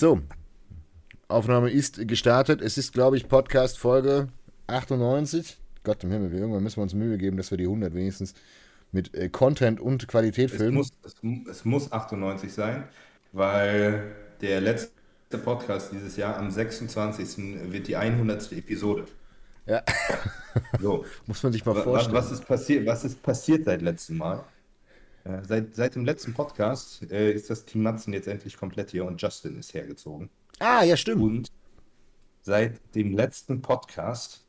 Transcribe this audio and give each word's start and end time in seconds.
So, 0.00 0.20
Aufnahme 1.28 1.70
ist 1.70 2.08
gestartet. 2.08 2.60
Es 2.60 2.76
ist, 2.78 2.92
glaube 2.92 3.16
ich, 3.16 3.28
Podcast 3.28 3.78
Folge 3.78 4.26
98. 4.66 5.56
Gott 5.84 6.02
im 6.02 6.10
Himmel, 6.10 6.32
irgendwann 6.34 6.64
müssen 6.64 6.78
wir 6.78 6.82
uns 6.82 6.94
Mühe 6.94 7.16
geben, 7.16 7.36
dass 7.36 7.52
wir 7.52 7.58
die 7.58 7.64
100 7.66 7.94
wenigstens 7.94 8.34
mit 8.90 9.14
äh, 9.14 9.28
Content 9.28 9.78
und 9.80 10.08
Qualität 10.08 10.50
Es 10.50 10.56
füllen. 10.56 10.74
muss, 10.74 10.88
es, 11.04 11.14
es 11.48 11.64
muss 11.64 11.92
98 11.92 12.52
sein, 12.52 12.84
weil 13.32 14.16
der 14.40 14.60
letzte 14.62 14.90
Podcast 15.44 15.92
dieses 15.92 16.16
Jahr 16.16 16.38
am 16.38 16.50
26. 16.50 17.70
wird 17.70 17.86
die 17.86 17.96
100. 17.96 18.50
Episode. 18.52 19.04
Ja, 19.66 19.82
So, 20.80 21.04
muss 21.26 21.40
man 21.44 21.52
sich 21.52 21.64
mal 21.64 21.72
wa- 21.76 21.78
wa- 21.78 21.82
vorstellen. 21.84 22.16
was 22.16 22.32
ist 22.32 22.44
passiert, 22.48 22.84
was 22.86 23.04
ist 23.04 23.22
passiert 23.22 23.64
seit 23.66 23.80
letztem 23.80 24.16
Mal? 24.18 24.42
Äh, 25.24 25.42
seit, 25.42 25.74
seit 25.74 25.94
dem 25.94 26.04
letzten 26.04 26.34
Podcast 26.34 27.02
äh, 27.10 27.32
ist 27.32 27.48
das 27.50 27.64
Team 27.64 27.82
Matzen 27.82 28.12
jetzt 28.12 28.28
endlich 28.28 28.56
komplett 28.56 28.90
hier 28.90 29.04
und 29.04 29.20
Justin 29.20 29.58
ist 29.58 29.72
hergezogen. 29.74 30.28
Ah, 30.58 30.82
ja, 30.84 30.96
stimmt. 30.96 31.22
Und 31.22 31.48
seit 32.42 32.80
dem 32.94 33.12
letzten 33.16 33.62
Podcast 33.62 34.44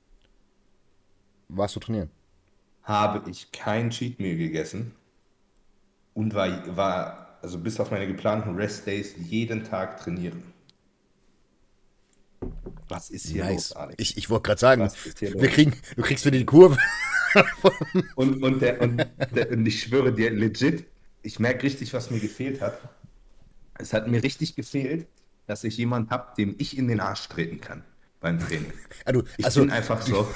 Warst 1.48 1.76
du 1.76 1.80
trainieren? 1.80 2.10
habe 2.84 3.30
ich 3.30 3.52
kein 3.52 3.90
Cheat 3.90 4.20
Meal 4.20 4.36
gegessen 4.38 4.94
und 6.14 6.34
war, 6.36 6.76
war 6.76 7.40
also 7.42 7.58
bis 7.58 7.80
auf 7.80 7.90
meine 7.92 8.06
geplanten 8.08 8.56
Rest 8.56 8.86
Days 8.86 9.16
jeden 9.18 9.64
Tag 9.64 10.00
trainieren. 10.00 10.44
Was 12.88 13.10
ist 13.10 13.28
hier 13.28 13.44
Nice. 13.46 13.70
los, 13.70 13.72
Alex? 13.74 13.96
Ich, 13.98 14.18
ich 14.18 14.30
wollte 14.30 14.44
gerade 14.44 14.60
sagen, 14.60 14.92
wir 15.20 15.50
kriegen, 15.50 15.74
du 15.96 16.02
kriegst 16.04 16.26
wieder 16.26 16.38
die 16.38 16.46
Kurve. 16.46 16.78
Und, 18.16 18.44
und, 18.44 18.62
der, 18.62 18.82
und, 18.82 19.06
der, 19.36 19.52
und 19.52 19.66
ich 19.66 19.82
schwöre 19.84 20.14
dir, 20.14 20.32
legit, 20.32 20.86
ich 21.22 21.40
merke 21.40 21.64
richtig, 21.64 21.94
was 21.94 22.12
mir 22.12 22.20
gefehlt 22.20 22.62
hat. 22.62 22.80
Es 23.78 23.94
hat 23.94 24.08
mir 24.08 24.24
richtig 24.24 24.56
gefehlt, 24.56 25.08
dass 25.48 25.64
ich 25.64 25.78
jemanden 25.78 26.10
habe, 26.12 26.34
dem 26.38 26.56
ich 26.58 26.78
in 26.78 26.88
den 26.88 27.00
Arsch 27.00 27.28
treten 27.28 27.60
kann 27.62 27.84
beim 28.22 28.40
Training. 28.40 28.74
Du, 29.12 29.24
Ich 29.38 29.46
also, 29.46 29.62
bin 29.62 29.70
einfach 29.72 30.02
so, 30.02 30.28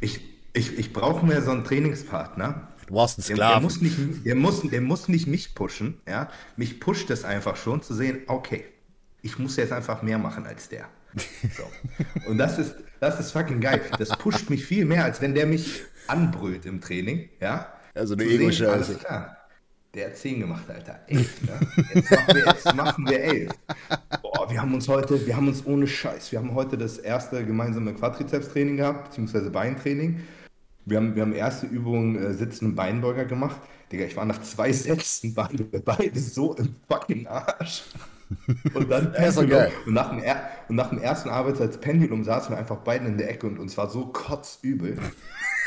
ich, 0.00 0.20
ich, 0.52 0.78
ich 0.78 0.92
brauche 0.92 1.24
mehr 1.26 1.42
so 1.42 1.50
einen 1.50 1.64
Trainingspartner, 1.64 2.68
du 2.86 2.94
warst 2.94 3.18
ein 3.18 3.22
Der, 3.26 3.38
der, 3.46 3.60
Sklave. 3.60 3.62
muss 3.62 3.80
nicht, 3.80 3.98
der, 4.24 4.34
muss, 4.34 4.62
der 4.62 4.80
muss 4.80 5.08
nicht 5.08 5.26
mich 5.26 5.54
pushen, 5.54 6.00
ja. 6.08 6.30
Mich 6.56 6.80
pusht 6.80 7.10
es 7.10 7.24
einfach 7.24 7.56
schon 7.56 7.82
zu 7.82 7.94
sehen, 7.94 8.20
okay, 8.26 8.64
ich 9.22 9.38
muss 9.38 9.56
jetzt 9.56 9.72
einfach 9.72 10.02
mehr 10.02 10.18
machen 10.18 10.46
als 10.46 10.68
der. 10.68 10.88
So. 11.56 11.64
Und 12.24 12.38
das 12.38 12.58
ist, 12.58 12.76
das 13.00 13.18
ist 13.20 13.32
fucking 13.32 13.60
geil. 13.60 13.82
Das 13.98 14.16
pusht 14.16 14.48
mich 14.50 14.64
viel 14.64 14.84
mehr, 14.84 15.04
als 15.04 15.20
wenn 15.20 15.34
der 15.34 15.46
mich 15.46 15.82
anbrüllt 16.10 16.66
im 16.66 16.80
Training, 16.80 17.28
ja. 17.40 17.72
Also 17.94 18.14
eine 18.14 18.24
Ego-Scheiße. 18.24 18.98
Der 19.92 20.06
hat 20.06 20.16
10 20.16 20.38
gemacht, 20.38 20.70
Alter. 20.70 21.00
11, 21.08 21.42
ne? 21.42 21.60
Jetzt 21.94 22.10
machen 22.12 22.34
wir, 22.34 22.44
jetzt 22.44 22.74
machen 22.76 23.08
wir 23.08 23.20
11. 23.24 23.52
Boah, 24.22 24.48
wir 24.48 24.62
haben 24.62 24.72
uns 24.72 24.86
heute, 24.86 25.26
wir 25.26 25.34
haben 25.34 25.48
uns 25.48 25.66
ohne 25.66 25.88
Scheiß, 25.88 26.30
wir 26.30 26.38
haben 26.38 26.54
heute 26.54 26.78
das 26.78 26.98
erste 26.98 27.44
gemeinsame 27.44 27.92
Quadrizeps-Training 27.94 28.76
gehabt, 28.76 29.08
beziehungsweise 29.08 29.50
Beintraining. 29.50 30.20
Wir 30.86 30.98
haben, 30.98 31.16
wir 31.16 31.22
haben 31.22 31.32
erste 31.32 31.66
Übung 31.66 32.16
äh, 32.16 32.32
sitzenden 32.34 32.76
Beinbeuger 32.76 33.24
gemacht. 33.24 33.60
Digga, 33.90 34.04
ich 34.04 34.16
war 34.16 34.24
nach 34.24 34.40
zwei 34.42 34.72
Sätzen, 34.72 35.34
waren 35.36 35.58
wir 35.58 35.84
beide 35.84 36.18
so 36.20 36.54
im 36.54 36.76
fucking 36.88 37.26
Arsch. 37.26 37.82
Und 38.74 38.88
dann 38.88 39.12
Pendulum. 39.12 39.66
Und 39.86 39.94
nach, 39.94 40.10
dem 40.10 40.22
und 40.68 40.76
nach 40.76 40.90
dem 40.90 40.98
ersten 40.98 41.30
Arbeitsplatz 41.30 41.78
Pendulum 41.78 42.22
saßen 42.22 42.54
wir 42.54 42.58
einfach 42.58 42.76
beide 42.76 43.06
in 43.06 43.18
der 43.18 43.28
Ecke 43.28 43.48
und 43.48 43.58
uns 43.58 43.76
war 43.76 43.90
so 43.90 44.06
kotzübel. 44.06 44.96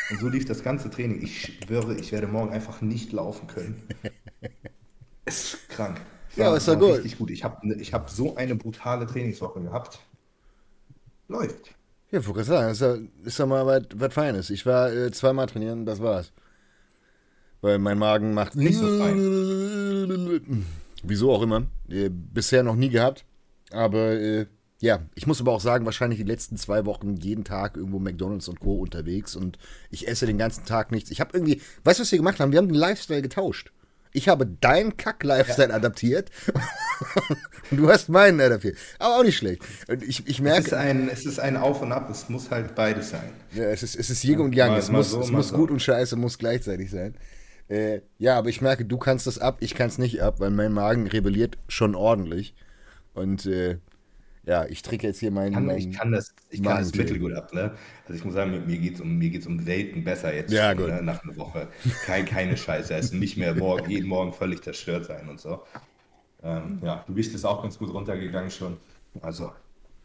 Und 0.09 0.19
so 0.19 0.27
lief 0.27 0.45
das 0.45 0.63
ganze 0.63 0.89
Training. 0.89 1.21
Ich 1.23 1.57
schwöre, 1.65 1.95
ich 1.95 2.11
werde 2.11 2.27
morgen 2.27 2.51
einfach 2.51 2.81
nicht 2.81 3.11
laufen 3.11 3.47
können. 3.47 3.81
Es 5.25 5.53
ist 5.53 5.69
krank. 5.69 6.01
Ja, 6.35 6.39
war- 6.41 6.47
aber 6.49 6.57
ist 6.57 6.67
doch 6.67 6.73
war 6.73 6.79
gut. 6.81 6.95
Richtig 6.97 7.17
gut. 7.17 7.31
Ich 7.31 7.45
habe 7.45 7.73
ich 7.75 7.93
hab 7.93 8.09
so 8.09 8.35
eine 8.35 8.55
brutale 8.55 9.07
Trainingswoche 9.07 9.61
gehabt. 9.61 9.99
Läuft. 11.29 11.73
Ja, 12.11 12.19
ich 12.19 12.27
wollte 12.27 12.43
sagen, 12.43 12.71
ist 12.71 12.81
ja, 12.81 12.97
ist 13.23 13.39
ja 13.39 13.45
mal 13.45 13.65
was, 13.65 13.83
was 13.95 14.13
Feines. 14.13 14.49
Ich 14.49 14.65
war 14.65 14.91
äh, 14.91 15.11
zweimal 15.11 15.47
trainieren, 15.47 15.85
das 15.85 16.01
war's. 16.01 16.33
Weil 17.61 17.79
mein 17.79 17.97
Magen 17.97 18.33
macht. 18.33 18.55
Nicht 18.55 18.75
so 18.78 18.85
Wieso 21.03 21.31
auch 21.31 21.41
immer. 21.41 21.67
Äh, 21.89 22.09
bisher 22.09 22.63
noch 22.63 22.75
nie 22.75 22.89
gehabt. 22.89 23.23
Aber 23.72 24.11
äh, 24.11 24.45
ja, 24.83 24.99
ich 25.16 25.27
muss 25.27 25.39
aber 25.39 25.53
auch 25.53 25.61
sagen, 25.61 25.85
wahrscheinlich 25.85 26.19
die 26.19 26.25
letzten 26.25 26.57
zwei 26.57 26.85
Wochen 26.85 27.16
jeden 27.16 27.45
Tag 27.45 27.77
irgendwo 27.77 27.99
McDonalds 27.99 28.49
und 28.49 28.59
Co. 28.59 28.75
unterwegs 28.81 29.33
und 29.38 29.57
ich 29.91 30.09
esse 30.09 30.25
den 30.25 30.38
ganzen 30.38 30.66
Tag 30.66 30.91
nichts. 30.91 31.09
Ich 31.09 31.21
habe 31.21 31.29
irgendwie, 31.33 31.61
weißt 31.85 31.99
du, 31.99 32.01
was 32.03 32.11
wir 32.11 32.19
gemacht 32.19 32.41
haben? 32.41 32.51
Wir 32.51 32.57
haben 32.59 32.67
den 32.67 32.75
Lifestyle 32.75 33.22
getauscht. 33.22 33.72
Ich 34.11 34.27
habe 34.27 34.45
deinen 34.45 34.97
Kack-Lifestyle 34.97 35.73
adaptiert 35.73 36.29
und 37.72 37.77
du 37.77 37.89
hast 37.89 38.09
meinen 38.09 38.41
adaptiert. 38.41 38.77
Aber 38.99 39.17
auch 39.19 39.23
nicht 39.23 39.38
schlecht. 39.38 39.61
Und 39.88 40.03
ich, 40.03 40.27
ich 40.27 40.35
Es 40.38 40.41
merke. 40.41 40.67
ist, 40.67 40.73
ein, 40.73 41.07
es 41.09 41.25
ist 41.25 41.39
ein 41.39 41.55
Auf 41.57 41.81
und 41.81 41.91
Ab. 41.93 42.09
Es 42.11 42.27
muss 42.29 42.51
halt 42.51 42.75
beides 42.75 43.09
sein. 43.11 43.29
Ja, 43.53 43.63
es 43.63 43.83
ist, 43.83 43.95
es 43.95 44.09
ist 44.09 44.23
Yin 44.23 44.39
und 44.41 44.53
Yang. 44.53 44.72
mal- 44.72 44.79
es 44.79 44.89
mal 44.89 44.97
muss, 44.99 45.11
so, 45.11 45.22
es 45.22 45.31
muss 45.31 45.47
so. 45.47 45.55
gut 45.55 45.72
und 45.72 45.81
scheiße 45.81 46.16
muss 46.16 46.38
gleichzeitig 46.38 46.91
sein. 46.91 47.16
Äh, 47.69 48.01
ja, 48.19 48.38
aber 48.38 48.49
ich 48.49 48.61
merke, 48.61 48.85
du 48.85 48.97
kannst 48.97 49.25
das 49.27 49.39
ab, 49.39 49.57
ich 49.61 49.73
kann 49.75 49.88
es 49.88 49.97
nicht 49.97 50.22
ab, 50.22 50.39
weil 50.41 50.51
mein 50.51 50.73
Magen 50.73 51.07
rebelliert 51.07 51.57
schon 51.69 51.95
ordentlich. 51.95 52.53
Und 53.13 53.45
äh, 53.45 53.77
ja, 54.45 54.65
ich 54.65 54.81
trinke 54.81 55.07
jetzt 55.07 55.19
hier 55.19 55.31
meinen. 55.31 55.53
kann, 55.53 55.65
meinen 55.65 55.77
ich 55.79 55.91
kann 55.91 56.11
das, 56.11 56.33
ich 56.49 56.61
kann 56.61 56.77
das 56.77 56.93
mittelgut 56.93 57.33
ab, 57.33 57.53
ne? 57.53 57.71
Also 58.05 58.17
ich 58.17 58.25
muss 58.25 58.33
sagen, 58.33 58.51
mir, 58.51 58.59
mir 58.59 58.77
geht 58.77 58.95
es 58.95 59.01
um, 59.01 59.17
mir 59.17 59.29
geht's 59.29 59.47
um 59.47 59.65
Welten 59.65 60.03
besser 60.03 60.33
jetzt 60.33 60.51
Ja, 60.51 60.75
schon, 60.75 60.87
ne? 60.87 61.01
nach 61.01 61.23
einer 61.23 61.35
Woche. 61.37 61.69
Kein, 62.05 62.25
keine 62.25 62.57
Scheiße, 62.57 62.93
es 62.93 63.05
ist 63.05 63.13
nicht 63.13 63.37
mehr 63.37 63.55
morgen, 63.55 63.89
jeden 63.89 64.07
Morgen 64.07 64.33
völlig 64.33 64.61
zerstört 64.61 65.05
sein 65.05 65.29
und 65.29 65.39
so. 65.39 65.63
Ähm, 66.43 66.79
ja, 66.83 67.03
Gewicht 67.07 67.33
ist 67.33 67.45
auch 67.45 67.61
ganz 67.61 67.77
gut 67.77 67.93
runtergegangen 67.93 68.51
schon. 68.51 68.77
Also 69.21 69.53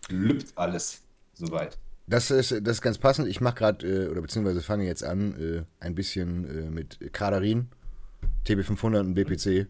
lübt 0.08 0.52
alles 0.56 1.02
soweit. 1.34 1.76
Das 2.06 2.30
ist, 2.30 2.52
das 2.52 2.76
ist 2.76 2.82
ganz 2.82 2.96
passend. 2.96 3.28
Ich 3.28 3.40
mache 3.40 3.56
gerade, 3.56 3.86
äh, 3.86 4.08
oder 4.08 4.22
beziehungsweise 4.22 4.62
fange 4.62 4.84
jetzt 4.84 5.04
an, 5.04 5.34
äh, 5.38 5.84
ein 5.84 5.94
bisschen 5.94 6.68
äh, 6.68 6.70
mit 6.70 7.12
Kadarin, 7.12 7.68
TB500 8.46 9.00
und 9.00 9.14
BPC. 9.14 9.66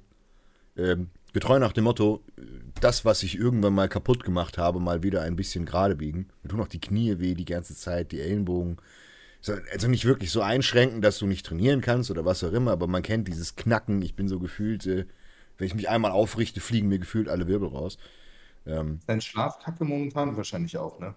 Ähm, 0.76 1.08
getreu 1.38 1.58
nach 1.60 1.72
dem 1.72 1.84
Motto, 1.84 2.22
das, 2.80 3.04
was 3.04 3.22
ich 3.22 3.38
irgendwann 3.38 3.74
mal 3.74 3.88
kaputt 3.88 4.24
gemacht 4.24 4.58
habe, 4.58 4.80
mal 4.80 5.02
wieder 5.02 5.22
ein 5.22 5.36
bisschen 5.36 5.64
gerade 5.66 5.94
biegen. 5.96 6.28
Mir 6.42 6.50
tun 6.50 6.60
auch 6.60 6.68
die 6.68 6.80
Knie 6.80 7.20
weh 7.20 7.34
die 7.34 7.44
ganze 7.44 7.76
Zeit, 7.76 8.12
die 8.12 8.20
Ellenbogen. 8.20 8.78
So, 9.40 9.54
Also 9.72 9.88
nicht 9.88 10.04
wirklich 10.04 10.30
so 10.32 10.42
einschränken, 10.42 11.00
dass 11.00 11.18
du 11.18 11.26
nicht 11.26 11.46
trainieren 11.46 11.80
kannst 11.80 12.10
oder 12.10 12.24
was 12.24 12.42
auch 12.42 12.52
immer, 12.52 12.72
aber 12.72 12.88
man 12.88 13.02
kennt 13.02 13.28
dieses 13.28 13.54
Knacken. 13.56 14.02
Ich 14.02 14.16
bin 14.16 14.28
so 14.28 14.40
gefühlt, 14.40 14.84
äh, 14.86 15.06
wenn 15.58 15.66
ich 15.68 15.74
mich 15.74 15.88
einmal 15.88 16.10
aufrichte, 16.10 16.60
fliegen 16.60 16.88
mir 16.88 16.98
gefühlt 16.98 17.28
alle 17.28 17.46
Wirbel 17.46 17.68
raus. 17.68 17.98
Ähm, 18.66 19.00
Dein 19.06 19.20
Schlafkacke 19.20 19.84
momentan 19.84 20.36
wahrscheinlich 20.36 20.76
auch, 20.76 20.98
ne? 20.98 21.14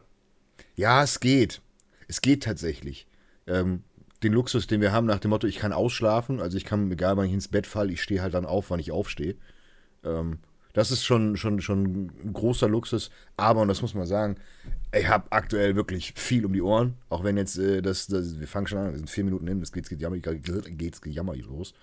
Ja, 0.76 1.04
es 1.04 1.20
geht. 1.20 1.62
Es 2.08 2.22
geht 2.22 2.44
tatsächlich. 2.44 3.08
Ähm, 3.48 3.84
den 4.24 4.34
Luxus, 4.34 4.68
den 4.68 4.82
wir 4.82 4.92
haben 4.92 5.08
nach 5.08 5.20
dem 5.20 5.30
Motto, 5.30 5.48
ich 5.48 5.58
kann 5.58 5.74
ausschlafen, 5.74 6.40
also 6.40 6.58
ich 6.58 6.66
kann, 6.66 6.92
egal 6.92 7.18
wann 7.18 7.26
ich 7.26 7.34
ins 7.34 7.48
Bett 7.48 7.66
falle, 7.66 7.92
ich 7.92 8.04
stehe 8.04 8.22
halt 8.22 8.36
dann 8.36 8.46
auf, 8.46 8.70
wann 8.70 8.80
ich 8.80 8.92
aufstehe. 8.92 9.36
Ähm, 10.04 10.40
das 10.74 10.92
ist 10.92 11.04
schon, 11.04 11.36
schon, 11.36 11.60
schon 11.60 12.12
ein 12.24 12.34
großer 12.34 12.70
Luxus, 12.70 13.12
aber, 13.36 13.62
und 13.62 13.68
das 13.68 13.82
muss 13.82 13.94
man 13.94 14.06
sagen, 14.06 14.38
ich 14.98 15.08
habe 15.08 15.26
aktuell 15.30 15.76
wirklich 15.76 16.14
viel 16.16 16.46
um 16.46 16.54
die 16.54 16.62
Ohren, 16.62 16.96
auch 17.10 17.24
wenn 17.24 17.36
jetzt 17.36 17.58
äh, 17.58 17.82
das, 17.82 18.08
das, 18.08 18.40
wir 18.40 18.48
fangen 18.48 18.68
schon 18.68 18.78
an, 18.78 18.92
wir 18.92 18.98
sind 18.98 19.10
vier 19.10 19.26
Minuten 19.26 19.48
hin, 19.48 19.62
es 19.62 19.72
geht, 19.72 19.90
geht, 19.90 20.00
jammer, 20.00 20.18
geht's 20.18 21.02
gejammer 21.02 21.36
los. 21.36 21.74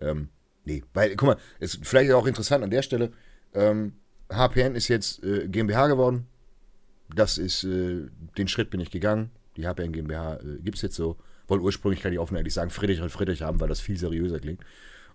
Ähm, 0.00 0.28
nee, 0.64 0.82
weil, 0.92 1.14
guck 1.14 1.28
mal, 1.28 1.36
ist 1.60 1.78
vielleicht 1.82 2.10
auch 2.12 2.26
interessant 2.26 2.64
an 2.64 2.70
der 2.70 2.82
Stelle, 2.82 3.12
ähm, 3.54 3.92
HPN 4.28 4.74
ist 4.74 4.88
jetzt 4.88 5.22
äh, 5.22 5.46
GmbH 5.46 5.86
geworden, 5.86 6.26
das 7.14 7.38
ist, 7.38 7.64
äh, 7.64 8.08
den 8.38 8.48
Schritt 8.48 8.70
bin 8.70 8.80
ich 8.80 8.90
gegangen. 8.90 9.30
Die 9.56 9.66
HPN 9.66 9.92
GmbH 9.92 10.36
äh, 10.36 10.58
gibt 10.62 10.76
es 10.76 10.82
jetzt 10.82 10.96
so. 10.96 11.16
Wollte 11.48 11.64
ursprünglich, 11.64 12.02
kann 12.02 12.12
ich 12.12 12.18
offen 12.18 12.36
ehrlich 12.36 12.54
sagen, 12.54 12.70
Friedrich 12.70 13.00
und 13.00 13.10
Friedrich 13.10 13.42
haben, 13.42 13.60
weil 13.60 13.68
das 13.68 13.80
viel 13.80 13.98
seriöser 13.98 14.40
klingt 14.40 14.62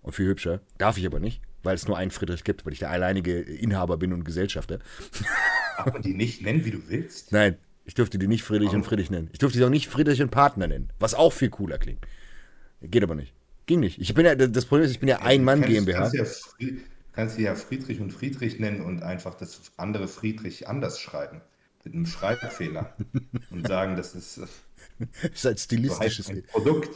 und 0.02 0.12
viel 0.12 0.26
hübscher. 0.26 0.60
Darf 0.76 0.98
ich 0.98 1.06
aber 1.06 1.18
nicht, 1.18 1.40
weil 1.62 1.74
es 1.74 1.86
nur 1.88 1.96
einen 1.98 2.10
Friedrich 2.10 2.44
gibt, 2.44 2.64
weil 2.66 2.72
ich 2.72 2.78
der 2.78 2.90
alleinige 2.90 3.40
Inhaber 3.40 3.96
bin 3.96 4.12
und 4.12 4.24
Gesellschafter. 4.24 4.78
Man 5.92 6.02
die 6.02 6.14
nicht 6.14 6.42
nennen, 6.42 6.64
wie 6.64 6.70
du 6.72 6.78
willst? 6.88 7.32
Nein, 7.32 7.56
ich 7.84 7.94
dürfte 7.94 8.18
die 8.18 8.26
nicht 8.26 8.42
Friedrich 8.42 8.70
und 8.70 8.84
Friedrich 8.84 9.10
nennen. 9.10 9.28
Ich 9.32 9.38
dürfte 9.38 9.58
die 9.58 9.64
auch 9.64 9.70
nicht 9.70 9.88
Friedrich 9.88 10.20
und 10.20 10.30
Partner 10.30 10.66
nennen, 10.66 10.90
was 10.98 11.14
auch 11.14 11.32
viel 11.32 11.50
cooler 11.50 11.78
klingt. 11.78 12.04
Geht 12.82 13.02
aber 13.02 13.14
nicht. 13.14 13.32
Ging 13.66 13.80
nicht. 13.80 14.00
Ich 14.00 14.14
bin 14.14 14.24
ja, 14.24 14.34
das 14.34 14.64
Problem 14.64 14.86
ist, 14.86 14.92
ich 14.92 15.00
bin 15.00 15.08
ja 15.08 15.20
ein 15.20 15.44
Mann 15.44 15.60
Kannst- 15.60 15.74
GmbH. 15.74 15.98
Kannst 16.00 16.14
ja, 16.14 16.24
Fri- 16.24 16.78
kannst 17.12 17.38
du 17.38 17.42
ja 17.42 17.54
Friedrich 17.54 18.00
und 18.00 18.12
Friedrich 18.12 18.58
nennen 18.58 18.80
und 18.80 19.02
einfach 19.02 19.34
das 19.34 19.60
andere 19.76 20.08
Friedrich 20.08 20.68
anders 20.68 21.00
schreiben. 21.00 21.40
Mit 21.84 21.94
einem 21.94 22.06
Schreibfehler. 22.06 22.94
und 23.50 23.66
sagen, 23.66 23.96
das 23.96 24.14
ist, 24.14 24.38
äh, 24.38 24.46
Das 25.22 25.32
ist 25.34 25.46
ein 25.46 25.56
so 25.56 25.62
stilistisches, 25.64 26.28
ein 26.28 26.42
Produkt. 26.44 26.90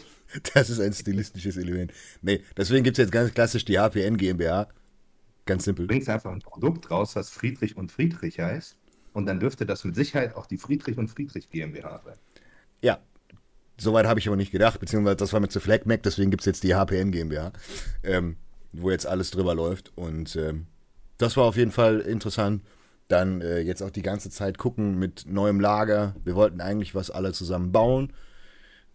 Das 0.55 0.71
ist 0.71 0.81
ein 0.81 0.93
stilistisches 0.93 1.57
Element. 1.57 1.93
Nee, 2.21 2.43
deswegen 2.57 2.85
gibt 2.85 2.99
es 2.99 3.03
jetzt 3.03 3.13
ganz 3.13 3.33
klassisch 3.33 3.65
die 3.65 3.79
HPN 3.79 4.17
GmbH. 4.17 4.69
Ganz 5.45 5.65
simpel. 5.65 5.87
Du 5.87 5.93
bringst 5.93 6.09
einfach 6.09 6.31
ein 6.31 6.41
Produkt 6.41 6.91
raus, 6.91 7.17
was 7.17 7.31
Friedrich 7.31 7.77
und 7.77 7.91
Friedrich 7.91 8.39
heißt. 8.39 8.77
Und 9.13 9.27
dann 9.27 9.41
dürfte 9.41 9.67
das 9.67 9.85
mit 9.85 9.95
Sicherheit 9.95 10.37
auch 10.37 10.47
die 10.47 10.57
Friedrich 10.57 10.97
und 10.99 11.09
Friedrich 11.09 11.51
GmbH 11.51 12.01
sein. 12.05 12.17
Ja, 12.81 12.99
soweit 13.77 14.07
habe 14.07 14.21
ich 14.21 14.29
aber 14.29 14.37
nicht 14.37 14.53
gedacht, 14.53 14.81
beziehungsweise 14.81 15.17
das 15.17 15.33
war 15.33 15.41
mir 15.41 15.49
zu 15.49 15.61
Fleckmack, 15.61 16.03
deswegen 16.03 16.31
gibt 16.31 16.43
es 16.43 16.47
jetzt 16.47 16.63
die 16.63 16.75
HPN 16.75 17.11
GmbH, 17.11 17.53
ähm, 18.03 18.37
wo 18.73 18.91
jetzt 18.91 19.07
alles 19.07 19.31
drüber 19.31 19.55
läuft. 19.55 19.93
Und 19.97 20.37
ähm, 20.37 20.67
das 21.19 21.37
war 21.37 21.45
auf 21.45 21.57
jeden 21.57 21.73
Fall 21.73 22.01
interessant. 22.01 22.63
Dann 23.09 23.43
äh, 23.43 23.61
jetzt 23.61 23.83
auch 23.83 23.91
die 23.91 24.03
ganze 24.03 24.31
Zeit 24.31 24.57
gucken 24.57 24.99
mit 24.99 25.27
neuem 25.29 25.61
Lager. 25.61 26.15
Wir 26.25 26.35
wollten 26.35 26.61
eigentlich 26.61 26.95
was 26.95 27.11
alle 27.11 27.33
zusammen 27.33 27.73
bauen. 27.73 28.13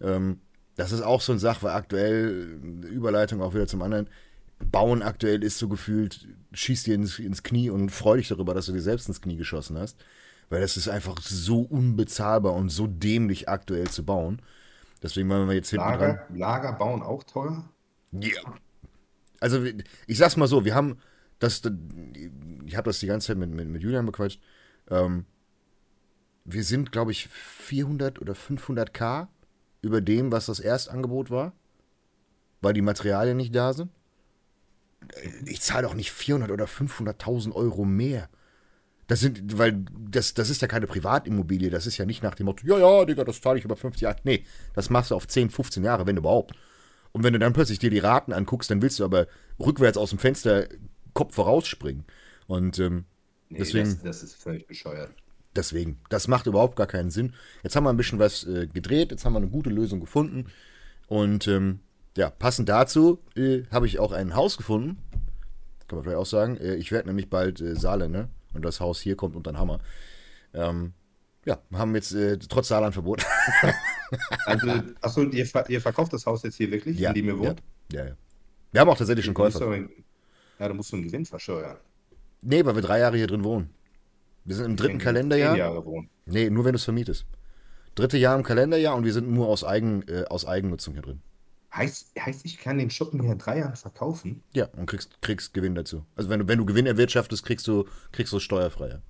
Ähm, 0.00 0.40
das 0.78 0.92
ist 0.92 1.02
auch 1.02 1.20
so 1.20 1.32
eine 1.32 1.40
Sache, 1.40 1.64
weil 1.64 1.72
aktuell, 1.72 2.60
Überleitung 2.88 3.42
auch 3.42 3.52
wieder 3.52 3.66
zum 3.66 3.82
anderen, 3.82 4.08
Bauen 4.60 5.02
aktuell 5.02 5.42
ist 5.42 5.58
so 5.58 5.68
gefühlt, 5.68 6.28
schießt 6.52 6.86
dir 6.86 6.94
ins, 6.94 7.18
ins 7.18 7.42
Knie 7.42 7.68
und 7.68 7.90
freu 7.90 8.16
dich 8.16 8.28
darüber, 8.28 8.54
dass 8.54 8.66
du 8.66 8.72
dir 8.72 8.80
selbst 8.80 9.08
ins 9.08 9.20
Knie 9.20 9.36
geschossen 9.36 9.76
hast. 9.76 9.98
Weil 10.50 10.60
das 10.60 10.76
ist 10.76 10.88
einfach 10.88 11.20
so 11.20 11.62
unbezahlbar 11.62 12.54
und 12.54 12.68
so 12.68 12.86
dämlich 12.86 13.48
aktuell 13.48 13.88
zu 13.88 14.04
bauen. 14.04 14.40
Deswegen 15.02 15.28
wollen 15.28 15.48
wir 15.48 15.56
jetzt 15.56 15.70
hinten 15.70 15.84
Lager, 15.84 16.14
dran. 16.28 16.38
Lager 16.38 16.72
bauen 16.74 17.02
auch 17.02 17.24
teuer? 17.24 17.68
Ja. 18.12 18.40
Also, 19.40 19.64
ich 20.06 20.18
sag's 20.18 20.36
mal 20.36 20.46
so, 20.46 20.64
wir 20.64 20.76
haben 20.76 20.98
das, 21.40 21.60
ich 22.66 22.76
habe 22.76 22.88
das 22.88 23.00
die 23.00 23.08
ganze 23.08 23.28
Zeit 23.28 23.36
mit, 23.36 23.50
mit, 23.50 23.68
mit 23.68 23.82
Julian 23.82 24.06
bequatscht. 24.06 24.40
Ähm, 24.90 25.26
wir 26.44 26.62
sind, 26.62 26.92
glaube 26.92 27.10
ich, 27.10 27.28
400 27.28 28.20
oder 28.20 28.36
500 28.36 28.94
K 28.94 29.28
über 29.82 30.00
dem, 30.00 30.32
was 30.32 30.46
das 30.46 30.60
Erstangebot 30.60 31.30
war, 31.30 31.52
weil 32.60 32.74
die 32.74 32.82
Materialien 32.82 33.36
nicht 33.36 33.54
da 33.54 33.72
sind. 33.72 33.90
Ich 35.46 35.60
zahle 35.60 35.86
doch 35.86 35.94
nicht 35.94 36.10
400 36.10 36.50
oder 36.50 36.64
500.000 36.64 37.52
Euro 37.52 37.84
mehr. 37.84 38.28
Das 39.06 39.20
sind, 39.20 39.56
weil 39.56 39.84
das, 39.96 40.34
das 40.34 40.50
ist 40.50 40.60
ja 40.60 40.68
keine 40.68 40.86
Privatimmobilie, 40.86 41.70
das 41.70 41.86
ist 41.86 41.96
ja 41.96 42.04
nicht 42.04 42.22
nach 42.22 42.34
dem 42.34 42.44
Motto, 42.44 42.66
ja, 42.66 42.78
ja, 42.78 43.04
Digga, 43.06 43.24
das 43.24 43.40
zahle 43.40 43.58
ich 43.58 43.64
über 43.64 43.76
50 43.76 44.02
Jahre. 44.02 44.18
Nee, 44.24 44.44
das 44.74 44.90
machst 44.90 45.10
du 45.10 45.14
auf 45.14 45.26
10, 45.26 45.50
15 45.50 45.82
Jahre, 45.82 46.06
wenn 46.06 46.16
überhaupt. 46.16 46.54
Und 47.12 47.24
wenn 47.24 47.32
du 47.32 47.38
dann 47.38 47.54
plötzlich 47.54 47.78
dir 47.78 47.90
die 47.90 48.00
Raten 48.00 48.34
anguckst, 48.34 48.70
dann 48.70 48.82
willst 48.82 48.98
du 48.98 49.04
aber 49.04 49.26
rückwärts 49.58 49.96
aus 49.96 50.10
dem 50.10 50.18
Fenster 50.18 50.68
Kopf 51.14 51.34
vorausspringen. 51.34 52.04
Und 52.46 52.78
ähm, 52.78 53.06
Nee, 53.50 53.58
deswegen, 53.58 53.88
das, 53.88 54.02
das 54.02 54.22
ist 54.22 54.34
völlig 54.34 54.66
bescheuert. 54.66 55.10
Deswegen, 55.58 55.98
das 56.08 56.28
macht 56.28 56.46
überhaupt 56.46 56.76
gar 56.76 56.86
keinen 56.86 57.10
Sinn. 57.10 57.34
Jetzt 57.62 57.76
haben 57.76 57.84
wir 57.84 57.90
ein 57.90 57.96
bisschen 57.96 58.18
was 58.18 58.44
äh, 58.46 58.66
gedreht, 58.66 59.10
jetzt 59.10 59.24
haben 59.24 59.34
wir 59.34 59.38
eine 59.38 59.48
gute 59.48 59.70
Lösung 59.70 60.00
gefunden. 60.00 60.46
Und 61.08 61.46
ähm, 61.48 61.80
ja, 62.16 62.30
passend 62.30 62.68
dazu 62.68 63.18
äh, 63.36 63.62
habe 63.70 63.86
ich 63.86 63.98
auch 63.98 64.12
ein 64.12 64.34
Haus 64.34 64.56
gefunden. 64.56 64.98
Kann 65.86 65.98
man 65.98 66.04
vielleicht 66.04 66.18
auch 66.18 66.26
sagen. 66.26 66.56
Äh, 66.56 66.76
ich 66.76 66.92
werde 66.92 67.08
nämlich 67.08 67.28
bald 67.28 67.60
äh, 67.60 67.74
Saarländer 67.74 68.28
und 68.54 68.64
das 68.64 68.80
Haus 68.80 69.00
hier 69.00 69.16
kommt 69.16 69.36
unter 69.36 69.52
den 69.52 69.58
Hammer. 69.58 69.80
Ähm, 70.54 70.92
ja, 71.44 71.58
haben 71.72 71.94
jetzt 71.94 72.12
äh, 72.12 72.38
trotz 72.38 72.68
Saarlandverbot. 72.68 73.24
Also, 74.46 74.72
achso, 75.02 75.22
ihr, 75.24 75.44
ver 75.44 75.68
ihr 75.68 75.82
verkauft 75.82 76.14
das 76.14 76.24
Haus 76.24 76.42
jetzt 76.42 76.56
hier 76.56 76.70
wirklich, 76.70 76.98
ja, 76.98 77.10
in 77.10 77.16
dem 77.16 77.26
ihr 77.26 77.34
ja, 77.34 77.38
wohnt? 77.38 77.62
ja, 77.92 78.06
ja. 78.06 78.16
Wir 78.72 78.80
haben 78.80 78.88
auch 78.88 78.96
tatsächlich 78.96 79.26
schon 79.26 79.34
Käufer. 79.34 79.76
Ja, 80.58 80.68
da 80.68 80.72
musst 80.72 80.90
du 80.90 80.96
einen 80.96 81.04
Gewinn 81.04 81.26
versteuern. 81.26 81.76
Nee, 82.40 82.64
weil 82.64 82.74
wir 82.74 82.80
drei 82.80 83.00
Jahre 83.00 83.18
hier 83.18 83.26
drin 83.26 83.44
wohnen. 83.44 83.68
Wir 84.48 84.56
sind 84.56 84.64
im 84.64 84.76
dritten 84.76 84.98
Kalenderjahr. 84.98 85.52
Zehn 85.52 85.58
Jahre 85.58 85.84
wohnen. 85.84 86.08
Nee, 86.24 86.48
nur 86.48 86.64
wenn 86.64 86.72
du 86.72 86.76
es 86.76 86.84
vermietest. 86.84 87.26
Dritte 87.94 88.16
Jahr 88.16 88.34
im 88.34 88.42
Kalenderjahr 88.42 88.94
und 88.96 89.04
wir 89.04 89.12
sind 89.12 89.30
nur 89.30 89.46
aus, 89.46 89.62
Eigen, 89.62 90.02
äh, 90.08 90.24
aus 90.30 90.46
Eigennutzung 90.46 90.94
hier 90.94 91.02
drin. 91.02 91.20
Heißt, 91.74 92.12
heißt, 92.18 92.46
ich 92.46 92.58
kann 92.58 92.78
den 92.78 92.90
Schuppen 92.90 93.20
hier 93.20 93.32
in 93.32 93.38
drei 93.38 93.58
Jahren 93.58 93.76
verkaufen? 93.76 94.42
Ja, 94.54 94.66
und 94.76 94.86
kriegst, 94.86 95.20
kriegst 95.20 95.52
Gewinn 95.52 95.74
dazu. 95.74 96.06
Also 96.16 96.30
wenn 96.30 96.40
du, 96.40 96.48
wenn 96.48 96.58
du 96.58 96.64
Gewinn 96.64 96.86
erwirtschaftest, 96.86 97.44
kriegst 97.44 97.66
du, 97.68 97.84
kriegst 98.10 98.32
du 98.32 98.38
es 98.38 98.42
steuerfreier. 98.42 99.02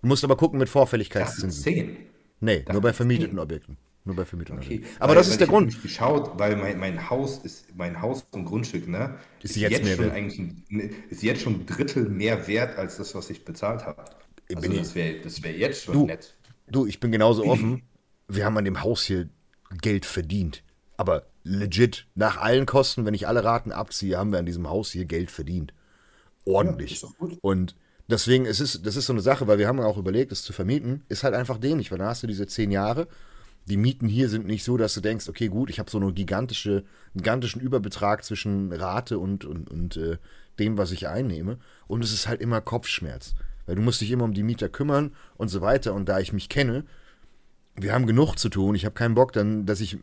Du 0.00 0.08
musst 0.08 0.24
aber 0.24 0.36
gucken 0.38 0.58
mit 0.58 0.68
Das 0.68 0.72
sind 0.72 0.80
Vorfälligkeitszinsen. 0.80 1.62
zehn. 1.62 1.96
Nee, 2.40 2.62
Das 2.62 2.72
nur 2.72 2.80
bei 2.80 2.94
vermieteten 2.94 3.32
zehn. 3.32 3.38
Objekten. 3.38 3.76
Nur 4.06 4.16
bei 4.16 4.24
vermieteten 4.24 4.60
Okay. 4.60 4.76
Objekten. 4.76 4.96
Aber 4.98 5.10
Weil- 5.10 5.16
das 5.16 5.28
ist 5.28 5.40
der 5.40 5.46
ich 5.46 5.50
Grund. 5.52 5.66
nämlich 5.66 5.82
geschaut, 5.82 6.38
weil 6.38 6.56
mein, 6.56 6.78
mein 6.78 7.10
Haus 7.10 7.36
ist, 7.44 7.76
mein 7.76 8.00
Haus 8.00 8.26
und 8.30 8.46
Grundstück, 8.46 8.88
ne? 8.88 9.16
Ist 9.42 9.56
jetzt 9.56 9.84
mehr 9.84 9.96
schon 9.96 10.06
wert. 10.06 10.14
eigentlich 10.14 10.38
ein, 10.38 10.64
ne, 10.70 10.90
ist 11.10 11.22
jetzt 11.22 11.42
schon 11.42 11.52
ein 11.56 11.66
Drittel 11.66 12.08
mehr 12.08 12.46
wert 12.48 12.78
als 12.78 12.96
das, 12.96 13.14
was 13.14 13.28
ich 13.28 13.44
bezahlt 13.44 13.84
habe. 13.84 14.02
Also 14.56 14.68
bin 14.68 14.78
das 14.78 14.94
wäre 14.94 15.24
wär 15.24 15.56
jetzt 15.56 15.84
schon 15.84 15.94
Du, 15.94 16.06
nett. 16.06 16.34
Du, 16.68 16.86
ich 16.86 17.00
bin 17.00 17.12
genauso 17.12 17.44
offen. 17.46 17.82
Wir 18.28 18.44
haben 18.44 18.56
an 18.56 18.64
dem 18.64 18.82
Haus 18.82 19.04
hier 19.04 19.28
Geld 19.80 20.06
verdient. 20.06 20.62
Aber 20.96 21.26
legit, 21.44 22.06
nach 22.14 22.36
allen 22.36 22.66
Kosten, 22.66 23.06
wenn 23.06 23.14
ich 23.14 23.26
alle 23.26 23.44
Raten 23.44 23.72
abziehe, 23.72 24.18
haben 24.18 24.32
wir 24.32 24.38
an 24.38 24.46
diesem 24.46 24.68
Haus 24.68 24.90
hier 24.90 25.04
Geld 25.04 25.30
verdient. 25.30 25.72
Ordentlich. 26.44 27.02
Ja. 27.02 27.08
Und 27.40 27.74
deswegen, 28.08 28.46
es 28.46 28.60
ist, 28.60 28.86
das 28.86 28.96
ist 28.96 29.06
so 29.06 29.12
eine 29.12 29.22
Sache, 29.22 29.46
weil 29.46 29.58
wir 29.58 29.68
haben 29.68 29.80
auch 29.80 29.96
überlegt, 29.96 30.32
es 30.32 30.42
zu 30.42 30.52
vermieten, 30.52 31.02
ist 31.08 31.24
halt 31.24 31.34
einfach 31.34 31.58
dämlich, 31.58 31.90
weil 31.90 31.98
dann 31.98 32.08
hast 32.08 32.22
du 32.22 32.26
diese 32.26 32.46
zehn 32.46 32.70
Jahre. 32.70 33.08
Die 33.66 33.76
Mieten 33.76 34.08
hier 34.08 34.28
sind 34.28 34.46
nicht 34.46 34.64
so, 34.64 34.76
dass 34.76 34.94
du 34.94 35.00
denkst, 35.00 35.28
okay, 35.28 35.48
gut, 35.48 35.70
ich 35.70 35.78
habe 35.78 35.90
so 35.90 35.98
eine 35.98 36.12
gigantische, 36.12 36.84
einen 37.14 37.22
gigantischen 37.22 37.60
Überbetrag 37.60 38.24
zwischen 38.24 38.72
Rate 38.72 39.18
und, 39.18 39.44
und, 39.44 39.70
und 39.70 39.96
äh, 39.96 40.16
dem, 40.58 40.76
was 40.76 40.92
ich 40.92 41.08
einnehme. 41.08 41.58
Und 41.86 42.02
es 42.02 42.12
ist 42.12 42.26
halt 42.26 42.40
immer 42.40 42.60
Kopfschmerz. 42.60 43.34
Weil 43.70 43.76
du 43.76 43.82
musst 43.82 44.00
dich 44.00 44.10
immer 44.10 44.24
um 44.24 44.34
die 44.34 44.42
Mieter 44.42 44.68
kümmern 44.68 45.12
und 45.36 45.46
so 45.46 45.60
weiter. 45.60 45.94
Und 45.94 46.08
da 46.08 46.18
ich 46.18 46.32
mich 46.32 46.48
kenne, 46.48 46.82
wir 47.76 47.92
haben 47.92 48.04
genug 48.04 48.34
zu 48.34 48.48
tun. 48.48 48.74
Ich 48.74 48.84
habe 48.84 48.96
keinen 48.96 49.14
Bock, 49.14 49.32
dann, 49.32 49.64
dass 49.64 49.80
ich 49.80 49.96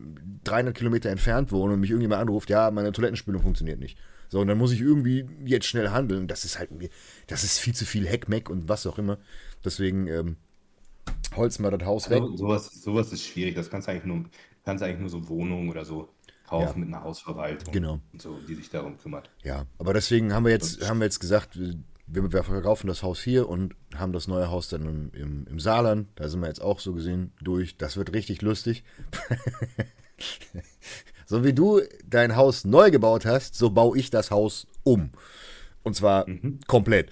300 0.44 0.74
Kilometer 0.74 1.10
entfernt 1.10 1.52
wohne 1.52 1.74
und 1.74 1.80
mich 1.80 1.90
irgendjemand 1.90 2.22
anruft, 2.22 2.48
ja, 2.48 2.70
meine 2.70 2.92
Toilettenspülung 2.92 3.42
funktioniert 3.42 3.78
nicht. 3.78 3.98
So, 4.30 4.40
und 4.40 4.46
dann 4.46 4.56
muss 4.56 4.72
ich 4.72 4.80
irgendwie 4.80 5.26
jetzt 5.44 5.66
schnell 5.66 5.90
handeln. 5.90 6.28
Das 6.28 6.46
ist 6.46 6.58
halt, 6.58 6.70
das 7.26 7.44
ist 7.44 7.58
viel 7.58 7.74
zu 7.74 7.84
viel 7.84 8.06
Heckmeck 8.08 8.48
und 8.48 8.70
was 8.70 8.86
auch 8.86 8.96
immer. 8.96 9.18
Deswegen 9.62 10.06
ähm, 10.06 10.36
holzen 11.36 11.62
wir 11.62 11.70
das 11.70 11.86
Haus 11.86 12.08
weg. 12.08 12.22
Also, 12.22 12.36
sowas, 12.38 12.70
sowas 12.72 13.12
ist 13.12 13.26
schwierig. 13.26 13.54
Das 13.54 13.68
kannst 13.68 13.86
du 13.86 13.92
eigentlich 13.92 14.06
nur, 14.06 14.24
kannst 14.64 14.82
eigentlich 14.82 15.00
nur 15.00 15.10
so 15.10 15.28
Wohnungen 15.28 15.68
oder 15.68 15.84
so 15.84 16.08
kaufen 16.46 16.80
Ja. 16.80 16.86
mit 16.86 16.94
einer 16.94 17.04
Hausverwaltung. 17.04 17.70
Genau. 17.70 18.00
Und 18.14 18.22
so, 18.22 18.38
die 18.48 18.54
sich 18.54 18.70
darum 18.70 18.96
kümmert. 18.96 19.28
Ja, 19.42 19.66
aber 19.76 19.92
deswegen 19.92 20.32
haben 20.32 20.46
wir 20.46 20.52
jetzt, 20.52 20.88
haben 20.88 21.00
wir 21.00 21.04
jetzt 21.04 21.20
gesagt, 21.20 21.58
wir, 22.08 22.32
wir 22.32 22.42
verkaufen 22.42 22.86
das 22.86 23.02
Haus 23.02 23.20
hier 23.20 23.48
und 23.48 23.74
haben 23.96 24.12
das 24.12 24.28
neue 24.28 24.50
Haus 24.50 24.68
dann 24.68 24.82
im, 24.86 25.10
im, 25.12 25.46
im 25.46 25.60
Saarland. 25.60 26.08
Da 26.16 26.28
sind 26.28 26.40
wir 26.40 26.48
jetzt 26.48 26.62
auch 26.62 26.80
so 26.80 26.92
gesehen 26.94 27.32
durch. 27.42 27.76
Das 27.76 27.96
wird 27.96 28.12
richtig 28.14 28.42
lustig. 28.42 28.84
so 31.26 31.44
wie 31.44 31.52
du 31.52 31.80
dein 32.06 32.36
Haus 32.36 32.64
neu 32.64 32.90
gebaut 32.90 33.26
hast, 33.26 33.54
so 33.54 33.70
baue 33.70 33.98
ich 33.98 34.10
das 34.10 34.30
Haus 34.30 34.66
um. 34.84 35.10
Und 35.82 35.94
zwar 35.94 36.26
komplett. 36.66 37.10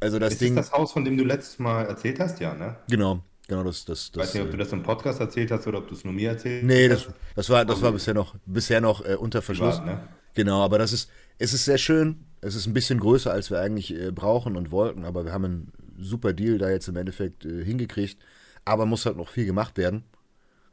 Also 0.00 0.18
das 0.18 0.34
Ist 0.34 0.40
Ding, 0.40 0.54
das 0.54 0.70
das 0.70 0.78
Haus, 0.78 0.92
von 0.92 1.04
dem 1.04 1.16
du 1.16 1.24
letztes 1.24 1.58
Mal 1.58 1.84
erzählt 1.86 2.20
hast? 2.20 2.38
Ja, 2.40 2.54
ne? 2.54 2.76
genau, 2.88 3.20
genau 3.48 3.64
das, 3.64 3.84
das, 3.84 4.10
Ich 4.12 4.16
weiß 4.16 4.26
das. 4.26 4.34
nicht, 4.34 4.42
ob 4.44 4.50
du 4.50 4.56
äh, 4.56 4.60
das 4.60 4.72
im 4.72 4.82
Podcast 4.84 5.20
erzählt 5.20 5.50
hast 5.50 5.66
oder 5.66 5.78
ob 5.78 5.88
du 5.88 5.94
es 5.94 6.04
nur 6.04 6.12
mir 6.12 6.30
erzählt 6.30 6.62
Nee, 6.64 6.88
hast. 6.88 7.06
das, 7.06 7.14
das 7.34 7.50
war, 7.50 7.64
das 7.64 7.82
war 7.82 7.90
bisher 7.92 8.14
noch, 8.14 8.36
bisher 8.46 8.80
noch 8.80 9.04
äh, 9.04 9.16
unter 9.16 9.42
Verschluss. 9.42 9.78
Privat, 9.78 10.00
ne? 10.02 10.08
Genau, 10.34 10.62
aber 10.62 10.78
das 10.78 10.92
ist, 10.92 11.10
es 11.38 11.54
ist 11.54 11.64
sehr 11.64 11.78
schön. 11.78 12.24
Es 12.40 12.54
ist 12.54 12.66
ein 12.66 12.74
bisschen 12.74 13.00
größer, 13.00 13.32
als 13.32 13.50
wir 13.50 13.60
eigentlich 13.60 13.94
äh, 13.94 14.12
brauchen 14.12 14.56
und 14.56 14.70
wollten, 14.70 15.04
aber 15.04 15.24
wir 15.24 15.32
haben 15.32 15.44
einen 15.44 15.72
super 15.98 16.32
Deal 16.32 16.58
da 16.58 16.70
jetzt 16.70 16.88
im 16.88 16.96
Endeffekt 16.96 17.44
äh, 17.44 17.64
hingekriegt. 17.64 18.18
Aber 18.64 18.86
muss 18.86 19.06
halt 19.06 19.16
noch 19.16 19.28
viel 19.28 19.46
gemacht 19.46 19.78
werden. 19.78 20.04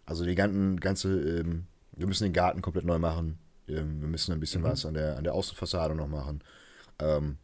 Also 0.05 0.25
die 0.25 0.35
ganzen, 0.35 0.79
ganze, 0.79 1.39
ähm, 1.39 1.65
wir 1.93 2.07
müssen 2.07 2.25
den 2.25 2.33
Garten 2.33 2.61
komplett 2.61 2.85
neu 2.85 2.99
machen. 2.99 3.39
Ähm, 3.67 4.01
wir 4.01 4.07
müssen 4.07 4.33
ein 4.33 4.39
bisschen 4.39 4.63
was 4.63 4.85
an 4.85 4.93
der, 4.93 5.17
an 5.17 5.23
der 5.23 5.33
Außenfassade 5.33 5.95
noch 5.95 6.07
machen. 6.07 6.41
Ähm, 6.99 7.37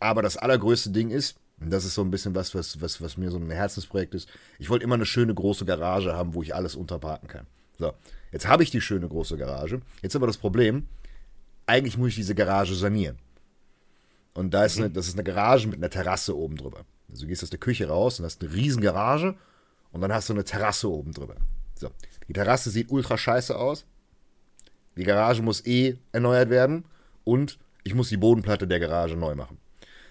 aber 0.00 0.22
das 0.22 0.36
allergrößte 0.36 0.90
Ding 0.90 1.10
ist, 1.10 1.36
und 1.60 1.72
das 1.72 1.84
ist 1.84 1.94
so 1.94 2.02
ein 2.02 2.10
bisschen 2.10 2.34
was, 2.34 2.54
was, 2.54 2.80
was, 2.80 3.00
was 3.00 3.16
mir 3.16 3.30
so 3.30 3.38
ein 3.38 3.50
Herzensprojekt 3.50 4.14
ist, 4.14 4.28
ich 4.58 4.68
wollte 4.68 4.84
immer 4.84 4.96
eine 4.96 5.06
schöne 5.06 5.32
große 5.32 5.64
Garage 5.64 6.12
haben, 6.14 6.34
wo 6.34 6.42
ich 6.42 6.54
alles 6.54 6.74
unterparken 6.74 7.28
kann. 7.28 7.46
So, 7.78 7.92
jetzt 8.32 8.48
habe 8.48 8.62
ich 8.62 8.70
die 8.70 8.80
schöne 8.80 9.08
große 9.08 9.36
Garage. 9.36 9.80
Jetzt 10.02 10.16
aber 10.16 10.26
das 10.26 10.36
Problem, 10.36 10.88
eigentlich 11.66 11.96
muss 11.96 12.10
ich 12.10 12.16
diese 12.16 12.34
Garage 12.34 12.74
sanieren. 12.74 13.18
Und 14.34 14.52
da 14.52 14.64
ist 14.64 14.78
eine, 14.78 14.90
das 14.90 15.06
ist 15.06 15.14
eine 15.14 15.24
Garage 15.24 15.68
mit 15.68 15.78
einer 15.78 15.90
Terrasse 15.90 16.36
oben 16.36 16.56
drüber. 16.56 16.84
Also 17.10 17.22
du 17.22 17.28
gehst 17.28 17.42
aus 17.42 17.50
der 17.50 17.60
Küche 17.60 17.88
raus 17.88 18.18
und 18.18 18.24
hast 18.24 18.42
eine 18.42 18.52
riesen 18.52 18.82
Garage 18.82 19.36
und 19.92 20.00
dann 20.00 20.12
hast 20.12 20.28
du 20.28 20.32
eine 20.32 20.44
Terrasse 20.44 20.90
oben 20.90 21.12
drüber. 21.12 21.36
So, 21.76 21.90
die 22.28 22.32
Terrasse 22.32 22.70
sieht 22.70 22.90
ultra 22.90 23.16
scheiße 23.16 23.56
aus. 23.56 23.84
Die 24.96 25.04
Garage 25.04 25.42
muss 25.42 25.64
eh 25.66 25.98
erneuert 26.12 26.50
werden 26.50 26.84
und 27.22 27.58
ich 27.84 27.94
muss 27.94 28.08
die 28.08 28.16
Bodenplatte 28.16 28.66
der 28.66 28.80
Garage 28.80 29.16
neu 29.16 29.34
machen. 29.34 29.58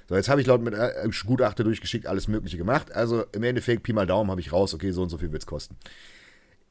So, 0.07 0.15
jetzt 0.15 0.29
habe 0.29 0.41
ich 0.41 0.48
laut 0.48 0.62
mit 0.62 0.74
äh, 0.74 1.10
Gutachter 1.25 1.63
durchgeschickt 1.63 2.07
alles 2.07 2.27
Mögliche 2.27 2.57
gemacht. 2.57 2.91
Also 2.91 3.25
im 3.31 3.43
Endeffekt, 3.43 3.83
Pi 3.83 3.93
mal 3.93 4.05
Daumen, 4.05 4.29
habe 4.29 4.41
ich 4.41 4.51
raus, 4.51 4.74
okay, 4.74 4.91
so 4.91 5.01
und 5.03 5.10
so 5.10 5.17
viel 5.17 5.31
wird 5.31 5.43
es 5.43 5.48
kosten. 5.48 5.77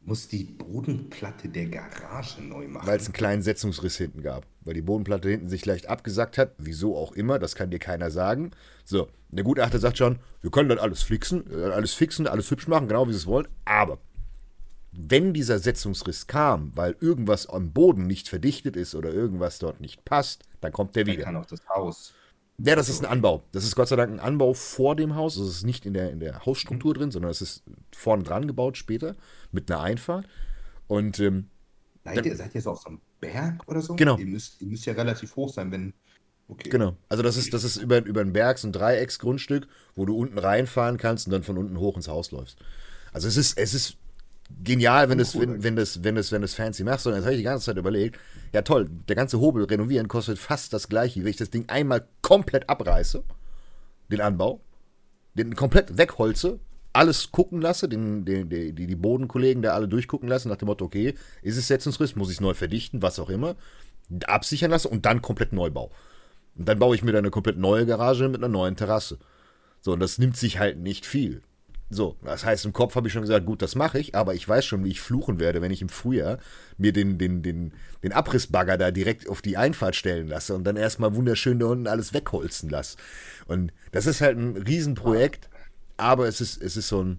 Muss 0.05 0.27
die 0.27 0.45
Bodenplatte 0.45 1.49
der 1.49 1.67
Garage 1.67 2.43
neu 2.43 2.67
machen. 2.67 2.87
Weil 2.87 2.99
es 2.99 3.07
einen 3.07 3.13
kleinen 3.13 3.43
Setzungsriss 3.43 3.97
hinten 3.97 4.23
gab. 4.23 4.47
Weil 4.63 4.75
die 4.75 4.83
Bodenplatte 4.83 5.29
hinten 5.29 5.49
sich 5.49 5.65
leicht 5.65 5.89
abgesackt 5.89 6.39
hat. 6.39 6.55
Wieso 6.59 6.97
auch 6.97 7.13
immer, 7.13 7.39
das 7.39 7.55
kann 7.55 7.71
dir 7.71 7.79
keiner 7.79 8.11
sagen. 8.11 8.51
So, 8.85 9.09
der 9.31 9.45
Gutachter 9.45 9.79
sagt 9.79 9.99
schon, 9.99 10.19
wir 10.41 10.51
können 10.51 10.69
das 10.69 10.79
alles 10.79 11.03
fixen, 11.03 11.45
äh, 11.53 11.67
alles 11.67 11.95
fixen, 11.95 12.27
alles 12.27 12.51
hübsch 12.51 12.67
machen, 12.67 12.89
genau 12.89 13.07
wie 13.07 13.13
sie 13.13 13.19
es 13.19 13.27
wollen. 13.27 13.47
Aber 13.65 13.99
wenn 14.93 15.33
dieser 15.33 15.59
Setzungsriss 15.59 16.27
kam, 16.27 16.73
weil 16.75 16.97
irgendwas 17.01 17.47
am 17.49 17.73
Boden 17.73 18.07
nicht 18.07 18.29
verdichtet 18.29 18.77
ist 18.77 18.95
oder 18.95 19.13
irgendwas 19.13 19.59
dort 19.59 19.81
nicht 19.81 20.05
passt, 20.05 20.43
dann 20.61 20.73
kommt 20.73 20.97
der 20.97 21.05
Dann 21.05 21.15
wieder. 21.15 21.25
kann 21.25 21.37
auch 21.37 21.47
das 21.47 21.67
Haus. 21.69 22.13
Ja, 22.59 22.77
das 22.77 22.89
ist 22.89 23.01
ein 23.01 23.11
Anbau. 23.11 23.43
Das 23.53 23.65
ist 23.65 23.75
Gott 23.75 23.89
sei 23.89 23.97
Dank 23.97 24.13
ein 24.13 24.21
Anbau 24.21 24.53
vor 24.53 24.95
dem 24.95 25.15
Haus. 25.15 25.37
Das 25.37 25.49
ist 25.49 25.65
nicht 25.65 25.87
in 25.87 25.95
der, 25.95 26.11
in 26.11 26.21
der 26.21 26.45
Hausstruktur 26.45 26.93
drin, 26.95 27.11
sondern 27.11 27.31
es 27.31 27.41
ist 27.41 27.63
vorne 27.95 28.23
dran 28.23 28.47
gebaut 28.47 28.77
später 28.77 29.17
mit 29.53 29.71
einer 29.71 29.81
Einfahrt. 29.81 30.27
Und 30.89 31.21
ähm, 31.21 31.49
Seid 32.05 32.27
ihr, 32.27 32.37
seid 32.37 32.55
ihr 32.55 32.61
so 32.61 32.71
auf 32.73 32.81
so 32.81 32.89
einem 32.89 33.01
Berg 33.21 33.67
oder 33.69 33.81
so? 33.81 33.95
Genau. 33.95 34.19
Ihr 34.19 34.27
müsst, 34.27 34.61
ihr 34.61 34.67
müsst 34.67 34.87
ja 34.87 34.93
relativ 34.95 35.37
hoch 35.37 35.53
sein, 35.53 35.71
wenn, 35.71 35.95
Okay. 36.49 36.69
Genau. 36.69 36.97
Also 37.09 37.23
das 37.23 37.37
ist, 37.37 37.55
das 37.55 37.65
ist 37.65 37.77
über, 37.79 38.05
über 38.05 38.21
ein 38.21 38.33
Berg, 38.33 38.59
so 38.59 38.69
ein 38.69 38.73
Dreiecksgrundstück, 38.73 39.69
wo 39.95 40.05
du 40.05 40.17
unten 40.17 40.39
reinfahren 40.39 40.99
kannst 40.99 41.27
und 41.27 41.33
dann 41.33 41.45
von 41.45 41.57
unten 41.57 41.79
hoch 41.79 41.97
ins 41.97 42.09
Haus 42.09 42.31
läufst. 42.31 42.59
Also 43.13 43.29
es 43.29 43.37
ist, 43.39 43.57
es 43.57 43.73
ist 43.73 43.97
genial, 44.63 45.09
wenn, 45.09 45.17
das, 45.19 45.39
wenn, 45.39 45.63
wenn, 45.63 45.77
das, 45.77 46.05
wenn, 46.05 46.15
das, 46.15 46.31
wenn 46.31 46.43
das 46.43 46.55
fancy 46.55 46.85
machst. 46.85 47.07
Und 47.07 47.15
jetzt 47.15 47.25
habe 47.25 47.35
ich 47.35 47.41
die 47.41 47.45
ganze 47.45 47.67
Zeit 47.67 47.79
überlegt, 47.79 48.19
ja 48.53 48.63
toll, 48.63 48.89
der 49.09 49.17
ganze 49.17 49.41
Hobel 49.41 49.65
renovieren 49.65 50.09
kostet 50.09 50.39
fast 50.39 50.73
das 50.73 50.89
gleiche, 50.89 51.21
wenn 51.21 51.31
ich 51.31 51.37
das 51.37 51.51
Ding 51.51 51.69
einmal 51.69 52.07
komplett 52.21 52.69
abreiße, 52.69 53.23
den 54.11 54.21
Anbau, 54.21 54.61
den 55.35 55.57
komplett 55.57 55.97
wegholze, 55.97 56.59
alles 56.93 57.33
gucken 57.33 57.61
lasse, 57.61 57.89
den, 57.89 58.25
den, 58.25 58.49
die, 58.49 58.73
die 58.73 58.97
Bodenkollegen 58.97 59.63
da 59.63 59.75
alle 59.75 59.89
durchgucken 59.89 60.29
lassen, 60.29 60.49
nach 60.49 60.57
dem 60.57 60.67
Motto, 60.67 60.85
okay, 60.85 61.15
ist 61.43 61.57
es 61.57 61.69
Setzungsriss, 61.69 62.17
muss 62.17 62.29
ich 62.29 62.37
es 62.37 62.41
neu 62.41 62.55
verdichten, 62.55 63.03
was 63.03 63.19
auch 63.19 63.31
immer, 63.31 63.57
absichern 64.27 64.71
lasse 64.71 64.89
und 64.89 65.07
dann 65.07 65.23
komplett 65.23 65.53
Neubau. 65.53 65.91
Und 66.57 66.69
dann 66.69 66.79
baue 66.79 66.95
ich 66.95 67.03
mir 67.03 67.13
da 67.13 67.19
eine 67.19 67.31
komplett 67.31 67.57
neue 67.57 67.87
Garage 67.87 68.29
mit 68.29 68.41
einer 68.41 68.49
neuen 68.49 68.77
Terrasse. 68.77 69.19
So, 69.81 69.93
und 69.93 70.01
das 70.01 70.19
nimmt 70.19 70.37
sich 70.37 70.59
halt 70.59 70.79
nicht 70.79 71.07
viel. 71.07 71.43
So, 71.95 72.17
das 72.25 72.45
heißt, 72.45 72.65
im 72.65 72.73
Kopf 72.73 72.95
habe 72.97 73.07
ich 73.07 73.13
schon 73.13 73.23
gesagt, 73.23 73.45
gut, 73.45 73.61
das 73.61 73.75
mache 73.75 73.99
ich, 73.99 74.15
aber 74.15 74.35
ich 74.35 74.49
weiß 74.49 74.65
schon, 74.65 74.83
wie 74.83 74.91
ich 74.91 75.01
fluchen 75.03 75.39
werde, 75.39 75.61
wenn 75.61 75.71
ich 75.71 75.83
im 75.83 75.91
Frühjahr 75.91 76.39
mir 76.79 76.93
den, 76.93 77.19
den, 77.19 77.43
den, 77.43 77.75
den 78.03 78.13
Abrissbagger 78.13 78.79
da 78.79 78.91
direkt 78.91 79.29
auf 79.29 79.43
die 79.43 79.59
Einfahrt 79.59 79.95
stellen 79.95 80.27
lasse 80.27 80.55
und 80.55 80.65
dann 80.65 80.77
erstmal 80.77 81.15
wunderschön 81.15 81.59
da 81.59 81.67
unten 81.67 81.87
alles 81.87 82.15
wegholzen 82.15 82.71
lasse. 82.71 82.97
Und 83.47 83.75
das 83.91 84.07
ist 84.07 84.23
halt 84.23 84.39
ein 84.39 84.57
Riesenprojekt, 84.57 85.51
aber 86.03 86.27
es 86.27 86.41
ist, 86.41 86.61
es 86.61 86.77
ist 86.77 86.89
so 86.89 87.03
ein, 87.03 87.19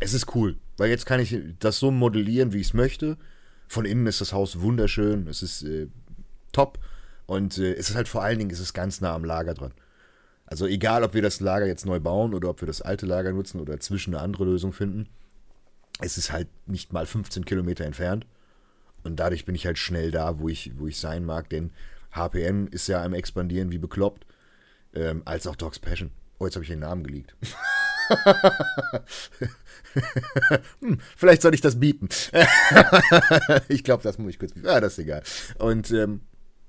es 0.00 0.14
ist 0.14 0.34
cool, 0.34 0.58
weil 0.76 0.90
jetzt 0.90 1.06
kann 1.06 1.20
ich 1.20 1.38
das 1.58 1.78
so 1.78 1.90
modellieren, 1.90 2.52
wie 2.52 2.60
ich 2.60 2.68
es 2.68 2.74
möchte. 2.74 3.16
Von 3.68 3.84
innen 3.84 4.06
ist 4.06 4.20
das 4.20 4.32
Haus 4.32 4.60
wunderschön, 4.60 5.26
es 5.28 5.42
ist 5.42 5.62
äh, 5.62 5.86
top. 6.52 6.78
Und 7.26 7.56
äh, 7.58 7.74
es 7.74 7.90
ist 7.90 7.96
halt 7.96 8.08
vor 8.08 8.22
allen 8.22 8.38
Dingen, 8.38 8.50
es 8.50 8.60
ist 8.60 8.74
ganz 8.74 9.00
nah 9.00 9.14
am 9.14 9.24
Lager 9.24 9.54
dran. 9.54 9.72
Also 10.46 10.66
egal, 10.66 11.02
ob 11.02 11.14
wir 11.14 11.22
das 11.22 11.40
Lager 11.40 11.66
jetzt 11.66 11.86
neu 11.86 12.00
bauen 12.00 12.34
oder 12.34 12.50
ob 12.50 12.60
wir 12.60 12.66
das 12.66 12.82
alte 12.82 13.06
Lager 13.06 13.32
nutzen 13.32 13.60
oder 13.60 13.80
zwischen 13.80 14.14
eine 14.14 14.22
andere 14.22 14.44
Lösung 14.44 14.72
finden, 14.72 15.08
es 16.00 16.18
ist 16.18 16.32
halt 16.32 16.48
nicht 16.66 16.92
mal 16.92 17.06
15 17.06 17.44
Kilometer 17.44 17.84
entfernt. 17.84 18.26
Und 19.04 19.16
dadurch 19.16 19.44
bin 19.44 19.54
ich 19.54 19.66
halt 19.66 19.78
schnell 19.78 20.10
da, 20.10 20.38
wo 20.38 20.48
ich, 20.48 20.72
wo 20.78 20.86
ich 20.86 20.98
sein 20.98 21.24
mag, 21.24 21.48
denn 21.48 21.70
HPN 22.12 22.66
ist 22.66 22.88
ja 22.88 23.02
am 23.02 23.14
expandieren 23.14 23.72
wie 23.72 23.78
bekloppt, 23.78 24.26
ähm, 24.94 25.22
als 25.24 25.46
auch 25.46 25.56
Dogs 25.56 25.78
Passion. 25.78 26.10
Oh, 26.38 26.44
jetzt 26.44 26.56
habe 26.56 26.64
ich 26.64 26.70
den 26.70 26.80
Namen 26.80 27.04
geleakt. 27.04 27.34
hm, 30.80 30.98
vielleicht 31.16 31.42
soll 31.42 31.54
ich 31.54 31.60
das 31.60 31.78
bieten. 31.78 32.08
ich 33.68 33.84
glaube, 33.84 34.02
das 34.02 34.18
muss 34.18 34.30
ich 34.30 34.38
kurz. 34.38 34.52
Ja, 34.62 34.80
das 34.80 34.94
ist 34.94 35.00
egal. 35.00 35.22
Und 35.58 35.90
ähm, 35.90 36.22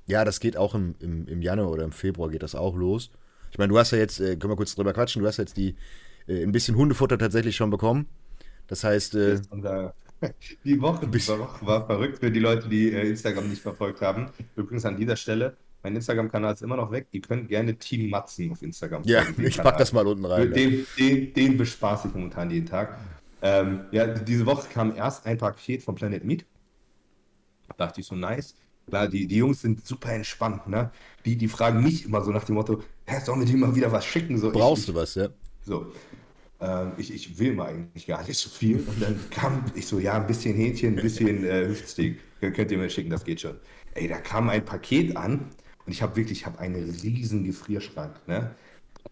ja, 0.06 0.26
das 0.26 0.40
geht 0.40 0.58
auch 0.58 0.76
im, 0.76 0.96
im, 1.00 1.28
im 1.28 1.42
Januar 1.42 1.72
oder 1.72 1.84
im 1.84 1.92
Februar 1.92 2.30
geht 2.30 2.44
das 2.44 2.56
auch 2.56 2.76
los. 2.76 3.12
Ich 3.52 3.58
meine, 3.58 3.72
du 3.72 3.78
hast 3.78 3.92
ja 3.92 4.00
jetzt, 4.00 4.20
äh, 4.20 4.36
können 4.36 4.52
wir 4.52 4.58
kurz 4.58 4.76
drüber 4.76 4.94
quatschen, 4.94 5.22
du 5.22 5.28
hast 5.28 5.38
jetzt 5.38 5.58
die 5.58 5.76
äh, 6.28 6.44
ein 6.44 6.52
bisschen 6.52 6.76
Hundefutter 6.76 7.18
tatsächlich 7.18 7.56
schon 7.56 7.70
bekommen. 7.70 8.08
Das 8.68 8.84
heißt. 8.84 9.16
Äh, 9.16 9.42
die 10.64 10.82
Woche, 10.82 11.08
die 11.08 11.28
Woche 11.28 11.66
war 11.66 11.86
verrückt 11.86 12.20
für 12.20 12.32
die 12.32 12.40
Leute, 12.40 12.70
die 12.70 12.92
äh, 12.92 13.10
Instagram 13.10 13.50
nicht 13.50 13.62
verfolgt 13.62 14.02
haben. 14.02 14.30
Übrigens 14.56 14.86
an 14.86 14.98
dieser 14.98 15.16
Stelle, 15.16 15.58
mein 15.84 15.96
Instagram-Kanal 15.98 16.54
ist 16.54 16.62
immer 16.62 16.78
noch 16.78 16.92
weg. 16.92 17.08
Ihr 17.12 17.22
könnt 17.22 17.50
gerne 17.50 17.76
Team 17.76 18.10
Matzen 18.10 18.52
auf 18.52 18.62
Instagram 18.62 19.04
Ja, 19.04 19.24
ich 19.38 19.58
pack 19.58 19.78
das 19.78 19.92
mal 19.92 20.08
unten 20.08 20.26
rein. 20.26 20.52
Den, 20.54 20.88
den, 20.98 21.34
den 21.34 21.58
bespaße 21.58 22.08
ich 22.08 22.14
momentan 22.14 22.50
jeden 22.50 22.66
Tag. 22.66 22.98
Ähm, 23.42 23.82
ja, 23.92 24.08
diese 24.08 24.46
Woche 24.46 24.68
kam 24.74 24.96
erst 24.96 25.26
ein 25.26 25.38
Paket 25.38 25.84
von 25.84 25.96
Planet 25.96 26.24
Meat. 26.24 26.46
Da 27.68 27.86
dachte 27.86 28.00
ich 28.00 28.08
so, 28.08 28.16
nice. 28.16 28.56
Klar, 28.88 29.10
die, 29.10 29.28
die 29.28 29.38
Jungs 29.38 29.62
sind 29.62 29.86
super 29.86 30.14
entspannt, 30.14 30.68
ne? 30.68 30.92
Die, 31.26 31.38
die 31.38 31.48
fragen 31.48 31.84
mich 31.84 32.06
immer 32.06 32.22
so 32.24 32.32
nach 32.32 32.44
dem 32.46 32.56
Motto, 32.56 32.82
Hä, 33.06 33.20
sollen 33.20 33.42
wir 33.42 33.46
dir 33.46 33.58
mal 33.58 33.76
wieder 33.76 33.92
was 33.92 34.06
schicken? 34.06 34.38
So, 34.38 34.52
Brauchst 34.52 34.84
ich, 34.84 34.94
du 34.94 34.96
was, 34.96 35.16
ja? 35.16 35.28
So. 35.66 35.92
Ähm, 36.62 36.94
ich, 36.98 37.14
ich 37.14 37.38
will 37.38 37.54
mal 37.54 37.68
eigentlich 37.68 38.08
gar 38.08 38.26
nicht 38.26 38.38
so 38.38 38.50
viel. 38.50 38.78
Und 38.78 39.02
dann 39.02 39.20
kam 39.30 39.66
ich 39.76 39.86
so, 39.86 40.00
ja, 40.00 40.14
ein 40.14 40.28
bisschen 40.28 40.56
Hähnchen, 40.56 40.98
ein 40.98 41.02
bisschen 41.02 41.46
äh, 41.46 41.68
Hüftsteak. 41.68 42.20
Könnt 42.40 42.72
ihr 42.72 42.78
mir 42.78 42.90
schicken, 42.90 43.10
das 43.10 43.24
geht 43.26 43.42
schon. 43.42 43.58
Ey, 43.94 44.08
da 44.08 44.20
kam 44.20 44.50
ein 44.50 44.64
Paket 44.64 45.16
an 45.18 45.50
und 45.86 45.92
ich 45.92 46.02
habe 46.02 46.16
wirklich, 46.16 46.40
ich 46.40 46.46
habe 46.46 46.60
einen 46.60 46.90
riesen 46.90 47.44
Gefrierschrank, 47.44 48.28
ne? 48.28 48.56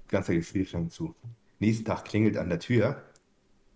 Ganzer 0.08 0.34
Gefrierschrank 0.34 0.92
zu. 0.92 1.16
Nächsten 1.60 1.86
Tag 1.86 2.06
klingelt 2.06 2.38
an 2.38 2.50
der 2.50 2.60
Tür 2.60 3.04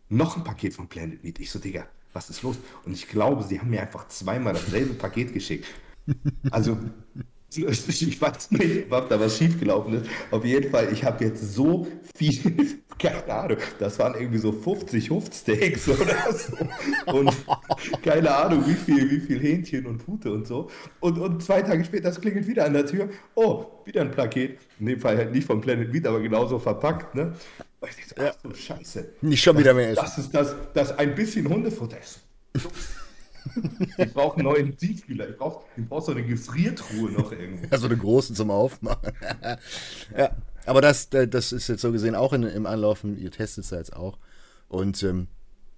noch 0.09 0.37
ein 0.37 0.43
Paket 0.43 0.73
von 0.73 0.87
Planet 0.87 1.23
Meat. 1.23 1.39
Ich 1.39 1.51
so, 1.51 1.59
Digga, 1.59 1.87
was 2.13 2.29
ist 2.29 2.43
los? 2.43 2.57
Und 2.85 2.93
ich 2.93 3.07
glaube, 3.07 3.43
sie 3.43 3.59
haben 3.59 3.69
mir 3.69 3.81
einfach 3.81 4.07
zweimal 4.07 4.53
dasselbe 4.53 4.93
Paket 4.93 5.33
geschickt. 5.33 5.67
Also, 6.51 6.77
ich 7.57 8.21
weiß 8.21 8.51
nicht, 8.51 8.91
ob 8.91 9.09
da 9.09 9.19
was 9.19 9.37
schiefgelaufen 9.37 10.01
ist. 10.01 10.09
Auf 10.31 10.43
jeden 10.45 10.69
Fall, 10.69 10.91
ich 10.91 11.03
habe 11.03 11.23
jetzt 11.23 11.53
so 11.53 11.87
viel, 12.15 12.79
keine 12.99 13.33
Ahnung, 13.33 13.57
das 13.79 13.99
waren 13.99 14.15
irgendwie 14.15 14.37
so 14.37 14.51
50 14.51 15.09
Hufsteaks 15.09 15.87
oder 15.89 16.15
so. 16.33 16.57
Und 17.11 17.33
keine 18.03 18.33
Ahnung, 18.33 18.65
wie 18.67 18.73
viel, 18.73 19.09
wie 19.09 19.19
viel 19.19 19.39
Hähnchen 19.39 19.85
und 19.85 20.05
Pute 20.05 20.31
und 20.31 20.47
so. 20.47 20.69
Und, 20.99 21.17
und 21.17 21.43
zwei 21.43 21.61
Tage 21.61 21.83
später, 21.83 22.09
das 22.09 22.21
klingelt 22.21 22.47
wieder 22.47 22.65
an 22.65 22.73
der 22.73 22.85
Tür. 22.85 23.09
Oh, 23.35 23.65
wieder 23.85 24.01
ein 24.01 24.11
Paket. 24.11 24.59
In 24.79 24.87
dem 24.87 24.99
Fall 24.99 25.17
halt 25.17 25.31
nicht 25.31 25.45
vom 25.47 25.61
Planet 25.61 25.91
Meat, 25.91 26.07
aber 26.07 26.19
genauso 26.19 26.59
verpackt, 26.59 27.15
ne? 27.15 27.33
Und 27.79 27.89
ich 27.89 28.07
so, 28.07 28.15
ach 28.17 28.33
so, 28.41 28.53
scheiße. 28.53 29.13
Nicht 29.21 29.43
schon 29.43 29.57
wieder 29.57 29.73
mehr 29.73 29.89
essen. 29.89 30.01
Das 30.01 30.17
ist 30.17 30.33
das, 30.33 30.55
das 30.73 30.97
ein 30.97 31.13
bisschen 31.13 31.47
Hundefutter 31.47 31.97
ist. 31.99 32.21
Ich 33.97 34.13
brauche 34.13 34.37
einen 34.37 34.45
neuen 34.45 34.77
Siegfühler. 34.77 35.29
Ich 35.29 35.37
brauche 35.37 35.63
brauch 35.77 36.01
so 36.01 36.11
eine 36.11 36.23
Gefriertruhe 36.23 37.11
noch 37.11 37.31
irgendwo. 37.31 37.67
Ja, 37.71 37.77
so 37.77 37.87
eine 37.87 37.97
große 37.97 38.33
zum 38.33 38.51
Aufmachen. 38.51 39.11
ja, 40.17 40.31
aber 40.65 40.81
das, 40.81 41.09
das 41.09 41.51
ist 41.51 41.67
jetzt 41.67 41.81
so 41.81 41.91
gesehen 41.91 42.15
auch 42.15 42.33
in, 42.33 42.43
im 42.43 42.65
Anlaufen. 42.65 43.17
Ihr 43.17 43.31
testet 43.31 43.65
es 43.65 43.71
jetzt 43.71 43.95
auch. 43.95 44.17
Und 44.67 45.01
ähm, 45.03 45.27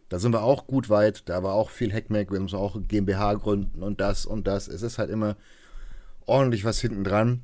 da 0.09 0.19
sind 0.19 0.33
wir 0.33 0.43
auch 0.43 0.67
gut 0.67 0.89
weit. 0.89 1.27
Da 1.27 1.43
war 1.43 1.53
auch 1.53 1.69
viel 1.69 1.93
Hackmack. 1.93 2.31
Wir 2.31 2.39
müssen 2.39 2.55
auch 2.55 2.77
GmbH 2.87 3.33
gründen 3.35 3.83
und 3.83 3.99
das 3.99 4.25
und 4.25 4.47
das. 4.47 4.67
Es 4.67 4.81
ist 4.81 4.97
halt 4.97 5.09
immer 5.09 5.35
ordentlich 6.25 6.63
was 6.63 6.79
hinten 6.79 7.03
dran. 7.03 7.43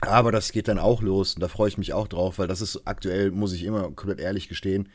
Aber 0.00 0.30
das 0.30 0.52
geht 0.52 0.68
dann 0.68 0.78
auch 0.78 1.00
los 1.00 1.34
und 1.34 1.40
da 1.40 1.48
freue 1.48 1.68
ich 1.68 1.78
mich 1.78 1.94
auch 1.94 2.06
drauf, 2.06 2.38
weil 2.38 2.48
das 2.48 2.60
ist 2.60 2.82
aktuell, 2.84 3.30
muss 3.30 3.54
ich 3.54 3.64
immer 3.64 3.90
komplett 3.92 4.20
ehrlich 4.20 4.48
gestehen, 4.48 4.90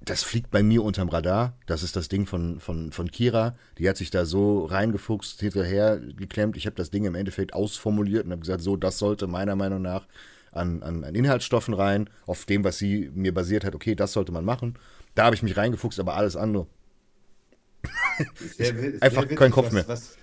das 0.00 0.22
fliegt 0.22 0.50
bei 0.50 0.62
mir 0.62 0.82
unterm 0.84 1.08
Radar. 1.08 1.56
Das 1.66 1.82
ist 1.82 1.96
das 1.96 2.08
Ding 2.08 2.26
von, 2.26 2.60
von, 2.60 2.92
von 2.92 3.10
Kira. 3.10 3.54
Die 3.78 3.88
hat 3.88 3.96
sich 3.96 4.10
da 4.10 4.24
so 4.24 4.64
reingefuchst, 4.64 5.40
hinterher 5.40 5.98
geklemmt. 5.98 6.56
Ich 6.56 6.66
habe 6.66 6.76
das 6.76 6.90
Ding 6.90 7.04
im 7.04 7.14
Endeffekt 7.14 7.52
ausformuliert 7.52 8.24
und 8.24 8.32
habe 8.32 8.40
gesagt, 8.40 8.62
so, 8.62 8.76
das 8.76 8.98
sollte 8.98 9.26
meiner 9.26 9.56
Meinung 9.56 9.82
nach 9.82 10.06
an, 10.52 10.82
an, 10.82 11.04
an, 11.04 11.14
Inhaltsstoffen 11.14 11.74
rein, 11.74 12.08
auf 12.26 12.44
dem, 12.46 12.64
was 12.64 12.78
sie 12.78 13.10
mir 13.14 13.34
basiert 13.34 13.64
hat. 13.64 13.74
Okay, 13.74 13.94
das 13.94 14.12
sollte 14.12 14.32
man 14.32 14.44
machen. 14.44 14.78
Da 15.14 15.24
habe 15.24 15.34
ich 15.34 15.42
mich 15.42 15.56
reingefuchst, 15.56 16.00
aber 16.00 16.14
alles 16.14 16.36
andere. 16.36 16.66
Sehr, 18.38 18.74
einfach 19.00 19.28
sehr 19.28 19.36
kein 19.36 19.50
Kopf 19.50 19.66
was, 19.66 19.72
mehr. 19.72 19.88
Was, 19.88 20.16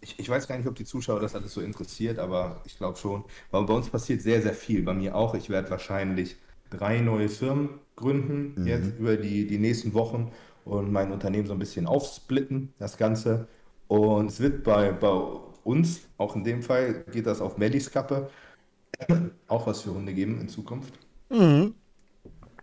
ich, 0.00 0.18
ich, 0.18 0.28
weiß 0.28 0.48
gar 0.48 0.58
nicht, 0.58 0.66
ob 0.66 0.74
die 0.74 0.84
Zuschauer 0.84 1.20
das 1.20 1.34
alles 1.34 1.54
so 1.54 1.60
interessiert, 1.60 2.18
aber 2.18 2.60
ich 2.64 2.76
glaube 2.76 2.98
schon. 2.98 3.24
Weil 3.50 3.64
bei 3.64 3.74
uns 3.74 3.88
passiert 3.88 4.20
sehr, 4.20 4.42
sehr 4.42 4.54
viel. 4.54 4.82
Bei 4.82 4.94
mir 4.94 5.14
auch. 5.14 5.34
Ich 5.34 5.48
werde 5.48 5.70
wahrscheinlich 5.70 6.36
drei 6.72 7.00
neue 7.00 7.28
Firmen 7.28 7.80
gründen, 7.96 8.54
mhm. 8.56 8.66
jetzt 8.66 8.98
über 8.98 9.16
die, 9.16 9.46
die 9.46 9.58
nächsten 9.58 9.94
Wochen 9.94 10.32
und 10.64 10.92
mein 10.92 11.12
Unternehmen 11.12 11.46
so 11.46 11.52
ein 11.52 11.58
bisschen 11.58 11.86
aufsplitten, 11.86 12.72
das 12.78 12.96
Ganze. 12.96 13.48
Und 13.88 14.30
es 14.30 14.40
wird 14.40 14.64
bei, 14.64 14.92
bei 14.92 15.12
uns, 15.64 16.02
auch 16.18 16.36
in 16.36 16.44
dem 16.44 16.62
Fall, 16.62 17.04
geht 17.12 17.26
das 17.26 17.40
auf 17.40 17.58
Mellis 17.58 17.90
Kappe, 17.90 18.30
auch 19.48 19.66
was 19.66 19.82
für 19.82 19.92
Hunde 19.92 20.12
geben 20.14 20.40
in 20.40 20.48
Zukunft. 20.48 20.94
Mhm. 21.30 21.74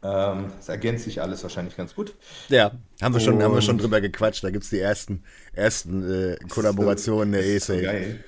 Ähm, 0.01 0.45
das 0.55 0.69
ergänzt 0.69 1.03
sich 1.03 1.21
alles 1.21 1.43
wahrscheinlich 1.43 1.75
ganz 1.75 1.93
gut. 1.93 2.15
Ja, 2.47 2.71
haben 3.01 3.13
wir 3.13 3.19
schon, 3.19 3.41
haben 3.43 3.53
wir 3.53 3.61
schon 3.61 3.77
drüber 3.77 3.99
gequatscht. 3.99 4.43
Da 4.43 4.49
gibt 4.49 4.63
es 4.63 4.69
die 4.69 4.79
ersten, 4.79 5.23
ersten 5.53 6.09
äh, 6.09 6.37
Kollaborationen 6.47 7.33
der 7.33 7.45
ESA. 7.45 7.81
Geil. 7.81 8.23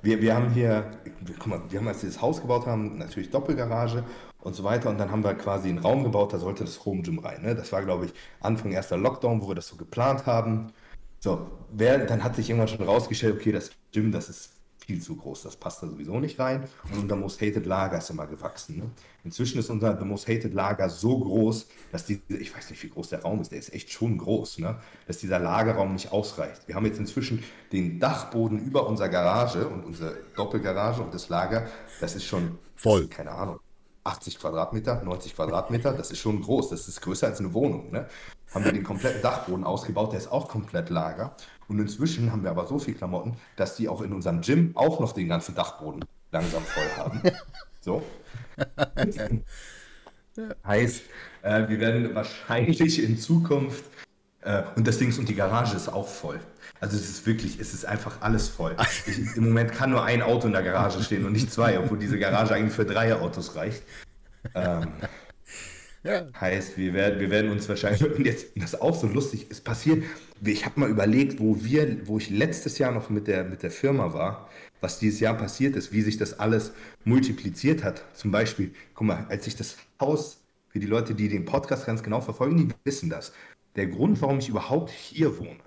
Wir, 0.00 0.22
wir 0.22 0.34
haben 0.34 0.50
hier, 0.50 0.90
guck 1.38 1.46
mal, 1.48 1.60
wir 1.68 1.80
haben 1.80 1.88
als 1.88 2.02
wir 2.02 2.08
das 2.08 2.22
Haus 2.22 2.40
gebaut 2.40 2.66
haben, 2.66 2.98
natürlich 2.98 3.30
Doppelgarage 3.30 4.04
und 4.40 4.54
so 4.54 4.64
weiter. 4.64 4.90
Und 4.90 4.98
dann 4.98 5.10
haben 5.10 5.24
wir 5.24 5.34
quasi 5.34 5.68
einen 5.68 5.78
Raum 5.78 6.04
gebaut, 6.04 6.32
da 6.32 6.38
sollte 6.38 6.64
das 6.64 6.84
Home 6.84 7.02
Gym 7.02 7.18
rein. 7.18 7.42
Ne? 7.42 7.54
Das 7.54 7.72
war, 7.72 7.82
glaube 7.84 8.06
ich, 8.06 8.12
Anfang 8.40 8.72
erster 8.72 8.96
Lockdown, 8.96 9.42
wo 9.42 9.48
wir 9.48 9.54
das 9.54 9.68
so 9.68 9.76
geplant 9.76 10.26
haben. 10.26 10.72
So, 11.20 11.50
wer, 11.72 12.06
dann 12.06 12.22
hat 12.22 12.36
sich 12.36 12.48
irgendwann 12.48 12.68
schon 12.68 12.86
rausgestellt, 12.86 13.36
okay, 13.36 13.52
das 13.52 13.70
Gym, 13.92 14.12
das 14.12 14.28
ist 14.28 14.52
viel 14.88 15.02
zu 15.02 15.16
groß, 15.16 15.42
das 15.42 15.56
passt 15.56 15.82
da 15.82 15.86
sowieso 15.86 16.18
nicht 16.18 16.38
rein. 16.38 16.66
Und 16.90 17.02
unser 17.02 17.16
Most 17.16 17.42
Hated 17.42 17.66
Lager 17.66 17.98
ist 17.98 18.08
immer 18.08 18.26
gewachsen. 18.26 18.78
Ne? 18.78 18.90
Inzwischen 19.22 19.58
ist 19.58 19.68
unser 19.68 19.98
The 19.98 20.04
Most 20.06 20.28
Hated 20.28 20.54
Lager 20.54 20.88
so 20.88 21.18
groß, 21.18 21.66
dass 21.92 22.06
die, 22.06 22.22
ich 22.28 22.56
weiß 22.56 22.70
nicht, 22.70 22.82
wie 22.82 22.88
groß 22.88 23.10
der 23.10 23.20
Raum 23.20 23.42
ist, 23.42 23.52
der 23.52 23.58
ist 23.58 23.74
echt 23.74 23.90
schon 23.90 24.16
groß, 24.16 24.60
ne? 24.60 24.78
dass 25.06 25.18
dieser 25.18 25.40
Lagerraum 25.40 25.92
nicht 25.92 26.10
ausreicht. 26.10 26.66
Wir 26.66 26.74
haben 26.74 26.86
jetzt 26.86 26.98
inzwischen 26.98 27.44
den 27.70 28.00
Dachboden 28.00 28.58
über 28.60 28.86
unserer 28.86 29.10
Garage 29.10 29.68
und 29.68 29.84
unsere 29.84 30.16
Doppelgarage 30.34 31.02
und 31.02 31.12
das 31.12 31.28
Lager, 31.28 31.66
das 32.00 32.16
ist 32.16 32.24
schon 32.24 32.58
voll. 32.74 33.08
keine 33.08 33.32
Ahnung. 33.32 33.60
80 34.08 34.38
Quadratmeter, 34.38 35.02
90 35.04 35.36
Quadratmeter, 35.36 35.92
das 35.92 36.10
ist 36.10 36.18
schon 36.18 36.40
groß, 36.40 36.70
das 36.70 36.88
ist 36.88 37.00
größer 37.00 37.26
als 37.26 37.40
eine 37.40 37.52
Wohnung. 37.52 37.90
Ne? 37.92 38.06
Haben 38.52 38.64
wir 38.64 38.72
den 38.72 38.84
kompletten 38.84 39.22
Dachboden 39.22 39.64
ausgebaut, 39.64 40.12
der 40.12 40.18
ist 40.18 40.32
auch 40.32 40.48
komplett 40.48 40.90
Lager. 40.90 41.36
Und 41.68 41.78
inzwischen 41.78 42.32
haben 42.32 42.42
wir 42.42 42.50
aber 42.50 42.66
so 42.66 42.78
viel 42.78 42.94
Klamotten, 42.94 43.36
dass 43.56 43.76
die 43.76 43.88
auch 43.88 44.00
in 44.00 44.12
unserem 44.12 44.40
Gym 44.40 44.72
auch 44.74 45.00
noch 45.00 45.12
den 45.12 45.28
ganzen 45.28 45.54
Dachboden 45.54 46.04
langsam 46.32 46.62
voll 46.62 46.88
haben. 46.96 47.22
So. 47.80 48.02
Heißt, 50.66 51.04
äh, 51.42 51.68
wir 51.68 51.80
werden 51.80 52.14
wahrscheinlich 52.14 53.02
in 53.02 53.16
Zukunft, 53.16 53.84
äh, 54.48 54.62
und 54.76 54.88
das 54.88 54.96
Ding 54.96 55.10
ist, 55.10 55.18
und 55.18 55.28
die 55.28 55.34
Garage 55.34 55.76
ist 55.76 55.88
auch 55.88 56.08
voll. 56.08 56.40
Also 56.80 56.96
es 56.96 57.10
ist 57.10 57.26
wirklich, 57.26 57.60
es 57.60 57.74
ist 57.74 57.84
einfach 57.84 58.22
alles 58.22 58.48
voll. 58.48 58.74
Ich, 59.06 59.36
Im 59.36 59.44
Moment 59.44 59.72
kann 59.72 59.90
nur 59.90 60.02
ein 60.04 60.22
Auto 60.22 60.46
in 60.46 60.54
der 60.54 60.62
Garage 60.62 61.02
stehen 61.02 61.26
und 61.26 61.32
nicht 61.32 61.52
zwei, 61.52 61.78
obwohl 61.78 61.98
diese 61.98 62.18
Garage 62.18 62.54
eigentlich 62.54 62.72
für 62.72 62.86
drei 62.86 63.14
Autos 63.14 63.56
reicht. 63.56 63.82
Ähm, 64.54 64.88
ja. 66.02 66.26
Heißt, 66.40 66.78
wir 66.78 66.94
werden, 66.94 67.20
wir 67.20 67.28
werden 67.30 67.50
uns 67.50 67.68
wahrscheinlich, 67.68 68.02
und 68.02 68.24
jetzt, 68.24 68.46
das 68.56 68.72
ist 68.72 68.80
auch 68.80 68.98
so 68.98 69.06
lustig, 69.06 69.48
es 69.50 69.60
passiert, 69.60 70.02
ich 70.42 70.64
habe 70.64 70.80
mal 70.80 70.88
überlegt, 70.88 71.40
wo 71.40 71.62
wir, 71.62 72.06
wo 72.06 72.16
ich 72.16 72.30
letztes 72.30 72.78
Jahr 72.78 72.92
noch 72.92 73.10
mit 73.10 73.26
der, 73.26 73.44
mit 73.44 73.62
der 73.62 73.70
Firma 73.70 74.14
war, 74.14 74.48
was 74.80 74.98
dieses 74.98 75.20
Jahr 75.20 75.34
passiert 75.34 75.76
ist, 75.76 75.92
wie 75.92 76.00
sich 76.00 76.16
das 76.16 76.38
alles 76.38 76.72
multipliziert 77.04 77.84
hat. 77.84 78.02
Zum 78.14 78.30
Beispiel, 78.30 78.72
guck 78.94 79.08
mal, 79.08 79.26
als 79.28 79.46
ich 79.46 79.56
das 79.56 79.76
Haus, 80.00 80.38
für 80.70 80.78
die 80.78 80.86
Leute, 80.86 81.14
die 81.14 81.28
den 81.28 81.44
Podcast 81.44 81.86
ganz 81.86 82.02
genau 82.02 82.20
verfolgen, 82.20 82.56
die 82.56 82.74
wissen 82.84 83.10
das. 83.10 83.32
Der 83.78 83.86
Grund, 83.86 84.20
warum 84.22 84.40
ich 84.40 84.48
überhaupt 84.48 84.90
hier 84.90 85.38
wohne, 85.38 85.60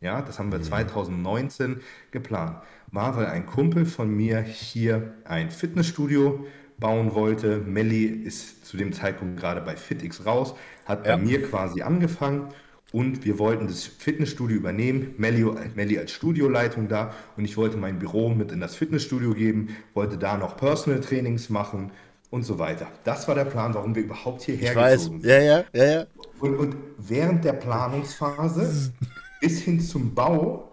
ja, 0.00 0.22
das 0.22 0.38
haben 0.38 0.50
wir 0.50 0.62
2019 0.62 1.70
mhm. 1.70 1.80
geplant, 2.10 2.56
war, 2.90 3.14
weil 3.14 3.26
ein 3.26 3.44
Kumpel 3.44 3.84
von 3.84 4.08
mir 4.08 4.40
hier 4.40 5.12
ein 5.24 5.50
Fitnessstudio 5.50 6.46
bauen 6.78 7.14
wollte. 7.14 7.58
Melli 7.58 8.06
ist 8.06 8.64
zu 8.64 8.78
dem 8.78 8.94
Zeitpunkt 8.94 9.38
gerade 9.38 9.60
bei 9.60 9.76
FitX 9.76 10.24
raus, 10.24 10.54
hat 10.86 11.06
ja. 11.06 11.14
bei 11.14 11.22
mir 11.22 11.42
quasi 11.42 11.82
angefangen 11.82 12.48
und 12.90 13.26
wir 13.26 13.38
wollten 13.38 13.66
das 13.66 13.84
Fitnessstudio 13.84 14.56
übernehmen. 14.56 15.14
Melli, 15.18 15.44
Melli 15.74 15.98
als 15.98 16.10
Studioleitung 16.10 16.88
da 16.88 17.12
und 17.36 17.44
ich 17.44 17.58
wollte 17.58 17.76
mein 17.76 17.98
Büro 17.98 18.30
mit 18.30 18.50
in 18.50 18.60
das 18.60 18.76
Fitnessstudio 18.76 19.34
geben, 19.34 19.76
wollte 19.92 20.16
da 20.16 20.38
noch 20.38 20.56
Personal 20.56 21.00
Trainings 21.00 21.50
machen 21.50 21.92
und 22.32 22.44
so 22.44 22.58
weiter. 22.58 22.86
Das 23.04 23.28
war 23.28 23.34
der 23.34 23.44
Plan, 23.44 23.74
warum 23.74 23.94
wir 23.94 24.04
überhaupt 24.04 24.42
hierher 24.42 24.70
ich 24.70 24.76
weiß. 24.76 25.04
sind. 25.04 25.24
Ja, 25.24 25.38
ja, 25.38 25.64
ja, 25.74 25.84
ja. 25.84 26.06
Und, 26.40 26.56
und 26.56 26.76
während 26.96 27.44
der 27.44 27.52
Planungsphase 27.52 28.92
bis 29.40 29.60
hin 29.60 29.80
zum 29.80 30.14
Bau 30.14 30.72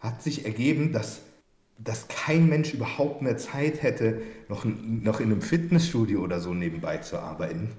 hat 0.00 0.20
sich 0.20 0.44
ergeben, 0.44 0.92
dass, 0.92 1.20
dass 1.78 2.08
kein 2.08 2.48
Mensch 2.48 2.74
überhaupt 2.74 3.22
mehr 3.22 3.36
Zeit 3.36 3.82
hätte, 3.82 4.20
noch, 4.48 4.64
noch 4.64 5.20
in 5.20 5.30
einem 5.30 5.42
Fitnessstudio 5.42 6.20
oder 6.20 6.40
so 6.40 6.52
nebenbei 6.52 6.98
zu 6.98 7.20
arbeiten. 7.20 7.70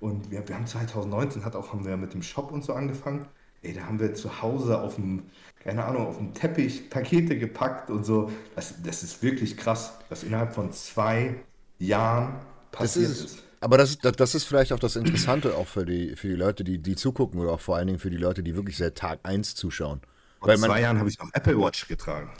Und 0.00 0.32
wir, 0.32 0.46
wir 0.48 0.56
haben 0.56 0.66
2019 0.66 1.44
hat 1.44 1.54
auch, 1.54 1.72
haben 1.72 1.86
wir 1.86 1.96
mit 1.96 2.14
dem 2.14 2.22
Shop 2.22 2.50
und 2.50 2.64
so 2.64 2.72
angefangen. 2.72 3.26
Ey, 3.62 3.74
da 3.74 3.82
haben 3.82 4.00
wir 4.00 4.14
zu 4.14 4.42
Hause 4.42 4.80
auf 4.80 4.96
dem, 4.96 5.22
keine 5.62 5.84
Ahnung, 5.84 6.08
auf 6.08 6.16
dem 6.16 6.34
Teppich 6.34 6.90
Pakete 6.90 7.38
gepackt 7.38 7.90
und 7.90 8.02
so. 8.02 8.32
Das, 8.56 8.74
das 8.82 9.04
ist 9.04 9.22
wirklich 9.22 9.56
krass, 9.56 9.98
was 10.08 10.24
innerhalb 10.24 10.52
von 10.52 10.72
zwei 10.72 11.36
Jahren 11.78 12.40
passiert 12.70 13.10
ist, 13.10 13.24
ist. 13.24 13.42
Aber 13.60 13.76
das, 13.78 13.98
das, 13.98 14.12
das, 14.12 14.34
ist 14.34 14.44
vielleicht 14.44 14.72
auch 14.72 14.78
das 14.78 14.96
Interessante 14.96 15.56
auch 15.56 15.66
für 15.66 15.84
die, 15.84 16.14
für 16.16 16.28
die 16.28 16.34
Leute, 16.34 16.62
die, 16.62 16.78
die 16.78 16.94
zugucken 16.94 17.40
oder 17.40 17.52
auch 17.52 17.60
vor 17.60 17.76
allen 17.76 17.88
Dingen 17.88 17.98
für 17.98 18.10
die 18.10 18.16
Leute, 18.16 18.42
die 18.42 18.54
wirklich 18.54 18.76
seit 18.76 18.96
Tag 18.96 19.20
1 19.24 19.54
zuschauen. 19.54 20.00
Vor 20.40 20.54
zwei 20.54 20.80
Jahren 20.80 20.98
habe 20.98 21.08
ich 21.08 21.18
noch 21.18 21.28
Apple 21.32 21.58
Watch 21.58 21.88
getragen. 21.88 22.30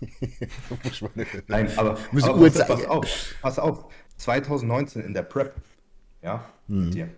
Nein, 1.46 1.70
aber, 1.76 1.96
aber 2.22 2.50
pass, 2.50 2.66
pass, 2.66 2.84
auf, 2.86 3.34
pass 3.40 3.58
auf. 3.58 3.92
2019 4.16 5.02
in 5.02 5.14
der 5.14 5.22
Prep, 5.22 5.54
ja, 6.22 6.44
mhm. 6.66 6.84
mit 6.84 6.94
dir, 6.94 7.08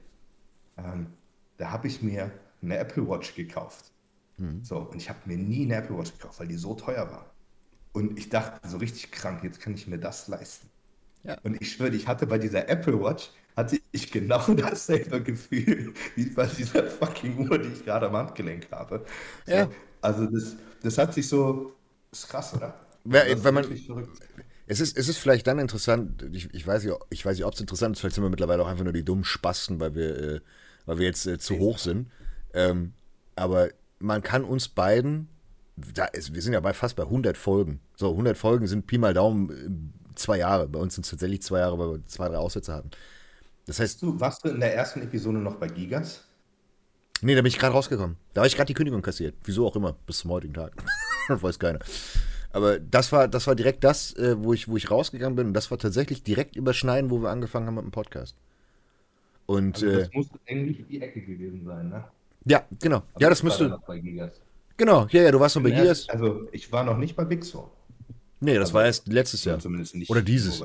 ähm, 0.77 1.07
da 1.57 1.71
habe 1.71 1.87
ich 1.89 2.03
mir 2.03 2.31
eine 2.63 2.77
Apple 2.77 3.09
Watch 3.09 3.35
gekauft. 3.35 3.93
Mhm. 4.37 4.63
So, 4.63 4.79
und 4.79 4.97
ich 4.97 5.09
habe 5.09 5.19
mir 5.25 5.39
nie 5.39 5.65
eine 5.65 5.77
Apple 5.77 5.97
Watch 5.97 6.13
gekauft, 6.13 6.41
weil 6.41 6.49
die 6.49 6.57
so 6.57 6.75
teuer 6.75 7.11
war. 7.11 7.31
Und 7.93 8.19
ich 8.19 8.29
dachte 8.29 8.69
so 8.69 8.79
richtig 8.79 9.13
krank, 9.13 9.45
jetzt 9.45 9.61
kann 9.61 9.75
ich 9.75 9.87
mir 9.87 9.99
das 9.99 10.29
leisten. 10.29 10.69
Ja. 11.25 11.39
Und 11.43 11.61
ich 11.61 11.73
schwöre, 11.73 11.95
ich 11.95 12.07
hatte 12.07 12.27
bei 12.27 12.39
dieser 12.39 12.69
Apple 12.69 13.01
Watch, 13.01 13.31
hatte 13.57 13.79
ich 13.93 14.11
genau 14.11 14.43
dasselbe 14.55 15.23
Gefühl 15.23 15.95
wie 16.17 16.27
bei 16.27 16.47
dieser 16.47 16.85
fucking 16.85 17.49
Uhr, 17.49 17.59
die 17.59 17.69
ich 17.69 17.85
gerade 17.85 18.07
am 18.07 18.17
Handgelenk 18.17 18.69
habe. 18.71 19.05
So, 19.47 19.53
ja. 19.53 19.69
Also 20.01 20.27
das, 20.27 20.57
das 20.83 20.99
hat 20.99 21.15
sich 21.15 21.27
so, 21.29 21.73
das 22.11 22.21
ist 22.21 22.29
krass, 22.29 22.55
oder? 22.55 22.75
Ja, 23.07 23.23
wenn 23.43 23.55
man, 23.55 23.67
es 24.67 24.81
ist, 24.81 24.97
es 24.97 25.09
ist 25.09 25.19
vielleicht 25.19 25.47
dann 25.47 25.59
interessant, 25.59 26.27
ich, 26.33 26.53
ich 26.55 26.67
weiß 26.67 26.85
nicht, 26.85 26.97
ich 27.11 27.25
weiß 27.25 27.37
nicht 27.37 27.45
ob 27.45 27.55
es 27.55 27.61
interessant 27.61 27.97
ist, 27.97 28.01
vielleicht 28.01 28.15
sind 28.15 28.25
wir 28.25 28.31
mittlerweile 28.31 28.63
auch 28.63 28.69
einfach 28.69 28.85
nur 28.85 28.93
die 28.93 29.05
dummen 29.05 29.25
Spasten, 29.25 29.81
weil 29.81 29.95
wir, 29.95 30.19
äh, 30.19 30.41
weil 30.87 30.99
wir 30.99 31.07
jetzt 31.07 31.27
äh, 31.27 31.39
zu 31.39 31.59
hoch 31.59 31.79
sind. 31.79 32.11
Ähm, 32.55 32.93
aber 33.37 33.69
man 33.99 34.23
kann 34.23 34.45
uns 34.45 34.69
beiden, 34.69 35.29
da 35.77 36.05
ist, 36.07 36.35
wir 36.35 36.41
sind 36.41 36.53
ja 36.53 36.61
bei 36.61 36.73
fast 36.73 36.97
bei 36.97 37.03
100 37.03 37.37
Folgen. 37.37 37.81
So, 37.97 38.11
100 38.11 38.39
Folgen 38.39 38.67
sind 38.67 38.87
Pi 38.87 38.97
mal 38.97 39.13
Daumen 39.13 39.51
äh, 39.51 40.04
zwei 40.15 40.39
Jahre. 40.39 40.69
Bei 40.69 40.79
uns 40.79 40.95
sind 40.95 41.05
es 41.05 41.11
tatsächlich 41.11 41.43
zwei 41.43 41.61
Jahre, 41.61 41.79
weil 41.79 41.93
wir 41.93 42.07
zwei, 42.07 42.29
drei 42.29 42.37
Aussätze 42.37 42.73
hatten. 42.73 42.91
Das 43.67 43.81
heißt. 43.81 44.03
Du, 44.03 44.19
warst 44.21 44.45
du 44.45 44.49
in 44.49 44.61
der 44.61 44.75
ersten 44.75 45.03
Episode 45.03 45.39
noch 45.39 45.57
bei 45.57 45.69
Gigas? 45.69 46.25
Nee, 47.23 47.35
da 47.35 47.43
bin 47.43 47.49
ich 47.49 47.59
gerade 47.59 47.73
rausgekommen. 47.73 48.17
Da 48.35 48.41
habe 48.41 48.49
ich 48.49 48.57
gerade 48.57 48.67
die 48.67 48.75
Kündigung 48.75 49.01
kassiert. 49.01 49.35
Wieso 49.45 49.67
auch 49.67 49.77
immer, 49.77 49.95
bis 50.07 50.19
zum 50.19 50.31
heutigen 50.31 50.55
Tag. 50.55 50.73
Weiß 51.29 51.59
keiner. 51.59 51.79
Aber 52.53 52.79
das 52.79 53.11
war, 53.13 53.29
das 53.29 53.47
war 53.47 53.55
direkt 53.55 53.83
das, 53.83 54.15
äh, 54.17 54.37
wo, 54.39 54.53
ich, 54.53 54.69
wo 54.69 54.77
ich 54.77 54.91
rausgegangen 54.91 55.35
bin. 55.35 55.49
Und 55.49 55.55
das 55.55 55.71
war 55.71 55.79
tatsächlich 55.79 56.23
direkt 56.23 56.55
überschneiden, 56.55 57.11
wo 57.11 57.21
wir 57.23 57.31
angefangen 57.31 57.67
haben 57.67 57.77
mit 57.77 57.85
dem 57.85 57.91
Podcast. 57.91 58.37
Und, 59.47 59.77
also 59.77 59.87
das 59.87 60.09
äh, 60.09 60.17
muss 60.17 60.29
eigentlich 60.49 60.85
die 60.89 61.03
Ecke 61.03 61.21
gewesen 61.21 61.65
sein, 61.65 61.89
ne? 61.89 62.05
Ja, 62.45 62.65
genau. 62.81 62.99
Aber 62.99 63.21
ja, 63.21 63.31
das 63.31 63.43
müsste. 63.43 63.79
Genau, 64.77 65.07
ja, 65.11 65.23
ja, 65.23 65.31
du 65.31 65.41
warst 65.41 65.57
noch 65.57 65.63
bei 65.63 65.71
Gigas. 65.71 66.09
Also 66.09 66.49
ich 66.53 66.71
war 66.71 66.85
noch 66.85 66.99
nicht 66.99 67.17
bei 67.17 67.25
Big 67.25 67.45
Soul. 67.45 67.69
Nee, 68.41 68.55
das 68.55 68.63
also, 68.63 68.75
war 68.75 68.85
erst 68.85 69.07
letztes 69.09 69.45
Jahr. 69.45 69.59
Zumindest 69.59 69.95
nicht 69.95 70.11
Oder 70.11 70.23
dieses. 70.23 70.61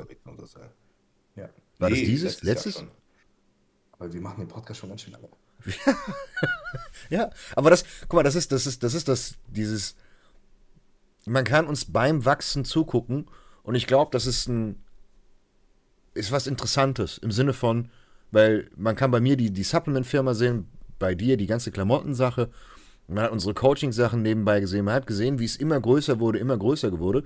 Ja. 1.36 1.49
War 1.79 1.89
nee, 1.89 1.95
das 1.95 2.05
dieses? 2.05 2.43
Letztes? 2.43 2.84
Aber 3.91 4.12
wir 4.12 4.21
machen 4.21 4.41
den 4.41 4.47
Podcast 4.47 4.79
schon 4.79 4.89
ganz 4.89 5.01
schön 5.01 5.13
lange. 5.13 5.29
ja, 7.10 7.29
aber 7.55 7.69
das, 7.69 7.84
guck 8.08 8.13
mal, 8.13 8.23
das 8.23 8.36
ist, 8.36 8.51
das 8.51 8.65
ist, 8.65 8.82
das 8.84 8.93
ist 8.93 9.08
das, 9.08 9.36
dieses, 9.47 9.95
man 11.25 11.43
kann 11.43 11.67
uns 11.67 11.86
beim 11.86 12.23
Wachsen 12.23 12.63
zugucken 12.63 13.27
und 13.63 13.75
ich 13.75 13.88
glaube, 13.88 14.12
das 14.12 14.25
ist 14.25 14.47
ein, 14.47 14.82
ist 16.13 16.32
was 16.32 16.47
Interessantes 16.47 17.17
im 17.17 17.32
Sinne 17.32 17.51
von, 17.51 17.89
weil 18.32 18.69
man 18.77 18.95
kann 18.95 19.12
bei 19.12 19.19
mir 19.19 19.36
die, 19.36 19.51
die 19.51 19.63
Supplement-Firma 19.63 20.34
sehen, 20.34 20.69
bei 20.97 21.13
dir 21.13 21.36
die 21.36 21.47
ganze 21.47 21.71
Klamottensache, 21.71 22.49
man 23.08 23.23
hat 23.23 23.32
unsere 23.32 23.53
Coaching-Sachen 23.53 24.21
nebenbei 24.21 24.60
gesehen, 24.60 24.86
man 24.86 24.93
hat 24.93 25.08
gesehen, 25.08 25.39
wie 25.39 25.45
es 25.45 25.58
immer 25.58 25.79
größer 25.79 26.19
wurde, 26.19 26.39
immer 26.39 26.58
größer 26.58 26.97
wurde 26.99 27.23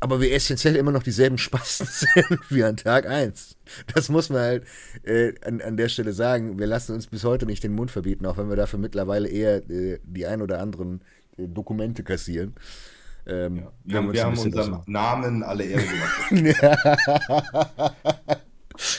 aber 0.00 0.20
wir 0.20 0.32
essentiell 0.32 0.76
immer 0.76 0.92
noch 0.92 1.02
dieselben 1.02 1.38
Spasten 1.38 1.86
sind 1.90 2.38
wie 2.50 2.64
an 2.64 2.76
Tag 2.76 3.06
1. 3.06 3.56
Das 3.94 4.08
muss 4.08 4.30
man 4.30 4.40
halt 4.40 4.64
äh, 5.04 5.32
an, 5.44 5.60
an 5.60 5.76
der 5.76 5.88
Stelle 5.88 6.12
sagen. 6.12 6.58
Wir 6.58 6.66
lassen 6.66 6.94
uns 6.94 7.06
bis 7.06 7.24
heute 7.24 7.46
nicht 7.46 7.64
den 7.64 7.74
Mund 7.74 7.90
verbieten, 7.90 8.26
auch 8.26 8.36
wenn 8.36 8.48
wir 8.48 8.56
dafür 8.56 8.78
mittlerweile 8.78 9.28
eher 9.28 9.68
äh, 9.70 9.98
die 10.04 10.26
ein 10.26 10.42
oder 10.42 10.60
anderen 10.60 11.02
äh, 11.36 11.48
Dokumente 11.48 12.02
kassieren. 12.02 12.54
Ähm, 13.26 13.56
ja. 13.56 13.72
Wir, 13.84 13.98
haben, 13.98 14.12
wir 14.12 14.24
haben 14.24 14.38
unseren 14.38 14.82
Namen 14.86 15.42
alle 15.42 15.64
Ehre 15.64 15.82
gemacht. 15.82 16.66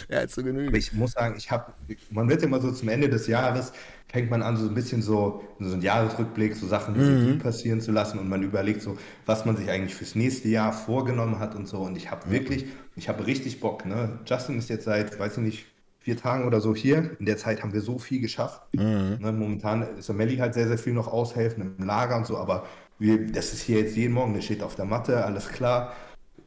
ja, 0.10 0.28
zu 0.28 0.44
genügen. 0.44 0.70
Aber 0.70 0.78
ich 0.78 0.94
muss 0.94 1.14
sagen, 1.14 1.36
ich 1.38 1.50
habe, 1.52 1.74
man 2.10 2.30
wird 2.30 2.44
immer 2.44 2.60
so 2.60 2.72
zum 2.72 2.90
Ende 2.90 3.10
des 3.10 3.28
Jahres, 3.28 3.72
fängt 4.10 4.30
man 4.30 4.41
an, 4.41 4.56
so 4.58 4.67
ein 4.67 4.74
bisschen 4.74 5.02
so, 5.02 5.43
so 5.60 5.74
einen 5.74 5.82
Jahresrückblick, 5.82 6.56
so 6.56 6.65
Sachen 6.67 6.96
mhm. 6.96 7.39
passieren 7.39 7.82
zu 7.82 7.91
lassen 7.91 8.20
und 8.20 8.30
man 8.30 8.41
überlegt 8.41 8.82
so, 8.82 8.98
was 9.26 9.46
man 9.46 9.58
sich 9.58 9.70
eigentlich 9.70 9.96
fürs 9.96 10.15
nächste 10.15 10.48
Jahr 10.48 10.72
vorgenommen 10.72 11.39
hat 11.39 11.56
und 11.56 11.67
so. 11.67 11.80
Und 11.80 11.98
ich 11.98 12.10
habe 12.10 12.28
mhm. 12.28 12.32
wirklich, 12.32 12.65
ich 12.96 13.10
habe 13.10 13.28
richtig 13.28 13.60
Bock. 13.60 13.86
Ne? 13.86 14.20
Justin 14.26 14.58
ist 14.58 14.70
jetzt 14.70 14.86
seit, 14.86 15.20
weiß 15.20 15.38
ich 15.38 15.43
nicht, 15.43 15.65
vier 16.00 16.15
Tagen 16.15 16.46
oder 16.46 16.62
so 16.62 16.74
hier. 16.74 17.17
In 17.20 17.26
der 17.26 17.38
Zeit 17.38 17.62
haben 17.62 17.74
wir 17.74 17.82
so 17.82 18.00
viel 18.00 18.22
geschafft. 18.22 18.62
Mhm. 18.74 19.17
Ne? 19.20 19.32
Momentan 19.34 19.98
ist 19.98 20.08
der 20.08 20.15
Melli 20.15 20.38
halt 20.38 20.54
sehr, 20.54 20.67
sehr 20.67 20.78
viel 20.78 20.93
noch 20.93 21.08
aushelfen 21.08 21.76
im 21.78 21.86
Lager 21.86 22.15
und 22.15 22.26
so, 22.26 22.38
aber 22.38 22.65
wir, 23.00 23.28
das 23.32 23.54
ist 23.54 23.62
hier 23.62 23.80
jetzt 23.80 23.96
jeden 23.96 24.13
Morgen, 24.13 24.34
der 24.34 24.41
steht 24.41 24.63
auf 24.63 24.76
der 24.76 24.86
Matte, 24.86 25.24
alles 25.24 25.50
klar 25.50 25.93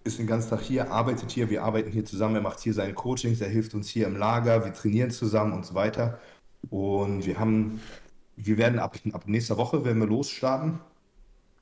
ist 0.02 0.18
den 0.18 0.26
ganzen 0.26 0.50
Tag 0.50 0.62
hier, 0.62 0.90
arbeitet 0.90 1.30
hier, 1.30 1.50
wir 1.50 1.62
arbeiten 1.62 1.90
hier 1.90 2.04
zusammen, 2.04 2.36
er 2.36 2.40
macht 2.40 2.60
hier 2.60 2.72
seine 2.72 2.94
Coachings, 2.94 3.40
er 3.40 3.48
hilft 3.48 3.74
uns 3.74 3.88
hier 3.88 4.06
im 4.06 4.16
Lager, 4.16 4.64
wir 4.64 4.72
trainieren 4.72 5.10
zusammen 5.10 5.52
und 5.52 5.66
so 5.66 5.74
weiter. 5.74 6.18
Und 6.68 7.26
wir 7.26 7.38
haben, 7.38 7.80
wir 8.36 8.58
werden 8.58 8.78
ab, 8.78 8.96
ab 9.12 9.22
nächster 9.26 9.56
Woche 9.56 9.84
werden 9.84 10.00
wir 10.00 10.06
losstarten. 10.06 10.80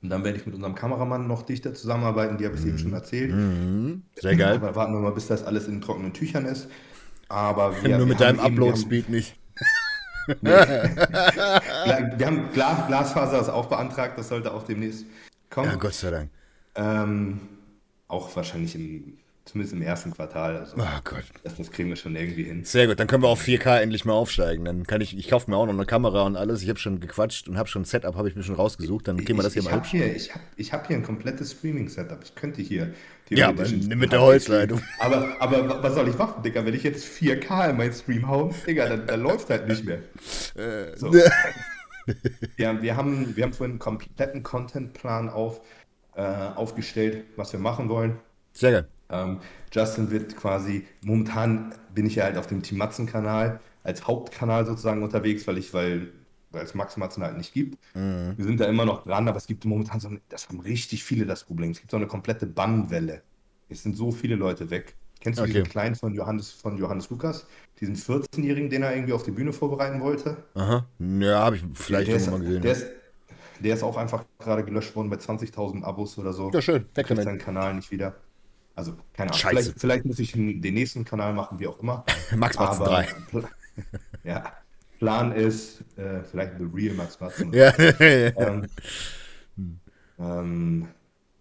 Und 0.01 0.09
dann 0.09 0.23
werde 0.23 0.37
ich 0.37 0.45
mit 0.45 0.55
unserem 0.55 0.75
Kameramann 0.75 1.27
noch 1.27 1.41
dichter 1.41 1.73
zusammenarbeiten, 1.73 2.37
die 2.37 2.45
habe 2.45 2.55
ich 2.55 2.61
mhm. 2.61 2.69
eben 2.69 2.77
schon 2.79 2.93
erzählt. 2.93 3.31
Mhm. 3.33 4.03
Sehr 4.15 4.35
geil. 4.35 4.55
Aber 4.55 4.75
warten 4.75 4.93
wir 4.93 4.99
mal, 4.99 5.11
bis 5.11 5.27
das 5.27 5.43
alles 5.43 5.67
in 5.67 5.81
trockenen 5.81 6.13
Tüchern 6.13 6.45
ist. 6.45 6.69
Aber 7.27 7.83
wir, 7.83 7.97
Nur 7.97 8.07
mit 8.07 8.19
deinem 8.19 8.39
Upload-Speed 8.39 9.09
nicht. 9.09 9.35
nee. 10.41 10.51
wir 10.51 12.25
haben 12.25 12.51
Glas, 12.53 12.87
Glasfaser 12.87 13.41
ist 13.41 13.49
auch 13.49 13.65
beantragt, 13.65 14.17
das 14.17 14.29
sollte 14.29 14.53
auch 14.53 14.63
demnächst 14.63 15.05
kommen. 15.49 15.69
Ja, 15.69 15.75
Gott 15.75 15.93
sei 15.93 16.11
Dank. 16.11 16.29
Ähm, 16.75 17.39
auch 18.07 18.33
wahrscheinlich 18.35 18.75
im 18.75 19.17
zumindest 19.49 19.73
im 19.73 19.81
ersten 19.81 20.11
Quartal. 20.11 20.57
Also, 20.57 20.75
Oh 20.77 20.99
Gott. 21.03 21.23
das, 21.43 21.55
das 21.55 21.71
kriegen 21.71 21.89
wir 21.89 21.95
schon 21.95 22.15
irgendwie 22.15 22.43
hin. 22.43 22.63
Sehr 22.65 22.87
gut, 22.87 22.99
dann 22.99 23.07
können 23.07 23.23
wir 23.23 23.27
auf 23.29 23.41
4K 23.41 23.79
endlich 23.79 24.05
mal 24.05 24.13
aufsteigen. 24.13 24.65
Dann 24.65 24.85
kann 24.87 25.01
ich, 25.01 25.17
ich 25.17 25.29
kaufe 25.29 25.49
mir 25.51 25.57
auch 25.57 25.65
noch 25.65 25.73
eine 25.73 25.85
Kamera 25.85 26.23
und 26.23 26.35
alles. 26.35 26.61
Ich 26.63 26.69
habe 26.69 26.79
schon 26.79 26.99
gequatscht 26.99 27.47
und 27.47 27.57
habe 27.57 27.67
schon 27.69 27.81
ein 27.83 27.85
Setup, 27.85 28.15
habe 28.15 28.29
ich 28.29 28.35
mir 28.35 28.43
schon 28.43 28.55
rausgesucht. 28.55 29.07
Dann 29.07 29.17
kriegen 29.17 29.37
wir 29.37 29.43
das 29.43 29.53
hier 29.53 29.61
ich, 29.61 29.65
mal 29.69 29.71
ich 29.71 29.75
habe 29.75 29.83
hübsch. 29.83 29.91
hier, 29.91 30.15
ich 30.15 30.33
hab, 30.33 30.41
ich 30.55 30.73
hab 30.73 30.87
hier 30.87 30.95
ein 30.97 31.03
komplettes 31.03 31.51
Streaming-Setup. 31.53 32.19
Ich 32.23 32.35
könnte 32.35 32.61
hier 32.61 32.93
Ja, 33.29 33.49
aber 33.49 33.67
mit 33.69 34.11
der 34.11 34.21
Holzleitung. 34.21 34.81
Aber, 34.99 35.35
aber 35.39 35.69
wa- 35.69 35.79
was 35.83 35.93
soll 35.95 36.07
ich 36.09 36.17
machen, 36.17 36.41
Digga? 36.43 36.65
Wenn 36.65 36.73
ich 36.73 36.83
jetzt 36.83 37.05
4K 37.05 37.69
in 37.71 37.77
meinen 37.77 37.93
Stream 37.93 38.27
hau, 38.27 38.53
Digga, 38.67 38.87
dann, 38.89 39.05
dann 39.07 39.21
läuft 39.21 39.49
halt 39.49 39.67
nicht 39.67 39.83
mehr. 39.85 39.99
Äh, 40.55 40.95
So. 40.97 41.11
Ja, 42.57 42.81
wir, 42.81 42.97
haben, 42.97 43.35
wir 43.35 43.43
haben 43.43 43.53
vorhin 43.53 43.73
einen 43.73 43.79
kompletten 43.79 44.41
Contentplan 44.41 45.29
auf, 45.29 45.61
äh, 46.15 46.21
aufgestellt, 46.23 47.25
was 47.35 47.53
wir 47.53 47.59
machen 47.59 47.87
wollen. 47.89 48.17
Sehr 48.51 48.71
geil. 48.71 48.87
Ähm, 49.11 49.39
Justin 49.71 50.11
wird 50.11 50.35
quasi, 50.35 50.85
momentan 51.03 51.73
bin 51.93 52.05
ich 52.05 52.15
ja 52.15 52.25
halt 52.25 52.37
auf 52.37 52.47
dem 52.47 52.61
Team 52.61 52.77
Matzen-Kanal 52.77 53.59
als 53.83 54.05
Hauptkanal 54.07 54.65
sozusagen 54.65 55.01
unterwegs, 55.03 55.47
weil 55.47 55.57
ich, 55.57 55.73
weil, 55.73 56.11
weil 56.51 56.63
es 56.63 56.75
Max 56.75 56.97
Matzen 56.97 57.23
halt 57.23 57.37
nicht 57.37 57.53
gibt. 57.53 57.77
Mhm. 57.95 58.33
Wir 58.37 58.45
sind 58.45 58.59
da 58.59 58.65
immer 58.65 58.85
noch 58.85 59.03
dran, 59.05 59.27
aber 59.27 59.37
es 59.37 59.47
gibt 59.47 59.65
momentan 59.65 59.99
so, 59.99 60.09
eine- 60.09 60.21
das 60.29 60.47
haben 60.49 60.59
richtig 60.59 61.03
viele 61.03 61.25
das 61.25 61.43
Problem. 61.43 61.71
Es 61.71 61.79
gibt 61.79 61.91
so 61.91 61.97
eine 61.97 62.07
komplette 62.07 62.45
Bannwelle. 62.45 63.21
Es 63.69 63.83
sind 63.83 63.95
so 63.95 64.11
viele 64.11 64.35
Leute 64.35 64.69
weg. 64.69 64.95
Kennst 65.21 65.39
du 65.39 65.43
Okay. 65.43 65.51
diesen 65.53 65.67
Kleinen 65.67 65.95
von 65.95 66.13
Johannes, 66.13 66.51
von 66.51 66.77
Johannes 66.77 67.09
Lukas? 67.09 67.45
Diesen 67.81 67.95
14-Jährigen, 67.95 68.69
den 68.69 68.83
er 68.83 68.95
irgendwie 68.95 69.13
auf 69.13 69.23
die 69.23 69.31
Bühne 69.31 69.53
vorbereiten 69.53 69.99
wollte? 70.01 70.37
Aha. 70.55 70.85
Ja, 70.99 71.39
habe 71.45 71.57
ich 71.57 71.63
vielleicht 71.73 72.07
der, 72.09 72.15
ist, 72.15 72.27
irgendwann 72.27 72.41
mal 72.41 72.45
gesehen. 72.47 72.61
der, 72.61 72.71
ist, 72.71 72.87
der 73.59 73.73
ist 73.73 73.83
auch 73.83 73.97
einfach 73.97 74.23
gerade 74.39 74.63
gelöscht 74.63 74.95
worden 74.95 75.09
bei 75.09 75.17
20.000 75.17 75.83
Abos 75.83 76.17
oder 76.17 76.31
so. 76.33 76.51
ja, 76.53 76.61
schön. 76.61 76.85
Weg 76.95 77.05
kriegt 77.05 77.11
damit. 77.11 77.23
seinen 77.25 77.37
Kanal 77.39 77.73
nicht 77.73 77.91
wieder. 77.91 78.15
Also, 78.79 78.93
keine 79.11 79.31
Ahnung. 79.31 79.41
Vielleicht, 79.49 79.77
vielleicht 79.77 80.05
muss 80.05 80.19
ich 80.19 80.31
den 80.31 80.61
nächsten 80.61 81.03
Kanal 81.03 81.33
machen, 81.33 81.59
wie 81.59 81.67
auch 81.67 81.77
immer. 81.81 82.05
Max 82.37 82.57
Matzen 82.57 82.81
Aber 82.81 82.91
3. 82.91 83.07
Pla- 83.29 83.49
ja, 84.23 84.53
Plan 84.99 85.33
ist 85.33 85.81
äh, 85.97 86.23
vielleicht 86.23 86.53
The 86.57 86.65
Real 86.73 86.95
Max 86.95 87.19
Matzen. 87.19 87.51
Ja, 87.51 87.73
Ähm, 87.77 88.67
ähm, 90.17 90.87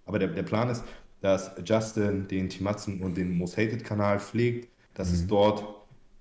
aber 0.04 0.18
der, 0.18 0.28
der 0.28 0.42
Plan 0.42 0.68
ist, 0.68 0.82
dass 1.20 1.52
Justin 1.64 2.26
den 2.26 2.48
Timatzen 2.48 3.00
und 3.02 3.16
den 3.16 3.38
Most 3.38 3.56
Hated 3.56 3.84
Kanal 3.84 4.18
pflegt, 4.18 4.68
dass 4.94 5.12
es 5.12 5.24
dort 5.24 5.64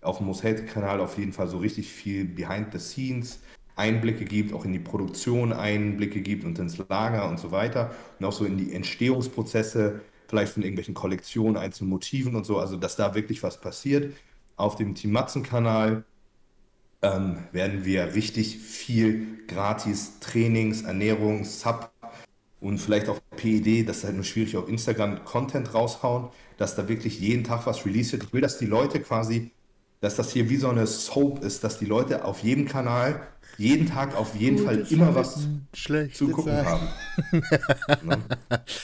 auf 0.02 0.18
dem 0.18 0.28
Most 0.28 0.44
Hated 0.44 0.68
Kanal 0.68 1.00
auf 1.02 1.18
jeden 1.18 1.34
Fall 1.34 1.48
so 1.48 1.58
richtig 1.58 1.92
viel 1.92 2.26
Behind 2.26 2.68
the 2.72 2.80
Scenes 2.80 3.40
Einblicke 3.76 4.26
gibt, 4.26 4.54
auch 4.54 4.66
in 4.66 4.74
die 4.74 4.80
Produktion 4.80 5.52
Einblicke 5.52 6.22
gibt 6.22 6.44
und 6.46 6.60
ins 6.60 6.78
Lager 6.90 7.28
und 7.28 7.40
so 7.40 7.50
weiter 7.52 7.92
und 8.20 8.26
auch 8.26 8.32
so 8.34 8.46
in 8.46 8.58
die 8.58 8.74
Entstehungsprozesse, 8.74 10.02
vielleicht 10.28 10.54
von 10.54 10.64
irgendwelchen 10.64 10.94
Kollektionen, 10.94 11.58
einzelnen 11.58 11.90
Motiven 11.90 12.36
und 12.36 12.46
so, 12.46 12.60
also 12.60 12.78
dass 12.78 12.96
da 12.96 13.16
wirklich 13.16 13.44
was 13.44 13.60
passiert. 13.62 14.16
Auf 14.56 14.76
dem 14.76 14.96
Timatzen 14.96 15.44
Kanal 15.44 16.04
ähm, 17.02 17.38
werden 17.52 17.86
wir 17.86 18.16
richtig 18.16 18.58
viel 18.58 19.46
gratis 19.48 20.20
Trainings, 20.20 20.82
Ernährung, 20.84 21.44
Sub 21.46 21.92
und 22.60 22.80
vielleicht 22.80 23.10
auch 23.10 23.20
PED, 23.36 23.88
das 23.88 23.98
ist 24.00 24.04
halt 24.06 24.16
nur 24.16 24.24
schwierig, 24.24 24.58
auf 24.58 24.68
Instagram 24.70 25.24
Content 25.26 25.74
raushauen, 25.74 26.30
dass 26.58 26.76
da 26.76 26.88
wirklich 26.90 27.20
jeden 27.20 27.44
Tag 27.44 27.66
was 27.68 27.86
released 27.86 28.14
wird. 28.14 28.24
Ich 28.26 28.34
will, 28.34 28.42
dass 28.42 28.58
die 28.58 28.66
Leute 28.66 29.00
quasi, 29.02 29.52
dass 30.02 30.16
das 30.16 30.32
hier 30.32 30.50
wie 30.50 30.58
so 30.58 30.70
eine 30.70 30.88
Soap 30.88 31.44
ist, 31.44 31.64
dass 31.64 31.78
die 31.80 31.86
Leute 31.86 32.26
auf 32.26 32.42
jedem 32.44 32.66
Kanal 32.68 33.28
jeden 33.58 33.86
Tag 33.88 34.16
auf 34.16 34.36
jeden 34.36 34.58
Fall 34.60 34.86
immer 34.90 35.16
was 35.16 35.52
zu 36.12 36.30
gucken 36.30 36.64
haben. 36.64 36.88
Ne? 38.02 38.24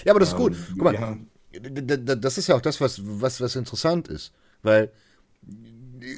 Ja, 0.05 0.11
aber 0.13 0.19
das 0.19 0.29
ist 0.29 0.35
gut. 0.35 0.53
Ähm, 0.55 0.65
Guck 0.77 0.83
mal, 0.85 0.93
d- 0.93 1.32
das 1.59 2.37
ist 2.37 2.47
ja 2.47 2.55
auch 2.55 2.61
das, 2.61 2.81
was, 2.81 3.01
was, 3.03 3.39
was 3.41 3.55
interessant 3.55 4.07
ist. 4.07 4.33
Weil 4.61 4.91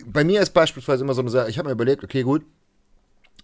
bei 0.05 0.23
mir 0.23 0.41
ist 0.41 0.53
beispielsweise 0.53 1.03
immer 1.03 1.13
so 1.13 1.21
eine 1.21 1.29
Sache, 1.29 1.49
ich 1.49 1.57
habe 1.57 1.67
mir 1.67 1.73
überlegt, 1.73 2.03
okay, 2.03 2.23
gut, 2.23 2.45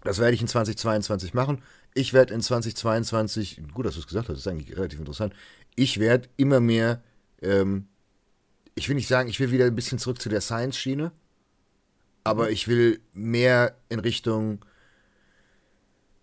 das 0.04 0.20
werde 0.20 0.34
ich 0.34 0.42
in 0.42 0.48
2022 0.48 1.34
machen. 1.34 1.62
Ich 1.94 2.14
werde 2.14 2.34
in 2.34 2.42
2022, 2.42 3.62
gut, 3.74 3.86
dass 3.86 3.96
du 3.96 4.00
es 4.00 4.08
gesagt 4.08 4.30
hast, 4.30 4.38
ist 4.38 4.48
eigentlich 4.48 4.76
relativ 4.76 5.00
interessant, 5.00 5.34
ich 5.76 6.00
werde 6.00 6.30
immer 6.38 6.60
mehr, 6.60 7.02
ähm, 7.42 7.88
ich 8.76 8.88
will 8.88 8.96
nicht 8.96 9.08
sagen, 9.08 9.30
ich 9.30 9.40
will 9.40 9.52
wieder 9.52 9.66
ein 9.66 9.76
bisschen 9.76 10.00
zurück 10.00 10.22
zu 10.22 10.30
der 10.30 10.42
Science-Schiene, 10.42 11.12
aber 12.24 12.52
ich 12.52 12.68
will 12.68 13.02
mehr 13.14 13.76
in 13.90 14.00
Richtung, 14.00 14.64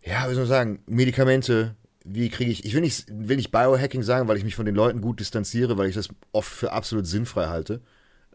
ja, 0.02 0.28
wie 0.28 0.34
soll 0.34 0.44
man 0.44 0.46
sagen, 0.46 0.82
Medikamente, 0.86 1.76
wie 2.10 2.28
kriege 2.30 2.50
ich, 2.50 2.64
ich 2.64 2.74
will 2.74 2.80
nicht, 2.80 3.06
will 3.10 3.36
nicht 3.36 3.50
Biohacking 3.50 4.02
sagen, 4.02 4.28
weil 4.28 4.36
ich 4.36 4.44
mich 4.44 4.56
von 4.56 4.66
den 4.66 4.74
Leuten 4.74 5.00
gut 5.00 5.20
distanziere, 5.20 5.76
weil 5.76 5.88
ich 5.88 5.94
das 5.94 6.08
oft 6.32 6.50
für 6.50 6.72
absolut 6.72 7.06
sinnfrei 7.06 7.46
halte, 7.46 7.80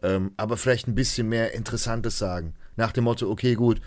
ähm, 0.02 0.32
aber 0.36 0.56
vielleicht 0.56 0.86
ein 0.86 0.94
bisschen 0.94 1.28
mehr 1.28 1.54
Interessantes 1.54 2.18
sagen. 2.18 2.54
Nach 2.76 2.92
dem 2.92 3.04
Motto, 3.04 3.30
okay, 3.30 3.54
gut, 3.54 3.80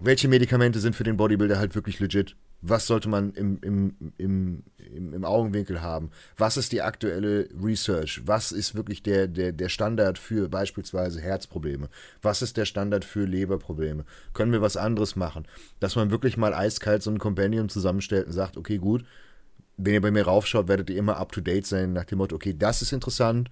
welche 0.00 0.28
Medikamente 0.28 0.80
sind 0.80 0.94
für 0.94 1.04
den 1.04 1.16
Bodybuilder 1.16 1.58
halt 1.58 1.74
wirklich 1.74 2.00
legit? 2.00 2.36
Was 2.60 2.88
sollte 2.88 3.08
man 3.08 3.32
im, 3.34 3.58
im, 3.62 3.94
im, 4.18 4.62
im, 4.78 5.14
im 5.14 5.24
Augenwinkel 5.24 5.80
haben? 5.80 6.10
Was 6.36 6.56
ist 6.56 6.72
die 6.72 6.82
aktuelle 6.82 7.48
Research? 7.62 8.22
Was 8.26 8.50
ist 8.50 8.74
wirklich 8.74 9.02
der, 9.04 9.28
der, 9.28 9.52
der 9.52 9.68
Standard 9.68 10.18
für 10.18 10.48
beispielsweise 10.48 11.20
Herzprobleme? 11.20 11.88
Was 12.20 12.42
ist 12.42 12.56
der 12.56 12.64
Standard 12.64 13.04
für 13.04 13.24
Leberprobleme? 13.26 14.04
Können 14.34 14.50
wir 14.50 14.60
was 14.60 14.76
anderes 14.76 15.14
machen? 15.14 15.46
Dass 15.78 15.94
man 15.94 16.10
wirklich 16.10 16.36
mal 16.36 16.52
eiskalt 16.52 17.04
so 17.04 17.10
ein 17.12 17.18
Compendium 17.18 17.68
zusammenstellt 17.68 18.26
und 18.26 18.32
sagt, 18.32 18.56
okay, 18.56 18.78
gut, 18.78 19.04
wenn 19.76 19.94
ihr 19.94 20.00
bei 20.00 20.10
mir 20.10 20.24
raufschaut, 20.24 20.66
werdet 20.66 20.90
ihr 20.90 20.96
immer 20.96 21.18
up 21.18 21.30
to 21.30 21.40
date 21.40 21.64
sein 21.64 21.92
nach 21.92 22.06
dem 22.06 22.18
Motto, 22.18 22.34
okay, 22.34 22.56
das 22.58 22.82
ist 22.82 22.92
interessant, 22.92 23.48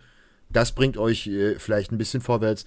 das 0.50 0.72
bringt 0.72 0.96
euch 0.96 1.28
äh, 1.28 1.60
vielleicht 1.60 1.92
ein 1.92 1.98
bisschen 1.98 2.20
vorwärts. 2.20 2.64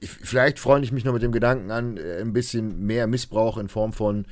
F- 0.00 0.20
Vielleicht 0.22 0.58
freue 0.58 0.82
ich 0.82 0.92
mich 0.92 1.04
noch 1.04 1.12
mit 1.12 1.22
dem 1.22 1.32
Gedanken 1.32 1.70
an, 1.70 1.98
äh, 1.98 2.20
ein 2.20 2.32
bisschen 2.32 2.86
mehr 2.86 3.06
Missbrauch 3.06 3.58
in 3.58 3.68
Form 3.68 3.92
von, 3.92 4.26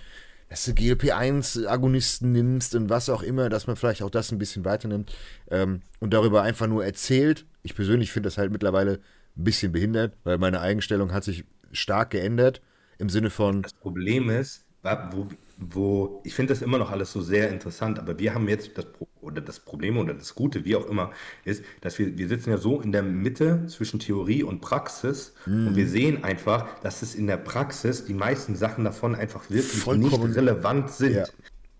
dass 0.50 0.64
du 0.64 0.72
GLP-1-Agonisten 0.74 2.32
nimmst 2.32 2.74
und 2.74 2.90
was 2.90 3.08
auch 3.08 3.22
immer, 3.22 3.48
dass 3.48 3.68
man 3.68 3.76
vielleicht 3.76 4.02
auch 4.02 4.10
das 4.10 4.32
ein 4.32 4.38
bisschen 4.38 4.64
weiternimmt 4.64 5.16
ähm, 5.50 5.80
und 6.00 6.12
darüber 6.12 6.42
einfach 6.42 6.66
nur 6.66 6.84
erzählt. 6.84 7.46
Ich 7.62 7.76
persönlich 7.76 8.10
finde 8.10 8.26
das 8.26 8.36
halt 8.36 8.50
mittlerweile 8.50 8.94
ein 9.36 9.44
bisschen 9.44 9.70
behindert, 9.70 10.16
weil 10.24 10.38
meine 10.38 10.60
Eigenstellung 10.60 11.12
hat 11.12 11.22
sich 11.22 11.44
stark 11.70 12.10
geändert 12.10 12.60
im 12.98 13.08
Sinne 13.08 13.30
von, 13.30 13.62
Das 13.62 13.74
Problem 13.74 14.28
ist, 14.28 14.64
wo, 14.82 15.28
wo 15.60 16.22
ich 16.24 16.34
finde 16.34 16.54
das 16.54 16.62
immer 16.62 16.78
noch 16.78 16.90
alles 16.90 17.12
so 17.12 17.20
sehr 17.20 17.50
interessant, 17.50 17.98
aber 17.98 18.18
wir 18.18 18.34
haben 18.34 18.48
jetzt 18.48 18.76
das, 18.78 18.86
Pro 18.86 19.06
oder 19.20 19.42
das 19.42 19.60
Problem 19.60 19.98
oder 19.98 20.14
das 20.14 20.34
Gute, 20.34 20.64
wie 20.64 20.74
auch 20.74 20.86
immer, 20.86 21.12
ist, 21.44 21.62
dass 21.82 21.98
wir, 21.98 22.16
wir 22.16 22.28
sitzen 22.28 22.50
ja 22.50 22.56
so 22.56 22.80
in 22.80 22.92
der 22.92 23.02
Mitte 23.02 23.66
zwischen 23.66 24.00
Theorie 24.00 24.42
und 24.42 24.60
Praxis 24.60 25.34
und 25.44 25.76
wir 25.76 25.86
sehen 25.86 26.24
einfach, 26.24 26.80
dass 26.80 27.02
es 27.02 27.14
in 27.14 27.26
der 27.26 27.36
Praxis 27.36 28.06
die 28.06 28.14
meisten 28.14 28.56
Sachen 28.56 28.84
davon 28.84 29.14
einfach 29.14 29.50
wirklich 29.50 29.82
Vollkommen- 29.82 30.28
nicht 30.28 30.36
relevant 30.36 30.90
sind. 30.90 31.14
Ja. 31.14 31.24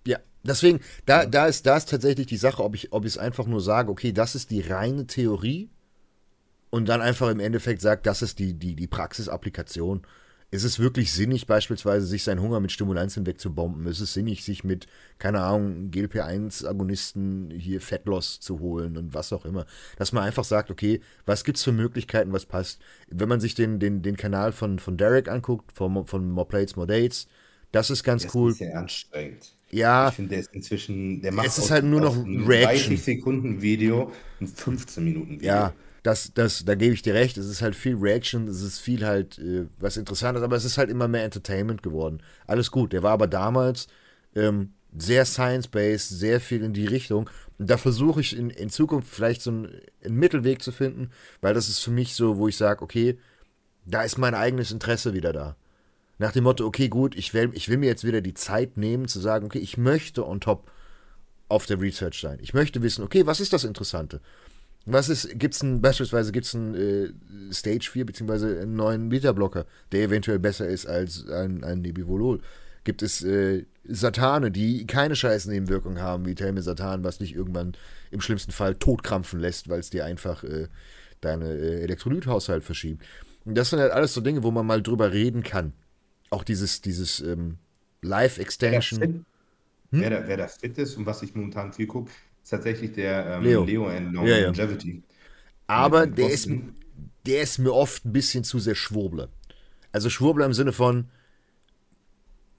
Ja, 0.07 0.19
deswegen, 0.43 0.81
da, 1.07 1.25
da, 1.25 1.47
ist, 1.47 1.65
da 1.67 1.77
ist 1.77 1.89
tatsächlich 1.89 2.27
die 2.27 2.37
Sache, 2.37 2.63
ob 2.63 2.75
ich, 2.75 2.93
ob 2.93 3.05
ich 3.05 3.13
es 3.13 3.19
einfach 3.19 3.47
nur 3.47 3.61
sage, 3.61 3.91
okay, 3.91 4.13
das 4.13 4.35
ist 4.35 4.51
die 4.51 4.61
reine 4.61 5.07
Theorie 5.07 5.71
und 6.71 6.89
dann 6.89 7.01
einfach 7.01 7.31
im 7.31 7.41
Endeffekt 7.41 7.81
sagt, 7.81 8.07
das 8.07 8.23
ist 8.23 8.39
die, 8.39 8.55
die, 8.55 8.75
die 8.75 8.87
Praxisapplikation. 8.87 10.03
Ist 10.53 10.65
es 10.65 10.81
wirklich 10.81 11.13
sinnig, 11.13 11.47
beispielsweise 11.47 12.07
sich 12.07 12.25
seinen 12.25 12.41
Hunger 12.41 12.59
mit 12.59 12.73
Stimulantien 12.73 13.25
wegzubomben? 13.25 13.87
Ist 13.87 14.01
es 14.01 14.15
sinnig, 14.15 14.43
sich 14.45 14.65
mit, 14.65 14.89
keine 15.19 15.41
Ahnung, 15.43 15.91
GLP-1-Agonisten 15.93 17.51
hier 17.51 17.81
Fettloss 17.81 18.41
zu 18.41 18.59
holen 18.59 18.97
und 18.97 19.15
was 19.15 19.33
auch 19.33 19.45
immer? 19.45 19.65
Dass 19.97 20.13
man 20.13 20.25
einfach 20.25 20.43
sagt, 20.45 20.71
okay, 20.73 21.01
was 21.25 21.45
gibt's 21.45 21.63
für 21.63 21.71
Möglichkeiten, 21.73 22.33
was 22.33 22.47
passt? 22.47 22.81
Wenn 23.09 23.29
man 23.29 23.39
sich 23.41 23.55
den, 23.55 23.79
den, 23.79 24.03
den 24.03 24.17
Kanal 24.17 24.51
von, 24.53 24.81
von 24.81 24.97
Derek 24.97 25.29
anguckt, 25.29 25.71
von, 25.73 26.05
von 26.07 26.29
More 26.31 26.49
Plates, 26.49 26.75
More 26.75 26.89
Dates, 26.89 27.29
das 27.73 27.91
ist 27.91 28.03
ganz 28.03 28.23
Der 28.23 28.35
cool. 28.35 28.51
ist 28.51 28.59
sehr 28.59 28.77
anstrengend. 28.77 29.55
Ja, 29.71 30.09
Ich 30.09 30.15
finde, 30.15 30.31
der 30.31 30.41
ist 30.41 30.53
inzwischen, 30.53 31.23
der 31.23 31.31
macht 31.31 31.47
Es 31.47 31.59
ist 31.59 31.71
halt 31.71 31.85
nur 31.85 32.01
noch 32.01 32.17
Reaction. 32.17 32.97
30 32.97 33.03
Sekunden 33.05 33.63
Video 33.63 34.11
ein 34.41 34.49
15 34.49 35.05
Minuten 35.05 35.41
Video. 35.41 35.47
Ja, 35.47 35.73
das, 36.03 36.33
das, 36.35 36.65
da 36.65 36.75
gebe 36.75 36.95
ich 36.95 37.03
dir 37.03 37.15
recht. 37.15 37.37
Es 37.37 37.47
ist 37.47 37.63
halt 37.63 37.77
viel 37.77 37.97
Reaction, 37.97 38.49
es 38.49 38.63
ist 38.63 38.79
viel 38.79 39.07
halt 39.07 39.39
äh, 39.39 39.67
was 39.79 39.97
Interessantes, 39.97 40.43
aber 40.43 40.57
es 40.57 40.65
ist 40.65 40.79
halt 40.79 40.91
immer 40.91 41.09
mehr 41.09 41.25
Entertainment 41.25 41.83
geworden. 41.83 42.23
Alles 42.47 42.71
gut. 42.71 42.93
Der 42.93 43.03
war 43.03 43.13
aber 43.13 43.27
damals 43.27 43.89
ähm, 44.35 44.73
sehr 44.97 45.25
science-based, 45.25 46.09
sehr 46.09 46.41
viel 46.41 46.63
in 46.63 46.73
die 46.73 46.87
Richtung. 46.87 47.29
Und 47.59 47.71
da 47.71 47.77
versuche 47.77 48.21
ich 48.21 48.37
in, 48.37 48.51
in 48.51 48.71
Zukunft 48.71 49.09
vielleicht 49.13 49.43
so 49.43 49.51
einen, 49.51 49.81
einen 50.05 50.17
Mittelweg 50.17 50.63
zu 50.63 50.73
finden, 50.73 51.11
weil 51.41 51.55
das 51.55 51.69
ist 51.69 51.81
für 51.81 51.91
mich 51.91 52.15
so, 52.15 52.39
wo 52.39 52.49
ich 52.49 52.57
sage, 52.57 52.83
okay, 52.83 53.19
da 53.85 54.03
ist 54.03 54.19
mein 54.19 54.35
eigenes 54.35 54.73
Interesse 54.73 55.15
wieder 55.15 55.33
da. 55.33 55.57
Nach 56.19 56.33
dem 56.33 56.45
Motto, 56.45 56.67
okay, 56.67 56.89
gut, 56.89 57.17
ich 57.17 57.33
will, 57.33 57.51
ich 57.55 57.69
will 57.69 57.79
mir 57.79 57.87
jetzt 57.87 58.05
wieder 58.05 58.21
die 58.21 58.35
Zeit 58.35 58.77
nehmen, 58.77 59.09
zu 59.09 59.21
sagen, 59.21 59.47
okay, 59.47 59.59
ich 59.59 59.79
möchte 59.79 60.27
on 60.27 60.41
top 60.41 60.71
auf 61.49 61.67
der 61.67 61.81
Research 61.81 62.21
sein. 62.21 62.39
Ich 62.43 62.55
möchte 62.55 62.83
wissen, 62.83 63.03
okay, 63.03 63.27
was 63.27 63.41
ist 63.41 63.53
das 63.53 63.65
Interessante? 63.65 64.21
Was 64.87 65.09
ist, 65.09 65.39
gibt's 65.39 65.63
ein, 65.63 65.81
beispielsweise 65.81 66.33
gibt 66.33 66.47
es 66.47 66.55
einen 66.55 66.75
äh, 66.75 67.53
Stage 67.53 67.89
4 67.91 68.07
beziehungsweise 68.07 68.61
einen 68.61 68.77
neuen 68.77 69.09
Beta-Blocker, 69.11 69.67
der 69.93 70.03
eventuell 70.05 70.39
besser 70.39 70.69
ist 70.69 70.87
als 70.87 71.29
ein, 71.29 71.63
ein 71.65 71.83
Nebivolol? 71.83 72.41
Gibt 72.85 73.03
es 73.03 73.23
äh, 73.23 73.67
Satane, 73.85 74.51
die 74.51 74.87
keine 74.87 75.17
scheiß 75.17 75.47
Nebenwirkungen 75.47 76.01
haben, 76.01 76.25
wie 76.25 76.35
Telmisatan, 76.35 77.05
was 77.05 77.19
dich 77.19 77.35
irgendwann 77.35 77.77
im 78.11 78.21
schlimmsten 78.21 78.53
Fall 78.53 78.75
totkrampfen 78.75 79.39
lässt, 79.39 79.69
weil 79.69 79.81
es 79.81 79.91
dir 79.91 80.07
einfach 80.07 80.45
äh, 80.45 80.69
deine 81.21 81.53
äh, 81.53 81.83
Elektrolythaushalt 81.83 82.65
verschiebt. 82.65 83.05
Und 83.45 83.57
das 83.57 83.71
sind 83.71 83.81
halt 83.81 83.93
alles 83.93 84.15
so 84.15 84.21
Dinge, 84.21 84.43
wo 84.43 84.51
man 84.51 84.67
mal 84.67 84.83
drüber 84.83 85.13
reden 85.13 85.43
kann. 85.43 85.73
Auch 86.31 86.45
dieses, 86.45 86.81
dieses 86.81 87.21
ähm, 87.21 87.59
Live-Extension. 88.03 89.03
Hm? 89.03 89.25
Wer, 89.91 90.11
da, 90.11 90.29
wer 90.29 90.37
da 90.37 90.47
fit 90.47 90.79
ist 90.79 90.97
und 90.97 91.05
was 91.05 91.23
ich 91.23 91.35
momentan 91.35 91.73
viel 91.73 91.87
gucke, 91.87 92.13
ist 92.43 92.51
tatsächlich 92.51 92.93
der 92.93 93.37
ähm, 93.37 93.43
Leo. 93.43 93.65
Leo 93.65 93.87
and 93.89 94.13
Longevity. 94.13 94.91
Ja, 94.91 94.95
ja. 94.95 95.03
Aber 95.67 96.07
der 96.07 96.31
ist, 96.31 96.49
der 97.27 97.43
ist 97.43 97.59
mir 97.59 97.73
oft 97.73 98.05
ein 98.05 98.13
bisschen 98.13 98.45
zu 98.45 98.59
sehr 98.59 98.75
Schwurbler. 98.75 99.29
Also 99.93 100.11
Schwurbler 100.11 100.47
im 100.47 100.55
Sinne 100.55 100.73
von, 100.73 101.09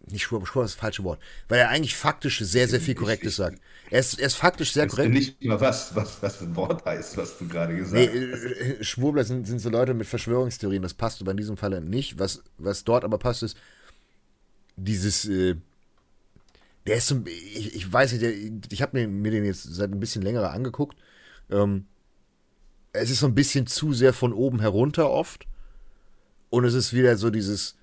nicht 0.10 0.24
Schwurbler, 0.24 0.48
Schwurbler 0.48 0.66
ist 0.66 0.76
das 0.76 0.80
falsche 0.80 1.04
Wort, 1.04 1.20
weil 1.48 1.60
er 1.60 1.70
eigentlich 1.70 1.96
faktisch 1.96 2.40
sehr, 2.40 2.68
sehr 2.68 2.82
viel 2.82 2.96
Korrektes 2.96 3.36
sagt. 3.36 3.62
Er 3.90 4.00
ist, 4.00 4.20
er 4.20 4.28
ist 4.28 4.36
faktisch 4.36 4.74
sehr 4.74 4.88
korrekt. 4.88 5.14
nicht 5.14 5.44
mal 5.44 5.60
was, 5.60 5.96
was, 5.96 6.22
was 6.22 6.42
ein 6.42 6.56
Wort 6.56 6.86
heißt, 6.86 7.18
was 7.18 7.38
du 7.38 7.48
gerade 7.48 7.76
gesagt 7.76 8.08
hast. 8.08 8.14
Nee, 8.14 8.20
äh, 8.20 8.84
Schwurbler 8.84 9.24
sind, 9.24 9.48
sind 9.48 9.60
so 9.60 9.70
Leute 9.70 9.94
mit 9.94 10.08
Verschwörungstheorien, 10.08 10.82
das 10.82 10.94
passt 10.94 11.22
aber 11.22 11.32
in 11.32 11.38
diesem 11.38 11.58
Fall 11.58 11.80
nicht. 11.82 12.20
Was, 12.20 12.44
was 12.58 12.84
dort 12.84 13.04
aber 13.04 13.18
passt, 13.18 13.44
ist 13.44 13.58
dieses, 14.76 15.26
äh, 15.26 15.56
der 16.88 16.98
ist 16.98 17.08
so, 17.08 17.22
ich, 17.26 17.76
ich 17.76 17.92
weiß 17.92 18.14
nicht, 18.14 18.24
der, 18.24 18.32
ich 18.32 18.82
habe 18.82 18.98
mir, 18.98 19.08
mir 19.08 19.32
den 19.32 19.46
jetzt 19.46 19.64
seit 19.64 19.92
ein 19.92 20.00
bisschen 20.00 20.22
länger 20.22 20.50
angeguckt. 20.52 20.98
Ähm, 21.50 21.86
es 22.94 23.10
ist 23.10 23.20
so 23.20 23.28
ein 23.28 23.36
bisschen 23.36 23.68
zu 23.68 23.94
sehr 23.94 24.14
von 24.14 24.34
oben 24.34 24.60
herunter 24.60 25.10
oft. 25.10 25.48
Und 26.50 26.66
es 26.66 26.74
ist 26.74 26.94
wieder 26.94 27.16
so 27.18 27.30
dieses, 27.30 27.78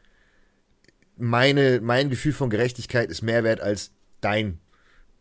meine, 1.17 1.81
mein 1.81 2.11
Gefühl 2.11 2.33
von 2.33 2.51
Gerechtigkeit 2.51 3.11
ist 3.11 3.23
mehr 3.23 3.45
wert 3.45 3.61
als 3.61 3.93
dein, 4.21 4.61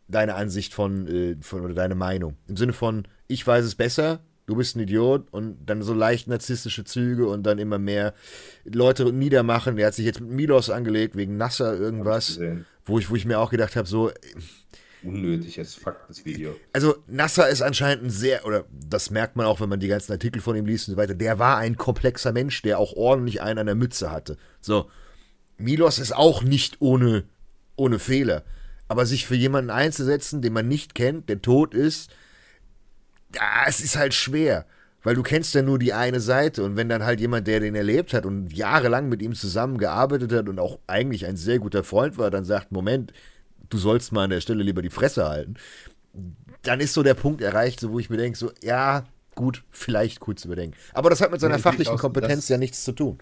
deine 0.07 0.35
Ansicht 0.35 0.73
von, 0.73 1.07
äh, 1.07 1.37
von, 1.41 1.61
oder 1.61 1.73
deine 1.73 1.95
Meinung. 1.95 2.35
Im 2.47 2.57
Sinne 2.57 2.73
von, 2.73 3.07
ich 3.27 3.45
weiß 3.45 3.63
es 3.63 3.75
besser, 3.75 4.19
du 4.47 4.55
bist 4.55 4.75
ein 4.75 4.81
Idiot 4.81 5.27
und 5.31 5.65
dann 5.65 5.81
so 5.81 5.93
leicht 5.93 6.27
narzisstische 6.27 6.83
Züge 6.83 7.27
und 7.27 7.43
dann 7.43 7.59
immer 7.59 7.77
mehr 7.77 8.13
Leute 8.65 9.11
niedermachen. 9.13 9.77
Er 9.77 9.87
hat 9.87 9.93
sich 9.93 10.05
jetzt 10.05 10.19
mit 10.19 10.31
Milos 10.31 10.69
angelegt 10.69 11.15
wegen 11.15 11.37
Nasser 11.37 11.77
irgendwas, 11.77 12.37
wo 12.87 12.99
ich, 12.99 13.09
wo 13.09 13.15
ich 13.15 13.25
mir 13.25 13.39
auch 13.39 13.49
gedacht 13.49 13.75
habe, 13.75 13.87
so, 13.87 14.11
unnötig 15.03 15.59
als 15.59 15.75
Fakt, 15.75 16.09
das 16.09 16.25
Video. 16.25 16.55
Also 16.73 17.03
Nasser 17.07 17.49
ist 17.49 17.61
anscheinend 17.61 18.05
ein 18.05 18.09
sehr, 18.09 18.45
oder 18.45 18.65
das 18.71 19.09
merkt 19.09 19.35
man 19.35 19.45
auch, 19.45 19.61
wenn 19.61 19.69
man 19.69 19.79
die 19.79 19.87
ganzen 19.87 20.11
Artikel 20.11 20.41
von 20.41 20.55
ihm 20.55 20.65
liest 20.65 20.87
und 20.87 20.95
so 20.95 20.97
weiter, 20.97 21.13
der 21.15 21.39
war 21.39 21.57
ein 21.57 21.77
komplexer 21.77 22.31
Mensch, 22.31 22.61
der 22.61 22.79
auch 22.79 22.93
ordentlich 22.93 23.41
einen 23.41 23.59
an 23.59 23.65
der 23.67 23.75
Mütze 23.75 24.11
hatte. 24.11 24.37
So, 24.61 24.89
Milos 25.57 25.99
ist 25.99 26.15
auch 26.15 26.43
nicht 26.43 26.77
ohne, 26.79 27.25
ohne 27.75 27.99
Fehler. 27.99 28.43
Aber 28.87 29.05
sich 29.05 29.27
für 29.27 29.35
jemanden 29.35 29.69
einzusetzen, 29.69 30.41
den 30.41 30.53
man 30.53 30.67
nicht 30.67 30.95
kennt, 30.95 31.29
der 31.29 31.41
tot 31.41 31.73
ist, 31.73 32.09
ja, 33.35 33.65
es 33.67 33.81
ist 33.81 33.97
halt 33.97 34.13
schwer. 34.13 34.65
Weil 35.03 35.15
du 35.15 35.23
kennst 35.23 35.53
ja 35.53 35.61
nur 35.61 35.79
die 35.79 35.93
eine 35.93 36.19
Seite 36.19 36.63
und 36.63 36.75
wenn 36.75 36.89
dann 36.89 37.05
halt 37.05 37.19
jemand, 37.19 37.47
der 37.47 37.59
den 37.59 37.75
erlebt 37.75 38.13
hat 38.13 38.25
und 38.25 38.51
jahrelang 38.51 39.09
mit 39.09 39.21
ihm 39.21 39.35
zusammengearbeitet 39.35 40.33
hat 40.33 40.49
und 40.49 40.59
auch 40.59 40.79
eigentlich 40.87 41.25
ein 41.25 41.37
sehr 41.37 41.59
guter 41.59 41.83
Freund 41.83 42.17
war, 42.17 42.31
dann 42.31 42.45
sagt, 42.45 42.71
Moment, 42.71 43.13
du 43.69 43.77
sollst 43.77 44.11
mal 44.11 44.23
an 44.23 44.31
der 44.31 44.41
Stelle 44.41 44.63
lieber 44.63 44.81
die 44.81 44.89
Fresse 44.89 45.27
halten, 45.29 45.55
dann 46.63 46.79
ist 46.79 46.93
so 46.93 47.03
der 47.03 47.13
Punkt 47.13 47.41
erreicht, 47.41 47.79
so, 47.79 47.91
wo 47.91 47.99
ich 47.99 48.09
mir 48.09 48.17
denke, 48.17 48.37
so, 48.37 48.51
ja, 48.61 49.05
gut, 49.35 49.63
vielleicht 49.71 50.19
kurz 50.19 50.43
überdenken. 50.45 50.75
Aber 50.93 51.09
das 51.09 51.21
hat 51.21 51.31
mit 51.31 51.39
seiner 51.39 51.57
nee, 51.57 51.61
fachlichen 51.61 51.97
Kompetenz 51.97 52.49
ja 52.49 52.57
nichts 52.57 52.83
zu 52.83 52.91
tun. 52.91 53.19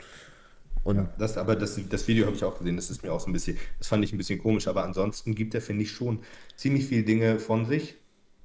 Und 0.84 0.98
ja, 0.98 1.14
das, 1.18 1.38
aber 1.38 1.56
das, 1.56 1.80
das 1.90 2.08
Video 2.08 2.26
habe 2.26 2.36
ich 2.36 2.44
auch 2.44 2.58
gesehen, 2.58 2.76
das 2.76 2.90
ist 2.90 3.04
mir 3.04 3.12
auch 3.12 3.20
so 3.20 3.28
ein 3.28 3.34
bisschen, 3.34 3.58
das 3.80 3.88
fand 3.88 4.04
ich 4.04 4.14
ein 4.14 4.18
bisschen 4.18 4.40
komisch, 4.40 4.68
aber 4.68 4.84
ansonsten 4.84 5.36
gibt 5.36 5.56
er, 5.56 5.62
finde 5.62 5.84
ich, 5.84 5.92
schon 5.92 6.20
ziemlich 6.56 6.86
viele 6.86 7.04
Dinge 7.04 7.40
von 7.40 7.66
sich, 7.66 7.96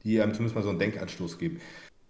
die 0.05 0.21
einem 0.21 0.33
zumindest 0.33 0.57
mal 0.57 0.63
so 0.63 0.71
einen 0.71 0.79
Denkanstoß 0.79 1.39
geben. 1.39 1.61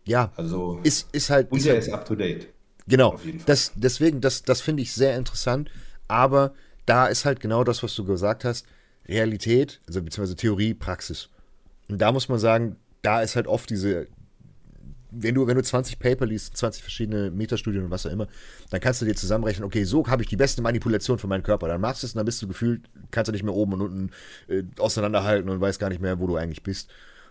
Ja, 0.06 0.32
also 0.36 0.80
ist, 0.82 1.08
ist 1.12 1.30
halt. 1.30 1.50
Und 1.50 1.58
ist 1.58 1.66
er 1.66 1.74
halt, 1.74 1.82
ist 1.84 1.92
up 1.92 2.04
to 2.04 2.14
date. 2.14 2.48
Genau. 2.86 3.18
Das, 3.46 3.72
deswegen, 3.76 4.20
das, 4.20 4.42
das 4.42 4.60
finde 4.60 4.82
ich 4.82 4.92
sehr 4.92 5.16
interessant, 5.16 5.70
aber 6.08 6.54
da 6.86 7.06
ist 7.06 7.24
halt 7.24 7.40
genau 7.40 7.62
das, 7.62 7.82
was 7.82 7.94
du 7.94 8.04
gesagt 8.04 8.44
hast. 8.44 8.66
Realität, 9.08 9.80
also 9.86 10.02
beziehungsweise 10.02 10.36
Theorie, 10.36 10.74
Praxis. 10.74 11.28
Und 11.88 11.98
da 11.98 12.12
muss 12.12 12.28
man 12.28 12.38
sagen, 12.38 12.76
da 13.02 13.22
ist 13.22 13.36
halt 13.36 13.46
oft 13.46 13.70
diese, 13.70 14.06
wenn 15.10 15.34
du, 15.34 15.46
wenn 15.46 15.56
du 15.56 15.62
20 15.62 15.98
Paper 15.98 16.26
liest, 16.26 16.56
20 16.56 16.82
verschiedene 16.82 17.30
Metastudien 17.30 17.84
und 17.84 17.90
was 17.90 18.06
auch 18.06 18.12
immer, 18.12 18.28
dann 18.70 18.80
kannst 18.80 19.00
du 19.02 19.06
dir 19.06 19.14
zusammenrechnen, 19.14 19.64
okay, 19.64 19.84
so 19.84 20.06
habe 20.06 20.22
ich 20.22 20.28
die 20.28 20.36
beste 20.36 20.62
Manipulation 20.62 21.18
für 21.18 21.26
meinen 21.26 21.42
Körper. 21.42 21.68
Dann 21.68 21.80
machst 21.80 22.02
du 22.02 22.06
es 22.06 22.14
und 22.14 22.18
dann 22.18 22.26
bist 22.26 22.42
du 22.42 22.48
gefühlt, 22.48 22.82
kannst 23.10 23.28
du 23.28 23.32
nicht 23.32 23.42
mehr 23.42 23.54
oben 23.54 23.74
und 23.74 23.80
unten 23.80 24.10
äh, 24.48 24.62
auseinanderhalten 24.78 25.50
und 25.50 25.60
weißt 25.60 25.80
gar 25.80 25.88
nicht 25.88 26.00
mehr, 26.00 26.18
wo 26.20 26.26
du 26.26 26.36
eigentlich 26.36 26.62
bist. 26.62 26.90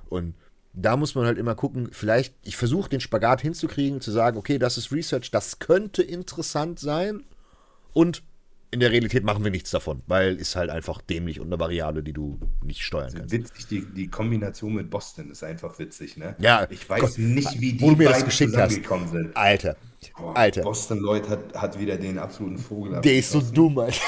Und 0.09 0.35
da 0.73 0.97
muss 0.97 1.15
man 1.15 1.25
halt 1.25 1.37
immer 1.37 1.55
gucken, 1.55 1.89
vielleicht, 1.91 2.33
ich 2.43 2.55
versuche 2.55 2.89
den 2.89 2.99
Spagat 2.99 3.41
hinzukriegen, 3.41 4.01
zu 4.01 4.11
sagen, 4.11 4.37
okay, 4.37 4.59
das 4.59 4.77
ist 4.77 4.91
Research, 4.91 5.31
das 5.31 5.59
könnte 5.59 6.03
interessant 6.03 6.79
sein 6.79 7.23
und 7.93 8.23
in 8.71 8.79
der 8.79 8.91
Realität 8.91 9.23
machen 9.23 9.43
wir 9.43 9.49
nichts 9.49 9.71
davon, 9.71 10.03
weil 10.05 10.35
ist 10.35 10.55
halt 10.55 10.69
einfach 10.69 11.01
dämlich 11.01 11.39
und 11.39 11.47
eine 11.47 11.59
Variable, 11.59 12.03
die 12.03 12.13
du 12.13 12.37
nicht 12.63 12.83
steuern 12.83 13.05
also 13.05 13.17
kannst. 13.17 13.33
Witzig, 13.33 13.67
die, 13.67 13.85
die 13.85 14.07
Kombination 14.07 14.73
mit 14.73 14.91
Boston 14.91 15.31
ist 15.31 15.43
einfach 15.43 15.79
witzig, 15.79 16.17
ne? 16.17 16.35
Ja. 16.39 16.67
Ich 16.69 16.87
weiß 16.87 17.01
Gott, 17.01 17.17
nicht, 17.17 17.59
wie 17.59 17.73
die 17.73 17.81
wo 17.81 17.89
du 17.91 17.95
mir 17.95 18.09
das 18.09 18.23
geschickt 18.23 18.55
hast. 18.55 18.73
sind. 18.73 19.35
Alter. 19.35 19.75
Oh, 20.21 20.29
Alter. 20.29 20.61
Boston 20.61 20.99
Lloyd 20.99 21.27
hat, 21.27 21.53
hat 21.55 21.79
wieder 21.79 21.97
den 21.97 22.19
absoluten 22.19 22.59
Vogel. 22.59 23.01
Der 23.01 23.15
ist 23.15 23.31
so 23.31 23.41
dumm, 23.41 23.79
Alter. 23.79 23.99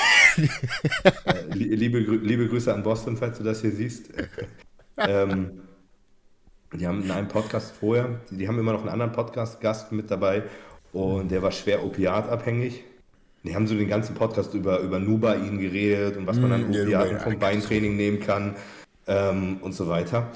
Äh, 1.26 1.54
liebe, 1.54 2.00
liebe 2.00 2.48
Grüße 2.48 2.74
an 2.74 2.84
Boston, 2.84 3.18
falls 3.18 3.40
du 3.40 3.44
das 3.44 3.62
hier 3.62 3.72
siehst. 3.72 4.10
ähm, 4.98 5.60
die 6.74 6.88
haben 6.88 7.04
in 7.04 7.12
einem 7.12 7.28
Podcast 7.28 7.76
vorher, 7.76 8.22
die 8.30 8.48
haben 8.48 8.60
immer 8.60 8.74
noch 8.74 8.82
einen 8.82 8.90
anderen 8.90 9.12
Podcast-Gast 9.12 9.92
mit 9.92 10.10
dabei 10.10 10.44
und 10.94 11.32
der 11.32 11.42
war 11.42 11.52
schwer 11.52 11.84
opiatabhängig 11.84 12.84
die 13.44 13.56
haben 13.56 13.66
so 13.66 13.76
den 13.76 13.88
ganzen 13.88 14.14
Podcast 14.14 14.54
über, 14.54 14.80
über 14.80 15.00
Nubain 15.00 15.58
geredet 15.58 16.16
und 16.18 16.28
was 16.28 16.40
man 16.40 16.52
an 16.52 16.70
mm, 16.70 16.72
Opiaten 16.72 17.20
vom 17.20 17.40
Beintraining 17.40 17.96
nehmen 17.96 18.20
kann 18.20 18.56
ähm, 19.08 19.58
und 19.62 19.74
so 19.74 19.88
weiter. 19.88 20.28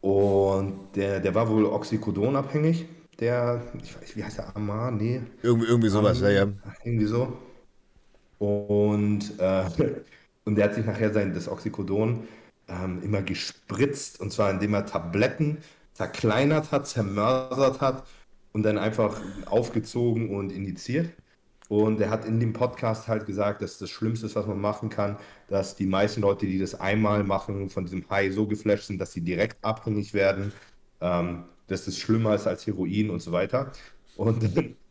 Und 0.00 0.96
der, 0.96 1.20
der 1.20 1.34
war 1.34 1.48
wohl 1.48 1.64
Oxycodon 1.64 2.34
abhängig. 2.34 2.86
Der, 3.20 3.62
ich 3.80 3.94
weiß, 3.94 4.16
wie 4.16 4.24
heißt 4.24 4.38
der? 4.38 4.56
Amar? 4.56 4.90
Nee. 4.90 5.20
Irgendwie, 5.42 5.66
irgendwie 5.66 5.90
sowas, 5.90 6.18
um, 6.18 6.24
ja, 6.24 6.30
ja. 6.30 6.46
Irgendwie 6.82 7.06
so. 7.06 7.36
Und, 8.38 9.38
äh, 9.38 9.64
und 10.44 10.56
der 10.56 10.64
hat 10.64 10.74
sich 10.74 10.86
nachher 10.86 11.12
sein, 11.12 11.32
das 11.34 11.48
Oxycodon 11.48 12.26
ähm, 12.70 13.02
immer 13.02 13.22
gespritzt. 13.22 14.20
Und 14.20 14.32
zwar 14.32 14.50
indem 14.50 14.74
er 14.74 14.86
Tabletten 14.86 15.58
zerkleinert 15.94 16.72
hat, 16.72 16.86
zermörsert 16.86 17.80
hat 17.80 18.04
und 18.52 18.62
dann 18.62 18.78
einfach 18.78 19.20
aufgezogen 19.46 20.34
und 20.34 20.50
injiziert. 20.50 21.10
Und 21.68 22.00
er 22.00 22.10
hat 22.10 22.24
in 22.24 22.40
dem 22.40 22.52
Podcast 22.52 23.06
halt 23.06 23.26
gesagt, 23.26 23.62
dass 23.62 23.78
das 23.78 23.90
Schlimmste 23.90 24.26
ist, 24.26 24.34
was 24.34 24.46
man 24.46 24.60
machen 24.60 24.88
kann, 24.88 25.16
dass 25.46 25.76
die 25.76 25.86
meisten 25.86 26.20
Leute, 26.20 26.46
die 26.46 26.58
das 26.58 26.74
einmal 26.74 27.22
machen, 27.22 27.70
von 27.70 27.84
diesem 27.84 28.08
High 28.10 28.34
so 28.34 28.46
geflasht 28.48 28.86
sind, 28.86 29.00
dass 29.00 29.12
sie 29.12 29.20
direkt 29.20 29.64
abhängig 29.64 30.12
werden, 30.12 30.52
ähm, 31.00 31.44
dass 31.68 31.84
das 31.84 31.96
schlimmer 31.96 32.34
ist 32.34 32.48
als 32.48 32.66
Heroin 32.66 33.10
und 33.10 33.20
so 33.22 33.30
weiter. 33.30 33.70
Und 34.16 34.42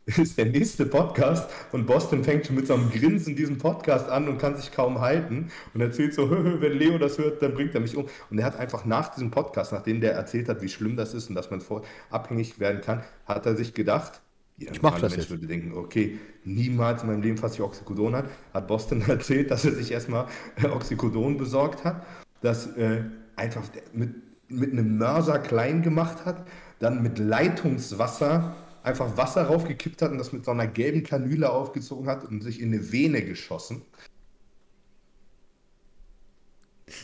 ist 0.18 0.38
der 0.38 0.46
nächste 0.46 0.86
Podcast 0.86 1.50
und 1.72 1.86
Boston 1.86 2.24
fängt 2.24 2.48
schon 2.48 2.56
mit 2.56 2.68
so 2.68 2.74
einem 2.74 2.90
Grinsen 2.90 3.36
diesen 3.36 3.58
Podcast 3.58 4.10
an 4.10 4.28
und 4.28 4.38
kann 4.38 4.56
sich 4.56 4.72
kaum 4.72 5.02
halten 5.02 5.52
und 5.74 5.82
erzählt 5.82 6.14
so, 6.14 6.30
wenn 6.62 6.74
Leo 6.74 6.98
das 6.98 7.18
hört, 7.18 7.42
dann 7.42 7.54
bringt 7.54 7.76
er 7.76 7.82
mich 7.82 7.96
um. 7.96 8.08
Und 8.30 8.40
er 8.40 8.46
hat 8.46 8.58
einfach 8.58 8.86
nach 8.86 9.10
diesem 9.10 9.32
Podcast, 9.32 9.72
nachdem 9.72 10.02
der 10.02 10.14
erzählt 10.14 10.50
hat, 10.50 10.62
wie 10.62 10.70
schlimm 10.70 10.96
das 10.96 11.14
ist 11.14 11.30
und 11.30 11.36
dass 11.36 11.52
man 11.52 11.62
abhängig 12.10 12.60
werden 12.60 12.82
kann, 12.82 13.04
hat 13.26 13.46
er 13.46 13.56
sich 13.56 13.74
gedacht, 13.74 14.22
jeder 14.58 14.74
ich 14.74 14.82
mache 14.82 15.00
das 15.00 15.12
Mensch 15.12 15.24
jetzt. 15.24 15.30
würde 15.30 15.48
denken, 15.48 15.74
okay, 15.74 16.20
niemals 16.44 17.04
in 17.04 17.10
meinem 17.10 17.22
Leben 17.22 17.38
fasse 17.38 17.56
ich 17.56 17.62
Oxycodon 17.62 18.16
hat. 18.16 18.26
Hat 18.54 18.68
Boston 18.68 19.02
erzählt, 19.08 19.52
dass 19.52 19.64
er 19.64 19.72
sich 19.72 19.92
erstmal 19.92 20.26
äh, 20.62 20.68
Oxycodon 20.68 21.38
besorgt 21.38 21.86
hat, 21.86 22.06
das 22.42 22.68
äh, 22.76 23.04
einfach 23.36 23.64
mit, 23.94 24.16
mit 24.50 24.72
einem 24.74 24.98
Mörser 24.98 25.40
klein 25.40 25.82
gemacht 25.82 26.26
hat, 26.26 26.46
dann 26.80 27.02
mit 27.02 27.20
Leitungswasser 27.20 28.56
einfach 28.84 29.18
Wasser 29.18 29.44
raufgekippt 29.44 30.02
hat 30.02 30.12
und 30.12 30.18
das 30.18 30.34
mit 30.34 30.46
so 30.46 30.52
einer 30.52 30.68
gelben 30.68 31.04
Kanüle 31.04 31.52
aufgezogen 31.52 32.08
hat 32.08 32.26
und 32.26 32.42
sich 32.42 32.62
in 32.62 32.74
eine 32.74 32.92
Vene 32.92 33.24
geschossen. 33.24 33.82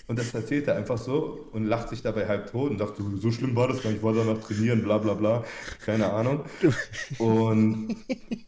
Und 0.07 0.19
das 0.19 0.33
erzählt 0.33 0.67
er 0.67 0.75
einfach 0.75 0.97
so 0.97 1.47
und 1.51 1.65
lacht 1.65 1.89
sich 1.89 2.01
dabei 2.01 2.27
halb 2.27 2.51
tot 2.51 2.71
und 2.71 2.79
dachte, 2.79 3.03
so 3.17 3.31
schlimm 3.31 3.55
war 3.55 3.67
das 3.67 3.83
gar 3.83 3.89
nicht, 3.89 3.97
ich 3.97 4.03
wollte 4.03 4.25
danach 4.25 4.41
trainieren, 4.41 4.81
bla 4.81 4.97
bla 4.97 5.13
bla, 5.13 5.43
keine 5.83 6.11
Ahnung. 6.11 6.41
Und, 7.19 7.95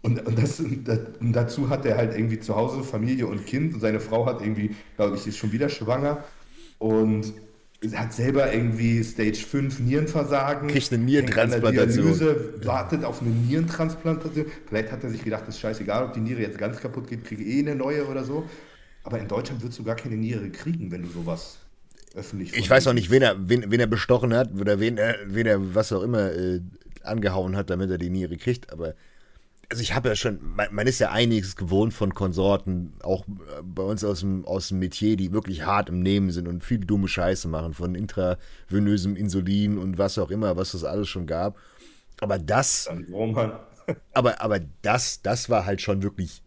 und, 0.01 0.25
und, 0.25 0.39
das, 0.39 0.59
und 0.59 1.33
dazu 1.33 1.69
hat 1.69 1.85
er 1.85 1.97
halt 1.97 2.15
irgendwie 2.15 2.39
zu 2.39 2.55
Hause 2.55 2.83
Familie 2.83 3.27
und 3.27 3.45
Kind 3.45 3.73
und 3.73 3.79
seine 3.81 3.99
Frau 3.99 4.25
hat 4.25 4.41
irgendwie, 4.41 4.75
glaube 4.95 5.15
ich, 5.15 5.27
ist 5.27 5.37
schon 5.37 5.51
wieder 5.51 5.69
schwanger 5.69 6.23
und 6.79 7.33
hat 7.95 8.13
selber 8.13 8.51
irgendwie 8.51 9.03
Stage 9.03 9.37
5 9.37 9.79
Nierenversagen. 9.79 10.67
Kriegt 10.67 10.91
eine 10.91 11.03
Nierentransplantation. 11.03 12.05
Dialyse, 12.05 12.53
wartet 12.63 13.03
auf 13.03 13.21
eine 13.21 13.29
Nierentransplantation. 13.29 14.47
Vielleicht 14.67 14.91
hat 14.91 15.03
er 15.03 15.11
sich 15.11 15.23
gedacht, 15.23 15.43
das 15.47 15.55
ist 15.55 15.61
scheißegal, 15.61 16.05
ob 16.05 16.13
die 16.13 16.19
Niere 16.19 16.41
jetzt 16.41 16.57
ganz 16.57 16.79
kaputt 16.79 17.07
geht, 17.07 17.23
kriege 17.23 17.43
eh 17.43 17.59
eine 17.59 17.75
neue 17.75 18.07
oder 18.07 18.23
so. 18.23 18.49
Aber 19.03 19.19
in 19.19 19.27
Deutschland 19.27 19.61
würdest 19.61 19.79
du 19.79 19.83
gar 19.83 19.95
keine 19.95 20.17
Niere 20.17 20.49
kriegen, 20.49 20.91
wenn 20.91 21.03
du 21.03 21.09
sowas 21.09 21.59
öffentlich. 22.15 22.57
Ich 22.57 22.69
weiß 22.69 22.87
auch 22.87 22.93
nicht, 22.93 23.11
wen 23.11 23.21
er, 23.21 23.35
wen, 23.47 23.71
wen 23.71 23.79
er 23.79 23.87
bestochen 23.87 24.33
hat 24.33 24.51
oder 24.59 24.79
wen 24.79 24.97
er, 24.97 25.15
wen 25.27 25.45
er 25.45 25.75
was 25.75 25.93
auch 25.93 26.01
immer 26.01 26.31
äh, 26.33 26.61
angehauen 27.03 27.55
hat, 27.55 27.69
damit 27.69 27.91
er 27.91 27.97
die 27.97 28.09
Niere 28.09 28.37
kriegt, 28.37 28.73
aber 28.73 28.95
also 29.69 29.81
ich 29.81 29.93
habe 29.93 30.09
ja 30.09 30.15
schon, 30.15 30.39
man, 30.55 30.73
man, 30.73 30.87
ist 30.87 30.99
ja 30.99 31.11
einiges 31.11 31.55
gewohnt 31.55 31.93
von 31.93 32.13
Konsorten, 32.13 32.93
auch 33.03 33.27
äh, 33.27 33.61
bei 33.63 33.83
uns 33.83 34.03
aus 34.03 34.21
dem, 34.21 34.45
aus 34.45 34.69
dem 34.69 34.79
Metier, 34.79 35.17
die 35.17 35.33
wirklich 35.33 35.65
hart 35.65 35.89
im 35.89 36.01
Nehmen 36.01 36.31
sind 36.31 36.47
und 36.47 36.63
viel 36.63 36.79
dumme 36.79 37.07
Scheiße 37.07 37.47
machen, 37.47 37.73
von 37.73 37.93
intravenösem 37.93 39.15
Insulin 39.15 39.77
und 39.77 39.97
was 39.97 40.17
auch 40.17 40.31
immer, 40.31 40.55
was 40.55 40.73
es 40.73 40.83
alles 40.83 41.09
schon 41.09 41.27
gab. 41.27 41.57
Aber 42.21 42.39
das. 42.39 42.87
aber, 44.13 44.41
aber 44.41 44.59
das, 44.81 45.21
das 45.21 45.49
war 45.49 45.65
halt 45.65 45.81
schon 45.81 46.01
wirklich, 46.01 46.41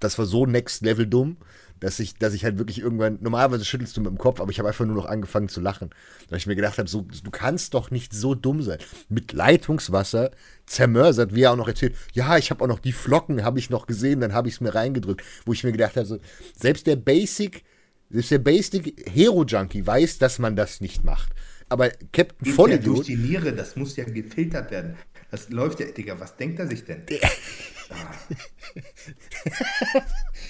das 0.00 0.18
war 0.18 0.26
so 0.26 0.44
next 0.44 0.82
level 0.82 1.06
dumm, 1.06 1.36
dass 1.80 1.98
ich, 2.00 2.14
dass 2.14 2.34
ich 2.34 2.44
halt 2.44 2.58
wirklich 2.58 2.80
irgendwann, 2.80 3.18
normalerweise 3.20 3.64
schüttelst 3.64 3.96
du 3.96 4.00
mit 4.00 4.10
dem 4.10 4.18
Kopf, 4.18 4.40
aber 4.40 4.50
ich 4.50 4.58
habe 4.58 4.68
einfach 4.68 4.84
nur 4.84 4.96
noch 4.96 5.06
angefangen 5.06 5.48
zu 5.48 5.60
lachen. 5.60 5.90
Weil 6.28 6.38
ich 6.38 6.46
mir 6.46 6.56
gedacht 6.56 6.78
habe, 6.78 6.88
so, 6.88 7.02
du 7.02 7.30
kannst 7.30 7.74
doch 7.74 7.90
nicht 7.90 8.12
so 8.12 8.34
dumm 8.34 8.62
sein. 8.62 8.78
Mit 9.08 9.32
Leitungswasser 9.32 10.30
zermörsert, 10.66 11.34
wie 11.34 11.42
er 11.42 11.52
auch 11.52 11.56
noch 11.56 11.68
erzählt, 11.68 11.94
ja, 12.12 12.36
ich 12.36 12.50
habe 12.50 12.62
auch 12.64 12.68
noch 12.68 12.80
die 12.80 12.92
Flocken, 12.92 13.44
habe 13.44 13.58
ich 13.58 13.70
noch 13.70 13.86
gesehen, 13.86 14.20
dann 14.20 14.32
habe 14.32 14.48
ich 14.48 14.54
es 14.54 14.60
mir 14.60 14.74
reingedrückt. 14.74 15.22
Wo 15.44 15.52
ich 15.52 15.64
mir 15.64 15.72
gedacht 15.72 15.96
habe, 15.96 16.06
so, 16.06 16.18
selbst 16.56 16.86
der 16.86 16.96
Basic, 16.96 17.64
selbst 18.10 18.30
der 18.30 18.38
Basic 18.38 19.08
Hero-Junkie 19.08 19.86
weiß, 19.86 20.18
dass 20.18 20.38
man 20.38 20.56
das 20.56 20.80
nicht 20.80 21.04
macht. 21.04 21.32
Aber 21.68 21.90
Captain 22.12 22.52
Vollidiot... 22.52 22.86
Ja 22.86 22.94
durch 22.94 23.06
die 23.06 23.16
Niere, 23.16 23.52
das 23.52 23.76
muss 23.76 23.96
ja 23.96 24.04
gefiltert 24.04 24.70
werden. 24.70 24.96
Das 25.30 25.50
läuft 25.50 25.80
ja, 25.80 25.86
Digga, 25.86 26.18
was 26.18 26.36
denkt 26.36 26.58
er 26.58 26.66
sich 26.66 26.84
denn? 26.84 27.02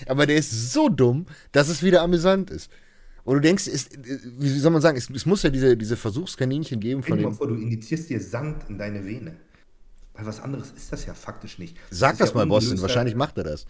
Aber 0.06 0.26
der 0.26 0.36
ist 0.36 0.72
so 0.72 0.88
dumm, 0.88 1.26
dass 1.52 1.68
es 1.68 1.82
wieder 1.82 2.02
amüsant 2.02 2.50
ist. 2.50 2.70
Und 3.24 3.34
du 3.34 3.40
denkst, 3.40 3.66
ist, 3.66 3.98
wie 4.38 4.58
soll 4.58 4.70
man 4.70 4.80
sagen, 4.80 4.96
es, 4.96 5.10
es 5.10 5.26
muss 5.26 5.42
ja 5.42 5.50
diese, 5.50 5.76
diese 5.76 5.96
Versuchskaninchen 5.96 6.80
geben 6.80 7.02
von 7.02 7.18
dem. 7.18 7.34
Vor, 7.34 7.48
du 7.48 7.56
indizierst 7.56 8.08
dir 8.08 8.20
Sand 8.20 8.64
in 8.68 8.78
deine 8.78 9.04
Vene. 9.04 9.36
Weil 10.14 10.26
was 10.26 10.40
anderes 10.40 10.70
ist 10.70 10.92
das 10.92 11.04
ja 11.06 11.14
faktisch 11.14 11.58
nicht. 11.58 11.76
Sag 11.90 12.12
das, 12.12 12.18
das 12.18 12.30
ja 12.30 12.36
mal, 12.36 12.46
Boston, 12.46 12.80
wahrscheinlich 12.80 13.14
macht 13.14 13.36
er 13.38 13.44
das. 13.44 13.66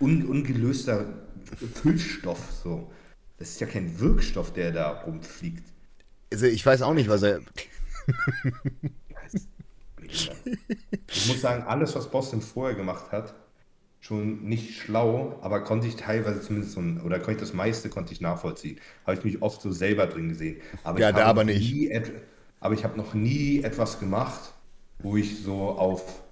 Un, 0.00 0.24
ungelöster 0.26 1.06
Füllstoff, 1.74 2.38
so. 2.62 2.90
Das 3.36 3.50
ist 3.50 3.60
ja 3.60 3.66
kein 3.66 3.98
Wirkstoff, 3.98 4.52
der 4.52 4.70
da 4.72 4.90
rumfliegt. 4.90 5.64
Also 6.32 6.46
ich 6.46 6.64
weiß 6.64 6.82
auch 6.82 6.94
nicht, 6.94 7.08
was 7.08 7.22
er. 7.22 7.40
ich 10.14 11.28
muss 11.28 11.40
sagen, 11.40 11.64
alles, 11.64 11.94
was 11.94 12.10
Boston 12.10 12.40
vorher 12.40 12.76
gemacht 12.76 13.12
hat, 13.12 13.34
schon 14.00 14.44
nicht 14.44 14.78
schlau, 14.78 15.38
aber 15.40 15.64
konnte 15.64 15.86
ich 15.86 15.96
teilweise 15.96 16.40
zumindest 16.42 16.72
so, 16.72 16.80
oder 17.04 17.18
konnte 17.18 17.32
ich 17.32 17.38
das 17.38 17.54
meiste 17.54 17.88
konnte 17.88 18.12
ich 18.12 18.20
nachvollziehen. 18.20 18.78
Habe 19.06 19.16
ich 19.16 19.24
mich 19.24 19.42
oft 19.42 19.62
so 19.62 19.72
selber 19.72 20.06
drin 20.06 20.28
gesehen. 20.28 20.60
Aber 20.82 21.00
ja, 21.00 21.10
da 21.10 21.24
aber 21.24 21.44
nicht. 21.44 21.90
Aber 22.60 22.74
ich 22.74 22.84
habe 22.84 22.96
noch 22.96 23.14
nie 23.14 23.62
etwas 23.62 24.00
gemacht, 24.00 24.52
wo 24.98 25.16
ich 25.16 25.42
so 25.42 25.70
auf, 25.70 26.22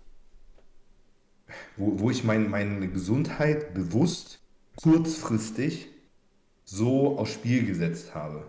wo, 1.77 1.99
wo 1.99 2.11
ich 2.11 2.25
mein, 2.25 2.51
meine 2.51 2.89
Gesundheit 2.89 3.75
bewusst 3.75 4.41
kurzfristig 4.77 5.89
so 6.65 7.19
aufs 7.19 7.33
Spiel 7.33 7.67
gesetzt 7.67 8.15
habe. 8.15 8.45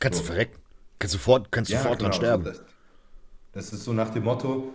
Kannst 0.00 0.18
so. 0.18 0.24
du 0.24 0.26
verrecken. 0.32 0.58
Kannst 0.98 1.12
sofort, 1.12 1.52
kannst 1.52 1.70
ja, 1.70 1.78
sofort 1.78 1.98
genau, 1.98 2.10
dran 2.10 2.18
sterben. 2.18 2.44
Das, 2.44 2.62
das 3.58 3.72
ist 3.72 3.84
so 3.84 3.92
nach 3.92 4.10
dem 4.10 4.24
Motto, 4.24 4.72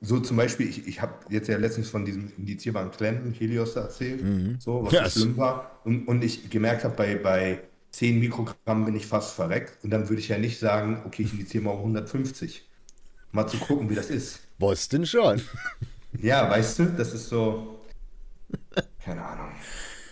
so 0.00 0.20
zum 0.20 0.36
Beispiel, 0.36 0.68
ich, 0.68 0.86
ich 0.86 1.00
habe 1.00 1.14
jetzt 1.30 1.48
ja 1.48 1.56
letztens 1.56 1.88
von 1.88 2.04
diesem 2.04 2.32
indizierbaren 2.36 2.90
Klienten 2.90 3.32
Helios 3.32 3.76
erzählt, 3.76 4.22
mhm. 4.22 4.56
so, 4.58 4.84
was 4.84 4.92
yes. 4.92 5.12
schlimm 5.14 5.36
war. 5.36 5.80
Und, 5.84 6.08
und 6.08 6.24
ich 6.24 6.50
gemerkt 6.50 6.84
habe, 6.84 6.94
bei, 6.94 7.16
bei 7.16 7.60
10 7.92 8.18
Mikrogramm 8.18 8.84
bin 8.84 8.96
ich 8.96 9.06
fast 9.06 9.34
verreckt. 9.34 9.82
Und 9.84 9.90
dann 9.90 10.08
würde 10.08 10.20
ich 10.20 10.28
ja 10.28 10.38
nicht 10.38 10.58
sagen, 10.58 11.02
okay, 11.06 11.22
ich 11.22 11.32
indiziere 11.32 11.64
mal 11.64 11.70
um 11.70 11.78
150. 11.78 12.66
Mal 13.32 13.46
zu 13.46 13.58
gucken, 13.58 13.90
wie 13.90 13.94
das 13.94 14.10
ist. 14.10 14.40
Boston 14.58 15.04
schon. 15.06 15.42
Ja, 16.20 16.48
weißt 16.48 16.78
du, 16.78 16.84
das 16.86 17.12
ist 17.12 17.28
so. 17.28 17.80
Keine 19.04 19.22
Ahnung. 19.22 19.50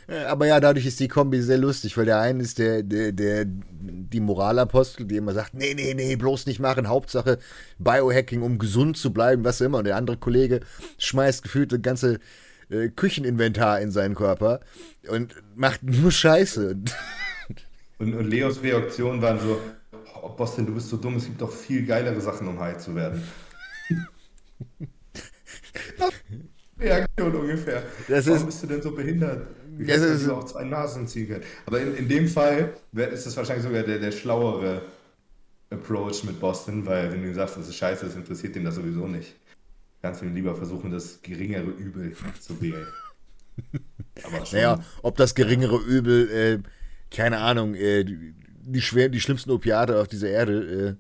Äh, 0.09 0.25
aber 0.25 0.47
ja, 0.47 0.61
dadurch 0.61 0.87
ist 0.87 1.01
die 1.01 1.09
Kombi 1.09 1.43
sehr 1.43 1.59
lustig, 1.59 1.97
weil 1.97 2.05
der 2.05 2.21
eine 2.21 2.43
ist 2.43 2.59
der, 2.59 2.83
der, 2.83 3.13
der, 3.13 3.47
die 3.47 4.21
Moralapostel, 4.21 5.07
die 5.07 5.17
immer 5.17 5.33
sagt, 5.33 5.55
nee, 5.55 5.75
nee, 5.75 5.95
nee, 5.95 6.17
bloß 6.17 6.47
nicht 6.47 6.61
machen, 6.61 6.89
Hauptsache 6.89 7.39
Biohacking, 7.79 8.43
um 8.43 8.59
gesund 8.59 8.97
zu 8.97 9.13
bleiben, 9.13 9.45
was 9.45 9.61
immer. 9.61 9.79
Und 9.79 9.85
der 9.85 9.97
andere 9.97 10.17
Kollege 10.17 10.61
schmeißt 10.99 11.43
gefühlt 11.43 11.73
das 11.73 11.83
ganze 11.83 12.19
äh, 12.71 12.89
Kücheninventar 12.89 13.81
in 13.81 13.91
seinen 13.91 14.15
Körper 14.15 14.61
und 15.09 15.35
macht 15.55 15.83
nur 15.83 16.11
Scheiße. 16.11 16.77
Und, 17.99 18.15
und 18.15 18.27
Leos 18.29 18.63
Reaktion 18.63 19.23
waren 19.23 19.39
so, 19.41 19.59
oh, 20.23 20.29
Boston, 20.31 20.67
du 20.67 20.75
bist 20.75 20.89
so 20.89 20.97
dumm, 20.97 21.17
es 21.17 21.27
gibt 21.27 21.41
doch 21.41 21.53
viel 21.53 21.87
geilere 21.87 22.21
Sachen, 22.21 22.49
um 22.49 22.59
high 22.59 22.79
zu 22.79 22.95
werden. 22.95 23.23
Reaktion 26.79 27.35
ungefähr. 27.35 27.83
Das 28.09 28.27
Warum 28.27 28.39
ist, 28.39 28.47
bist 28.47 28.63
du 28.63 28.67
denn 28.67 28.83
so 28.83 28.91
behindert? 28.93 29.47
Ja, 29.79 29.97
das 29.97 30.29
auch 30.29 30.45
zwei 30.45 30.65
Nasen 30.65 31.07
ziehen 31.07 31.29
können. 31.29 31.45
Aber 31.67 31.81
in, 31.81 31.97
in 31.97 32.09
dem 32.09 32.29
Fall 32.29 32.75
ist 32.93 33.27
das 33.27 33.37
wahrscheinlich 33.37 33.65
sogar 33.65 33.83
der, 33.83 33.99
der 33.99 34.13
schlauere 34.13 34.83
Approach 35.71 36.25
mit 36.25 36.41
Boston, 36.41 36.87
weil 36.87 37.13
wenn 37.13 37.23
du 37.23 37.35
sagst, 37.35 37.57
das 37.57 37.69
ist 37.69 37.77
scheiße, 37.77 38.07
das 38.07 38.15
interessiert 38.15 38.57
ihn 38.57 38.65
das 38.65 38.77
sowieso 38.77 39.07
nicht. 39.07 39.35
Kannst 40.03 40.23
du 40.23 40.27
lieber 40.27 40.55
versuchen, 40.55 40.91
das 40.91 41.21
geringere 41.23 41.71
Übel 41.71 42.15
zu 42.41 42.61
wählen. 42.61 42.87
Aber 44.25 44.45
schon, 44.45 44.59
naja, 44.59 44.85
ob 45.03 45.17
das 45.17 45.35
geringere 45.35 45.79
Übel, 45.79 46.31
äh, 46.31 46.59
keine 47.15 47.39
Ahnung, 47.39 47.75
äh, 47.75 48.05
die, 48.05 48.83
schwer, 48.83 49.09
die 49.09 49.21
schlimmsten 49.21 49.51
Opiate 49.51 50.01
auf 50.01 50.09
dieser 50.09 50.29
Erde 50.29 50.99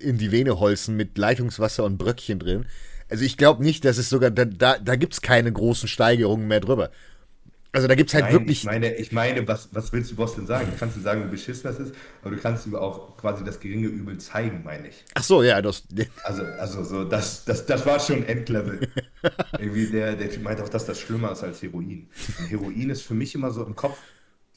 äh, 0.00 0.08
in 0.08 0.18
die 0.18 0.32
Vene 0.32 0.58
holzen 0.58 0.96
mit 0.96 1.16
Leitungswasser 1.18 1.84
und 1.84 1.98
Bröckchen 1.98 2.38
drin. 2.38 2.66
Also 3.08 3.24
ich 3.24 3.36
glaube 3.36 3.62
nicht, 3.62 3.84
dass 3.84 3.98
es 3.98 4.08
sogar, 4.08 4.30
da, 4.30 4.44
da, 4.44 4.78
da 4.78 4.96
gibt 4.96 5.12
es 5.12 5.20
keine 5.20 5.52
großen 5.52 5.88
Steigerungen 5.88 6.48
mehr 6.48 6.60
drüber. 6.60 6.90
Also 7.74 7.88
da 7.88 7.94
gibt 7.94 8.10
es 8.10 8.14
halt 8.14 8.26
Nein, 8.26 8.34
wirklich. 8.34 8.58
Ich 8.58 8.64
meine, 8.64 8.94
ich 8.96 9.12
meine 9.12 9.48
was, 9.48 9.70
was 9.72 9.90
willst 9.92 10.10
du 10.10 10.16
Boston 10.16 10.46
sagen? 10.46 10.68
Du 10.70 10.76
kannst 10.78 10.96
ihm 10.96 11.02
sagen, 11.02 11.24
wie 11.24 11.30
beschissen 11.30 11.62
das 11.64 11.78
ist, 11.78 11.94
aber 12.20 12.34
du 12.34 12.36
kannst 12.36 12.66
ihm 12.66 12.74
auch 12.74 13.16
quasi 13.16 13.44
das 13.44 13.60
geringe 13.60 13.86
Übel 13.86 14.18
zeigen, 14.18 14.62
meine 14.62 14.88
ich. 14.88 15.04
Ach 15.14 15.22
so, 15.22 15.42
ja, 15.42 15.62
das. 15.62 15.84
Also, 16.22 16.42
also 16.42 16.84
so, 16.84 17.04
das, 17.04 17.46
das, 17.46 17.64
das 17.64 17.86
war 17.86 17.98
schon 17.98 18.26
Endlevel. 18.26 18.88
Irgendwie 19.58 19.86
der, 19.86 20.16
der 20.16 20.30
Typ 20.30 20.42
meint 20.42 20.60
auch, 20.60 20.68
dass 20.68 20.84
das 20.84 21.00
schlimmer 21.00 21.32
ist 21.32 21.42
als 21.42 21.62
Heroin. 21.62 22.08
Und 22.38 22.50
Heroin 22.50 22.90
ist 22.90 23.02
für 23.02 23.14
mich 23.14 23.34
immer 23.34 23.50
so 23.50 23.64
im 23.64 23.74
Kopf 23.74 23.96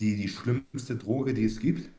die, 0.01 0.17
die 0.17 0.27
schlimmste 0.27 0.97
Droge, 0.97 1.33
die 1.33 1.45
es 1.45 1.59
gibt, 1.59 1.89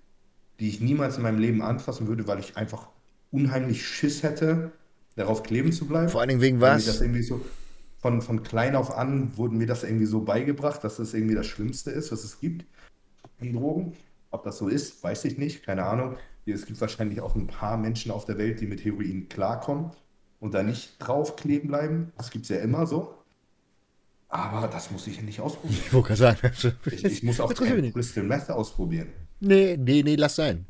die 0.61 0.69
ich 0.69 0.81
niemals 0.83 1.17
in 1.17 1.23
meinem 1.23 1.39
Leben 1.39 1.63
anfassen 1.63 2.09
würde, 2.09 2.27
weil 2.27 2.41
ich 2.41 2.59
einfach 2.59 2.89
unheimlich 3.31 3.87
Schiss 3.87 4.23
hätte, 4.23 4.73
darauf 5.15 5.43
kleben 5.43 5.73
zu 5.73 5.87
bleiben. 5.87 6.11
Vor 6.11 6.21
allen 6.21 6.29
Dingen 6.29 6.43
wegen 6.43 6.61
was? 6.61 6.85
So, 6.85 7.41
von, 7.99 8.23
von 8.23 8.43
klein 8.43 8.77
auf 8.77 8.97
an 8.97 9.37
wurden 9.37 9.59
mir 9.59 9.67
das 9.67 9.83
irgendwie 9.83 10.07
so 10.07 10.23
beigebracht, 10.23 10.85
dass 10.85 10.97
das 10.97 11.15
irgendwie 11.15 11.35
das 11.35 11.47
Schlimmste 11.47 11.91
ist, 11.91 12.13
was 12.13 12.25
es 12.25 12.41
gibt 12.41 12.67
in 13.41 13.53
Drogen. 13.55 13.95
Ob 14.31 14.45
das 14.45 14.59
so 14.59 14.69
ist, 14.69 15.03
weiß 15.03 15.25
ich 15.25 15.39
nicht, 15.39 15.65
keine 15.65 15.85
Ahnung. 15.85 16.17
Es 16.45 16.67
gibt 16.67 16.81
wahrscheinlich 16.81 17.21
auch 17.21 17.35
ein 17.35 17.47
paar 17.47 17.77
Menschen 17.77 18.13
auf 18.13 18.25
der 18.25 18.39
Welt, 18.39 18.61
die 18.61 18.67
mit 18.67 18.85
Heroin 18.85 19.29
klarkommen 19.29 19.91
und 20.41 20.55
da 20.55 20.63
nicht 20.63 20.97
drauf 20.99 21.37
kleben 21.37 21.69
bleiben. 21.69 22.13
Das 22.17 22.31
gibt 22.31 22.45
es 22.45 22.51
ja 22.51 22.59
immer 22.59 22.87
so. 22.87 23.15
Aber 24.29 24.69
das 24.69 24.91
muss 24.91 25.07
ich 25.07 25.17
ja 25.17 25.23
nicht 25.23 25.41
ausprobieren. 25.41 26.07
Ich 26.11 26.19
sagen, 26.19 26.51
ich, 26.87 27.05
ich 27.05 27.23
muss 27.23 27.41
auch 27.41 27.53
Crystal 27.55 28.25
Meth 28.25 28.51
ausprobieren. 28.51 29.09
Nee, 29.41 29.77
nee, 29.77 30.03
nee, 30.03 30.17
lass 30.17 30.37
sein. 30.37 30.67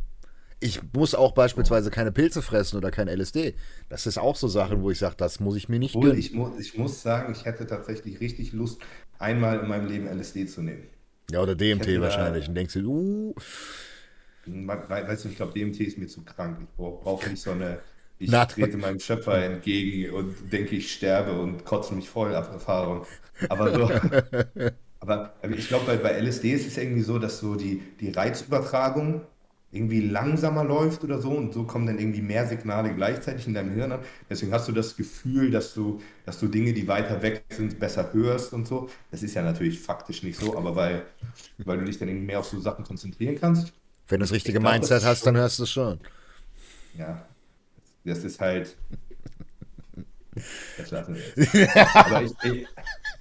Ich 0.59 0.81
muss 0.95 1.15
auch 1.15 1.33
beispielsweise 1.33 1.91
keine 1.91 2.13
Pilze 2.13 2.41
fressen 2.41 2.79
oder 2.79 2.91
kein 2.91 3.09
LSD. 3.09 3.55
Das 3.91 4.07
ist 4.07 4.19
auch 4.19 4.37
so 4.37 4.49
Sachen, 4.49 4.83
wo 4.83 4.91
ich 4.91 4.99
sage, 4.99 5.15
das 5.19 5.39
muss 5.39 5.57
ich 5.57 5.69
mir 5.69 5.79
nicht 5.79 5.95
Obwohl, 5.95 6.19
ich, 6.19 6.33
mu 6.33 6.51
ich 6.59 6.79
muss 6.79 7.03
sagen, 7.03 7.33
ich 7.33 7.45
hätte 7.45 7.67
tatsächlich 7.67 8.21
richtig 8.21 8.53
Lust, 8.53 8.81
einmal 9.19 9.61
in 9.61 9.69
meinem 9.69 9.87
Leben 9.87 10.07
LSD 10.07 10.47
zu 10.47 10.63
nehmen. 10.63 10.85
Ja, 11.31 11.43
oder 11.43 11.55
DMT 11.55 12.01
wahrscheinlich. 12.01 12.45
Da, 12.45 12.49
und 12.51 12.55
denkst 12.55 12.75
du, 12.75 12.81
uh. 12.87 13.35
Weißt 14.47 15.25
du, 15.25 15.29
ich 15.29 15.37
glaube, 15.37 15.53
DMT 15.59 15.81
ist 15.81 15.99
mir 15.99 16.07
zu 16.07 16.25
krank. 16.25 16.59
Ich 16.61 16.77
brauche 16.77 17.29
nicht 17.29 17.43
so 17.43 17.51
eine. 17.51 17.81
Ich 18.19 18.31
Na, 18.31 18.47
trete 18.47 18.79
meinem 18.79 19.01
Schöpfer 19.01 19.37
entgegen 19.45 20.15
und 20.15 20.51
denke, 20.51 20.77
ich 20.77 20.93
sterbe 20.93 21.39
und 21.39 21.65
kotze 21.65 21.95
mich 21.95 22.09
voll 22.09 22.35
ab 22.35 22.51
Erfahrung. 22.51 23.05
Aber 23.49 23.75
so. 23.75 23.91
aber 25.01 25.35
ich 25.51 25.69
glaube, 25.69 25.85
bei, 25.85 25.97
bei 25.97 26.13
LSD 26.21 26.53
ist 26.53 26.67
es 26.67 26.79
irgendwie 26.79 27.03
so, 27.03 27.19
dass 27.19 27.41
so 27.41 27.57
die, 27.57 27.83
die 28.01 28.11
Reizübertragung 28.11 29.23
irgendwie 29.77 30.01
langsamer 30.01 30.65
läuft 30.65 31.05
oder 31.05 31.21
so 31.21 31.31
und 31.31 31.53
so 31.53 31.65
kommen 31.65 31.87
dann 31.87 31.99
irgendwie 31.99 32.23
mehr 32.23 32.47
Signale 32.47 32.95
gleichzeitig 32.95 33.47
in 33.47 33.55
deinem 33.55 33.73
Hirn 33.75 33.93
an. 33.93 34.01
Deswegen 34.29 34.53
hast 34.53 34.67
du 34.69 34.73
das 34.73 34.97
Gefühl, 34.97 35.51
dass 35.51 35.75
du, 35.75 36.01
dass 36.25 36.41
du 36.41 36.49
Dinge, 36.49 36.73
die 36.73 36.89
weiter 36.89 37.23
weg 37.23 37.45
sind, 37.51 37.79
besser 37.79 38.13
hörst 38.13 38.53
und 38.53 38.67
so. 38.67 38.89
Das 39.11 39.23
ist 39.23 39.35
ja 39.35 39.43
natürlich 39.43 39.81
faktisch 39.81 40.23
nicht 40.23 40.41
so, 40.41 40.57
aber 40.57 40.75
weil, 40.75 41.03
weil 41.59 41.79
du 41.79 41.85
dich 41.85 41.99
dann 41.99 42.09
irgendwie 42.09 42.27
mehr 42.27 42.41
auf 42.41 42.47
so 42.47 42.61
Sachen 42.61 42.85
konzentrieren 42.85 43.39
kannst. 43.41 43.73
Wenn 44.09 44.21
du 44.21 44.25
das 44.25 44.33
richtige 44.33 44.59
glaub, 44.61 44.73
Mindset 44.73 44.99
das 44.99 45.05
hast, 45.05 45.25
schon, 45.25 45.35
dann 45.35 45.43
hörst 45.43 45.59
du 45.59 45.63
es 45.65 45.71
schon. 45.71 46.01
Ja, 46.97 47.25
das 48.05 48.25
ist 48.25 48.41
halt. 48.41 48.77
Das 50.77 50.91
lassen 50.91 51.15
wir 51.15 51.23
jetzt. 51.63 51.77
aber 51.97 52.23
ich, 52.23 52.33
ich 52.45 52.67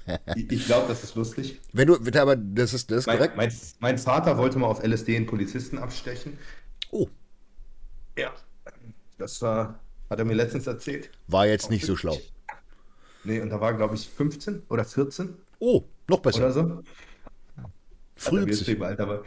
ich 0.36 0.66
glaube, 0.66 0.88
das 0.88 1.04
ist 1.04 1.16
lustig. 1.16 1.62
Wenn 1.74 1.88
du, 1.88 1.96
aber 2.20 2.36
das 2.36 2.74
ist, 2.74 2.92
das 2.92 3.00
ist 3.00 3.08
mein, 3.08 3.18
korrekt. 3.18 3.38
Mein, 3.38 3.52
mein, 3.80 3.98
Vater 3.98 4.38
wollte 4.38 4.60
mal 4.60 4.68
auf 4.68 4.84
LSD 4.84 5.16
einen 5.16 5.26
Polizisten 5.26 5.78
abstechen. 5.78 6.38
Oh, 6.92 7.08
Ja. 8.18 8.34
Das 9.18 9.42
war, 9.42 9.80
hat 10.10 10.20
er 10.20 10.26
mir 10.26 10.34
letztens 10.34 10.68
erzählt. 10.68 11.10
war 11.28 11.48
jetzt 11.48 11.70
nicht 11.70 11.86
so 11.86 11.96
schlau. 11.96 12.20
Nee, 13.24 13.40
und 13.40 13.50
da 13.50 13.60
war, 13.62 13.74
glaube 13.74 13.96
ich, 13.96 14.10
15 14.10 14.64
oder 14.70 14.84
14 14.84 15.36
Oh, 15.60 15.84
noch 16.08 16.20
besser. 16.20 16.40
oder 16.42 16.52
so. 16.52 16.84
Früh 18.16 18.46
Alter, 18.82 19.04
aber 19.04 19.24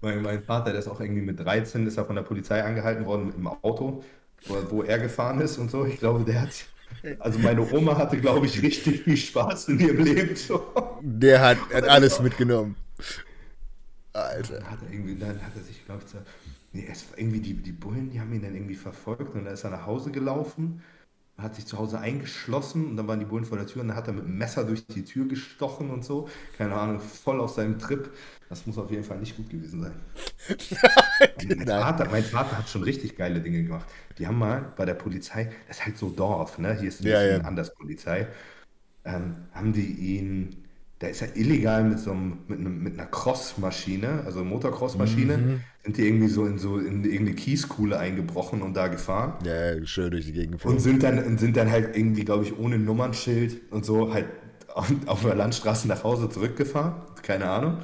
mein, 0.00 0.22
mein 0.22 0.42
Vater, 0.42 0.70
der 0.70 0.80
ist 0.80 0.88
auch 0.88 1.00
irgendwie 1.00 1.22
mit 1.22 1.38
13, 1.38 1.86
ist 1.86 1.96
er 1.96 2.04
von 2.04 2.16
der 2.16 2.22
Polizei 2.22 2.62
angehalten 2.62 3.06
worden 3.06 3.32
im 3.36 3.46
Auto, 3.46 4.02
wo, 4.46 4.70
wo 4.70 4.82
er 4.82 4.98
gefahren 4.98 5.40
ist 5.40 5.58
und 5.58 5.70
so. 5.70 5.84
Ich 5.84 5.98
glaube, 5.98 6.24
der 6.24 6.42
hat, 6.42 6.50
also 7.18 7.38
meine 7.38 7.70
Oma 7.72 7.96
hatte, 7.96 8.18
glaube 8.18 8.46
ich, 8.46 8.62
richtig 8.62 9.02
viel 9.02 9.16
Spaß 9.16 9.68
in 9.68 9.80
ihrem 9.80 10.04
Leben. 10.04 10.36
So. 10.36 10.62
Der 11.00 11.40
hat, 11.40 11.58
hat 11.72 11.84
alles 11.88 12.20
mitgenommen. 12.20 12.76
Alter. 14.12 14.54
Dann 14.60 14.70
hat 14.70 14.78
er 14.82 14.92
irgendwie, 14.92 15.16
dann 15.16 15.42
hat 15.42 15.52
er 15.56 15.62
sich, 15.62 15.84
glaube 15.84 16.02
ich, 16.06 16.14
nee, 16.72 16.88
es 16.90 17.10
war 17.10 17.18
irgendwie 17.18 17.40
die, 17.40 17.54
die 17.54 17.72
Bullen, 17.72 18.10
die 18.10 18.20
haben 18.20 18.32
ihn 18.32 18.42
dann 18.42 18.54
irgendwie 18.54 18.74
verfolgt 18.74 19.34
und 19.34 19.44
dann 19.44 19.54
ist 19.54 19.64
er 19.64 19.70
nach 19.70 19.86
Hause 19.86 20.10
gelaufen, 20.10 20.82
hat 21.38 21.54
sich 21.54 21.66
zu 21.66 21.78
Hause 21.78 21.98
eingeschlossen 21.98 22.86
und 22.86 22.96
dann 22.96 23.08
waren 23.08 23.18
die 23.18 23.24
Bullen 23.24 23.44
vor 23.44 23.58
der 23.58 23.66
Tür 23.66 23.82
und 23.82 23.88
dann 23.88 23.96
hat 23.96 24.06
er 24.06 24.12
mit 24.12 24.24
dem 24.24 24.36
Messer 24.36 24.64
durch 24.64 24.86
die 24.86 25.04
Tür 25.04 25.26
gestochen 25.26 25.90
und 25.90 26.04
so. 26.04 26.28
Keine 26.56 26.74
Ahnung, 26.74 27.00
voll 27.00 27.40
auf 27.40 27.52
seinem 27.52 27.78
Trip. 27.78 28.10
Das 28.52 28.66
muss 28.66 28.76
auf 28.76 28.90
jeden 28.90 29.02
Fall 29.02 29.16
nicht 29.16 29.34
gut 29.34 29.48
gewesen 29.48 29.80
sein. 29.80 29.94
mein, 31.56 31.66
Vater, 31.66 32.06
mein 32.10 32.22
Vater 32.22 32.58
hat 32.58 32.68
schon 32.68 32.82
richtig 32.82 33.16
geile 33.16 33.40
Dinge 33.40 33.62
gemacht. 33.62 33.86
Die 34.18 34.26
haben 34.26 34.38
mal 34.38 34.74
bei 34.76 34.84
der 34.84 34.92
Polizei, 34.92 35.50
das 35.68 35.78
ist 35.78 35.86
halt 35.86 35.96
so 35.96 36.10
Dorf, 36.10 36.58
ne? 36.58 36.76
Hier 36.78 36.88
ist 36.88 37.00
ein 37.00 37.04
bisschen 37.04 37.40
ja. 37.40 37.46
anders 37.46 37.74
Polizei. 37.74 38.26
Ähm, 39.06 39.36
haben 39.52 39.72
die 39.72 39.86
ihn, 39.90 40.64
da 40.98 41.06
ist 41.06 41.22
er 41.22 41.34
illegal 41.34 41.82
mit 41.84 41.98
so 41.98 42.10
einem, 42.10 42.40
mit, 42.46 42.58
einem, 42.60 42.82
mit 42.82 42.92
einer 42.98 43.06
Crossmaschine, 43.06 44.22
also 44.26 44.44
Motocross-Maschine, 44.44 45.38
Mhm. 45.38 45.60
sind 45.82 45.96
die 45.96 46.06
irgendwie 46.06 46.28
so 46.28 46.44
in 46.44 46.58
so 46.58 46.78
in 46.78 47.04
irgendeine 47.04 47.34
Kieskuhle 47.34 47.98
eingebrochen 47.98 48.60
und 48.60 48.74
da 48.74 48.88
gefahren. 48.88 49.42
Ja, 49.46 49.82
schön 49.86 50.10
durch 50.10 50.26
die 50.26 50.34
Gegend 50.34 50.62
Und 50.66 50.78
sind 50.80 51.02
dann, 51.02 51.18
und 51.24 51.40
sind 51.40 51.56
dann 51.56 51.70
halt 51.70 51.96
irgendwie, 51.96 52.26
glaube 52.26 52.44
ich, 52.44 52.58
ohne 52.58 52.78
Nummernschild 52.78 53.72
und 53.72 53.86
so 53.86 54.12
halt 54.12 54.26
auf, 54.74 54.92
auf 55.06 55.22
der 55.22 55.36
Landstraße 55.36 55.88
nach 55.88 56.04
Hause 56.04 56.28
zurückgefahren. 56.28 56.96
Keine 57.22 57.48
Ahnung. 57.48 57.78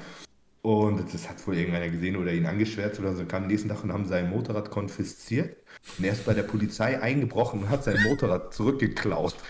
Und 0.68 1.14
das 1.14 1.30
hat 1.30 1.46
wohl 1.46 1.56
irgendeiner 1.56 1.88
gesehen 1.88 2.16
oder 2.16 2.30
ihn 2.30 2.44
angeschwärzt 2.44 3.00
oder 3.00 3.16
so. 3.16 3.24
Kam 3.24 3.44
am 3.44 3.48
nächsten 3.48 3.70
Tag 3.70 3.82
und 3.84 3.90
haben 3.90 4.04
sein 4.04 4.28
Motorrad 4.28 4.70
konfisziert. 4.70 5.56
Und 5.96 6.04
er 6.04 6.12
ist 6.12 6.26
bei 6.26 6.34
der 6.34 6.42
Polizei 6.42 7.00
eingebrochen 7.00 7.62
und 7.62 7.70
hat 7.70 7.84
sein 7.84 7.96
Motorrad 8.02 8.52
zurückgeklaut. 8.52 9.34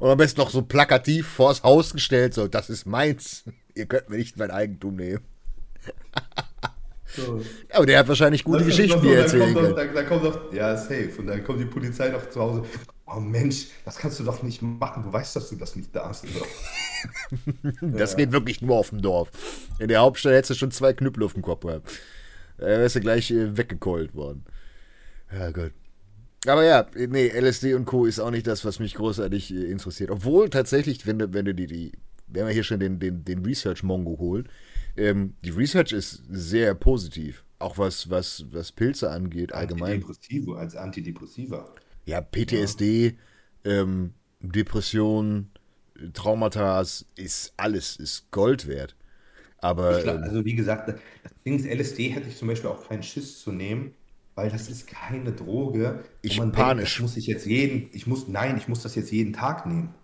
Und 0.00 0.10
am 0.10 0.18
besten 0.18 0.40
noch 0.40 0.50
so 0.50 0.62
plakativ 0.62 1.28
vors 1.28 1.62
Haus 1.62 1.92
gestellt, 1.94 2.34
so, 2.34 2.48
das 2.48 2.68
ist 2.68 2.84
meins. 2.84 3.44
Ihr 3.74 3.86
könnt 3.86 4.10
mir 4.10 4.18
nicht 4.18 4.36
mein 4.36 4.50
Eigentum 4.50 4.96
nehmen. 4.96 5.24
So. 7.14 7.40
Aber 7.70 7.86
der 7.86 7.98
hat 7.98 8.08
wahrscheinlich 8.08 8.42
gute 8.44 8.58
Das 8.58 8.68
ist 8.68 8.76
Geschichten, 8.76 8.96
doch 8.96 9.02
die 9.02 9.08
so, 9.08 9.14
er 9.14 9.20
erzählen 9.22 9.54
kommt 9.54 9.66
kann. 9.66 9.76
dann, 9.76 9.94
dann 9.94 10.06
kommt 10.06 10.24
doch, 10.24 10.52
ja, 10.52 10.76
safe. 10.76 11.10
Und 11.18 11.26
dann 11.26 11.44
kommt 11.44 11.60
die 11.60 11.64
Polizei 11.66 12.08
noch 12.08 12.28
zu 12.30 12.40
Hause. 12.40 12.62
Oh 13.06 13.20
Mensch, 13.20 13.66
das 13.84 13.98
kannst 13.98 14.18
du 14.20 14.24
doch 14.24 14.42
nicht 14.42 14.62
machen. 14.62 15.02
Du 15.02 15.12
weißt, 15.12 15.36
dass 15.36 15.50
du 15.50 15.56
das 15.56 15.76
nicht 15.76 15.94
darfst. 15.94 16.24
Das 17.80 18.16
geht 18.16 18.30
wirklich 18.30 18.62
nur 18.62 18.76
auf 18.76 18.90
dem 18.90 19.02
Dorf. 19.02 19.28
In 19.80 19.88
der 19.88 20.00
Hauptstadt 20.02 20.34
hättest 20.34 20.50
du 20.50 20.54
schon 20.54 20.70
zwei 20.70 20.92
Knüppel 20.92 21.24
auf 21.24 21.32
dem 21.32 21.42
Kopf 21.42 21.62
gehabt. 21.66 21.90
Da 22.58 22.66
wärst 22.66 22.94
du 22.94 23.00
gleich 23.00 23.30
äh, 23.32 23.56
weggekeult 23.56 24.14
worden. 24.14 24.44
Ja, 25.32 25.50
gut. 25.50 25.72
Aber 26.46 26.64
ja, 26.64 26.86
nee, 26.94 27.28
LSD 27.28 27.74
und 27.74 27.86
Co. 27.86 28.04
ist 28.04 28.20
auch 28.20 28.30
nicht 28.30 28.46
das, 28.46 28.64
was 28.64 28.78
mich 28.78 28.94
großartig 28.94 29.52
äh, 29.52 29.64
interessiert. 29.64 30.10
Obwohl 30.10 30.48
tatsächlich, 30.48 31.04
wenn 31.06 31.18
du, 31.18 31.32
wenn 31.32 31.44
du 31.44 31.54
die, 31.54 31.66
die, 31.66 31.92
wenn 32.28 32.46
wir 32.46 32.52
hier 32.52 32.62
schon 32.64 32.78
den, 32.78 33.00
den, 33.00 33.24
den 33.24 33.44
Research-Mongo 33.44 34.18
holen, 34.18 34.48
ähm, 34.96 35.34
die 35.44 35.50
Research 35.50 35.92
ist 35.92 36.22
sehr 36.30 36.74
positiv. 36.74 37.44
Auch 37.58 37.78
was, 37.78 38.10
was, 38.10 38.44
was 38.50 38.72
Pilze 38.72 39.10
angeht, 39.10 39.52
allgemein. 39.52 39.94
Antidepressivo, 39.94 40.54
als 40.54 40.74
Antidepressiva. 40.74 41.68
Ja, 42.06 42.20
PTSD, 42.20 43.16
ähm, 43.64 44.14
Depression, 44.40 45.50
Traumata, 46.12 46.80
ist 46.80 47.52
alles, 47.56 47.96
ist 47.96 48.30
Gold 48.32 48.66
wert. 48.66 48.96
Aber 49.58 50.02
glaub, 50.02 50.16
ähm, 50.16 50.22
also 50.24 50.44
wie 50.44 50.54
gesagt, 50.56 50.88
das 50.88 50.96
Ding 51.46 51.56
ist, 51.56 51.66
LSD 51.66 52.08
hätte 52.08 52.28
ich 52.28 52.36
zum 52.36 52.48
Beispiel 52.48 52.68
auch 52.68 52.88
keinen 52.88 53.04
Schiss 53.04 53.40
zu 53.40 53.52
nehmen, 53.52 53.94
weil 54.34 54.50
das 54.50 54.68
ist 54.68 54.88
keine 54.88 55.32
Droge. 55.32 56.02
Ich 56.20 56.38
panisch. 56.38 56.96
das 56.96 57.02
muss 57.02 57.16
ich 57.16 57.28
jetzt 57.28 57.46
jeden, 57.46 57.88
ich 57.92 58.08
muss, 58.08 58.26
nein, 58.26 58.56
ich 58.56 58.66
muss 58.66 58.82
das 58.82 58.96
jetzt 58.96 59.12
jeden 59.12 59.32
Tag 59.32 59.66
nehmen. 59.66 59.94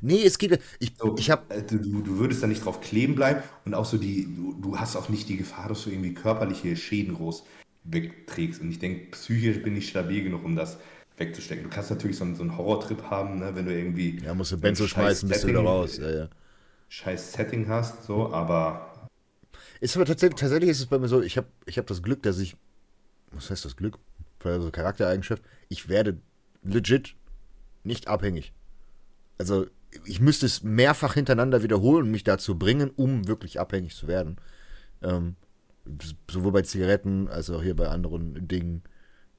Nee, 0.00 0.24
es 0.24 0.38
geht. 0.38 0.60
Ich, 0.78 0.92
So, 0.98 1.16
ich 1.18 1.30
habe 1.30 1.54
äh, 1.54 1.62
du, 1.62 1.78
du 1.78 2.18
würdest 2.18 2.42
da 2.42 2.46
nicht 2.46 2.64
drauf 2.64 2.80
kleben 2.80 3.14
bleiben 3.14 3.42
und 3.64 3.74
auch 3.74 3.84
so 3.84 3.96
die, 3.98 4.24
du, 4.34 4.54
du 4.60 4.78
hast 4.78 4.96
auch 4.96 5.08
nicht 5.08 5.28
die 5.28 5.36
Gefahr, 5.36 5.68
dass 5.68 5.84
du 5.84 5.90
irgendwie 5.90 6.14
körperliche 6.14 6.76
Schäden 6.76 7.14
groß 7.14 7.44
wegträgst. 7.84 8.60
Und 8.60 8.70
ich 8.70 8.78
denke, 8.78 9.10
psychisch 9.12 9.62
bin 9.62 9.76
ich 9.76 9.88
stabil 9.88 10.22
genug, 10.24 10.44
um 10.44 10.56
das 10.56 10.78
wegzustecken. 11.16 11.64
Du 11.64 11.70
kannst 11.70 11.90
natürlich 11.90 12.16
so 12.16 12.24
einen, 12.24 12.36
so 12.36 12.42
einen 12.42 12.56
Horrortrip 12.56 13.02
haben, 13.10 13.38
ne, 13.38 13.54
wenn 13.54 13.66
du 13.66 13.74
irgendwie 13.74 14.20
ja, 14.22 14.34
musst 14.34 14.52
du 14.52 14.58
Benzo 14.58 14.86
schmeißen, 14.86 15.28
bist 15.28 15.44
du 15.44 15.48
wieder 15.48 15.60
raus. 15.60 15.96
Ja, 15.98 16.10
ja. 16.10 16.28
scheiß 16.88 17.32
Setting 17.32 17.68
hast, 17.68 18.04
so, 18.04 18.32
aber 18.32 19.08
Ist 19.80 19.96
aber 19.96 20.06
tatsächlich, 20.06 20.40
tatsächlich 20.40 20.70
ist 20.70 20.80
es 20.80 20.86
bei 20.86 20.98
mir 20.98 21.08
so, 21.08 21.22
ich 21.22 21.36
habe 21.36 21.48
ich 21.66 21.78
hab 21.78 21.86
das 21.86 22.02
Glück, 22.02 22.22
dass 22.22 22.38
ich, 22.38 22.56
was 23.32 23.50
heißt 23.50 23.64
das 23.64 23.76
Glück? 23.76 23.98
Also 24.44 24.70
Charaktereigenschaft, 24.70 25.42
ich 25.68 25.88
werde 25.88 26.18
legit 26.62 27.14
nicht 27.84 28.08
abhängig. 28.08 28.52
Also 29.38 29.66
ich 30.04 30.20
müsste 30.20 30.46
es 30.46 30.62
mehrfach 30.62 31.14
hintereinander 31.14 31.62
wiederholen 31.62 32.06
und 32.06 32.10
mich 32.10 32.24
dazu 32.24 32.58
bringen, 32.58 32.90
um 32.96 33.26
wirklich 33.28 33.60
abhängig 33.60 33.94
zu 33.94 34.06
werden. 34.08 34.36
Ähm, 35.02 35.36
sowohl 36.30 36.52
bei 36.52 36.62
Zigaretten 36.62 37.28
als 37.28 37.50
auch 37.50 37.62
hier 37.62 37.76
bei 37.76 37.88
anderen 37.88 38.46
Dingen, 38.48 38.82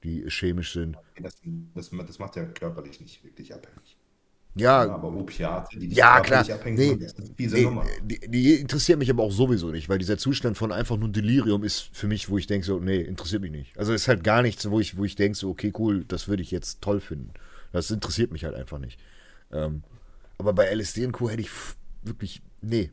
die 0.04 0.26
chemisch 0.30 0.74
sind. 0.74 0.98
das, 1.22 1.42
das, 1.76 1.90
das 1.90 2.20
macht 2.20 2.36
ja 2.36 2.46
körperlich 2.46 3.00
nicht 3.02 3.24
wirklich 3.24 3.54
abhängig. 3.54 3.98
Ja, 4.56 4.84
Ja, 4.84 4.96
aber 4.96 5.14
Opiate, 5.14 5.80
die 5.80 5.88
dich 5.88 5.98
Ja, 5.98 6.20
klar. 6.22 6.44
abhängig 6.52 6.80
Nee, 6.80 6.98
machen, 6.98 7.36
fiese 7.36 7.56
nee, 7.56 7.64
Nummer. 7.64 7.86
die, 8.02 8.20
die 8.30 8.56
interessiert 8.56 9.00
mich 9.00 9.10
aber 9.10 9.24
auch 9.24 9.32
sowieso 9.32 9.70
nicht, 9.72 9.90
weil 9.90 10.00
dieser 10.00 10.18
Zustand 10.18 10.58
von 10.58 10.72
einfach 10.72 10.98
nur 10.98 11.10
Delirium 11.10 11.64
ist 11.64 11.90
für 11.94 12.08
mich, 12.08 12.30
wo 12.30 12.38
ich 12.38 12.48
denke 12.48 12.66
so, 12.66 12.80
nee, 12.80 13.00
interessiert 13.02 13.42
mich 13.42 13.52
nicht. 13.52 13.78
Also 13.78 13.94
ist 13.94 14.08
halt 14.08 14.24
gar 14.24 14.42
nichts, 14.42 14.70
wo 14.70 14.80
ich, 14.80 14.98
wo 14.98 15.06
ich 15.06 15.16
denke 15.16 15.38
so, 15.38 15.50
okay, 15.50 15.72
cool, 15.78 16.04
das 16.08 16.28
würde 16.28 16.42
ich 16.44 16.52
jetzt 16.52 16.82
toll 16.82 17.00
finden. 17.00 17.32
Das 17.72 17.92
interessiert 17.92 18.32
mich 18.32 18.44
halt 18.44 18.56
einfach 18.56 18.80
nicht. 18.80 19.00
Ähm, 19.52 19.84
aber 20.40 20.54
bei 20.54 20.74
LSD 20.74 21.06
und 21.06 21.12
Co. 21.12 21.30
hätte 21.30 21.42
ich 21.42 21.52
wirklich, 22.02 22.42
nee. 22.62 22.92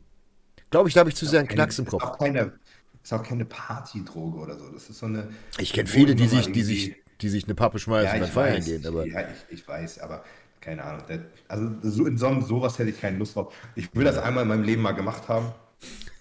Glaube 0.69 0.89
ich, 0.89 0.93
da 0.93 0.99
habe 0.99 1.09
ich 1.09 1.15
zu 1.15 1.25
sehr 1.25 1.39
einen 1.39 1.47
Knacks 1.47 1.79
im 1.79 1.85
ist 1.85 1.91
Kopf. 1.91 2.03
Auch 2.03 2.17
keine, 2.19 2.53
ist 3.01 3.13
auch 3.13 3.23
keine 3.23 3.45
Partydroge 3.45 4.37
oder 4.37 4.59
so. 4.59 4.69
Das 4.69 4.89
ist 4.89 4.99
so 4.99 5.05
eine. 5.05 5.29
Ich 5.57 5.73
kenne 5.73 5.87
viele, 5.87 6.13
die 6.13 6.27
sich, 6.27 6.51
die 6.51 6.61
sich, 6.61 6.95
die 7.21 7.29
sich 7.29 7.45
eine 7.45 7.55
Pappe 7.55 7.79
schmeißen 7.79 8.19
Ja, 8.19 8.25
ich 8.25 8.31
Feiern 8.31 8.63
gehen, 8.63 8.85
aber 8.85 9.07
ja, 9.07 9.21
ich, 9.21 9.59
ich 9.59 9.67
weiß, 9.67 9.99
aber 9.99 10.23
keine 10.59 10.83
Ahnung. 10.83 11.03
Also 11.47 11.71
so, 11.81 12.05
in 12.05 12.17
so, 12.17 12.41
sowas 12.41 12.77
hätte 12.77 12.89
ich 12.89 12.99
keine 12.99 13.17
Lust 13.17 13.35
drauf. 13.35 13.53
Ich 13.75 13.95
will 13.95 14.03
das 14.03 14.17
einmal 14.17 14.43
in 14.43 14.49
meinem 14.49 14.63
Leben 14.63 14.81
mal 14.81 14.91
gemacht 14.91 15.29
haben. 15.29 15.53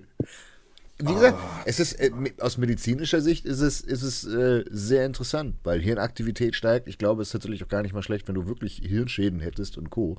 Wie 0.98 1.14
gesagt, 1.14 1.38
es 1.66 1.82
ist 1.82 1.94
äh, 2.00 2.12
aus 2.40 2.58
medizinischer 2.58 3.20
Sicht 3.20 3.46
ist 3.46 3.60
es, 3.60 3.82
ist 3.82 4.02
es 4.02 4.26
äh, 4.26 4.64
sehr 4.70 5.06
interessant, 5.06 5.56
weil 5.64 5.82
Hirnaktivität 5.82 6.56
steigt. 6.56 6.88
Ich 6.88 6.98
glaube, 6.98 7.22
es 7.22 7.30
ist 7.30 7.32
tatsächlich 7.34 7.64
auch 7.64 7.68
gar 7.68 7.82
nicht 7.82 7.94
mal 7.94 8.04
schlecht, 8.04 8.30
wenn 8.30 8.36
du 8.36 8.48
wirklich 8.48 8.78
Hirnschäden 8.78 9.42
hättest 9.42 9.78
und 9.78 9.90
Co. 9.90 10.18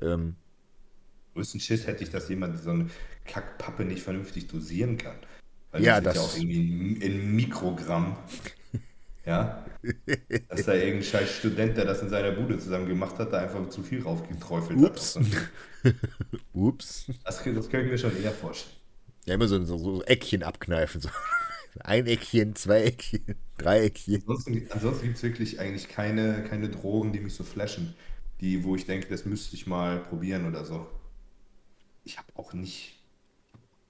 Ähm, 0.00 0.36
Größten 1.34 1.60
Schiss 1.60 1.86
hätte 1.86 2.02
ich, 2.02 2.10
dass 2.10 2.28
jemand 2.28 2.58
so 2.58 2.70
eine 2.70 2.88
Kackpappe 3.26 3.84
nicht 3.84 4.02
vernünftig 4.02 4.48
dosieren 4.48 4.96
kann. 4.96 5.16
Weil 5.70 5.82
Ja, 5.82 6.00
das 6.00 6.16
ist 6.16 6.20
ja 6.20 6.26
auch 6.26 6.36
irgendwie 6.36 6.96
in, 6.96 7.00
in 7.00 7.36
Mikrogramm. 7.36 8.16
Ja. 9.24 9.64
Dass 10.48 10.64
da 10.64 10.72
irgendein 10.72 11.02
scheiß 11.02 11.30
Student, 11.36 11.76
der 11.76 11.84
das 11.84 12.00
in 12.00 12.08
seiner 12.08 12.32
Bude 12.32 12.58
zusammen 12.58 12.88
gemacht 12.88 13.18
hat, 13.18 13.32
da 13.32 13.40
einfach 13.40 13.68
zu 13.68 13.82
viel 13.82 14.02
raufgeträufelt 14.02 14.78
Ups. 14.78 15.16
hat. 15.16 15.94
ups. 16.54 17.06
Das, 17.24 17.44
das 17.54 17.68
können 17.68 17.90
wir 17.90 17.98
schon 17.98 18.20
eher 18.22 18.32
vorstellen. 18.32 18.76
Ja, 19.26 19.34
immer 19.34 19.46
so, 19.46 19.62
so, 19.64 19.76
so 19.76 20.02
Eckchen 20.04 20.42
abkneifen. 20.42 21.02
So. 21.02 21.10
Ein 21.80 22.06
Eckchen, 22.06 22.56
zwei 22.56 22.84
Eckchen, 22.84 23.36
drei 23.58 23.84
Eckchen. 23.84 24.22
Ansonsten, 24.26 24.66
ansonsten 24.70 25.04
gibt 25.04 25.16
es 25.18 25.22
wirklich 25.22 25.60
eigentlich 25.60 25.88
keine, 25.88 26.42
keine 26.44 26.70
Drogen, 26.70 27.12
die 27.12 27.20
mich 27.20 27.34
so 27.34 27.44
flashen, 27.44 27.94
die, 28.40 28.64
wo 28.64 28.76
ich 28.76 28.86
denke, 28.86 29.08
das 29.08 29.24
müsste 29.24 29.56
ich 29.56 29.66
mal 29.66 29.98
probieren 30.00 30.46
oder 30.46 30.64
so. 30.64 30.86
Ich 32.04 32.18
habe 32.18 32.28
auch 32.34 32.52
nicht 32.52 32.98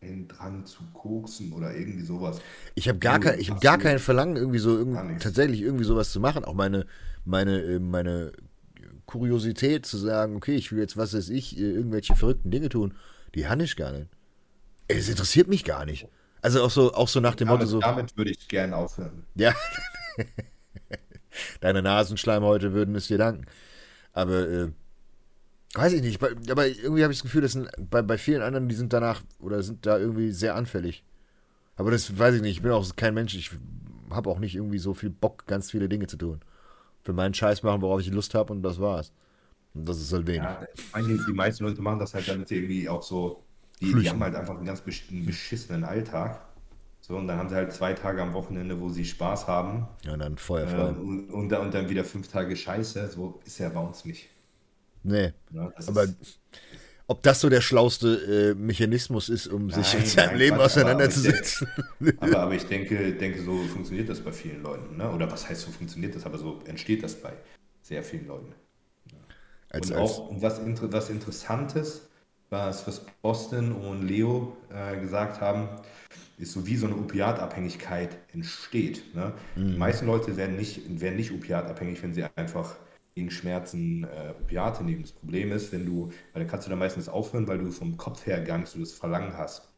einen 0.00 0.28
Drang 0.28 0.66
zu 0.66 0.84
koksen 0.94 1.52
oder 1.52 1.74
irgendwie 1.76 2.04
sowas. 2.04 2.42
Ich 2.74 2.88
habe 2.88 2.98
gar, 2.98 3.18
Oh, 3.18 3.20
kein, 3.20 3.38
ich 3.40 3.50
hab 3.50 3.60
gar 3.60 3.78
kein 3.78 3.98
Verlangen, 3.98 4.36
irgendwie 4.36 4.58
so 4.58 4.76
irgend, 4.76 5.22
tatsächlich 5.22 5.60
irgendwie 5.62 5.84
sowas 5.84 6.12
zu 6.12 6.20
machen. 6.20 6.44
Auch 6.44 6.54
meine, 6.54 6.86
meine, 7.24 7.60
äh, 7.60 7.78
meine 7.80 8.32
Kuriosität 9.06 9.86
zu 9.86 9.98
sagen, 9.98 10.36
okay, 10.36 10.56
ich 10.56 10.72
will 10.72 10.80
jetzt, 10.80 10.96
was 10.96 11.14
weiß 11.14 11.30
ich, 11.30 11.58
äh, 11.58 11.62
irgendwelche 11.62 12.14
verrückten 12.16 12.50
Dinge 12.50 12.68
tun, 12.68 12.96
die 13.34 13.48
habe 13.48 13.64
ich 13.64 13.76
gar 13.76 13.92
nicht. 13.92 14.08
Es 14.88 15.08
interessiert 15.08 15.48
mich 15.48 15.64
gar 15.64 15.86
nicht. 15.86 16.08
Also 16.42 16.62
auch 16.64 16.70
so, 16.70 16.94
auch 16.94 17.08
so 17.08 17.20
nach 17.20 17.34
dem 17.36 17.48
Motto 17.48 17.64
Damit, 17.64 17.68
so, 17.68 17.80
damit 17.80 18.16
würde 18.16 18.30
ich 18.30 18.46
gern 18.48 18.72
aufhören. 18.74 19.26
ja, 19.34 19.54
deine 21.60 21.82
Nasenschleimhäute 21.82 22.72
würden 22.72 22.94
es 22.94 23.06
dir 23.08 23.18
danken. 23.18 23.46
Aber, 24.18 24.48
äh, 24.48 24.68
weiß 25.74 25.92
ich 25.92 26.02
nicht, 26.02 26.20
aber 26.50 26.66
irgendwie 26.66 27.04
habe 27.04 27.12
ich 27.12 27.20
das 27.20 27.22
Gefühl, 27.22 27.42
dass 27.42 27.56
bei, 27.78 28.02
bei 28.02 28.18
vielen 28.18 28.42
anderen, 28.42 28.68
die 28.68 28.74
sind 28.74 28.92
danach 28.92 29.22
oder 29.38 29.62
sind 29.62 29.86
da 29.86 29.96
irgendwie 29.96 30.32
sehr 30.32 30.56
anfällig. 30.56 31.04
Aber 31.76 31.92
das 31.92 32.18
weiß 32.18 32.34
ich 32.34 32.42
nicht. 32.42 32.56
Ich 32.56 32.62
bin 32.62 32.72
auch 32.72 32.84
kein 32.96 33.14
Mensch. 33.14 33.36
Ich 33.36 33.52
habe 34.10 34.28
auch 34.28 34.40
nicht 34.40 34.56
irgendwie 34.56 34.78
so 34.78 34.92
viel 34.92 35.10
Bock, 35.10 35.46
ganz 35.46 35.70
viele 35.70 35.88
Dinge 35.88 36.08
zu 36.08 36.16
tun. 36.16 36.40
Für 37.04 37.12
meinen 37.12 37.32
Scheiß 37.32 37.62
machen, 37.62 37.80
worauf 37.80 38.00
ich 38.00 38.10
Lust 38.10 38.34
habe 38.34 38.52
und 38.52 38.62
das 38.64 38.80
war's. 38.80 39.12
Und 39.74 39.88
das 39.88 40.00
ist 40.00 40.12
halt 40.12 40.26
wenig. 40.26 40.42
Ja, 40.42 40.66
die 40.96 41.32
meisten 41.32 41.62
Leute 41.62 41.80
machen 41.80 42.00
das 42.00 42.12
halt, 42.12 42.26
damit 42.26 42.48
sie 42.48 42.56
irgendwie 42.56 42.88
auch 42.88 43.04
so, 43.04 43.44
die, 43.80 43.94
die 43.94 44.10
haben 44.10 44.20
halt 44.20 44.34
einfach 44.34 44.56
einen 44.56 44.66
ganz 44.66 44.80
beschissenen 44.80 45.84
Alltag. 45.84 46.40
So, 47.08 47.16
und 47.16 47.26
dann 47.26 47.38
haben 47.38 47.48
sie 47.48 47.54
halt 47.54 47.72
zwei 47.72 47.94
Tage 47.94 48.22
am 48.22 48.34
Wochenende, 48.34 48.78
wo 48.80 48.90
sie 48.90 49.04
Spaß 49.04 49.46
haben. 49.46 49.88
Ja, 50.04 50.12
und 50.12 50.18
dann 50.18 50.36
feuerfrei. 50.36 50.88
Äh, 50.88 50.88
und, 50.90 51.30
und, 51.30 51.52
und, 51.52 51.74
dann 51.74 51.88
wieder 51.88 52.04
fünf 52.04 52.28
Tage 52.28 52.54
Scheiße. 52.54 53.08
So 53.08 53.40
ist 53.46 53.58
ja 53.58 53.70
bei 53.70 53.80
uns 53.80 54.04
nicht. 54.04 54.28
Nee. 55.02 55.32
Ja, 55.52 55.72
aber 55.86 56.04
ist, 56.04 56.38
ob 57.10 57.22
das 57.22 57.40
so 57.40 57.48
der 57.48 57.62
schlauste 57.62 58.52
äh, 58.52 58.54
Mechanismus 58.54 59.30
ist, 59.30 59.46
um 59.46 59.68
nein, 59.68 59.82
sich 59.82 59.94
mit 59.98 60.06
seinem 60.06 60.36
Leben 60.36 60.56
Quatsch, 60.56 60.66
auseinanderzusetzen. 60.66 61.66
Aber, 61.98 62.12
aber, 62.20 62.38
aber, 62.40 62.54
ich 62.54 62.66
denke, 62.66 63.14
denke, 63.14 63.42
so 63.42 63.56
funktioniert 63.64 64.10
das 64.10 64.20
bei 64.20 64.30
vielen 64.30 64.62
Leuten. 64.62 64.98
Ne? 64.98 65.10
Oder 65.10 65.30
was 65.30 65.48
heißt, 65.48 65.62
so 65.62 65.70
funktioniert 65.70 66.14
das, 66.14 66.26
aber 66.26 66.36
so 66.36 66.60
entsteht 66.66 67.02
das 67.02 67.14
bei 67.14 67.32
sehr 67.80 68.02
vielen 68.02 68.26
Leuten. 68.26 68.52
Als, 69.70 69.90
und 69.90 69.96
auch 69.96 70.30
als 70.30 70.42
was, 70.42 70.92
was 70.92 71.10
Interessantes, 71.10 72.08
was, 72.50 72.86
was 72.86 73.00
Boston 73.22 73.72
und 73.72 74.06
Leo 74.06 74.56
äh, 74.70 75.00
gesagt 75.00 75.40
haben, 75.40 75.68
ist 76.38 76.52
so 76.52 76.66
wie 76.66 76.76
so 76.76 76.86
eine 76.86 76.96
Opiatabhängigkeit 76.96 78.16
entsteht. 78.32 79.14
Ne? 79.14 79.34
Mhm. 79.56 79.72
Die 79.72 79.78
meisten 79.78 80.06
Leute 80.06 80.36
werden 80.36 80.56
nicht, 80.56 81.00
werden 81.00 81.16
nicht 81.16 81.32
opiatabhängig, 81.32 82.02
wenn 82.02 82.14
sie 82.14 82.24
einfach 82.36 82.76
gegen 83.14 83.30
Schmerzen 83.30 84.04
äh, 84.04 84.32
Opiate 84.40 84.84
nehmen. 84.84 85.02
Das 85.02 85.12
Problem 85.12 85.50
ist, 85.50 85.72
wenn 85.72 85.84
du, 85.84 86.06
weil 86.32 86.42
dann 86.42 86.46
kannst 86.46 86.66
du 86.66 86.70
dann 86.70 86.78
meistens 86.78 87.08
aufhören, 87.08 87.48
weil 87.48 87.58
du 87.58 87.70
vom 87.72 87.96
Kopf 87.96 88.24
her 88.26 88.40
gar 88.42 88.58
nicht 88.58 88.68
so 88.68 88.78
das 88.78 88.92
Verlangen 88.92 89.36
hast. 89.36 89.68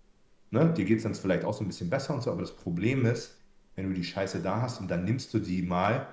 Ne? 0.51 0.73
Dir 0.77 0.85
geht 0.85 0.99
es 0.99 1.05
dann 1.05 1.15
vielleicht 1.15 1.45
auch 1.45 1.55
so 1.55 1.65
ein 1.65 1.67
bisschen 1.67 1.89
besser 1.89 2.15
und 2.15 2.23
so, 2.23 2.31
aber 2.31 2.43
das 2.43 2.55
Problem 2.55 3.07
ist, 3.07 3.39
wenn 3.77 3.89
du 3.89 3.95
die 3.95 4.05
Scheiße 4.05 4.41
da 4.41 4.61
hast 4.61 4.81
und 4.81 4.91
dann 4.91 5.05
nimmst 5.05 5.33
du 5.33 5.39
die 5.39 5.63
mal, 5.63 6.07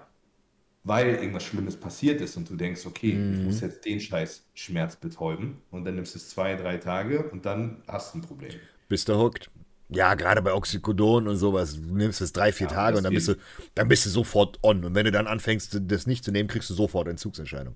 weil 0.83 1.15
irgendwas 1.15 1.43
Schlimmes 1.43 1.75
passiert 1.75 2.21
ist 2.21 2.37
und 2.37 2.49
du 2.49 2.55
denkst, 2.55 2.85
okay, 2.85 3.13
mhm. 3.13 3.33
ich 3.33 3.39
muss 3.41 3.59
jetzt 3.59 3.83
den 3.83 3.99
Scheiß 3.99 4.45
Schmerz 4.53 4.95
betäuben 4.95 5.57
und 5.69 5.83
dann 5.83 5.95
nimmst 5.95 6.15
du 6.15 6.19
es 6.19 6.29
zwei, 6.29 6.55
drei 6.55 6.77
Tage 6.77 7.29
und 7.29 7.45
dann 7.45 7.83
hast 7.87 8.13
du 8.13 8.19
ein 8.19 8.21
Problem. 8.21 8.53
Bist 8.87 9.09
du 9.09 9.17
hooked. 9.17 9.51
Ja, 9.89 10.15
gerade 10.15 10.41
bei 10.41 10.53
Oxycodon 10.53 11.27
und 11.27 11.37
sowas, 11.37 11.75
du 11.75 11.95
nimmst 11.95 12.19
es 12.19 12.33
drei, 12.33 12.51
vier 12.51 12.67
ja, 12.67 12.73
Tage 12.73 12.97
und 12.97 13.03
dann 13.03 13.13
bist, 13.13 13.29
du, 13.29 13.35
dann 13.73 13.87
bist 13.87 14.05
du 14.05 14.09
sofort 14.09 14.59
on. 14.61 14.83
Und 14.83 14.95
wenn 14.95 15.05
du 15.05 15.11
dann 15.11 15.27
anfängst, 15.27 15.79
das 15.81 16.07
nicht 16.07 16.25
zu 16.25 16.31
nehmen, 16.31 16.49
kriegst 16.49 16.69
du 16.69 16.73
sofort 16.73 17.07
Entzugsentscheidung. 17.07 17.75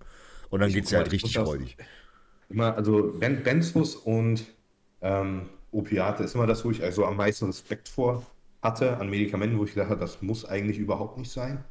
Und 0.49 0.59
dann 0.59 0.71
geht 0.71 0.85
es 0.85 0.91
ja 0.91 0.99
halt 0.99 1.11
richtig 1.11 1.33
freudig. 1.35 1.77
Immer, 2.49 2.75
also 2.75 3.13
ben, 3.17 3.43
Benzos 3.43 3.95
und 3.95 4.43
ähm, 5.01 5.49
Opiate 5.71 6.23
ist 6.23 6.35
immer 6.35 6.47
das, 6.47 6.65
wo 6.65 6.71
ich 6.71 6.83
also 6.83 7.05
am 7.05 7.15
meisten 7.15 7.45
Respekt 7.45 7.87
vor 7.87 8.25
hatte 8.61 8.97
an 8.97 9.09
Medikamenten, 9.09 9.57
wo 9.57 9.63
ich 9.63 9.73
gedacht 9.73 9.89
habe, 9.89 9.99
das 9.99 10.21
muss 10.21 10.45
eigentlich 10.45 10.77
überhaupt 10.77 11.17
nicht 11.17 11.31
sein. 11.31 11.63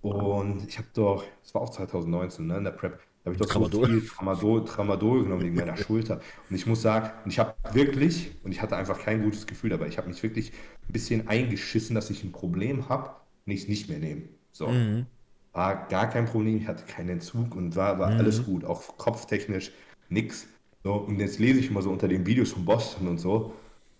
Und 0.00 0.68
ich 0.68 0.78
habe 0.78 0.88
doch, 0.94 1.24
das 1.42 1.54
war 1.54 1.62
auch 1.62 1.70
2019, 1.70 2.46
ne, 2.46 2.58
in 2.58 2.64
der 2.64 2.70
Prep, 2.70 3.00
habe 3.24 3.34
ich 3.34 3.40
doch 3.40 3.48
Tramadol. 3.48 3.86
so 3.86 3.92
viel 3.92 4.08
Tramadol, 4.08 4.64
Tramadol 4.64 5.22
genommen 5.24 5.42
wegen 5.42 5.54
meiner 5.54 5.76
Schulter. 5.76 6.20
Und 6.50 6.56
ich 6.56 6.66
muss 6.66 6.82
sagen, 6.82 7.10
und 7.24 7.30
ich 7.30 7.38
habe 7.38 7.54
wirklich, 7.72 8.32
und 8.42 8.52
ich 8.52 8.60
hatte 8.60 8.76
einfach 8.76 8.98
kein 8.98 9.22
gutes 9.22 9.46
Gefühl 9.46 9.70
dabei, 9.70 9.88
ich 9.88 9.96
habe 9.96 10.08
mich 10.08 10.22
wirklich 10.22 10.52
ein 10.88 10.92
bisschen 10.92 11.28
eingeschissen, 11.28 11.94
dass 11.94 12.10
ich 12.10 12.22
ein 12.22 12.32
Problem 12.32 12.88
habe 12.88 13.10
und 13.46 13.52
ich 13.52 13.62
es 13.62 13.68
nicht 13.68 13.88
mehr 13.88 13.98
nehme. 13.98 14.22
So. 14.52 14.68
Mhm. 14.68 15.06
War 15.52 15.86
gar 15.88 16.10
kein 16.10 16.26
Problem, 16.26 16.58
ich 16.58 16.66
hatte 16.66 16.84
keinen 16.84 17.10
Entzug 17.10 17.54
und 17.54 17.76
war, 17.76 17.98
war 17.98 18.10
mhm. 18.10 18.18
alles 18.18 18.44
gut, 18.44 18.64
auch 18.64 18.96
kopftechnisch 18.98 19.72
nix. 20.08 20.46
So, 20.82 20.94
und 20.94 21.18
jetzt 21.18 21.38
lese 21.38 21.60
ich 21.60 21.70
immer 21.70 21.80
so 21.80 21.90
unter 21.90 22.08
den 22.08 22.26
Videos 22.26 22.52
von 22.52 22.64
Boston 22.64 23.08
und 23.08 23.18
so, 23.18 23.54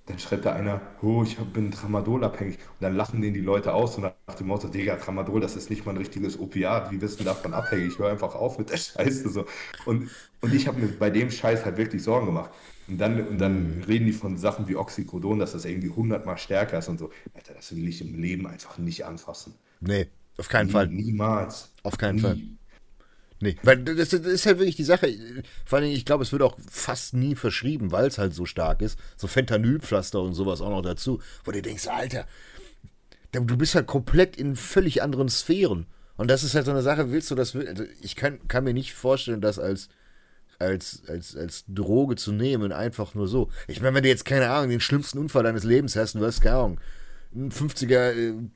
dann 0.06 0.18
schreibt 0.18 0.44
da 0.44 0.52
einer, 0.52 0.82
oh, 1.02 1.22
ich 1.22 1.38
bin 1.38 1.70
Tramadol 1.70 2.24
abhängig. 2.24 2.56
Und 2.58 2.82
dann 2.82 2.94
lachen 2.94 3.22
den 3.22 3.32
die 3.34 3.40
Leute 3.40 3.72
aus 3.72 3.96
und 3.96 4.02
nach 4.02 4.34
dem 4.34 4.48
Motto, 4.48 4.68
Digga, 4.68 4.96
Tramadol, 4.96 5.40
das 5.40 5.56
ist 5.56 5.70
nicht 5.70 5.86
mal 5.86 5.92
ein 5.92 5.96
richtiges 5.98 6.38
Opiat. 6.38 6.90
Wie 6.90 6.98
du 7.18 7.24
davon 7.24 7.54
abhängig? 7.54 7.92
Ich 7.94 7.98
höre 7.98 8.10
einfach 8.10 8.34
auf 8.34 8.58
mit 8.58 8.70
der 8.70 8.76
Scheiße. 8.76 9.30
So. 9.30 9.46
Und, 9.86 10.10
und 10.40 10.54
ich 10.54 10.66
habe 10.68 10.80
mir 10.80 10.88
bei 10.88 11.10
dem 11.10 11.30
Scheiß 11.30 11.64
halt 11.64 11.78
wirklich 11.78 12.02
Sorgen 12.02 12.26
gemacht. 12.26 12.50
Und 12.86 12.98
dann, 12.98 13.26
und 13.26 13.38
dann 13.38 13.82
reden 13.88 14.04
die 14.06 14.12
von 14.12 14.36
Sachen 14.36 14.68
wie 14.68 14.76
Oxycodon, 14.76 15.38
dass 15.38 15.52
das 15.52 15.64
irgendwie 15.64 15.88
hundertmal 15.90 16.36
stärker 16.36 16.78
ist 16.78 16.88
und 16.88 16.98
so. 16.98 17.10
Alter, 17.34 17.54
das 17.54 17.74
will 17.74 17.88
ich 17.88 18.02
im 18.02 18.14
Leben 18.20 18.46
einfach 18.46 18.76
nicht 18.78 19.06
anfassen. 19.06 19.54
Nee, 19.80 20.10
auf 20.38 20.48
keinen 20.48 20.68
Nie, 20.68 20.70
Fall. 20.70 20.92
Niemals. 20.96 21.72
Auf 21.82 21.98
keinen 21.98 22.18
Nie. 22.18 22.20
Fall. 22.20 22.40
Nee, 23.40 23.56
weil 23.62 23.78
das, 23.78 24.10
das, 24.10 24.20
ist 24.20 24.46
halt 24.46 24.58
wirklich 24.58 24.76
die 24.76 24.84
Sache. 24.84 25.12
Vor 25.64 25.78
allem, 25.78 25.90
ich 25.90 26.04
glaube, 26.04 26.22
es 26.22 26.32
wird 26.32 26.42
auch 26.42 26.56
fast 26.70 27.14
nie 27.14 27.34
verschrieben, 27.34 27.92
weil 27.92 28.06
es 28.06 28.18
halt 28.18 28.34
so 28.34 28.46
stark 28.46 28.80
ist. 28.80 28.98
So 29.16 29.26
Fentanylpflaster 29.26 30.20
und 30.20 30.34
sowas 30.34 30.60
auch 30.60 30.70
noch 30.70 30.82
dazu, 30.82 31.20
wo 31.44 31.50
du 31.50 31.60
denkst, 31.60 31.88
Alter, 31.88 32.26
du 33.32 33.56
bist 33.56 33.74
halt 33.74 33.86
komplett 33.86 34.36
in 34.36 34.56
völlig 34.56 35.02
anderen 35.02 35.28
Sphären. 35.28 35.86
Und 36.16 36.30
das 36.30 36.44
ist 36.44 36.54
halt 36.54 36.64
so 36.64 36.70
eine 36.70 36.82
Sache, 36.82 37.10
willst 37.10 37.30
du 37.30 37.34
das? 37.34 37.56
Also 37.56 37.84
ich 38.00 38.14
kann, 38.14 38.46
kann 38.46 38.64
mir 38.64 38.74
nicht 38.74 38.94
vorstellen, 38.94 39.40
das 39.40 39.58
als, 39.58 39.88
als, 40.58 41.02
als, 41.08 41.36
als 41.36 41.64
Droge 41.66 42.14
zu 42.14 42.32
nehmen, 42.32 42.72
einfach 42.72 43.14
nur 43.14 43.26
so. 43.26 43.50
Ich 43.66 43.80
meine, 43.80 43.96
wenn 43.96 44.04
du 44.04 44.08
jetzt, 44.08 44.24
keine 44.24 44.50
Ahnung, 44.50 44.70
den 44.70 44.80
schlimmsten 44.80 45.18
Unfall 45.18 45.42
deines 45.42 45.64
Lebens 45.64 45.96
hast 45.96 46.14
du 46.14 46.24
hast, 46.24 46.40
keine 46.40 46.56
Ahnung, 46.56 46.80
ein 47.34 47.50
50er 47.50 48.48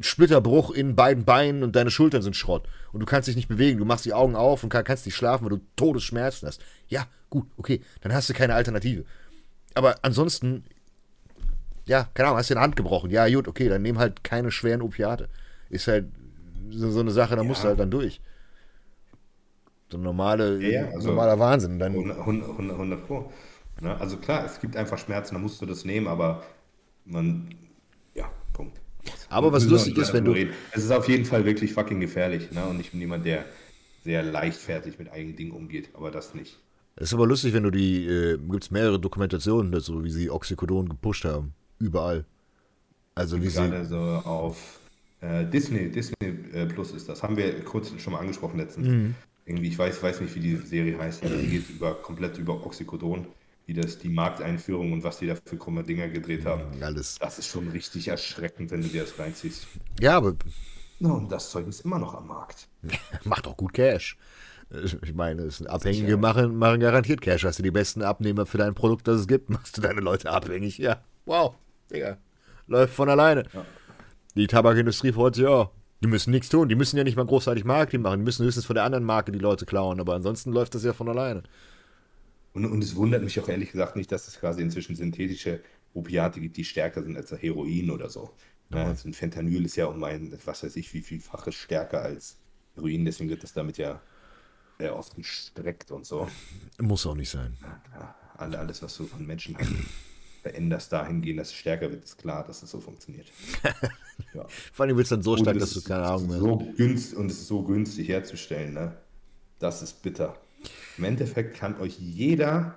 Splitterbruch 0.00 0.70
in 0.70 0.94
beiden 0.94 1.24
Beinen 1.24 1.62
und 1.62 1.76
deine 1.76 1.90
Schultern 1.90 2.22
sind 2.22 2.36
Schrott. 2.36 2.68
Und 2.92 3.00
du 3.00 3.06
kannst 3.06 3.28
dich 3.28 3.36
nicht 3.36 3.48
bewegen. 3.48 3.78
Du 3.78 3.84
machst 3.84 4.04
die 4.04 4.14
Augen 4.14 4.36
auf 4.36 4.62
und 4.62 4.70
kann, 4.70 4.84
kannst 4.84 5.06
nicht 5.06 5.16
schlafen, 5.16 5.44
weil 5.44 5.58
du 5.58 5.64
Todesschmerzen 5.76 6.46
hast. 6.46 6.62
Ja, 6.88 7.06
gut, 7.28 7.46
okay. 7.56 7.80
Dann 8.00 8.12
hast 8.12 8.28
du 8.28 8.34
keine 8.34 8.54
Alternative. 8.54 9.04
Aber 9.74 9.96
ansonsten, 10.02 10.64
ja, 11.86 12.08
keine 12.14 12.28
Ahnung, 12.28 12.38
hast 12.38 12.50
du 12.50 12.54
eine 12.54 12.62
Hand 12.62 12.76
gebrochen. 12.76 13.10
Ja, 13.10 13.28
gut, 13.28 13.48
okay, 13.48 13.68
dann 13.68 13.82
nehm 13.82 13.98
halt 13.98 14.24
keine 14.24 14.50
schweren 14.50 14.82
Opiate. 14.82 15.28
Ist 15.68 15.86
halt 15.86 16.06
so, 16.70 16.90
so 16.90 17.00
eine 17.00 17.10
Sache, 17.10 17.36
da 17.36 17.42
ja. 17.42 17.48
musst 17.48 17.64
du 17.64 17.68
halt 17.68 17.78
dann 17.80 17.90
durch. 17.90 18.20
So 19.90 19.98
ein 19.98 20.02
normale, 20.02 20.62
ja, 20.62 20.88
also 20.88 21.08
normaler 21.08 21.38
Wahnsinn. 21.38 21.78
Dann 21.78 21.92
100, 21.92 22.18
100, 22.18 22.70
100 22.70 23.06
Pro. 23.06 23.32
Ne? 23.80 23.98
Also 23.98 24.16
klar, 24.18 24.44
es 24.44 24.60
gibt 24.60 24.76
einfach 24.76 24.98
Schmerzen, 24.98 25.34
da 25.34 25.40
musst 25.40 25.60
du 25.60 25.66
das 25.66 25.84
nehmen, 25.84 26.06
aber 26.06 26.42
man. 27.04 27.54
Aber 29.28 29.52
was 29.52 29.66
lustig 29.66 29.96
ist, 29.96 30.12
wenn 30.12 30.24
du. 30.24 30.34
Es 30.72 30.84
ist 30.84 30.90
auf 30.90 31.08
jeden 31.08 31.24
Fall 31.24 31.44
wirklich 31.44 31.72
fucking 31.72 32.00
gefährlich. 32.00 32.50
Ne? 32.50 32.64
Und 32.66 32.80
ich 32.80 32.90
bin 32.90 33.00
jemand, 33.00 33.24
der 33.24 33.44
sehr 34.02 34.22
leichtfertig 34.22 34.98
mit 34.98 35.10
eigenen 35.12 35.36
Dingen 35.36 35.52
umgeht, 35.52 35.90
aber 35.94 36.10
das 36.10 36.34
nicht. 36.34 36.58
Es 36.96 37.08
ist 37.08 37.14
aber 37.14 37.26
lustig, 37.26 37.52
wenn 37.52 37.62
du 37.62 37.70
die. 37.70 38.06
Äh, 38.06 38.38
Gibt 38.38 38.64
es 38.64 38.70
mehrere 38.70 38.98
Dokumentationen 38.98 39.72
dazu, 39.72 40.04
wie 40.04 40.10
sie 40.10 40.30
Oxycodon 40.30 40.88
gepusht 40.88 41.24
haben. 41.24 41.54
Überall. 41.78 42.24
Also 43.14 43.40
wie 43.40 43.48
sie. 43.48 43.68
Gerade 43.68 43.84
so 43.84 43.96
auf 43.98 44.80
äh, 45.20 45.44
Disney, 45.46 45.90
Disney 45.90 46.16
äh, 46.52 46.66
Plus 46.66 46.92
ist 46.92 47.08
das. 47.08 47.22
Haben 47.22 47.36
wir 47.36 47.64
kurz 47.64 47.92
schon 47.98 48.12
mal 48.12 48.20
angesprochen 48.20 48.58
letztens. 48.58 48.88
Mhm. 48.88 49.14
Irgendwie, 49.46 49.68
ich 49.68 49.78
weiß, 49.78 50.02
weiß 50.02 50.20
nicht, 50.20 50.34
wie 50.34 50.40
die 50.40 50.56
Serie 50.56 50.98
heißt. 50.98 51.22
Die 51.24 51.48
geht 51.48 51.68
über, 51.70 51.94
komplett 51.94 52.38
über 52.38 52.64
Oxycodon 52.64 53.26
wie 53.70 53.74
das 53.74 53.98
die 53.98 54.08
Markteinführung 54.08 54.92
und 54.92 55.04
was 55.04 55.18
die 55.18 55.28
da 55.28 55.36
für 55.36 55.56
krumme 55.56 55.84
Dinger 55.84 56.08
gedreht 56.08 56.44
haben. 56.44 56.64
Alles. 56.82 57.20
Das 57.20 57.38
ist 57.38 57.46
schon 57.46 57.68
richtig 57.68 58.08
erschreckend, 58.08 58.72
wenn 58.72 58.82
du 58.82 58.88
dir 58.88 59.02
das 59.02 59.16
reinziehst. 59.16 59.68
Ja, 60.00 60.16
aber. 60.16 60.34
No, 60.98 61.14
und 61.14 61.30
das 61.30 61.50
Zeug 61.50 61.68
ist 61.68 61.82
immer 61.82 62.00
noch 62.00 62.14
am 62.14 62.26
Markt. 62.26 62.66
Macht 63.24 63.46
auch 63.46 63.56
gut 63.56 63.72
Cash. 63.72 64.16
Ich 65.04 65.14
meine, 65.14 65.42
es 65.42 65.64
Abhängige 65.64 66.16
machen, 66.16 66.56
machen 66.56 66.80
garantiert 66.80 67.20
Cash. 67.20 67.44
Hast 67.44 67.60
du 67.60 67.62
die 67.62 67.70
besten 67.70 68.02
Abnehmer 68.02 68.44
für 68.44 68.58
dein 68.58 68.74
Produkt, 68.74 69.06
das 69.06 69.20
es 69.20 69.28
gibt, 69.28 69.50
machst 69.50 69.76
du 69.76 69.82
deine 69.82 70.00
Leute 70.00 70.32
abhängig. 70.32 70.78
Ja, 70.78 71.04
wow, 71.24 71.54
Digga. 71.92 72.18
Läuft 72.66 72.94
von 72.94 73.08
alleine. 73.08 73.44
Ja. 73.54 73.64
Die 74.34 74.48
Tabakindustrie 74.48 75.12
freut 75.12 75.36
sich 75.36 75.46
auch. 75.46 75.70
Die 76.02 76.08
müssen 76.08 76.32
nichts 76.32 76.48
tun. 76.48 76.68
Die 76.68 76.74
müssen 76.74 76.96
ja 76.96 77.04
nicht 77.04 77.16
mal 77.16 77.26
großartig 77.26 77.64
Marketing 77.64 78.02
machen. 78.02 78.18
Die 78.18 78.24
müssen 78.24 78.44
höchstens 78.44 78.64
von 78.64 78.74
der 78.74 78.82
anderen 78.84 79.04
Marke 79.04 79.30
die 79.30 79.38
Leute 79.38 79.64
klauen. 79.64 80.00
Aber 80.00 80.14
ansonsten 80.14 80.50
läuft 80.50 80.74
das 80.74 80.82
ja 80.82 80.92
von 80.92 81.08
alleine. 81.08 81.44
Und, 82.52 82.64
und 82.64 82.82
es 82.82 82.96
wundert 82.96 83.22
mich 83.22 83.38
auch 83.40 83.48
ehrlich 83.48 83.72
gesagt 83.72 83.96
nicht, 83.96 84.10
dass 84.10 84.26
es 84.28 84.40
quasi 84.40 84.62
inzwischen 84.62 84.96
synthetische 84.96 85.62
Opiate 85.94 86.40
gibt, 86.40 86.56
die 86.56 86.64
stärker 86.64 87.02
sind 87.02 87.16
als 87.16 87.30
Heroin 87.32 87.90
oder 87.90 88.10
so. 88.10 88.30
Ja. 88.72 88.86
Also 88.86 89.08
ein 89.08 89.14
Fentanyl 89.14 89.64
ist 89.64 89.76
ja 89.76 89.86
um 89.86 90.02
ein, 90.04 90.36
was 90.44 90.62
weiß 90.62 90.76
ich, 90.76 90.92
wie 90.94 91.02
vielfaches 91.02 91.54
stärker 91.54 92.02
als 92.02 92.38
Heroin, 92.74 93.04
deswegen 93.04 93.30
wird 93.30 93.42
das 93.42 93.52
damit 93.52 93.78
ja 93.78 94.00
sehr 94.78 94.96
oft 94.96 95.14
gestreckt 95.14 95.90
und 95.90 96.06
so. 96.06 96.28
Muss 96.78 97.06
auch 97.06 97.14
nicht 97.14 97.30
sein. 97.30 97.56
Ja, 97.92 98.16
alles, 98.36 98.82
was 98.82 98.96
du 98.96 99.04
von 99.04 99.26
Menschen 99.26 99.56
veränderst 100.42 100.92
dahingehend, 100.92 101.40
dass 101.40 101.48
es 101.48 101.54
stärker 101.54 101.90
wird, 101.90 102.04
ist 102.04 102.18
klar, 102.18 102.44
dass 102.46 102.62
es 102.62 102.70
so 102.70 102.80
funktioniert. 102.80 103.26
ja. 104.34 104.46
Vor 104.72 104.86
allem 104.86 104.96
wird 104.96 105.04
es 105.04 105.10
dann 105.10 105.22
so 105.22 105.36
stark, 105.36 105.58
dass 105.58 105.74
du 105.74 105.82
keine 105.82 106.04
Ahnung 106.04 106.28
mehr 106.28 106.38
so 106.38 106.56
günst, 106.76 107.14
Und 107.14 107.30
es 107.30 107.40
ist 107.40 107.48
so 107.48 107.62
günstig 107.62 108.08
herzustellen, 108.08 108.72
ne? 108.72 108.96
Das 109.58 109.82
ist 109.82 110.02
bitter. 110.02 110.40
Im 110.98 111.04
Endeffekt 111.04 111.56
kann 111.56 111.80
euch 111.80 111.98
jeder, 111.98 112.74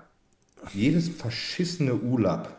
jedes 0.74 1.10
verschissene 1.10 1.96
ULAB, 1.96 2.50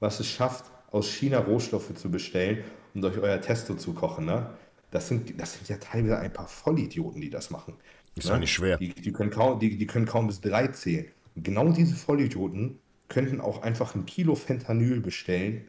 was 0.00 0.20
es 0.20 0.26
schafft, 0.26 0.70
aus 0.90 1.08
China 1.08 1.38
Rohstoffe 1.38 1.94
zu 1.94 2.10
bestellen 2.10 2.64
und 2.94 3.04
euch 3.04 3.18
euer 3.18 3.40
Testo 3.40 3.74
zu 3.74 3.92
kochen, 3.92 4.26
ne? 4.26 4.50
Das 4.90 5.06
sind, 5.06 5.40
das 5.40 5.54
sind 5.54 5.68
ja 5.68 5.76
teilweise 5.76 6.18
ein 6.18 6.32
paar 6.32 6.48
Vollidioten, 6.48 7.20
die 7.20 7.30
das 7.30 7.50
machen. 7.50 7.74
Ist 8.16 8.28
ne? 8.28 8.40
nicht 8.40 8.52
schwer. 8.52 8.76
Die, 8.76 8.92
die, 8.92 9.12
können 9.12 9.30
kaum, 9.30 9.60
die, 9.60 9.78
die 9.78 9.86
können 9.86 10.06
kaum 10.06 10.26
bis 10.26 10.40
drei 10.40 10.66
zählen. 10.68 11.06
Und 11.36 11.44
genau 11.44 11.68
diese 11.68 11.94
Vollidioten 11.94 12.80
könnten 13.08 13.40
auch 13.40 13.62
einfach 13.62 13.94
ein 13.94 14.04
Kilo 14.04 14.34
Fentanyl 14.34 15.00
bestellen 15.00 15.68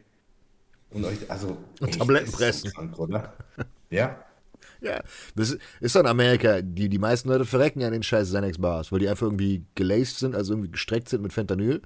und 0.90 1.04
euch, 1.04 1.30
also. 1.30 1.56
Und 1.80 1.88
echt, 1.88 1.98
Tabletten 1.98 2.32
pressen. 2.32 2.70
So 2.70 2.74
krank, 2.74 2.98
oder? 2.98 3.32
Ja. 3.90 4.24
Ja, 4.80 5.00
das 5.36 5.56
ist 5.80 5.94
doch 5.94 6.00
in 6.00 6.06
Amerika. 6.06 6.62
Die, 6.62 6.88
die 6.88 6.98
meisten 6.98 7.28
Leute 7.28 7.44
verrecken 7.44 7.80
ja 7.80 7.86
an 7.86 7.92
den 7.92 8.02
scheiß 8.02 8.28
Xanax 8.28 8.58
Bars, 8.58 8.92
weil 8.92 8.98
die 8.98 9.08
einfach 9.08 9.26
irgendwie 9.26 9.64
gelaced 9.74 10.18
sind, 10.18 10.34
also 10.34 10.54
irgendwie 10.54 10.70
gestreckt 10.70 11.08
sind 11.08 11.22
mit 11.22 11.32
Fentanyl. 11.32 11.82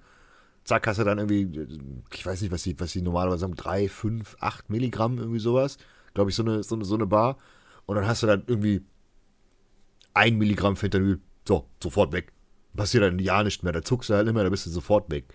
Zack, 0.65 0.87
hast 0.87 0.99
du 0.99 1.05
dann 1.05 1.19
irgendwie, 1.19 1.67
ich 2.13 2.27
weiß 2.27 2.41
nicht, 2.41 2.51
was 2.51 2.65
die, 2.65 2.79
was 2.81 2.93
die 2.93 3.03
normalerweise 3.03 3.45
haben, 3.45 3.55
3, 3.55 3.89
5, 3.89 4.37
8 4.41 4.71
Milligramm, 4.71 5.19
irgendwie 5.19 5.39
sowas. 5.39 5.79
Glaube 6.15 6.31
ich, 6.31 6.37
so 6.37 6.43
eine, 6.43 6.63
so, 6.63 6.75
eine, 6.75 6.85
so 6.85 6.95
eine 6.95 7.07
Bar. 7.07 7.39
Und 7.87 7.97
dann 7.97 8.07
hast 8.07 8.23
du 8.23 8.27
dann 8.27 8.43
irgendwie 8.47 8.83
ein 10.15 10.37
Milligramm 10.37 10.77
Fentanyl. 10.77 11.21
So, 11.47 11.69
sofort 11.81 12.13
weg. 12.13 12.33
Passiert 12.75 13.05
dann 13.05 13.19
ja 13.19 13.43
nicht 13.43 13.63
mehr. 13.63 13.73
Da 13.73 13.83
zuckst 13.83 14.11
du 14.11 14.15
halt 14.15 14.27
immer, 14.27 14.43
da 14.43 14.51
bist 14.51 14.67
du 14.67 14.71
sofort 14.71 15.11
weg. 15.11 15.27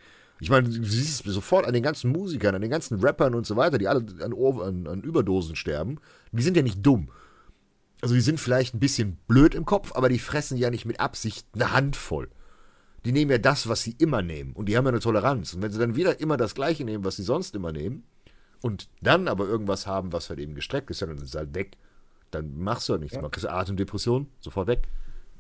Ich 0.42 0.50
meine, 0.50 0.68
du 0.68 0.84
siehst 0.84 1.26
es 1.26 1.34
sofort 1.34 1.68
an 1.68 1.74
den 1.74 1.84
ganzen 1.84 2.12
Musikern, 2.12 2.56
an 2.56 2.62
den 2.62 2.72
ganzen 2.72 3.00
Rappern 3.00 3.36
und 3.36 3.46
so 3.46 3.56
weiter, 3.56 3.78
die 3.78 3.88
alle 3.88 4.04
an, 4.22 4.34
an, 4.34 4.88
an 4.88 5.02
Überdosen 5.02 5.56
sterben. 5.56 6.00
Die 6.32 6.42
sind 6.42 6.58
ja 6.58 6.64
nicht 6.64 6.84
dumm. 6.86 7.10
Also 8.02 8.16
die 8.16 8.22
sind 8.22 8.40
vielleicht 8.40 8.74
ein 8.74 8.80
bisschen 8.80 9.18
blöd 9.28 9.54
im 9.56 9.66
Kopf, 9.66 9.92
aber 9.94 10.10
die 10.10 10.20
fressen 10.20 10.58
ja 10.58 10.70
nicht 10.70 10.86
mit 10.86 11.00
Absicht 11.00 11.46
eine 11.54 11.72
Handvoll. 11.72 12.30
Die 13.06 13.12
nehmen 13.12 13.32
ja 13.32 13.38
das, 13.38 13.68
was 13.68 13.84
sie 13.84 13.96
immer 13.98 14.22
nehmen. 14.22 14.54
Und 14.54 14.68
die 14.68 14.78
haben 14.78 14.86
ja 14.86 14.90
eine 14.90 15.00
Toleranz. 15.00 15.54
Und 15.54 15.62
wenn 15.62 15.72
sie 15.72 15.80
dann 15.80 15.96
wieder 15.96 16.20
immer 16.20 16.38
das 16.38 16.56
Gleiche 16.56 16.84
nehmen, 16.84 17.04
was 17.04 17.16
sie 17.16 17.24
sonst 17.24 17.56
immer 17.56 17.72
nehmen, 17.72 18.04
und 18.62 18.90
dann 19.02 19.28
aber 19.28 19.48
irgendwas 19.48 19.88
haben, 19.88 20.14
was 20.14 20.30
halt 20.30 20.40
eben 20.40 20.54
gestreckt 20.54 20.90
ist, 20.92 21.02
ja, 21.02 21.08
dann 21.08 21.18
ist 21.18 21.24
es 21.24 21.36
halt 21.36 21.54
weg. 21.56 21.78
Dann 22.30 22.58
machst 22.58 22.88
du 22.88 22.94
halt 22.94 23.02
nichts. 23.02 23.16
Ja. 23.16 23.22
mehr. 23.22 23.32
Kriegst 23.32 23.46
du 23.46 23.52
Atemdepression, 23.52 24.28
sofort 24.40 24.68
weg. 24.68 24.88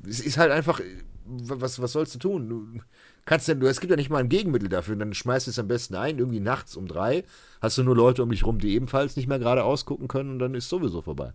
Es 0.07 0.19
ist 0.19 0.37
halt 0.37 0.51
einfach, 0.51 0.79
äh, 0.79 0.83
was, 1.25 1.79
was 1.79 1.91
sollst 1.91 2.15
du 2.15 2.19
tun? 2.19 2.49
Du 2.49 2.81
kannst 3.25 3.47
denn, 3.47 3.59
du, 3.59 3.67
es 3.67 3.79
gibt 3.79 3.91
ja 3.91 3.95
nicht 3.95 4.09
mal 4.09 4.17
ein 4.17 4.29
Gegenmittel 4.29 4.69
dafür. 4.69 4.93
Und 4.93 4.99
dann 4.99 5.13
schmeißt 5.13 5.45
du 5.45 5.51
es 5.51 5.59
am 5.59 5.67
besten 5.67 5.95
ein, 5.95 6.17
irgendwie 6.17 6.39
nachts 6.39 6.75
um 6.75 6.87
drei, 6.87 7.23
hast 7.61 7.77
du 7.77 7.83
nur 7.83 7.95
Leute 7.95 8.23
um 8.23 8.31
dich 8.31 8.43
rum, 8.43 8.57
die 8.57 8.73
ebenfalls 8.73 9.15
nicht 9.15 9.27
mehr 9.27 9.39
gerade 9.39 9.63
ausgucken 9.63 10.07
können 10.07 10.31
und 10.31 10.39
dann 10.39 10.55
ist 10.55 10.69
sowieso 10.69 11.03
vorbei. 11.03 11.33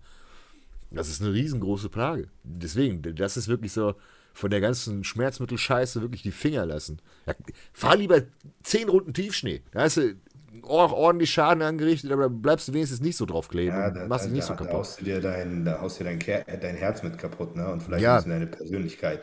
Das 0.91 1.09
ist 1.09 1.20
eine 1.20 1.32
riesengroße 1.32 1.89
Plage. 1.89 2.28
Deswegen, 2.45 3.03
das 3.14 3.37
ist 3.37 3.49
wirklich 3.49 3.72
so 3.72 3.95
von 4.32 4.51
der 4.51 4.61
ganzen 4.61 5.03
Schmerzmittelscheiße 5.05 6.01
wirklich 6.03 6.22
die 6.22 6.30
Finger 6.30 6.66
lassen. 6.66 7.01
Ja, 7.26 7.34
fahr 7.72 7.97
lieber 7.97 8.22
zehn 8.62 8.89
Runden 8.89 9.14
Tiefschnee. 9.14 9.62
Da 9.72 9.80
hast 9.82 9.97
du 9.97 10.14
or- 10.62 10.93
ordentlich 10.93 11.30
Schaden 11.30 11.62
angerichtet, 11.62 12.12
aber 12.12 12.22
da 12.24 12.28
bleibst 12.28 12.68
du 12.68 12.72
wenigstens 12.74 13.01
nicht 13.01 13.16
so 13.16 13.24
drauf 13.26 13.49
kleben 13.49 13.74
Ja, 13.76 13.91
da, 13.91 14.07
machst 14.07 14.24
da, 14.24 14.28
dich 14.28 14.34
nicht 14.37 14.43
da, 14.45 14.49
so 14.49 14.53
da 14.55 14.59
kaputt. 14.59 14.74
haust 14.74 15.01
du 15.01 15.05
dir 15.05 15.20
dein, 15.20 15.64
da 15.64 15.80
haust 15.80 16.01
du 16.01 16.05
dein, 16.05 16.20
äh, 16.20 16.59
dein 16.59 16.76
Herz 16.76 17.03
mit 17.03 17.18
kaputt, 17.18 17.57
ne? 17.57 17.70
Und 17.70 17.82
vielleicht 17.82 18.03
Ja. 18.03 18.12
ein 18.14 18.16
bisschen 18.18 18.30
deine 18.32 18.47
Persönlichkeit. 18.47 19.22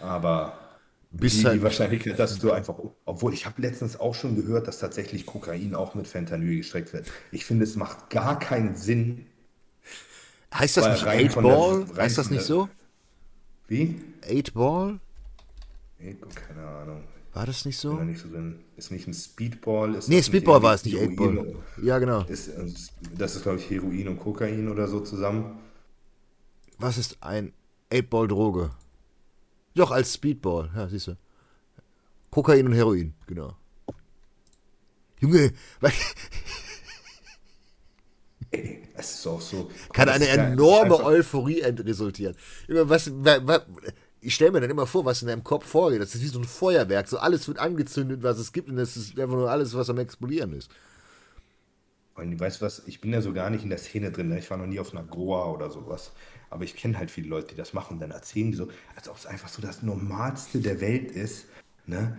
Aber 0.00 0.58
Bist 1.10 1.40
die, 1.40 1.44
halt- 1.46 1.56
die 1.58 1.62
Wahrscheinlichkeit, 1.62 2.18
dass 2.18 2.38
du 2.38 2.50
einfach, 2.50 2.76
obwohl 3.04 3.32
ich 3.32 3.46
habe 3.46 3.60
letztens 3.62 3.98
auch 4.00 4.14
schon 4.14 4.36
gehört, 4.36 4.66
dass 4.68 4.78
tatsächlich 4.78 5.26
Kokain 5.26 5.74
auch 5.74 5.94
mit 5.94 6.06
Fentanyl 6.08 6.56
gestreckt 6.56 6.92
wird. 6.92 7.06
Ich 7.30 7.44
finde, 7.44 7.64
es 7.64 7.76
macht 7.76 8.10
gar 8.10 8.38
keinen 8.38 8.74
Sinn. 8.74 9.26
Heißt 10.56 10.76
das 10.76 10.84
Weil 10.84 10.92
nicht 10.92 11.06
Eight 11.06 11.36
der- 11.36 11.40
Ball? 11.42 11.82
rein 11.82 11.96
heißt 11.98 12.18
das 12.18 12.30
nicht 12.30 12.40
der- 12.40 12.46
so? 12.46 12.68
Wie? 13.68 14.00
Eight 14.22 14.54
Ball? 14.54 15.00
Keine 15.98 16.66
Ahnung. 16.66 17.02
War 17.32 17.46
das 17.46 17.64
nicht 17.64 17.78
so? 17.78 17.94
nicht 17.94 18.20
so 18.20 18.28
drin. 18.28 18.60
Ist 18.76 18.92
nicht 18.92 19.08
ein 19.08 19.14
Speedball? 19.14 19.94
Ist 19.96 20.08
Nee, 20.08 20.22
Speedball 20.22 20.62
war 20.62 20.74
es 20.74 20.84
nicht, 20.84 20.96
Eight 20.96 21.16
Ball. 21.16 21.56
Ja, 21.82 21.98
genau. 21.98 22.22
Ist, 22.24 22.50
das 23.18 23.34
ist, 23.36 23.42
glaube 23.42 23.58
ich, 23.58 23.68
Heroin 23.70 24.06
und 24.08 24.20
Kokain 24.20 24.68
oder 24.68 24.86
so 24.86 25.00
zusammen. 25.00 25.58
Was 26.78 26.98
ist 26.98 27.16
ein 27.20 27.52
Eight 27.92 28.08
Ball 28.10 28.28
Droge? 28.28 28.70
Doch, 29.74 29.90
als 29.90 30.14
Speedball. 30.14 30.70
Ja, 30.76 30.88
siehst 30.88 31.08
du. 31.08 31.16
Kokain 32.30 32.66
und 32.66 32.74
Heroin, 32.74 33.14
genau. 33.26 33.56
Junge, 35.20 35.52
Ey, 35.82 35.92
es 38.96 39.14
ist 39.14 39.26
auch 39.26 39.40
so. 39.40 39.70
kann 39.92 40.08
eine 40.08 40.26
enorme 40.28 40.94
einfach- 40.94 41.04
Euphorie 41.06 41.60
resultieren. 41.62 42.34
Was, 42.68 43.10
wa- 43.12 43.40
wa- 43.46 43.66
ich 44.20 44.34
stelle 44.34 44.52
mir 44.52 44.60
dann 44.62 44.70
immer 44.70 44.86
vor, 44.86 45.04
was 45.04 45.20
in 45.22 45.28
deinem 45.28 45.44
Kopf 45.44 45.66
vorgeht. 45.66 46.00
Das 46.00 46.14
ist 46.14 46.22
wie 46.22 46.28
so 46.28 46.38
ein 46.38 46.44
Feuerwerk. 46.44 47.08
So 47.08 47.18
alles 47.18 47.46
wird 47.46 47.58
angezündet, 47.58 48.22
was 48.22 48.38
es 48.38 48.52
gibt, 48.52 48.68
und 48.70 48.76
das 48.76 48.96
ist 48.96 49.18
einfach 49.20 49.34
nur 49.36 49.50
alles, 49.50 49.74
was 49.74 49.90
am 49.90 49.98
explodieren 49.98 50.52
ist. 50.54 50.70
Und 52.14 52.38
weißt 52.38 52.60
du 52.60 52.64
was, 52.66 52.82
ich 52.86 53.00
bin 53.00 53.12
ja 53.12 53.20
so 53.20 53.32
gar 53.32 53.50
nicht 53.50 53.64
in 53.64 53.70
der 53.70 53.78
Szene 53.78 54.12
drin, 54.12 54.28
ne? 54.28 54.38
ich 54.38 54.48
war 54.48 54.56
noch 54.56 54.66
nie 54.66 54.78
auf 54.78 54.92
einer 54.94 55.02
Goa 55.02 55.50
oder 55.50 55.68
sowas, 55.70 56.12
aber 56.48 56.62
ich 56.62 56.76
kenne 56.76 56.96
halt 56.96 57.10
viele 57.10 57.28
Leute, 57.28 57.48
die 57.48 57.54
das 57.56 57.72
machen, 57.72 57.98
dann 57.98 58.12
erzählen 58.12 58.52
die 58.52 58.56
so, 58.56 58.68
als 58.94 59.08
ob 59.08 59.16
es 59.16 59.26
einfach 59.26 59.48
so 59.48 59.60
das 59.60 59.82
Normalste 59.82 60.60
der 60.60 60.80
Welt 60.80 61.10
ist, 61.10 61.46
ne? 61.86 62.16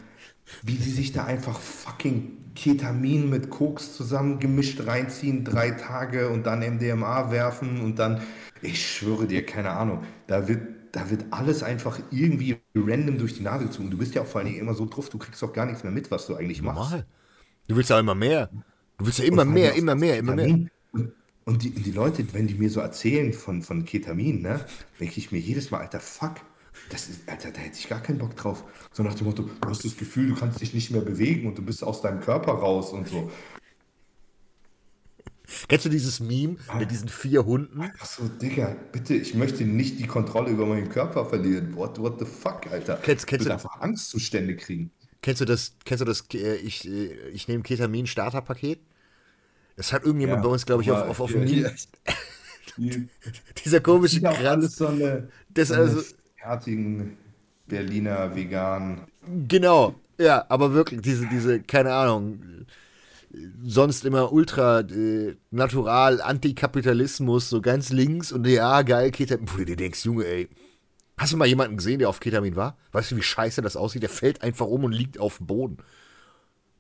wie 0.64 0.78
sie 0.78 0.92
sich 0.92 1.12
da 1.12 1.26
einfach 1.26 1.60
fucking 1.60 2.38
Ketamin 2.56 3.30
mit 3.30 3.50
Koks 3.50 3.96
zusammen 3.96 4.40
gemischt 4.40 4.86
reinziehen, 4.86 5.44
drei 5.44 5.72
Tage 5.72 6.30
und 6.30 6.46
dann 6.46 6.60
MDMA 6.60 7.32
werfen 7.32 7.82
und 7.82 8.00
dann, 8.00 8.22
ich 8.62 8.86
schwöre 8.86 9.28
dir, 9.28 9.46
keine 9.46 9.72
Ahnung, 9.72 10.04
da 10.28 10.48
wird, 10.48 10.62
da 10.92 11.10
wird 11.10 11.26
alles 11.32 11.64
einfach 11.64 12.00
irgendwie 12.12 12.58
random 12.74 13.18
durch 13.18 13.34
die 13.36 13.44
Nase 13.44 13.66
gezogen. 13.66 13.92
Du 13.92 13.98
bist 13.98 14.16
ja 14.16 14.22
auch 14.22 14.28
vor 14.28 14.40
allen 14.40 14.48
Dingen 14.48 14.60
immer 14.60 14.74
so 14.74 14.86
drauf, 14.86 15.10
du 15.10 15.18
kriegst 15.18 15.44
auch 15.44 15.52
gar 15.52 15.66
nichts 15.66 15.84
mehr 15.84 15.92
mit, 15.92 16.12
was 16.12 16.28
du 16.28 16.36
eigentlich 16.36 16.62
machst. 16.62 16.92
Normal. 16.92 17.06
Du 17.68 17.76
willst 17.76 17.90
ja 17.90 18.00
immer 18.00 18.16
mehr. 18.16 18.50
Du 18.98 19.06
willst 19.06 19.20
ja 19.20 19.26
immer 19.26 19.44
mehr, 19.44 19.74
immer 19.74 19.96
mehr, 19.96 20.18
immer 20.18 20.36
mehr. 20.36 20.68
Und, 20.92 21.12
und 21.44 21.64
die, 21.64 21.72
die 21.72 21.92
Leute, 21.92 22.26
wenn 22.34 22.48
die 22.48 22.54
mir 22.54 22.70
so 22.70 22.80
erzählen 22.80 23.34
von, 23.34 23.62
von 23.62 23.84
Ketamin, 23.84 24.42
ne, 24.42 24.62
denke 25.00 25.18
ich 25.18 25.32
mir 25.32 25.40
jedes 25.40 25.72
Mal, 25.72 25.82
Alter, 25.82 26.00
fuck, 26.00 26.36
das 26.90 27.10
ist, 27.10 27.28
Alter, 27.30 27.52
da 27.52 27.60
hätte 27.60 27.78
ich 27.80 27.88
gar 27.90 28.02
keinen 28.02 28.18
Bock 28.20 28.36
drauf. 28.36 28.64
So 28.92 29.04
nach 29.04 29.14
dem 29.16 29.28
Motto, 29.28 29.44
du 29.44 29.70
hast 29.70 29.84
das 29.86 29.96
Gefühl, 29.98 30.30
du 30.30 30.36
kannst 30.36 30.62
dich 30.62 30.74
nicht 30.74 30.92
mehr 30.92 31.02
bewegen 31.02 31.48
und 31.48 31.58
du 31.58 31.62
bist 31.62 31.84
aus 31.84 32.02
deinem 32.02 32.22
Körper 32.22 32.54
raus 32.54 32.92
und 32.92 33.08
so. 33.08 33.32
Kennst 35.68 35.86
du 35.86 35.90
dieses 35.90 36.20
Meme 36.20 36.58
mit 36.80 36.90
diesen 36.90 37.08
vier 37.08 37.46
Hunden? 37.46 37.90
Ach 38.00 38.06
so, 38.06 38.28
Digga, 38.28 38.76
bitte, 38.92 39.14
ich 39.14 39.36
möchte 39.36 39.64
nicht 39.64 40.00
die 40.00 40.08
Kontrolle 40.08 40.50
über 40.50 40.66
meinen 40.66 40.90
Körper 40.90 41.26
verlieren. 41.26 41.76
What, 41.76 42.00
what 42.00 42.20
the 42.20 42.26
fuck, 42.26 42.66
Alter? 42.72 42.98
Kennst- 43.04 43.28
kennst 43.28 43.32
ich 43.32 43.38
du- 43.38 43.46
will 43.46 43.52
einfach 43.52 43.80
Angstzustände 43.80 44.56
kriegen. 44.56 44.92
Kennst 45.22 45.42
du 45.42 45.46
das, 45.46 45.74
kennst 45.86 46.02
du 46.02 46.06
das, 46.06 46.24
äh, 46.34 46.56
ich, 46.58 46.88
äh, 46.88 47.30
ich 47.30 47.48
nehme 47.48 47.64
Ketamin 47.64 48.06
Starterpaket? 48.08 48.80
Das 49.76 49.92
hat 49.94 50.04
irgendjemand 50.04 50.42
bei 50.44 50.50
uns, 50.50 50.66
glaube 50.66 50.84
ich, 50.84 50.92
auf, 50.92 51.08
auf, 51.10 51.20
auf 51.20 51.32
dem 51.32 51.44
Meme. 51.46 51.74
Dieser 53.66 53.80
komische 53.82 54.22
Kranz. 54.22 54.76
so 54.78 54.88
eine, 54.88 55.30
Das 55.50 55.70
so 55.70 55.76
eine 55.76 56.04
fertigen 56.46 57.18
Berliner 57.68 58.36
vegan. 58.36 59.02
Genau, 59.48 59.96
ja, 60.20 60.46
aber 60.50 60.74
wirklich, 60.74 61.02
diese, 61.02 61.28
diese, 61.28 61.60
keine 61.62 61.94
Ahnung, 61.94 62.40
sonst 63.64 64.06
immer 64.06 64.32
ultra 64.32 64.82
äh, 64.82 65.36
natural, 65.50 66.22
Antikapitalismus, 66.22 67.50
so 67.50 67.62
ganz 67.62 67.90
links 67.90 68.32
und 68.32 68.46
ja, 68.46 68.84
geil, 68.84 69.10
Ketamin. 69.12 69.48
Wo 69.52 69.58
du 69.58 69.66
dir 69.66 69.76
denkst, 69.76 70.06
Junge, 70.06 70.26
ey, 70.26 70.48
hast 71.18 71.34
du 71.34 71.38
mal 71.38 71.48
jemanden 71.48 71.78
gesehen, 71.78 71.98
der 71.98 72.10
auf 72.10 72.20
Ketamin 72.20 72.56
war? 72.56 72.78
Weißt 72.92 73.12
du, 73.12 73.18
wie 73.18 73.24
scheiße 73.24 73.64
das 73.64 73.76
aussieht? 73.76 74.04
Der 74.04 74.10
fällt 74.10 74.44
einfach 74.44 74.68
um 74.68 74.84
und 74.84 74.92
liegt 74.92 75.20
auf 75.20 75.38
dem 75.38 75.48
Boden. 75.48 75.78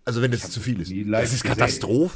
Also, 0.06 0.22
wenn 0.22 0.30
das 0.30 0.52
zu 0.52 0.60
viel 0.60 0.80
ist. 0.80 0.94
Das 1.12 1.34
ist 1.34 1.44
gesehen. 1.44 2.12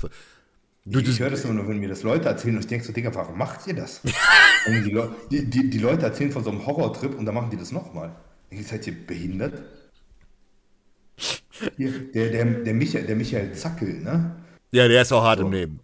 Du, 0.91 0.99
Ich 0.99 1.19
höre 1.19 1.29
das 1.29 1.43
immer 1.45 1.53
nur, 1.53 1.67
wenn 1.67 1.79
mir 1.79 1.89
das 1.89 2.01
Leute 2.03 2.27
erzählen 2.29 2.55
und 2.55 2.61
ich 2.61 2.67
denke 2.67 2.83
so, 2.85 2.91
Digga, 2.91 3.13
warum 3.13 3.37
macht 3.37 3.67
ihr 3.67 3.75
das? 3.75 4.01
und 4.65 4.83
die, 4.83 4.89
Leu 4.91 5.07
die, 5.29 5.45
die, 5.49 5.69
die 5.69 5.77
Leute 5.77 6.05
erzählen 6.07 6.31
von 6.31 6.43
so 6.43 6.49
einem 6.49 6.65
Horrortrip 6.65 7.17
und 7.17 7.25
dann 7.25 7.35
machen 7.35 7.51
die 7.51 7.57
das 7.57 7.71
nochmal. 7.71 8.15
Ihr 8.49 8.63
seid 8.63 8.87
ihr 8.87 9.05
behindert? 9.05 9.61
Hier, 11.77 11.91
der, 12.13 12.29
der, 12.31 12.45
der, 12.45 12.73
Michael, 12.73 13.05
der 13.05 13.15
Michael 13.15 13.53
Zackel, 13.53 13.99
ne? 14.01 14.35
ja, 14.71 14.87
der 14.87 15.01
ist 15.01 15.11
auch 15.11 15.23
hart 15.23 15.39
So. 15.39 15.45
im 15.45 15.51
Leben. 15.51 15.79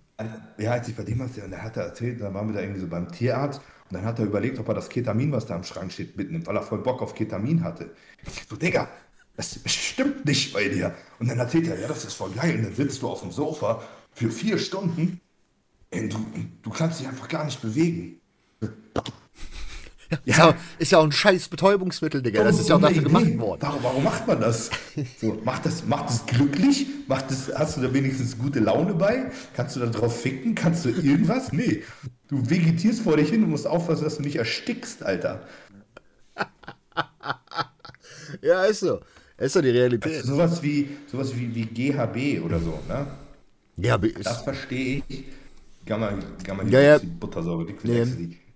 Ja, 0.58 0.72
als 0.72 0.88
ich 0.88 0.95
bei 0.95 1.03
dem 1.03 1.20
was, 1.20 1.38
und 1.38 1.51
der 1.51 1.62
hat 1.64 1.76
er 1.78 1.84
erzählt, 1.86 2.22
dann 2.22 2.34
waren 2.34 2.47
wir 2.47 2.53
da 2.56 2.62
irgendwie 2.62 2.80
so 2.82 2.88
beim 2.88 3.12
Tierarzt 3.12 3.62
und 3.89 3.93
dann 3.97 4.06
hat 4.06 4.20
er 4.20 4.26
überlegt, 4.26 4.58
ob 4.60 4.68
er 4.70 4.74
das 4.74 4.89
Ketamin, 4.89 5.32
was 5.32 5.45
da 5.45 5.56
am 5.56 5.64
Schrank 5.64 5.91
steht, 5.91 6.16
mitnimmt, 6.18 6.47
weil 6.47 6.56
er 6.56 6.64
voll 6.64 6.80
Bock 6.82 7.01
auf 7.01 7.14
Ketamin 7.14 7.64
hatte. 7.64 7.91
Ich 8.26 8.45
so, 8.49 8.56
Digga, 8.56 8.88
das 9.36 9.60
stimmt 9.66 10.26
nicht 10.26 10.53
bei 10.53 10.70
dir. 10.70 10.93
Und 11.20 11.30
dann 11.30 11.39
erzählt 11.39 11.68
er, 11.68 11.80
ja, 11.80 11.88
das 11.89 12.06
ist 12.06 12.14
voll 12.14 12.32
geil. 12.32 12.56
Und 12.56 12.64
dann 12.64 12.76
sitzt 12.76 13.01
du 13.01 13.10
auf 13.10 13.22
dem 13.22 13.32
Sofa 13.32 13.84
für 14.16 14.32
vier 14.32 14.57
Stunden 14.57 15.22
und 15.91 16.13
du, 16.13 16.26
du 16.63 16.70
kannst 16.72 16.99
dich 16.99 17.07
einfach 17.07 17.28
gar 17.28 17.45
nicht 17.45 17.61
bewegen. 17.61 18.20
Ist, 20.24 20.38
ja, 20.38 20.55
ist 20.78 20.91
ja 20.91 20.99
auch 20.99 21.03
ein 21.03 21.11
scheiß 21.11 21.49
Betäubungsmittel, 21.49 22.22
Digga. 22.22 22.43
Das 22.43 22.59
ist 22.59 22.70
ja 22.70 22.76
auch 22.76 22.82
dafür 22.82 23.01
gemacht 23.03 23.26
Idee. 23.26 23.39
worden. 23.39 23.61
Warum, 23.61 23.84
warum 23.84 24.03
macht 24.03 24.28
man 24.28 24.39
das? 24.39 24.70
So, 25.20 25.41
macht 25.43 25.66
das? 25.66 25.86
Macht 25.86 26.09
es 26.09 26.26
glücklich? 26.26 26.86
Macht 27.07 27.32
es, 27.32 27.51
hast 27.53 27.78
du 27.78 27.82
da 27.82 27.93
wenigstens 27.93 28.38
gute 28.38 28.59
Laune 28.59 28.93
bei? 28.93 29.32
Kannst 29.55 29.76
du 29.76 29.80
da 29.80 29.88
drauf 29.88 30.22
ficken? 30.22 30.53
Kannst 30.55 30.86
du 30.86 30.89
irgendwas? 30.89 31.51
Nee. 31.51 31.84
Du 32.28 32.49
vegetierst 32.49 33.01
vor 33.01 33.18
dich 33.18 33.30
hin 33.30 33.43
und 33.43 33.49
musst 33.49 33.68
aufpassen, 33.68 34.03
dass 34.03 34.18
du 34.18 34.22
nicht 34.22 34.36
erstickst, 34.36 35.03
Alter. 35.03 35.47
Ja, 38.41 38.63
ist 38.66 38.82
so. 38.82 39.01
Ist 39.38 39.53
so 39.53 39.61
die 39.61 39.70
Realität. 39.70 40.24
Sowas 40.24 40.61
wie, 40.63 40.89
sowas 41.11 41.36
wie, 41.36 41.53
wie 41.53 41.66
GHB 41.66 42.45
oder 42.45 42.59
so, 42.59 42.80
ne? 42.88 43.07
Ja, 43.78 43.98
Das 43.98 44.42
verstehe 44.42 45.04
ich. 45.08 45.26
Gamma, 45.86 46.18
Gamma 46.44 46.64
Ja, 46.64 46.80
ja. 46.80 47.00
Buttersäure, 47.20 47.66
Liquid 47.66 47.94
Ja. 47.94 48.06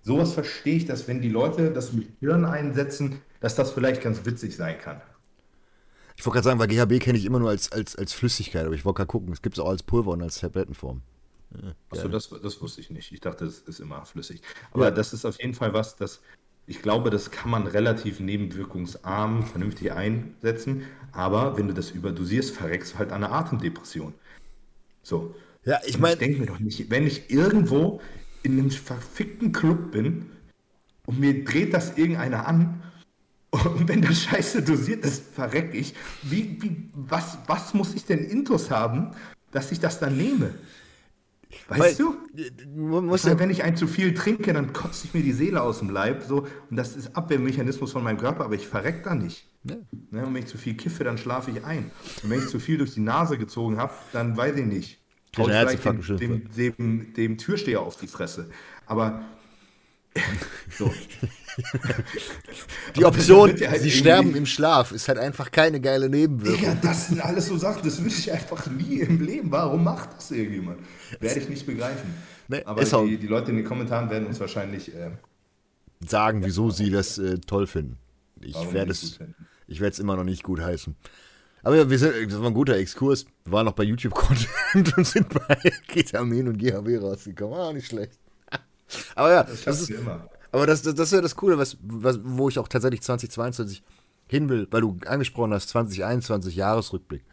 Sowas 0.02 0.32
verstehe 0.32 0.76
ich, 0.76 0.86
dass 0.86 1.06
wenn 1.08 1.20
die 1.20 1.28
Leute 1.28 1.70
das 1.70 1.92
mit 1.92 2.08
Hirn 2.20 2.44
einsetzen, 2.44 3.20
dass 3.40 3.54
das 3.54 3.70
vielleicht 3.70 4.02
ganz 4.02 4.24
witzig 4.24 4.56
sein 4.56 4.78
kann. 4.78 5.00
ich 6.16 6.24
wollte 6.26 6.36
gerade 6.36 6.44
sagen, 6.44 6.58
weil 6.58 6.68
GHB 6.68 7.02
kenne 7.02 7.18
ich 7.18 7.24
immer 7.26 7.38
nur 7.38 7.50
als, 7.50 7.70
als, 7.70 7.96
als 7.96 8.12
Flüssigkeit, 8.12 8.64
aber 8.64 8.74
ich 8.74 8.84
wollte 8.84 8.98
gerade 8.98 9.08
gucken, 9.08 9.32
es 9.32 9.42
gibt 9.42 9.56
es 9.56 9.60
auch 9.60 9.68
als 9.68 9.82
Pulver 9.82 10.12
und 10.12 10.22
als 10.22 10.40
Tablettenform. 10.40 11.02
Achso, 11.90 12.08
das, 12.08 12.30
das 12.42 12.60
wusste 12.62 12.80
ich 12.80 12.90
nicht. 12.90 13.12
Ich 13.12 13.20
dachte, 13.20 13.44
es 13.44 13.60
ist 13.60 13.80
immer 13.80 14.04
flüssig. 14.04 14.40
Aber 14.72 14.84
ja. 14.84 14.90
das 14.90 15.12
ist 15.12 15.24
auf 15.24 15.38
jeden 15.40 15.54
Fall 15.54 15.72
was, 15.74 15.96
das 15.96 16.20
ich 16.70 16.82
glaube, 16.82 17.10
das 17.10 17.32
kann 17.32 17.50
man 17.50 17.66
relativ 17.66 18.20
nebenwirkungsarm 18.20 19.44
vernünftig 19.44 19.90
einsetzen. 19.90 20.84
Aber 21.10 21.56
wenn 21.56 21.66
du 21.66 21.74
das 21.74 21.90
überdosierst, 21.90 22.54
verreckst 22.54 22.94
du 22.94 22.98
halt 22.98 23.10
an 23.10 23.24
einer 23.24 23.34
Atemdepression. 23.34 24.14
So. 25.02 25.34
Ja, 25.64 25.80
ich 25.86 25.98
meine. 25.98 26.14
Ich 26.14 26.18
denke 26.20 26.40
mir 26.40 26.46
doch 26.46 26.58
nicht, 26.60 26.90
wenn 26.90 27.06
ich 27.06 27.30
irgendwo 27.30 28.00
in 28.42 28.58
einem 28.58 28.70
verfickten 28.70 29.52
Club 29.52 29.92
bin 29.92 30.26
und 31.06 31.20
mir 31.20 31.44
dreht 31.44 31.74
das 31.74 31.98
irgendeiner 31.98 32.46
an 32.46 32.82
und 33.50 33.88
wenn 33.88 34.02
das 34.02 34.22
Scheiße 34.22 34.62
dosiert 34.62 35.04
ist, 35.04 35.22
verreck 35.34 35.74
ich. 35.74 35.94
Wie, 36.22 36.62
wie, 36.62 36.88
was, 36.94 37.38
was 37.46 37.74
muss 37.74 37.94
ich 37.94 38.04
denn 38.04 38.24
Intus 38.24 38.70
haben, 38.70 39.12
dass 39.50 39.72
ich 39.72 39.80
das 39.80 39.98
dann 39.98 40.16
nehme? 40.16 40.54
Weißt 41.68 41.80
Weil, 41.80 41.94
du? 41.94 43.00
Muss 43.00 43.24
ja, 43.24 43.38
wenn 43.38 43.50
ich 43.50 43.64
ein 43.64 43.76
zu 43.76 43.88
viel 43.88 44.14
trinke, 44.14 44.52
dann 44.52 44.72
kotze 44.72 45.06
ich 45.06 45.14
mir 45.14 45.22
die 45.22 45.32
Seele 45.32 45.62
aus 45.62 45.80
dem 45.80 45.90
Leib. 45.90 46.22
So, 46.22 46.46
und 46.70 46.76
das 46.76 46.94
ist 46.94 47.16
Abwehrmechanismus 47.16 47.90
von 47.90 48.04
meinem 48.04 48.18
Körper, 48.18 48.44
aber 48.44 48.54
ich 48.54 48.68
verreck 48.68 49.02
da 49.02 49.14
nicht. 49.14 49.49
Ja. 49.64 49.76
Ne, 50.10 50.26
und 50.26 50.34
wenn 50.34 50.42
ich 50.42 50.48
zu 50.48 50.58
viel 50.58 50.74
kiffe, 50.74 51.04
dann 51.04 51.18
schlafe 51.18 51.50
ich 51.50 51.64
ein. 51.64 51.90
Und 52.22 52.30
wenn 52.30 52.38
ich 52.38 52.48
zu 52.48 52.58
viel 52.58 52.78
durch 52.78 52.94
die 52.94 53.00
Nase 53.00 53.36
gezogen 53.36 53.76
habe, 53.76 53.92
dann 54.12 54.36
weiß 54.36 54.56
ich 54.56 54.66
nicht. 54.66 55.00
Hau 55.36 55.48
ich 55.48 55.54
vielleicht 55.54 55.84
dem, 55.84 56.18
dem, 56.18 56.50
dem, 56.54 57.14
dem 57.14 57.38
Türsteher 57.38 57.82
auf 57.82 57.96
die 57.96 58.08
Fresse. 58.08 58.50
Aber 58.86 59.22
so. 60.76 60.92
Die 62.96 63.04
Option, 63.04 63.50
halt 63.50 63.80
sie 63.80 63.90
sterben 63.90 64.34
im 64.34 64.46
Schlaf, 64.46 64.92
ist 64.92 65.08
halt 65.08 65.18
einfach 65.18 65.50
keine 65.50 65.80
geile 65.80 66.08
Nebenwirkung. 66.08 66.64
Ja, 66.64 66.74
das 66.74 67.08
sind 67.08 67.20
alles 67.20 67.46
so 67.46 67.56
Sachen, 67.56 67.82
das 67.84 67.98
würde 67.98 68.14
ich 68.14 68.32
einfach 68.32 68.66
nie 68.66 69.00
im 69.00 69.20
Leben. 69.20 69.52
Warum 69.52 69.84
macht 69.84 70.16
das 70.16 70.30
irgendjemand? 70.30 70.78
Werde 71.20 71.40
ich 71.40 71.48
nicht 71.48 71.66
begreifen. 71.66 72.14
Nee, 72.48 72.62
Aber 72.64 72.82
die, 72.82 73.18
die, 73.18 73.26
Leute 73.28 73.50
in 73.50 73.58
den 73.58 73.64
Kommentaren 73.64 74.10
werden 74.10 74.26
uns 74.26 74.40
wahrscheinlich 74.40 74.92
äh, 74.94 75.10
sagen, 76.04 76.44
wieso 76.44 76.70
sie 76.70 76.90
das 76.90 77.18
äh, 77.18 77.38
toll 77.38 77.68
finden. 77.68 77.98
Ich 78.40 78.72
werde 78.72 78.92
es, 78.92 79.18
ich 79.66 79.80
werde 79.80 79.92
es 79.92 79.98
immer 79.98 80.16
noch 80.16 80.24
nicht 80.24 80.42
gut 80.42 80.60
heißen. 80.60 80.96
Aber 81.62 81.76
ja, 81.76 81.88
wir 81.88 81.98
sind, 81.98 82.32
das 82.32 82.40
war 82.40 82.46
ein 82.46 82.54
guter 82.54 82.76
Exkurs. 82.76 83.26
Wir 83.44 83.52
waren 83.52 83.66
noch 83.66 83.74
bei 83.74 83.84
YouTube-Content 83.84 84.96
und 84.96 85.06
sind 85.06 85.28
bei 85.28 85.56
Ketamin 85.88 86.48
und 86.48 86.58
GHB 86.58 87.02
rausgekommen. 87.02 87.58
Ah, 87.58 87.72
nicht 87.72 87.88
schlecht. 87.88 88.18
Aber 89.14 89.30
ja, 89.30 89.42
das, 89.44 89.64
das 89.64 89.82
ist, 89.82 89.90
immer. 89.90 90.28
aber 90.50 90.66
das, 90.66 90.82
das, 90.82 90.94
das 90.94 91.08
ist 91.08 91.12
ja 91.12 91.20
das 91.20 91.36
Coole, 91.36 91.58
was, 91.58 91.76
was, 91.82 92.18
wo 92.24 92.48
ich 92.48 92.58
auch 92.58 92.66
tatsächlich 92.66 93.02
2022 93.02 93.82
hin 94.26 94.48
will, 94.48 94.66
weil 94.70 94.80
du 94.80 94.96
angesprochen 95.06 95.52
hast, 95.52 95.68
2021 95.68 96.56
Jahresrückblick. 96.56 97.24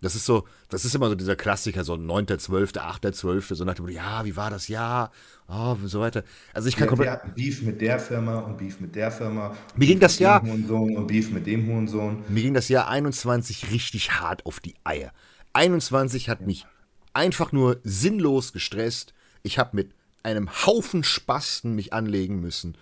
Das 0.00 0.14
ist 0.14 0.26
so, 0.26 0.46
das 0.68 0.84
ist 0.84 0.94
immer 0.94 1.08
so 1.08 1.16
dieser 1.16 1.34
Klassiker, 1.34 1.82
so 1.82 1.94
9.12., 1.94 2.78
8.12., 2.78 3.54
so 3.54 3.64
nach 3.64 3.74
dem 3.74 3.88
ja, 3.88 4.24
wie 4.24 4.36
war 4.36 4.48
das 4.48 4.68
Jahr? 4.68 5.10
Oh, 5.48 5.72
und 5.72 5.88
so 5.88 6.00
weiter. 6.00 6.22
Also 6.54 6.68
ich 6.68 6.76
kann 6.76 6.86
komplett. 6.86 7.08
Ja, 7.08 7.32
Beef 7.34 7.62
mit 7.62 7.80
der 7.80 7.98
Firma 7.98 8.38
und 8.38 8.58
Beef 8.58 8.78
mit 8.78 8.94
der 8.94 9.10
Firma. 9.10 9.56
Mir 9.74 9.86
ging 9.86 9.98
das 9.98 10.20
Jahr. 10.20 10.42
Und 10.44 11.06
Beef 11.06 11.30
mit 11.30 11.46
dem 11.46 11.66
Hurensohn. 11.66 12.22
Mir 12.28 12.42
ging 12.42 12.54
das 12.54 12.68
Jahr 12.68 12.88
21 12.88 13.72
richtig 13.72 14.20
hart 14.20 14.46
auf 14.46 14.60
die 14.60 14.74
Eier. 14.84 15.12
21 15.52 16.28
hat 16.28 16.42
mich 16.42 16.66
einfach 17.12 17.50
nur 17.50 17.80
sinnlos 17.82 18.52
gestresst. 18.52 19.14
Ich 19.42 19.58
habe 19.58 19.74
mit 19.74 19.90
einem 20.22 20.48
Haufen 20.66 21.02
Spasten 21.02 21.74
mich 21.74 21.92
anlegen 21.92 22.40
müssen. 22.40 22.76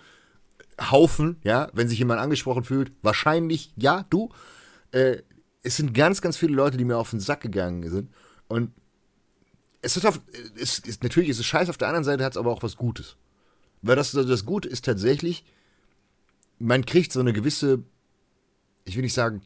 Haufen, 0.79 1.37
ja, 1.43 1.69
wenn 1.73 1.87
sich 1.87 1.97
jemand 1.97 2.19
angesprochen 2.19 2.63
fühlt, 2.63 2.91
wahrscheinlich, 3.01 3.71
ja, 3.75 4.05
du. 4.11 4.29
Äh, 4.91 5.17
es 5.63 5.77
sind 5.77 5.93
ganz, 5.93 6.21
ganz 6.21 6.37
viele 6.37 6.53
Leute, 6.53 6.77
die 6.77 6.85
mir 6.85 6.97
auf 6.97 7.09
den 7.09 7.19
Sack 7.19 7.41
gegangen 7.41 7.89
sind. 7.89 8.11
Und 8.47 8.71
es 9.81 9.97
ist, 9.97 10.05
auf, 10.05 10.19
es 10.59 10.79
ist 10.79 11.03
natürlich 11.03 11.29
ist 11.29 11.39
es 11.39 11.45
scheiße, 11.45 11.69
auf 11.69 11.77
der 11.77 11.87
anderen 11.87 12.03
Seite 12.03 12.23
hat 12.23 12.33
es 12.33 12.37
aber 12.37 12.51
auch 12.51 12.63
was 12.63 12.77
Gutes. 12.77 13.17
Weil 13.81 13.95
das, 13.95 14.11
das 14.11 14.45
Gute 14.45 14.67
ist 14.67 14.85
tatsächlich, 14.85 15.45
man 16.59 16.85
kriegt 16.85 17.11
so 17.11 17.19
eine 17.19 17.33
gewisse, 17.33 17.83
ich 18.85 18.95
will 18.95 19.03
nicht 19.03 19.13
sagen, 19.13 19.41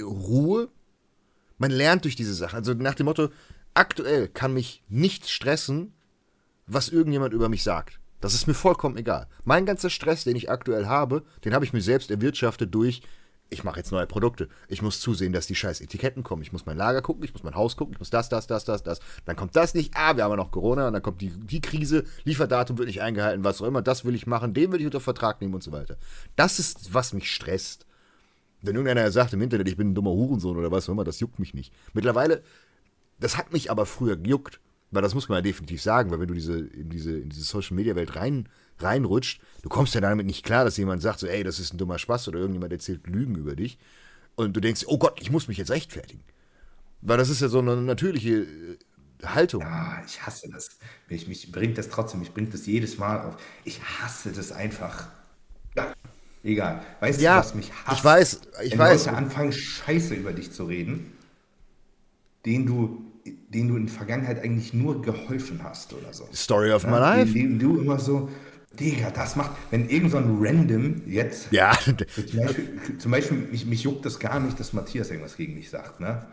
Ruhe. 0.00 0.68
Man 1.58 1.70
lernt 1.70 2.04
durch 2.04 2.16
diese 2.16 2.34
Sache. 2.34 2.56
Also 2.56 2.74
nach 2.74 2.94
dem 2.94 3.06
Motto, 3.06 3.28
aktuell 3.74 4.28
kann 4.28 4.52
mich 4.52 4.82
nichts 4.88 5.30
stressen, 5.30 5.92
was 6.66 6.88
irgendjemand 6.88 7.32
über 7.32 7.48
mich 7.48 7.62
sagt. 7.62 8.00
Das 8.20 8.34
ist 8.34 8.46
mir 8.46 8.54
vollkommen 8.54 8.96
egal. 8.96 9.28
Mein 9.44 9.66
ganzer 9.66 9.90
Stress, 9.90 10.24
den 10.24 10.36
ich 10.36 10.50
aktuell 10.50 10.86
habe, 10.86 11.24
den 11.44 11.54
habe 11.54 11.64
ich 11.64 11.72
mir 11.72 11.82
selbst 11.82 12.10
erwirtschaftet 12.10 12.74
durch, 12.74 13.02
ich 13.50 13.62
mache 13.62 13.78
jetzt 13.78 13.92
neue 13.92 14.06
Produkte. 14.06 14.48
Ich 14.68 14.82
muss 14.82 15.00
zusehen, 15.00 15.32
dass 15.32 15.46
die 15.46 15.54
scheiß 15.54 15.80
Etiketten 15.80 16.22
kommen. 16.22 16.42
Ich 16.42 16.52
muss 16.52 16.66
mein 16.66 16.76
Lager 16.76 17.02
gucken, 17.02 17.24
ich 17.24 17.32
muss 17.32 17.42
mein 17.42 17.54
Haus 17.54 17.76
gucken, 17.76 17.94
ich 17.94 17.98
muss 17.98 18.10
das, 18.10 18.28
das, 18.28 18.46
das, 18.46 18.64
das, 18.64 18.82
das. 18.82 19.00
Dann 19.26 19.36
kommt 19.36 19.54
das 19.54 19.74
nicht. 19.74 19.94
Ah, 19.96 20.16
wir 20.16 20.24
haben 20.24 20.32
ja 20.32 20.36
noch 20.36 20.50
Corona. 20.50 20.88
Und 20.88 20.94
dann 20.94 21.02
kommt 21.02 21.20
die, 21.20 21.30
die 21.30 21.60
Krise. 21.60 22.04
Lieferdatum 22.24 22.78
wird 22.78 22.88
nicht 22.88 23.02
eingehalten, 23.02 23.44
was 23.44 23.60
auch 23.60 23.66
immer. 23.66 23.82
Das 23.82 24.04
will 24.04 24.14
ich 24.14 24.26
machen, 24.26 24.54
den 24.54 24.72
will 24.72 24.80
ich 24.80 24.86
unter 24.86 25.00
Vertrag 25.00 25.40
nehmen 25.40 25.54
und 25.54 25.62
so 25.62 25.72
weiter. 25.72 25.96
Das 26.36 26.58
ist, 26.58 26.94
was 26.94 27.12
mich 27.12 27.30
stresst. 27.30 27.86
Wenn 28.62 28.76
irgendeiner 28.76 29.10
sagt 29.12 29.32
im 29.34 29.42
Internet, 29.42 29.68
ich 29.68 29.76
bin 29.76 29.90
ein 29.90 29.94
dummer 29.94 30.10
Hurensohn 30.10 30.56
oder 30.56 30.70
was 30.70 30.88
auch 30.88 30.92
immer, 30.92 31.04
das 31.04 31.20
juckt 31.20 31.38
mich 31.38 31.54
nicht. 31.54 31.72
Mittlerweile, 31.92 32.42
das 33.20 33.36
hat 33.36 33.52
mich 33.52 33.70
aber 33.70 33.86
früher 33.86 34.16
gejuckt. 34.16 34.60
Weil 34.90 35.02
das 35.02 35.14
muss 35.14 35.28
man 35.28 35.38
ja 35.38 35.42
definitiv 35.42 35.82
sagen, 35.82 36.10
weil 36.10 36.20
wenn 36.20 36.28
du 36.28 36.34
diese, 36.34 36.58
in 36.58 36.88
diese, 36.88 37.18
in 37.18 37.28
diese 37.28 37.42
Social-Media-Welt 37.42 38.14
rein, 38.14 38.48
reinrutscht, 38.78 39.40
du 39.62 39.68
kommst 39.68 39.94
ja 39.94 40.00
damit 40.00 40.26
nicht 40.26 40.44
klar, 40.44 40.64
dass 40.64 40.76
jemand 40.76 41.02
sagt 41.02 41.20
so, 41.20 41.26
ey, 41.26 41.44
das 41.44 41.58
ist 41.58 41.72
ein 41.72 41.78
dummer 41.78 41.98
Spaß 41.98 42.28
oder 42.28 42.38
irgendjemand 42.38 42.72
erzählt 42.72 43.06
Lügen 43.06 43.36
über 43.36 43.56
dich. 43.56 43.78
Und 44.36 44.54
du 44.56 44.60
denkst, 44.60 44.84
oh 44.86 44.98
Gott, 44.98 45.20
ich 45.20 45.30
muss 45.30 45.48
mich 45.48 45.58
jetzt 45.58 45.70
rechtfertigen. 45.70 46.22
Weil 47.00 47.18
das 47.18 47.28
ist 47.28 47.40
ja 47.40 47.48
so 47.48 47.60
eine 47.60 47.76
natürliche 47.76 48.42
äh, 48.42 48.78
Haltung. 49.24 49.60
Ja, 49.60 50.02
ich 50.06 50.24
hasse 50.26 50.48
das. 50.50 50.70
Mich, 51.08 51.28
mich 51.28 51.52
bringt 51.52 51.78
das 51.78 51.88
trotzdem, 51.88 52.20
mich 52.20 52.32
bringt 52.32 52.52
das 52.52 52.66
jedes 52.66 52.98
Mal 52.98 53.20
auf. 53.22 53.36
Ich 53.64 53.80
hasse 53.82 54.32
das 54.32 54.50
einfach. 54.50 55.08
Ja, 55.76 55.92
egal. 56.42 56.82
Weißt 57.00 57.20
ja, 57.20 57.34
du, 57.34 57.40
was 57.40 57.54
mich 57.54 57.72
hasst? 57.84 57.98
Ich 57.98 58.04
weiß, 58.04 58.40
ich 58.64 58.72
wenn 58.72 58.78
weiß. 58.78 59.06
Leute 59.06 59.16
anfangen, 59.16 59.52
Scheiße 59.52 60.14
über 60.14 60.32
dich 60.32 60.50
zu 60.50 60.64
reden, 60.64 61.12
den 62.44 62.66
du 62.66 63.04
denen 63.24 63.68
du 63.68 63.76
in 63.76 63.86
der 63.86 63.94
Vergangenheit 63.94 64.42
eigentlich 64.42 64.74
nur 64.74 65.00
geholfen 65.00 65.60
hast 65.62 65.92
oder 65.92 66.12
so. 66.12 66.28
Story 66.32 66.72
of 66.72 66.84
ja, 66.84 66.90
my 66.90 66.98
life. 66.98 67.32
Denen 67.32 67.58
du 67.58 67.80
immer 67.80 67.98
so, 67.98 68.28
Digga, 68.78 69.10
das 69.10 69.36
macht, 69.36 69.52
wenn 69.70 69.88
irgend 69.88 70.10
so 70.10 70.18
ein 70.18 70.38
Random 70.40 71.02
jetzt, 71.06 71.48
ja. 71.50 71.72
zum 71.82 72.40
Beispiel, 72.40 72.80
zum 72.98 73.10
Beispiel 73.10 73.36
mich, 73.36 73.66
mich 73.66 73.82
juckt 73.82 74.04
das 74.04 74.18
gar 74.18 74.40
nicht, 74.40 74.58
dass 74.58 74.72
Matthias 74.72 75.10
irgendwas 75.10 75.36
gegen 75.36 75.54
mich 75.54 75.70
sagt, 75.70 76.00
ne? 76.00 76.26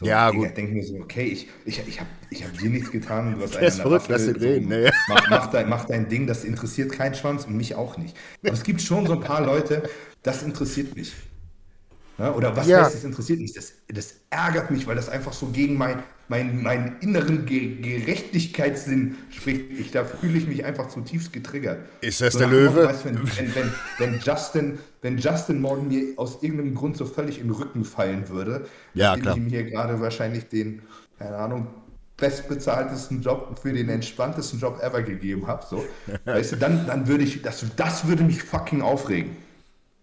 So, 0.00 0.06
ja, 0.06 0.30
Digga, 0.30 0.46
gut. 0.46 0.56
denke 0.56 0.72
mir 0.74 0.84
so, 0.84 0.94
okay, 0.96 1.24
ich, 1.24 1.48
ich, 1.64 1.82
ich 1.88 1.98
habe 1.98 2.08
ich 2.30 2.44
hab 2.44 2.56
dir 2.56 2.70
nichts 2.70 2.90
getan, 2.92 3.34
du 3.36 3.42
hast 3.42 3.56
einen 3.56 3.66
ist 3.66 3.80
verrückt, 3.80 4.06
lass 4.08 4.28
ihn 4.28 4.36
reden. 4.36 4.68
Nee. 4.68 4.90
Mach, 5.08 5.28
mach, 5.28 5.46
dein, 5.50 5.68
mach 5.68 5.86
dein 5.86 6.08
Ding, 6.08 6.28
das 6.28 6.44
interessiert 6.44 6.92
keinen 6.92 7.14
Schwanz 7.14 7.46
und 7.46 7.56
mich 7.56 7.74
auch 7.74 7.96
nicht. 7.98 8.16
Aber 8.44 8.52
es 8.52 8.62
gibt 8.62 8.80
schon 8.80 9.06
so 9.06 9.14
ein 9.14 9.20
paar 9.20 9.44
Leute, 9.44 9.82
das 10.22 10.44
interessiert 10.44 10.94
mich. 10.94 11.14
Ja, 12.18 12.34
oder 12.34 12.56
was 12.56 12.66
ja. 12.66 12.82
heißt, 12.82 12.96
das 12.96 13.04
interessiert 13.04 13.38
mich? 13.38 13.52
Das, 13.52 13.72
das 13.86 14.16
ärgert 14.30 14.72
mich, 14.72 14.86
weil 14.88 14.96
das 14.96 15.08
einfach 15.08 15.32
so 15.32 15.46
gegen 15.46 15.76
mein, 15.76 16.02
mein, 16.26 16.62
meinen 16.62 16.96
inneren 17.00 17.46
Ge 17.46 17.76
Gerechtigkeitssinn 17.80 19.16
spricht. 19.30 19.70
Ich, 19.78 19.92
da 19.92 20.04
fühle 20.04 20.36
ich 20.36 20.48
mich 20.48 20.64
einfach 20.64 20.88
zutiefst 20.88 21.32
getriggert. 21.32 21.78
Ist 22.00 22.20
das 22.20 22.32
so 22.32 22.40
der 22.40 22.48
Löwe? 22.48 22.86
Weiß, 22.86 23.04
wenn, 23.04 23.18
wenn, 23.18 23.54
wenn, 23.54 23.72
wenn, 23.98 24.18
Justin, 24.18 24.78
wenn 25.00 25.18
Justin 25.18 25.60
morgen 25.60 25.88
mir 25.88 26.14
aus 26.16 26.42
irgendeinem 26.42 26.74
Grund 26.74 26.96
so 26.96 27.06
völlig 27.06 27.38
in 27.38 27.46
den 27.46 27.54
Rücken 27.54 27.84
fallen 27.84 28.28
würde, 28.28 28.66
ja, 28.94 29.16
klar. 29.16 29.36
ich 29.36 29.42
ihm 29.42 29.48
hier 29.48 29.62
gerade 29.64 30.00
wahrscheinlich 30.00 30.48
den, 30.48 30.82
keine 31.20 31.36
Ahnung, 31.36 31.68
bestbezahltesten 32.16 33.22
Job 33.22 33.60
für 33.62 33.72
den 33.72 33.88
entspanntesten 33.88 34.58
Job 34.58 34.80
ever 34.82 35.02
gegeben 35.02 35.46
habe, 35.46 35.64
so, 35.64 35.84
weißt 36.24 36.50
du, 36.50 36.56
dann, 36.56 36.84
dann 36.88 37.06
würde 37.06 37.22
ich, 37.22 37.42
das, 37.42 37.64
das 37.76 38.08
würde 38.08 38.24
mich 38.24 38.42
fucking 38.42 38.82
aufregen. 38.82 39.36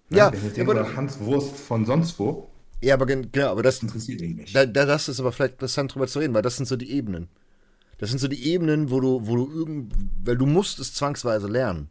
Ja, 0.09 0.31
ja 0.31 0.63
aber 0.63 0.95
Hans 0.95 1.19
Wurst 1.19 1.55
von 1.57 1.85
sonst 1.85 2.17
wo. 2.19 2.49
Ja, 2.81 2.93
aber 2.93 3.05
genau, 3.05 3.51
aber 3.51 3.63
das 3.63 3.81
interessiert 3.81 4.21
ihn 4.21 4.35
nicht. 4.35 4.55
Da, 4.55 4.65
da, 4.65 4.85
das 4.85 5.09
ist 5.09 5.19
aber 5.19 5.31
vielleicht 5.31 5.53
interessant 5.53 5.93
drüber 5.93 6.07
zu 6.07 6.19
reden, 6.19 6.33
weil 6.33 6.41
das 6.41 6.57
sind 6.57 6.67
so 6.67 6.75
die 6.75 6.91
Ebenen. 6.91 7.29
Das 7.97 8.09
sind 8.09 8.19
so 8.19 8.27
die 8.27 8.45
Ebenen, 8.45 8.91
wo 8.91 8.99
du, 8.99 9.25
wo 9.25 9.35
du 9.37 9.51
irgend, 9.51 9.93
weil 10.23 10.37
du 10.37 10.45
musst 10.45 10.79
es 10.79 10.93
zwangsweise 10.93 11.47
lernen. 11.47 11.89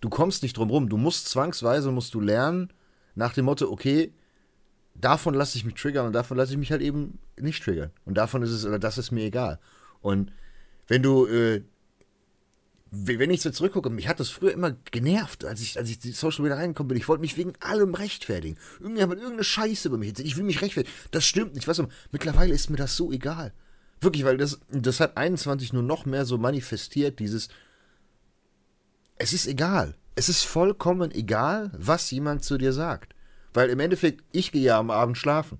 Du 0.00 0.08
kommst 0.08 0.42
nicht 0.42 0.56
drum 0.56 0.70
rum. 0.70 0.88
Du 0.88 0.96
musst 0.96 1.28
zwangsweise 1.28 1.90
musst 1.90 2.14
du 2.14 2.20
lernen 2.20 2.72
nach 3.14 3.32
dem 3.32 3.44
Motto, 3.44 3.70
okay, 3.70 4.12
davon 4.94 5.34
lasse 5.34 5.56
ich 5.56 5.64
mich 5.64 5.74
triggern 5.74 6.06
und 6.06 6.12
davon 6.12 6.36
lasse 6.36 6.52
ich 6.52 6.58
mich 6.58 6.72
halt 6.72 6.82
eben 6.82 7.18
nicht 7.38 7.62
triggern. 7.62 7.90
Und 8.04 8.14
davon 8.14 8.42
ist 8.42 8.50
es, 8.50 8.64
oder 8.64 8.78
das 8.78 8.98
ist 8.98 9.12
mir 9.12 9.24
egal. 9.24 9.58
Und 10.00 10.32
wenn 10.88 11.02
du 11.02 11.26
äh, 11.26 11.62
wenn 12.94 13.30
ich 13.30 13.42
so 13.42 13.50
zurückgucke, 13.50 13.90
mich 13.90 14.08
hat 14.08 14.20
das 14.20 14.30
früher 14.30 14.52
immer 14.52 14.72
genervt, 14.90 15.44
als 15.44 15.60
ich, 15.60 15.78
als 15.78 15.90
ich 15.90 15.98
die 15.98 16.12
Social 16.12 16.42
Media 16.42 16.56
reingekommen 16.56 16.88
bin. 16.88 16.98
Ich 16.98 17.08
wollte 17.08 17.20
mich 17.20 17.36
wegen 17.36 17.52
allem 17.60 17.94
rechtfertigen. 17.94 18.56
Irgendjemand 18.80 19.12
hat 19.12 19.18
irgendeine 19.18 19.44
Scheiße 19.44 19.88
über 19.88 19.98
mich. 19.98 20.18
Ich 20.18 20.36
will 20.36 20.44
mich 20.44 20.62
rechtfertigen. 20.62 20.94
Das 21.10 21.24
stimmt 21.24 21.54
nicht. 21.54 21.66
Weißt 21.66 21.80
du, 21.80 21.88
mittlerweile 22.12 22.54
ist 22.54 22.70
mir 22.70 22.76
das 22.76 22.96
so 22.96 23.10
egal. 23.10 23.52
Wirklich, 24.00 24.24
weil 24.24 24.36
das, 24.36 24.60
das 24.70 25.00
hat 25.00 25.16
21 25.16 25.72
nur 25.72 25.82
noch 25.82 26.06
mehr 26.06 26.24
so 26.24 26.38
manifestiert, 26.38 27.18
dieses. 27.18 27.48
Es 29.16 29.32
ist 29.32 29.46
egal. 29.46 29.96
Es 30.14 30.28
ist 30.28 30.44
vollkommen 30.44 31.10
egal, 31.10 31.72
was 31.76 32.10
jemand 32.10 32.44
zu 32.44 32.58
dir 32.58 32.72
sagt. 32.72 33.14
Weil 33.52 33.70
im 33.70 33.80
Endeffekt, 33.80 34.22
ich 34.30 34.52
gehe 34.52 34.62
ja 34.62 34.78
am 34.78 34.90
Abend 34.90 35.18
schlafen. 35.18 35.58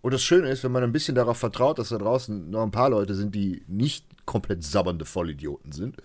Und 0.00 0.12
das 0.12 0.22
Schöne 0.22 0.50
ist, 0.50 0.64
wenn 0.64 0.72
man 0.72 0.82
ein 0.82 0.92
bisschen 0.92 1.14
darauf 1.14 1.38
vertraut, 1.38 1.78
dass 1.78 1.90
da 1.90 1.98
draußen 1.98 2.50
noch 2.50 2.62
ein 2.62 2.72
paar 2.72 2.90
Leute 2.90 3.14
sind, 3.14 3.34
die 3.34 3.62
nicht 3.68 4.04
komplett 4.26 4.64
sabbernde 4.64 5.04
Vollidioten 5.04 5.72
sind. 5.72 5.96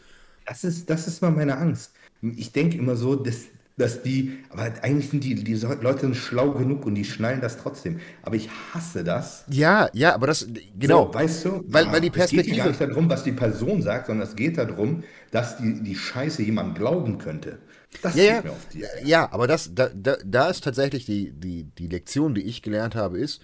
Das 0.47 0.63
ist, 0.63 0.89
das 0.89 1.07
ist 1.07 1.21
mal 1.21 1.31
meine 1.31 1.57
Angst. 1.57 1.93
Ich 2.21 2.51
denke 2.53 2.77
immer 2.77 2.95
so, 2.95 3.15
dass, 3.15 3.45
dass 3.77 4.01
die, 4.03 4.43
aber 4.49 4.63
eigentlich 4.83 5.09
sind 5.09 5.23
die, 5.23 5.35
die 5.35 5.55
Leute 5.55 6.15
schlau 6.15 6.53
genug 6.53 6.85
und 6.85 6.95
die 6.95 7.05
schnallen 7.05 7.41
das 7.41 7.57
trotzdem. 7.57 7.99
Aber 8.23 8.35
ich 8.35 8.49
hasse 8.73 9.03
das. 9.03 9.45
Ja, 9.47 9.89
ja, 9.93 10.13
aber 10.13 10.27
das, 10.27 10.47
genau. 10.77 11.05
So, 11.05 11.13
weißt 11.13 11.45
du? 11.45 11.63
Weil, 11.67 11.85
Ja, 11.85 11.91
weil 11.91 12.01
die 12.01 12.11
Es 12.13 12.29
geht 12.29 12.53
Perspektive. 12.53 12.55
gar 12.55 12.67
nicht 12.69 12.81
darum, 12.81 13.09
was 13.09 13.23
die 13.23 13.31
Person 13.33 13.81
sagt, 13.81 14.07
sondern 14.07 14.27
es 14.27 14.35
geht 14.35 14.57
darum, 14.57 15.03
dass 15.31 15.57
die, 15.57 15.83
die 15.83 15.95
Scheiße 15.95 16.43
jemand 16.43 16.75
glauben 16.77 17.17
könnte. 17.17 17.59
Das 18.01 18.13
Ja, 18.13 18.23
geht 18.23 18.43
ja, 18.43 18.43
mir 18.43 18.51
auf 18.51 18.67
die. 18.67 18.85
ja, 19.03 19.31
aber 19.31 19.47
das, 19.47 19.73
da, 19.75 19.89
da, 19.89 20.17
da 20.25 20.49
ist 20.49 20.63
tatsächlich 20.63 21.05
die, 21.05 21.31
die, 21.31 21.65
die 21.65 21.87
Lektion, 21.87 22.35
die 22.35 22.41
ich 22.43 22.61
gelernt 22.61 22.95
habe, 22.95 23.19
ist, 23.19 23.41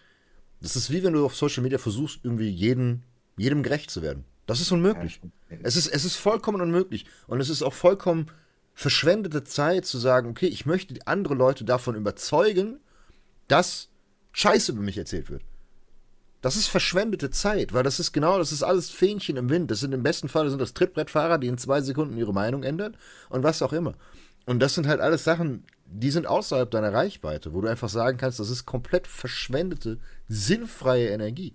das 0.61 0.75
ist 0.77 0.91
wie 0.91 1.03
wenn 1.03 1.13
du 1.13 1.25
auf 1.25 1.35
Social 1.35 1.63
Media 1.63 1.79
versuchst, 1.79 2.21
irgendwie 2.23 2.49
jeden, 2.49 3.03
jedem 3.37 3.63
gerecht 3.63 3.91
zu 3.91 4.01
werden. 4.01 4.25
Das 4.45 4.59
ist 4.59 4.71
unmöglich. 4.71 5.21
Es 5.61 5.75
ist, 5.75 5.87
es 5.87 6.05
ist 6.05 6.15
vollkommen 6.15 6.61
unmöglich. 6.61 7.05
Und 7.27 7.39
es 7.39 7.49
ist 7.49 7.63
auch 7.63 7.73
vollkommen 7.73 8.27
verschwendete 8.73 9.43
Zeit 9.43 9.85
zu 9.85 9.97
sagen, 9.97 10.29
okay, 10.29 10.47
ich 10.47 10.65
möchte 10.65 10.95
andere 11.05 11.35
Leute 11.35 11.63
davon 11.63 11.95
überzeugen, 11.95 12.79
dass 13.47 13.89
Scheiße 14.31 14.71
über 14.71 14.81
mich 14.81 14.97
erzählt 14.97 15.29
wird. 15.29 15.43
Das 16.41 16.57
ist 16.57 16.67
verschwendete 16.67 17.29
Zeit, 17.29 17.71
weil 17.71 17.83
das 17.83 18.01
ist 18.01 18.11
genau, 18.11 18.37
das 18.37 18.51
ist 18.51 18.63
alles 18.63 18.89
Fähnchen 18.89 19.37
im 19.37 19.49
Wind. 19.49 19.71
Das 19.71 19.79
sind 19.79 19.93
im 19.93 20.03
besten 20.03 20.27
Fall 20.27 20.49
sind 20.49 20.59
das 20.59 20.73
Trittbrettfahrer, 20.73 21.37
die 21.37 21.47
in 21.47 21.57
zwei 21.57 21.79
Sekunden 21.79 22.17
ihre 22.17 22.33
Meinung 22.33 22.63
ändern 22.63 22.97
und 23.29 23.43
was 23.43 23.61
auch 23.61 23.71
immer. 23.71 23.93
Und 24.45 24.59
das 24.59 24.75
sind 24.75 24.87
halt 24.87 24.99
alles 24.99 25.23
Sachen, 25.23 25.63
die 25.85 26.11
sind 26.11 26.27
außerhalb 26.27 26.69
deiner 26.69 26.91
Reichweite, 26.91 27.53
wo 27.53 27.61
du 27.61 27.69
einfach 27.69 27.87
sagen 27.87 28.17
kannst, 28.17 28.41
das 28.41 28.49
ist 28.49 28.65
komplett 28.65 29.07
verschwendete, 29.07 29.99
sinnfreie 30.27 31.09
Energie. 31.09 31.53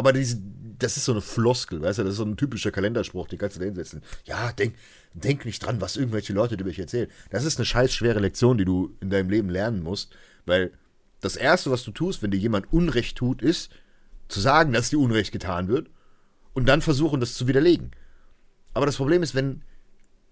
Aber 0.00 0.14
diese, 0.14 0.40
das 0.78 0.96
ist 0.96 1.04
so 1.04 1.12
eine 1.12 1.20
Floskel, 1.20 1.82
weißt 1.82 1.98
du, 1.98 2.04
das 2.04 2.12
ist 2.12 2.16
so 2.16 2.24
ein 2.24 2.38
typischer 2.38 2.70
Kalenderspruch, 2.70 3.28
den 3.28 3.38
kannst 3.38 3.56
du 3.56 3.60
da 3.60 3.66
hinsetzen. 3.66 4.00
Ja, 4.24 4.50
denk, 4.52 4.76
denk 5.12 5.44
nicht 5.44 5.58
dran, 5.58 5.82
was 5.82 5.98
irgendwelche 5.98 6.32
Leute 6.32 6.56
dir 6.56 6.78
erzählen. 6.78 7.10
Das 7.28 7.44
ist 7.44 7.58
eine 7.58 7.66
scheiß 7.66 7.92
schwere 7.92 8.18
Lektion, 8.18 8.56
die 8.56 8.64
du 8.64 8.96
in 9.00 9.10
deinem 9.10 9.28
Leben 9.28 9.50
lernen 9.50 9.82
musst, 9.82 10.16
weil 10.46 10.72
das 11.20 11.36
Erste, 11.36 11.70
was 11.70 11.84
du 11.84 11.90
tust, 11.90 12.22
wenn 12.22 12.30
dir 12.30 12.38
jemand 12.38 12.72
Unrecht 12.72 13.18
tut, 13.18 13.42
ist, 13.42 13.68
zu 14.28 14.40
sagen, 14.40 14.72
dass 14.72 14.88
dir 14.88 14.98
Unrecht 14.98 15.32
getan 15.32 15.68
wird 15.68 15.90
und 16.54 16.66
dann 16.66 16.80
versuchen, 16.80 17.20
das 17.20 17.34
zu 17.34 17.46
widerlegen. 17.46 17.90
Aber 18.72 18.86
das 18.86 18.96
Problem 18.96 19.22
ist, 19.22 19.34
wenn, 19.34 19.60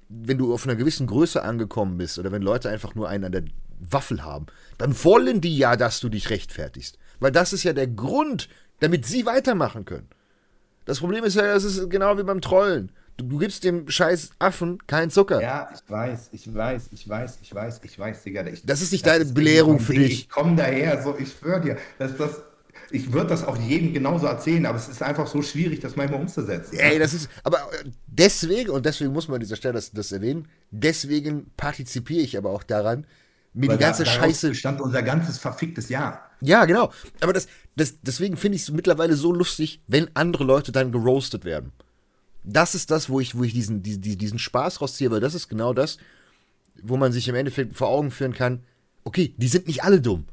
wenn 0.09 0.39
du 0.39 0.55
auf 0.55 0.65
einer 0.65 0.77
gewissen 0.77 1.07
Größe 1.07 1.43
angekommen 1.43 1.99
bist 1.99 2.19
oder 2.19 2.33
wenn 2.33 2.41
Leute 2.41 2.71
einfach 2.71 2.95
nur 2.95 3.07
einen 3.07 3.25
an 3.25 3.33
der 3.33 3.45
Waffel 3.81 4.25
haben, 4.25 4.47
dann 4.79 5.05
wollen 5.05 5.43
die 5.43 5.59
ja, 5.59 5.77
dass 5.77 6.01
du 6.01 6.09
dich 6.09 6.31
rechtfertigst. 6.31 6.99
Weil 7.21 7.33
das 7.33 7.53
ist 7.53 7.65
ja 7.65 7.75
der 7.75 7.87
Grund, 7.87 8.49
damit 8.81 9.07
sie 9.07 9.27
weitermachen 9.27 9.85
können. 9.85 10.09
Das 10.85 11.01
Problem 11.01 11.25
ist 11.25 11.35
ja, 11.35 11.43
das 11.43 11.65
ist 11.65 11.91
genau 11.91 12.17
wie 12.19 12.23
beim 12.23 12.41
Trollen. 12.41 12.91
Du, 13.19 13.25
du 13.25 13.39
gibst 13.39 13.65
dem 13.65 13.91
scheiß 13.91 14.31
Affen 14.39 14.79
keinen 14.87 15.11
Zucker. 15.11 15.43
Ja, 15.43 15.69
ich 15.75 15.91
weiß, 15.91 16.29
ich 16.33 16.55
weiß, 16.55 16.89
ich 16.93 17.09
weiß, 17.09 17.39
ich 17.43 17.55
weiß, 17.55 17.81
ich 17.83 17.99
weiß, 17.99 18.23
Digga. 18.23 18.47
Ich, 18.47 18.65
Das 18.65 18.81
ist 18.81 18.93
nicht 18.93 19.05
deine 19.07 19.25
Belehrung 19.27 19.77
mein 19.77 19.85
für 19.85 19.93
Ding. 19.93 20.03
dich. 20.05 20.21
Ich 20.21 20.29
komme 20.31 20.57
daher, 20.57 21.03
so, 21.03 21.17
ich 21.19 21.33
schwöre 21.33 21.61
dir, 21.61 21.77
dass 21.99 22.17
das, 22.17 22.43
ich 22.91 23.13
würde 23.13 23.29
das 23.31 23.45
auch 23.45 23.57
jedem 23.59 23.93
genauso 23.93 24.27
erzählen, 24.27 24.65
aber 24.65 24.79
es 24.79 24.89
ist 24.89 25.03
einfach 25.03 25.27
so 25.27 25.43
schwierig, 25.43 25.81
das 25.81 25.97
manchmal 25.97 26.21
umzusetzen. 26.21 26.79
Ey, 26.79 26.99
das 26.99 27.13
ist, 27.13 27.29
aber 27.43 27.59
äh, 27.59 27.91
deswegen, 28.07 28.71
und 28.71 28.87
deswegen 28.87 29.13
muss 29.13 29.29
man 29.29 29.35
an 29.35 29.41
dieser 29.41 29.57
Stelle 29.57 29.75
das, 29.75 29.91
das 29.91 30.13
erwähnen, 30.13 30.49
deswegen 30.71 31.51
partizipiere 31.57 32.23
ich 32.23 32.39
aber 32.39 32.51
auch 32.51 32.63
daran, 32.63 33.05
mir 33.55 33.69
Weil 33.69 33.77
die 33.77 33.83
ganze 33.83 34.05
da, 34.05 34.11
Scheiße. 34.11 34.51
bestand 34.51 34.81
unser 34.81 35.03
ganzes 35.03 35.39
verficktes 35.39 35.89
Jahr. 35.89 36.31
Ja, 36.41 36.65
genau. 36.65 36.93
Aber 37.21 37.33
das, 37.33 37.49
das, 37.77 38.01
deswegen 38.03 38.37
finde 38.37 38.57
ich 38.57 38.63
es 38.63 38.71
mittlerweile 38.71 39.15
so 39.15 39.33
lustig, 39.33 39.81
wenn 39.87 40.11
andere 40.15 40.45
Leute 40.45 40.73
dann 40.73 40.93
geroastet 40.93 41.45
werden. 41.45 41.73
Das 42.45 42.75
ist 42.75 42.91
das, 42.91 43.11
wo 43.11 43.21
ich, 43.21 43.37
wo 43.37 43.43
ich 43.43 43.53
diesen, 43.53 43.83
diesen, 43.83 44.03
diesen 44.03 44.39
Spaß 44.39 44.81
rausziehe, 44.81 45.11
weil 45.11 45.21
das 45.21 45.35
ist 45.35 45.49
genau 45.49 45.73
das, 45.73 45.99
wo 46.83 46.97
man 46.97 47.13
sich 47.13 47.29
im 47.29 47.35
Endeffekt 47.35 47.77
vor 47.77 47.89
Augen 47.89 48.11
führen 48.11 48.33
kann, 48.33 48.63
okay, 49.05 49.35
die 49.37 49.49
sind 49.49 49.67
nicht 49.67 49.83
alle 49.83 50.01
dumm. 50.01 50.27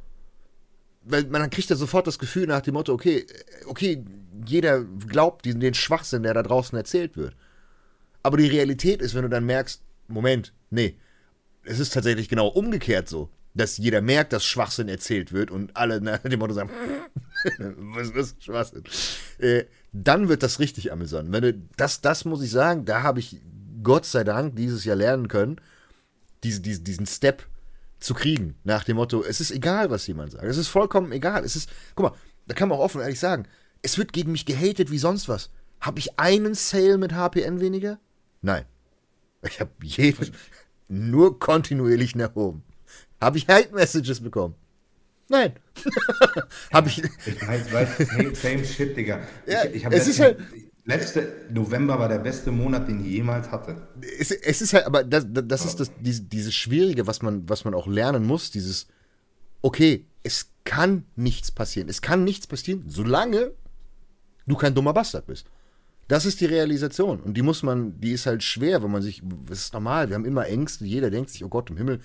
Weil 1.03 1.23
man 1.23 1.41
dann 1.41 1.49
kriegt 1.49 1.69
ja 1.69 1.75
sofort 1.75 2.07
das 2.07 2.19
Gefühl 2.19 2.47
nach 2.47 2.61
dem 2.61 2.73
Motto, 2.73 2.93
okay, 2.93 3.25
okay, 3.67 4.03
jeder 4.45 4.83
glaubt 4.83 5.45
diesen, 5.45 5.59
den 5.59 5.73
Schwachsinn, 5.73 6.23
der 6.23 6.33
da 6.33 6.43
draußen 6.43 6.77
erzählt 6.77 7.15
wird. 7.17 7.35
Aber 8.23 8.37
die 8.37 8.47
Realität 8.47 9.01
ist, 9.01 9.13
wenn 9.13 9.23
du 9.23 9.29
dann 9.29 9.45
merkst, 9.45 9.81
Moment, 10.07 10.53
nee, 10.69 10.97
es 11.65 11.79
ist 11.79 11.93
tatsächlich 11.93 12.29
genau 12.29 12.47
umgekehrt 12.47 13.09
so, 13.09 13.29
dass 13.53 13.77
jeder 13.77 14.01
merkt, 14.01 14.33
dass 14.33 14.45
Schwachsinn 14.45 14.89
erzählt 14.89 15.31
wird 15.31 15.51
und 15.51 15.75
alle 15.75 16.01
nach 16.01 16.19
dem 16.19 16.39
Motto 16.39 16.53
sagen, 16.53 16.69
was 17.57 18.09
ist 18.09 18.43
Schwachsinn? 18.43 18.83
Äh, 19.39 19.65
dann 19.91 20.29
wird 20.29 20.43
das 20.43 20.59
richtig 20.59 20.91
amüsant. 20.91 21.31
Wenn 21.31 21.41
du, 21.41 21.53
das, 21.77 22.01
das 22.01 22.25
muss 22.25 22.41
ich 22.41 22.51
sagen, 22.51 22.85
da 22.85 23.01
habe 23.03 23.19
ich 23.19 23.41
Gott 23.83 24.05
sei 24.05 24.23
Dank 24.23 24.55
dieses 24.55 24.83
Jahr 24.83 24.95
lernen 24.95 25.27
können, 25.27 25.61
diese, 26.43 26.59
diese, 26.59 26.81
diesen 26.81 27.05
Step 27.05 27.45
zu 27.99 28.13
kriegen, 28.13 28.55
nach 28.63 28.83
dem 28.83 28.97
Motto, 28.97 29.23
es 29.23 29.39
ist 29.39 29.51
egal, 29.51 29.89
was 29.89 30.05
jemand 30.07 30.33
sagt. 30.33 30.43
Es 30.43 30.57
ist 30.57 30.67
vollkommen 30.67 31.11
egal. 31.11 31.43
Es 31.43 31.55
ist, 31.55 31.69
guck 31.95 32.11
mal, 32.11 32.17
da 32.47 32.53
kann 32.53 32.69
man 32.69 32.77
auch 32.77 32.83
offen 32.83 32.97
und 32.97 33.03
ehrlich 33.03 33.19
sagen, 33.19 33.47
es 33.81 33.97
wird 33.97 34.13
gegen 34.13 34.31
mich 34.31 34.45
gehatet 34.45 34.91
wie 34.91 34.97
sonst 34.97 35.29
was. 35.29 35.49
Habe 35.79 35.99
ich 35.99 36.19
einen 36.19 36.55
Sale 36.55 36.97
mit 36.97 37.13
HPN 37.13 37.59
weniger? 37.61 37.99
Nein. 38.41 38.65
Ich 39.43 39.59
habe 39.59 39.71
jeden 39.83 40.31
nur 40.87 41.39
kontinuierlich 41.39 42.15
nach 42.15 42.35
oben. 42.35 42.63
Habe 43.21 43.37
ich 43.37 43.47
Hate-Messages 43.47 44.21
bekommen? 44.21 44.55
Nein. 45.29 45.53
habe 46.73 46.89
ich. 46.89 47.01
Ich 47.03 47.47
weiß, 47.47 47.73
weiß, 47.73 47.97
same, 47.97 48.35
same 48.35 48.65
shit, 48.65 48.95
Digga. 48.95 49.21
Ja, 49.47 49.65
ich, 49.65 49.75
ich 49.75 49.85
es 49.85 50.07
ist 50.07 50.19
halt- 50.19 50.37
Letzte 50.87 51.47
November 51.49 51.97
war 51.97 52.07
der 52.07 52.19
beste 52.19 52.51
Monat, 52.51 52.87
den 52.87 52.99
ich 53.03 53.07
jemals 53.07 53.49
hatte. 53.49 53.87
Es, 54.19 54.29
es 54.29 54.61
ist 54.61 54.73
halt, 54.73 54.85
aber 54.85 55.03
das, 55.03 55.25
das 55.27 55.65
ist 55.65 55.79
das, 55.79 55.89
diese, 55.99 56.21
dieses 56.21 56.53
Schwierige, 56.53 57.07
was 57.07 57.23
man, 57.23 57.49
was 57.49 57.65
man 57.65 57.73
auch 57.73 57.87
lernen 57.87 58.23
muss, 58.23 58.51
dieses, 58.51 58.85
okay, 59.63 60.05
es 60.21 60.51
kann 60.63 61.05
nichts 61.15 61.49
passieren. 61.49 61.89
Es 61.89 62.03
kann 62.03 62.23
nichts 62.23 62.45
passieren, 62.45 62.83
solange 62.87 63.51
du 64.45 64.55
kein 64.55 64.75
dummer 64.75 64.93
Bastard 64.93 65.25
bist. 65.25 65.47
Das 66.07 66.25
ist 66.25 66.39
die 66.41 66.45
Realisation. 66.45 67.19
Und 67.19 67.35
die 67.35 67.41
muss 67.41 67.63
man, 67.63 67.99
die 67.99 68.11
ist 68.11 68.25
halt 68.25 68.43
schwer, 68.43 68.83
wenn 68.83 68.91
man 68.91 69.01
sich, 69.01 69.23
das 69.47 69.59
ist 69.59 69.73
normal, 69.73 70.09
wir 70.09 70.15
haben 70.15 70.25
immer 70.25 70.45
Ängste, 70.45 70.85
jeder 70.85 71.09
denkt 71.09 71.31
sich, 71.31 71.43
oh 71.43 71.49
Gott 71.49 71.69
im 71.69 71.77
Himmel, 71.77 71.99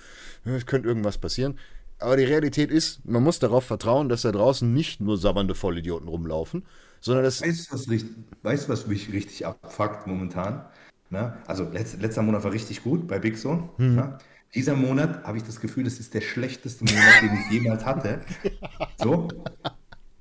es 0.45 0.65
könnte 0.65 0.87
irgendwas 0.87 1.17
passieren. 1.17 1.57
Aber 1.99 2.17
die 2.17 2.23
Realität 2.23 2.71
ist, 2.71 3.05
man 3.05 3.21
muss 3.21 3.37
darauf 3.37 3.63
vertrauen, 3.63 4.09
dass 4.09 4.23
da 4.23 4.31
draußen 4.31 4.73
nicht 4.73 5.01
nur 5.01 5.17
sabbernde 5.17 5.53
Vollidioten 5.53 6.07
rumlaufen, 6.07 6.65
sondern 6.99 7.23
dass. 7.23 7.41
Weißt 7.41 7.71
du, 7.71 7.75
was, 7.75 8.05
weißt, 8.41 8.69
was 8.69 8.87
mich 8.87 9.13
richtig 9.13 9.45
abfuckt 9.45 10.07
momentan? 10.07 10.65
Ne? 11.11 11.37
Also 11.45 11.65
letz, 11.65 11.95
letzter 11.99 12.23
Monat 12.23 12.43
war 12.43 12.53
richtig 12.53 12.83
gut 12.83 13.07
bei 13.07 13.19
Big 13.19 13.37
Zone. 13.37 13.69
Hm. 13.77 13.95
Ne? 13.95 14.17
Dieser 14.55 14.75
Monat 14.75 15.23
habe 15.23 15.37
ich 15.37 15.43
das 15.43 15.61
Gefühl, 15.61 15.83
das 15.83 15.99
ist 15.99 16.13
der 16.13 16.21
schlechteste 16.21 16.83
Monat, 16.85 17.21
den 17.21 17.37
ich 17.39 17.51
jemals 17.51 17.85
hatte. 17.85 18.21
So, 18.97 19.27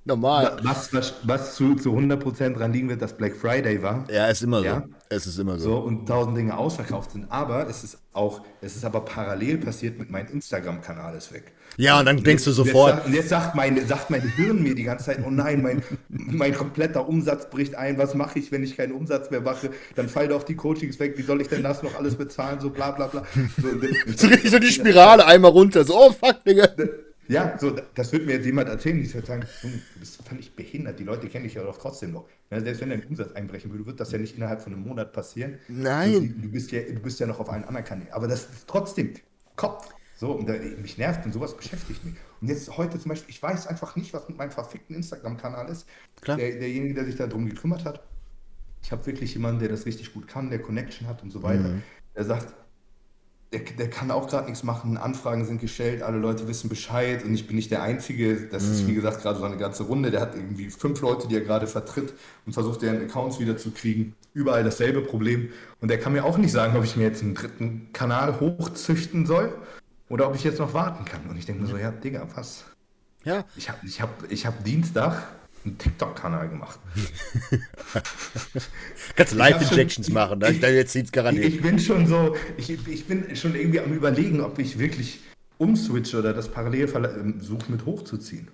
Normal. 0.04 0.56
was, 0.62 0.92
was, 0.94 1.14
was 1.24 1.54
zu, 1.56 1.74
zu 1.74 1.90
100% 1.96 2.54
dran 2.54 2.72
liegen 2.72 2.88
wird, 2.88 3.02
dass 3.02 3.16
Black 3.16 3.36
Friday 3.36 3.82
war. 3.82 4.06
Ja, 4.10 4.28
ist 4.28 4.42
immer 4.42 4.60
so. 4.60 4.64
Ja. 4.64 4.84
Es 5.10 5.26
ist 5.26 5.38
immer 5.38 5.58
so. 5.58 5.70
So, 5.70 5.78
und 5.78 6.06
tausend 6.06 6.36
Dinge 6.38 6.56
ausverkauft 6.56 7.10
sind. 7.12 7.26
Aber 7.30 7.68
es 7.68 7.84
ist 7.84 7.98
auch, 8.12 8.40
es 8.62 8.76
ist 8.76 8.84
aber 8.84 9.02
parallel 9.02 9.58
passiert 9.58 9.98
mit 9.98 10.10
meinem 10.10 10.28
Instagram-Kanal 10.28 11.16
ist 11.16 11.32
weg. 11.32 11.52
Ja, 11.76 12.00
und 12.00 12.06
dann 12.06 12.22
denkst 12.22 12.44
du 12.44 12.50
Jetzt- 12.50 12.56
sofort, 12.56 12.96
Jetzt, 12.96 13.06
und 13.06 13.14
jetzt 13.14 13.28
sagt 13.28 13.54
mein, 13.54 13.86
sagt 13.86 14.10
mein 14.10 14.22
Hirn 14.22 14.62
mir 14.62 14.74
die 14.74 14.82
ganze 14.84 15.04
Zeit, 15.06 15.18
oh 15.24 15.30
nein, 15.30 15.62
mein, 15.62 15.82
mein 16.08 16.54
kompletter 16.54 17.08
Umsatz 17.08 17.48
bricht 17.50 17.74
ein. 17.74 17.98
Was 17.98 18.14
mache 18.14 18.38
ich, 18.38 18.50
wenn 18.52 18.62
ich 18.64 18.76
keinen 18.76 18.92
Umsatz 18.92 19.30
mehr 19.30 19.40
mache? 19.40 19.70
Dann 19.96 20.08
fallen 20.08 20.30
doch 20.30 20.42
die 20.42 20.56
Coachings 20.56 20.98
weg. 20.98 21.14
Wie 21.18 21.22
soll 21.22 21.40
ich 21.40 21.48
denn 21.48 21.62
das 21.62 21.82
noch 21.82 21.94
alles 21.96 22.16
bezahlen? 22.16 22.58
So 22.60 22.70
bla 22.70 22.90
bla 22.90 23.06
bla. 23.06 23.24
So, 23.60 23.68
so 24.16 24.26
richtig 24.28 24.50
so 24.50 24.58
die 24.58 24.72
Spirale 24.72 25.26
einmal 25.26 25.50
runter. 25.52 25.84
So, 25.84 25.94
oh 25.96 26.10
fuck, 26.12 26.42
Digga. 26.44 26.68
Ja, 27.30 27.56
so, 27.58 27.76
das 27.94 28.12
wird 28.12 28.26
mir 28.26 28.32
jetzt 28.32 28.46
jemand 28.46 28.68
erzählen. 28.68 29.00
Ich 29.00 29.14
würde 29.14 29.26
sagen, 29.26 29.44
du 29.62 29.68
bist 30.00 30.20
völlig 30.26 30.54
behindert. 30.56 30.98
Die 30.98 31.04
Leute 31.04 31.28
kennen 31.28 31.44
dich 31.44 31.54
ja 31.54 31.62
doch 31.62 31.78
trotzdem 31.78 32.12
noch. 32.12 32.28
Ja, 32.50 32.60
selbst 32.60 32.80
wenn 32.80 32.90
dein 32.90 33.04
Umsatz 33.04 33.32
einbrechen 33.32 33.70
würde, 33.70 33.86
wird 33.86 34.00
das 34.00 34.10
ja 34.10 34.18
nicht 34.18 34.36
innerhalb 34.36 34.60
von 34.60 34.72
einem 34.72 34.82
Monat 34.82 35.12
passieren. 35.12 35.58
Nein. 35.68 36.34
Du, 36.34 36.42
du, 36.42 36.48
bist, 36.50 36.72
ja, 36.72 36.80
du 36.82 36.98
bist 36.98 37.20
ja 37.20 37.26
noch 37.26 37.38
auf 37.38 37.48
allen 37.48 37.64
anderen 37.64 37.86
Kanälen. 37.86 38.12
Aber 38.12 38.26
das 38.26 38.42
ist 38.42 38.66
trotzdem 38.66 39.14
Kopf. 39.54 39.88
So, 40.16 40.32
und 40.32 40.48
da, 40.48 40.54
mich 40.82 40.98
nervt 40.98 41.24
und 41.24 41.32
sowas 41.32 41.56
beschäftigt 41.56 42.04
mich. 42.04 42.14
Und 42.40 42.48
jetzt 42.48 42.76
heute 42.76 42.98
zum 42.98 43.10
Beispiel, 43.10 43.30
ich 43.30 43.42
weiß 43.42 43.68
einfach 43.68 43.94
nicht, 43.94 44.12
was 44.12 44.28
mit 44.28 44.36
meinem 44.36 44.50
verfickten 44.50 44.96
Instagram-Kanal 44.96 45.68
ist. 45.70 45.86
Klar. 46.20 46.36
Der, 46.36 46.58
derjenige, 46.58 46.94
der 46.94 47.04
sich 47.04 47.16
darum 47.16 47.46
gekümmert 47.46 47.84
hat. 47.84 48.02
Ich 48.82 48.90
habe 48.90 49.06
wirklich 49.06 49.34
jemanden, 49.34 49.60
der 49.60 49.68
das 49.68 49.86
richtig 49.86 50.12
gut 50.12 50.26
kann, 50.26 50.50
der 50.50 50.60
Connection 50.60 51.06
hat 51.06 51.22
und 51.22 51.30
so 51.30 51.42
weiter. 51.42 51.68
Mhm. 51.68 51.82
Der 52.16 52.24
sagt, 52.24 52.52
der, 53.52 53.60
der 53.60 53.90
kann 53.90 54.10
auch 54.12 54.28
gerade 54.28 54.48
nichts 54.48 54.62
machen. 54.62 54.96
Anfragen 54.96 55.44
sind 55.44 55.60
gestellt, 55.60 56.02
alle 56.02 56.18
Leute 56.18 56.46
wissen 56.46 56.68
Bescheid 56.68 57.24
und 57.24 57.34
ich 57.34 57.48
bin 57.48 57.56
nicht 57.56 57.70
der 57.70 57.82
Einzige. 57.82 58.48
Das 58.48 58.64
ist, 58.64 58.86
wie 58.86 58.94
gesagt, 58.94 59.22
gerade 59.22 59.40
so 59.40 59.44
eine 59.44 59.56
ganze 59.56 59.82
Runde. 59.82 60.12
Der 60.12 60.20
hat 60.20 60.36
irgendwie 60.36 60.70
fünf 60.70 61.00
Leute, 61.00 61.26
die 61.26 61.34
er 61.34 61.40
gerade 61.40 61.66
vertritt 61.66 62.12
und 62.46 62.52
versucht, 62.52 62.82
deren 62.82 63.02
Accounts 63.02 63.40
wieder 63.40 63.56
zu 63.56 63.72
kriegen. 63.72 64.14
Überall 64.34 64.62
dasselbe 64.62 65.00
Problem. 65.00 65.50
Und 65.80 65.88
der 65.88 65.98
kann 65.98 66.12
mir 66.12 66.24
auch 66.24 66.38
nicht 66.38 66.52
sagen, 66.52 66.76
ob 66.76 66.84
ich 66.84 66.94
mir 66.94 67.02
jetzt 67.02 67.22
einen 67.22 67.34
dritten 67.34 67.88
Kanal 67.92 68.38
hochzüchten 68.38 69.26
soll 69.26 69.52
oder 70.08 70.28
ob 70.28 70.36
ich 70.36 70.44
jetzt 70.44 70.60
noch 70.60 70.72
warten 70.72 71.04
kann. 71.04 71.22
Und 71.28 71.36
ich 71.36 71.46
denke 71.46 71.62
mir 71.62 71.68
so, 71.68 71.76
ja, 71.76 71.90
Digga, 71.90 72.28
was? 72.36 72.64
Ja. 73.24 73.44
Ich 73.56 73.68
habe 73.68 73.78
ich 73.84 74.00
hab, 74.00 74.30
ich 74.30 74.46
hab 74.46 74.62
Dienstag 74.62 75.24
einen 75.64 75.76
TikTok-Kanal 75.78 76.48
gemacht. 76.48 76.78
Kannst 79.16 79.34
Live-Injections 79.34 80.08
machen, 80.10 80.38
ne? 80.38 80.50
ich- 80.50 80.60
jetzt 80.62 80.92
sieht's 80.92 81.12
garantiert. 81.12 81.46
ich 81.46 81.60
bin 81.60 81.78
schon 81.78 82.06
so, 82.06 82.36
ich, 82.56 82.70
ich 82.86 83.06
bin 83.06 83.34
schon 83.36 83.54
irgendwie 83.54 83.80
am 83.80 83.92
überlegen, 83.92 84.40
ob 84.40 84.58
ich 84.58 84.78
wirklich 84.78 85.20
umswitche 85.58 86.18
oder 86.18 86.32
das 86.32 86.48
parallel 86.48 86.88
versuche 86.88 87.70
mit 87.70 87.84
hochzuziehen. 87.84 88.48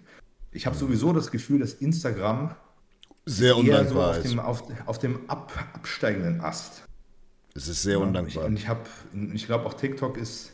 Ich 0.52 0.66
habe 0.66 0.76
sowieso 0.76 1.12
das 1.12 1.30
Gefühl, 1.30 1.60
dass 1.60 1.74
Instagram 1.74 2.54
Sehr 3.26 3.48
eher 3.48 3.54
so 3.54 3.60
undankbar 3.60 4.10
auf 4.10 4.18
ist. 4.24 4.32
dem, 4.32 4.40
auf, 4.40 4.62
auf 4.86 4.98
dem 4.98 5.30
ab, 5.30 5.52
absteigenden 5.74 6.40
Ast. 6.40 6.82
Es 7.54 7.68
ist 7.68 7.82
sehr 7.82 8.00
undankbar. 8.00 8.44
und 8.46 8.56
ich 8.58 8.68
habe, 8.68 8.80
ich 9.32 9.46
glaube 9.46 9.66
auch 9.66 9.74
TikTok 9.74 10.16
ist, 10.18 10.52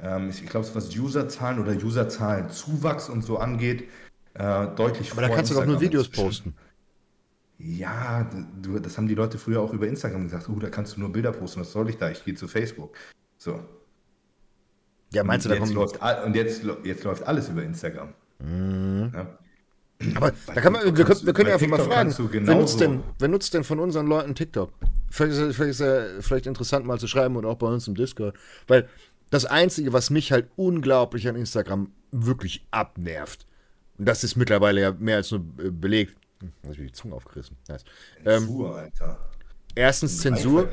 ähm, 0.00 0.30
ich, 0.30 0.42
ich 0.42 0.48
glaube, 0.48 0.66
was 0.74 0.94
Userzahlen 0.96 1.58
oder 1.58 1.72
Userzahlen 1.72 2.50
Zuwachs 2.50 3.08
und 3.08 3.22
so 3.22 3.38
angeht, 3.38 3.88
äh, 4.34 4.66
deutlich 4.76 5.12
Aber 5.12 5.22
da 5.22 5.28
kannst 5.28 5.50
du 5.50 5.54
doch 5.54 5.66
nur 5.66 5.80
Videos 5.80 6.08
posten. 6.08 6.54
Ja, 7.58 8.28
das 8.82 8.98
haben 8.98 9.06
die 9.06 9.14
Leute 9.14 9.38
früher 9.38 9.60
auch 9.60 9.72
über 9.72 9.86
Instagram 9.86 10.24
gesagt. 10.24 10.48
Oh, 10.48 10.58
da 10.58 10.68
kannst 10.70 10.96
du 10.96 11.00
nur 11.00 11.12
Bilder 11.12 11.32
posten. 11.32 11.60
Was 11.60 11.72
soll 11.72 11.88
ich 11.88 11.96
da? 11.96 12.10
Ich 12.10 12.24
gehe 12.24 12.34
zu 12.34 12.48
Facebook. 12.48 12.96
So. 13.38 13.60
Ja, 15.12 15.22
meinst 15.22 15.46
du, 15.46 15.50
da 15.50 15.54
und 15.56 15.60
jetzt 15.62 15.74
kommt. 15.74 16.00
läuft, 16.00 16.24
und 16.26 16.34
jetzt, 16.36 16.62
jetzt 16.82 17.04
läuft 17.04 17.22
alles 17.22 17.48
über 17.48 17.62
Instagram. 17.62 18.08
Mhm. 18.40 19.12
Ja. 19.14 19.38
Aber 20.16 20.32
Bei 20.46 20.54
da 20.54 20.60
kann 20.60 20.72
man, 20.72 20.96
wir, 20.96 21.04
können, 21.04 21.24
wir 21.26 21.32
können 21.32 21.48
ja 21.48 21.54
einfach 21.54 21.68
mal 21.68 21.78
fragen, 21.78 22.14
wer, 22.18 22.54
nutzt 22.56 22.80
denn, 22.80 23.02
wer 23.20 23.28
nutzt 23.28 23.54
denn 23.54 23.62
von 23.62 23.78
unseren 23.78 24.08
Leuten 24.08 24.34
TikTok? 24.34 24.72
Vielleicht 25.08 25.32
ist, 25.34 25.38
es- 25.38 25.54
vielleicht 25.56 25.70
ist 25.70 25.80
ja 25.80 26.04
vielleicht 26.20 26.46
interessant 26.46 26.84
mal 26.84 26.98
zu 26.98 27.06
schreiben 27.06 27.36
und 27.36 27.44
auch 27.46 27.54
bei 27.56 27.68
uns 27.68 27.86
im 27.86 27.94
Discord. 27.94 28.36
Weil 28.66 28.88
das 29.30 29.44
Einzige, 29.44 29.92
was 29.92 30.10
mich 30.10 30.32
halt 30.32 30.48
unglaublich 30.56 31.28
an 31.28 31.36
Instagram 31.36 31.92
wirklich 32.10 32.66
abnervt, 32.72 33.46
und 33.98 34.06
das 34.06 34.24
ist 34.24 34.36
mittlerweile 34.36 34.80
ja 34.80 34.92
mehr 34.92 35.16
als 35.16 35.30
nur 35.30 35.40
belegt. 35.40 36.16
Hm, 36.40 36.52
Hab 36.64 36.72
ich 36.72 36.78
mir 36.78 36.86
die 36.86 36.92
Zunge 36.92 37.14
aufgerissen. 37.14 37.56
Nice. 37.68 37.84
Ähm, 38.24 38.40
Zensur, 38.46 38.76
Alter. 38.76 39.30
erstens 39.74 40.18
Zensur 40.18 40.68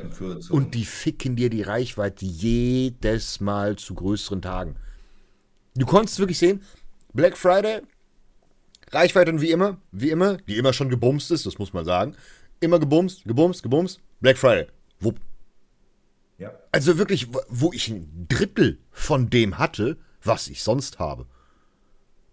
und 0.50 0.74
die 0.74 0.84
ficken 0.84 1.36
dir 1.36 1.50
die 1.50 1.62
Reichweite 1.62 2.24
jedes 2.24 3.40
Mal 3.40 3.76
zu 3.76 3.94
größeren 3.94 4.42
Tagen. 4.42 4.76
Du 5.74 5.86
konntest 5.86 6.18
wirklich 6.18 6.38
sehen, 6.38 6.62
Black 7.14 7.36
Friday, 7.36 7.82
Reichweite 8.90 9.40
wie 9.40 9.50
immer, 9.50 9.78
wie 9.90 10.10
immer, 10.10 10.36
die 10.36 10.58
immer 10.58 10.72
schon 10.72 10.88
gebumst 10.90 11.30
ist, 11.30 11.46
das 11.46 11.58
muss 11.58 11.72
man 11.72 11.84
sagen. 11.84 12.14
Immer 12.60 12.78
gebumst, 12.78 13.24
gebumst, 13.24 13.62
gebumst, 13.62 14.00
Black 14.20 14.38
Friday. 14.38 14.66
Wupp. 15.00 15.18
Ja. 16.38 16.52
Also 16.72 16.98
wirklich, 16.98 17.28
wo 17.48 17.72
ich 17.72 17.88
ein 17.88 18.26
Drittel 18.28 18.78
von 18.90 19.30
dem 19.30 19.58
hatte, 19.58 19.96
was 20.22 20.48
ich 20.48 20.62
sonst 20.62 20.98
habe. 20.98 21.26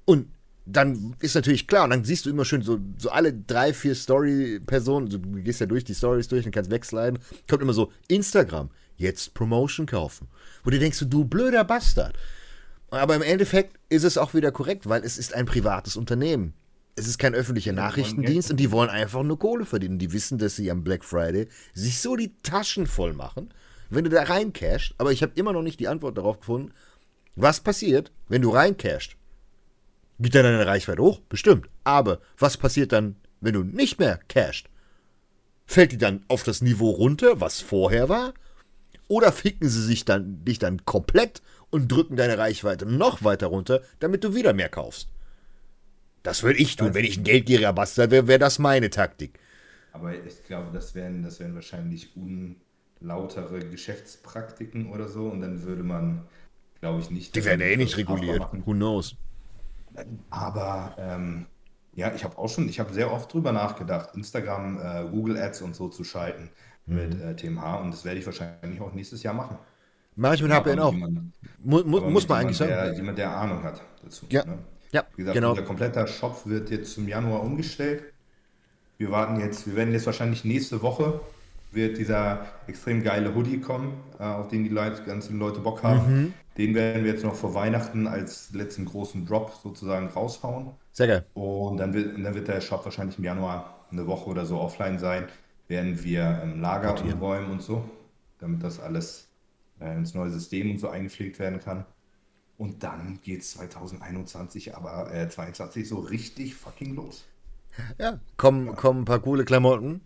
Und 0.06 0.30
dann 0.66 1.16
ist 1.20 1.36
natürlich 1.36 1.68
klar, 1.68 1.86
und 1.86 1.90
dann 1.90 2.04
siehst 2.04 2.26
du 2.26 2.30
immer 2.30 2.46
schön 2.46 2.62
so, 2.62 2.80
so 2.98 3.10
alle 3.10 3.34
drei, 3.34 3.74
vier 3.74 3.96
Story-Personen, 3.96 5.10
du 5.10 5.20
gehst 5.42 5.60
ja 5.60 5.66
durch 5.66 5.84
die 5.84 5.96
Stories 5.96 6.28
durch 6.28 6.46
und 6.46 6.52
kannst 6.52 6.72
wegsliden, 6.72 7.20
kommt 7.48 7.62
immer 7.62 7.74
so, 7.74 7.92
Instagram, 8.08 8.70
jetzt 8.98 9.34
Promotion 9.34 9.86
kaufen. 9.86 10.28
Wo 10.64 10.70
du 10.70 10.78
denkst, 10.78 11.04
du 11.08 11.26
blöder 11.26 11.64
Bastard. 11.64 12.16
Aber 12.92 13.16
im 13.16 13.22
Endeffekt 13.22 13.80
ist 13.90 14.04
es 14.04 14.18
auch 14.18 14.34
wieder 14.34 14.52
korrekt, 14.52 14.88
weil 14.90 15.04
es 15.04 15.18
ist 15.18 15.34
ein 15.34 15.46
privates 15.46 15.96
Unternehmen. 15.96 16.54
Es 16.96 17.08
ist 17.08 17.18
kein 17.18 17.36
öffentlicher 17.36 17.72
Nachrichtendienst 17.72 18.52
und 18.52 18.58
die 18.58 18.72
wollen 18.72 18.90
einfach 18.90 19.24
nur 19.24 19.40
Kohle 19.40 19.66
verdienen. 19.66 20.00
Die 20.00 20.12
wissen, 20.12 20.38
dass 20.38 20.56
sie 20.56 20.70
am 20.70 20.84
Black 20.84 21.06
Friday 21.06 21.48
sich 21.74 22.00
so 22.00 22.16
die 22.16 22.36
Taschen 22.44 22.88
voll 22.88 23.14
machen, 23.14 23.54
wenn 23.90 24.04
du 24.04 24.10
da 24.10 24.24
reincashst. 24.24 24.96
Aber 24.98 25.12
ich 25.12 25.24
habe 25.24 25.32
immer 25.36 25.54
noch 25.54 25.62
nicht 25.62 25.80
die 25.80 25.88
Antwort 25.88 26.18
darauf 26.18 26.40
gefunden, 26.40 26.74
was 27.36 27.62
passiert, 27.62 28.12
wenn 28.28 28.42
du 28.42 28.50
reincashst. 28.50 29.16
Geht 30.20 30.36
dann 30.36 30.44
deine 30.44 30.68
Reichweite 30.68 31.02
hoch? 31.02 31.22
Bestimmt. 31.30 31.70
Aber 31.84 32.20
was 32.38 32.58
passiert 32.58 32.92
dann, 32.92 33.16
wenn 33.40 33.54
du 33.54 33.64
nicht 33.64 34.00
mehr 34.00 34.20
cashst? 34.28 34.68
Fällt 35.66 35.94
die 35.94 35.98
dann 35.98 36.26
auf 36.28 36.44
das 36.44 36.62
Niveau 36.62 36.90
runter, 36.90 37.40
was 37.40 37.62
vorher 37.62 38.10
war? 38.10 38.34
Oder 39.08 39.32
ficken 39.32 39.70
sie 39.70 39.84
sich 39.84 40.06
dann, 40.06 40.44
dich 40.44 40.60
dann 40.60 40.86
komplett 40.86 41.42
und 41.70 41.92
drücken 41.92 42.16
deine 42.16 42.38
Reichweite 42.38 42.86
noch 42.86 43.24
weiter 43.24 43.48
runter, 43.48 43.82
damit 44.00 44.24
du 44.24 44.36
wieder 44.36 44.54
mehr 44.54 44.70
kaufst? 44.70 45.10
Das 46.24 46.44
würde 46.44 46.60
ich 46.60 46.76
tun. 46.76 46.94
Wenn 46.94 47.06
ich 47.06 47.18
ein 47.18 47.24
geldgieriger 47.24 47.74
Bastard 47.74 48.12
wäre, 48.12 48.28
wäre 48.28 48.40
das 48.40 48.60
meine 48.60 48.90
Taktik. 48.90 49.40
Aber 49.94 50.14
ich 50.14 50.44
glaube, 50.44 50.70
das 50.74 50.96
wären, 50.96 51.24
das 51.24 51.40
wären 51.40 51.56
wahrscheinlich 51.56 52.10
unlautere 52.16 53.60
Geschäftspraktiken 53.60 54.92
oder 54.92 55.08
so. 55.08 55.28
Und 55.28 55.42
dann 55.42 55.64
würde 55.64 55.84
man, 55.84 56.28
glaube 56.82 57.00
ich, 57.00 57.10
nicht. 57.10 57.36
Die 57.36 57.46
werden 57.46 57.62
ja 57.62 57.68
eh 57.68 57.78
nicht 57.78 57.96
reguliert. 57.96 58.42
Who 58.66 58.74
knows? 58.74 59.16
Aber 60.30 60.96
ähm, 60.98 61.46
ja, 61.94 62.14
ich 62.14 62.24
habe 62.24 62.38
auch 62.38 62.50
schon, 62.50 62.70
ich 62.70 62.80
habe 62.80 62.94
sehr 62.94 63.12
oft 63.12 63.34
drüber 63.34 63.52
nachgedacht, 63.52 64.16
Instagram, 64.16 64.80
äh, 64.80 65.04
Google 65.10 65.38
Ads 65.38 65.62
und 65.64 65.76
so 65.76 65.90
zu 65.90 66.04
schalten 66.04 66.50
mit 66.86 67.16
Mhm. 67.16 67.22
äh, 67.22 67.36
TMH 67.36 67.76
und 67.82 67.92
das 67.92 68.06
werde 68.06 68.20
ich 68.20 68.26
wahrscheinlich 68.26 68.80
auch 68.82 68.94
nächstes 68.94 69.22
Jahr 69.24 69.34
machen. 69.34 69.58
Mache 70.16 70.36
ich 70.36 70.42
mit 70.44 70.52
HPN 70.52 70.72
mit 70.76 70.80
auch. 70.80 70.94
jemandem- 70.94 71.32
Mu 71.64 71.82
mu 71.84 71.98
aber 71.98 72.10
muss 72.10 72.24
mit 72.24 72.30
man 72.30 72.38
eigentlich 72.40 72.60
jemand, 72.60 72.76
sagen. 72.78 72.90
Der, 72.92 72.98
jemand, 72.98 73.18
der 73.18 73.32
Ahnung 73.36 73.64
hat 73.64 73.82
dazu. 74.04 74.26
Ja. 74.30 74.46
Ne? 74.46 74.58
Ja, 74.92 75.04
Wie 75.16 75.22
gesagt, 75.22 75.36
genau. 75.36 75.52
unser 75.52 75.62
kompletter 75.64 76.08
Shop 76.08 76.46
wird 76.48 76.72
jetzt 76.72 76.94
zum 76.94 77.08
Januar 77.08 77.44
umgestellt. 77.44 78.04
Wir 78.98 79.12
warten 79.12 79.40
jetzt, 79.40 79.68
wir 79.68 79.76
werden 79.76 79.94
jetzt 79.94 80.06
wahrscheinlich 80.08 80.44
nächste 80.46 80.82
Woche 80.82 81.20
wird 81.72 81.98
dieser 81.98 82.46
extrem 82.68 83.04
geile 83.04 83.36
Hoodie 83.36 83.60
kommen, 83.60 83.94
äh, 84.20 84.24
auf 84.24 84.48
den 84.48 84.64
die 84.64 84.70
Leute, 84.70 85.04
ganzen 85.04 85.38
Leute 85.38 85.60
Bock 85.60 85.84
haben. 85.84 86.24
Mhm. 86.24 86.34
Den 86.58 86.76
werden 86.76 87.04
wir 87.04 87.12
jetzt 87.12 87.24
noch 87.24 87.36
vor 87.36 87.54
Weihnachten 87.54 88.08
als 88.08 88.52
letzten 88.54 88.86
großen 88.86 89.26
Drop 89.26 89.54
sozusagen 89.64 90.08
raushauen. 90.08 90.72
Sehr 90.92 91.08
geil. 91.08 91.26
Und 91.34 91.78
dann 91.78 91.94
wird, 91.94 92.18
dann 92.18 92.36
wird 92.36 92.48
der 92.48 92.60
Shop 92.60 92.84
wahrscheinlich 92.84 93.18
im 93.18 93.24
Januar 93.24 93.86
eine 93.92 94.08
Woche 94.08 94.30
oder 94.30 94.46
so 94.46 94.60
offline 94.60 95.00
sein, 95.00 95.28
werden 95.68 96.04
wir 96.04 96.42
im 96.44 96.60
Lager 96.60 96.90
Portieren. 96.90 97.14
umräumen 97.14 97.52
und 97.52 97.62
so, 97.62 97.84
damit 98.40 98.64
das 98.64 98.80
alles 98.80 99.28
äh, 99.80 99.96
ins 99.96 100.14
neue 100.14 100.32
System 100.32 100.72
und 100.72 100.80
so 100.80 100.90
eingepflegt 100.90 101.40
werden 101.40 101.60
kann. 101.60 101.86
Und 102.58 102.84
dann 102.84 103.20
geht 103.24 103.42
es 103.42 103.52
2021, 103.52 104.76
aber 104.76 105.14
äh, 105.14 105.30
22 105.30 105.88
so 105.88 106.00
richtig 106.00 106.56
fucking 106.56 106.96
los. 106.96 107.26
Ja, 107.98 108.20
kommen, 108.36 108.76
kommen 108.76 109.04
ein 109.04 109.06
paar 109.06 109.20
coole 109.20 109.46
Klamotten 109.46 110.02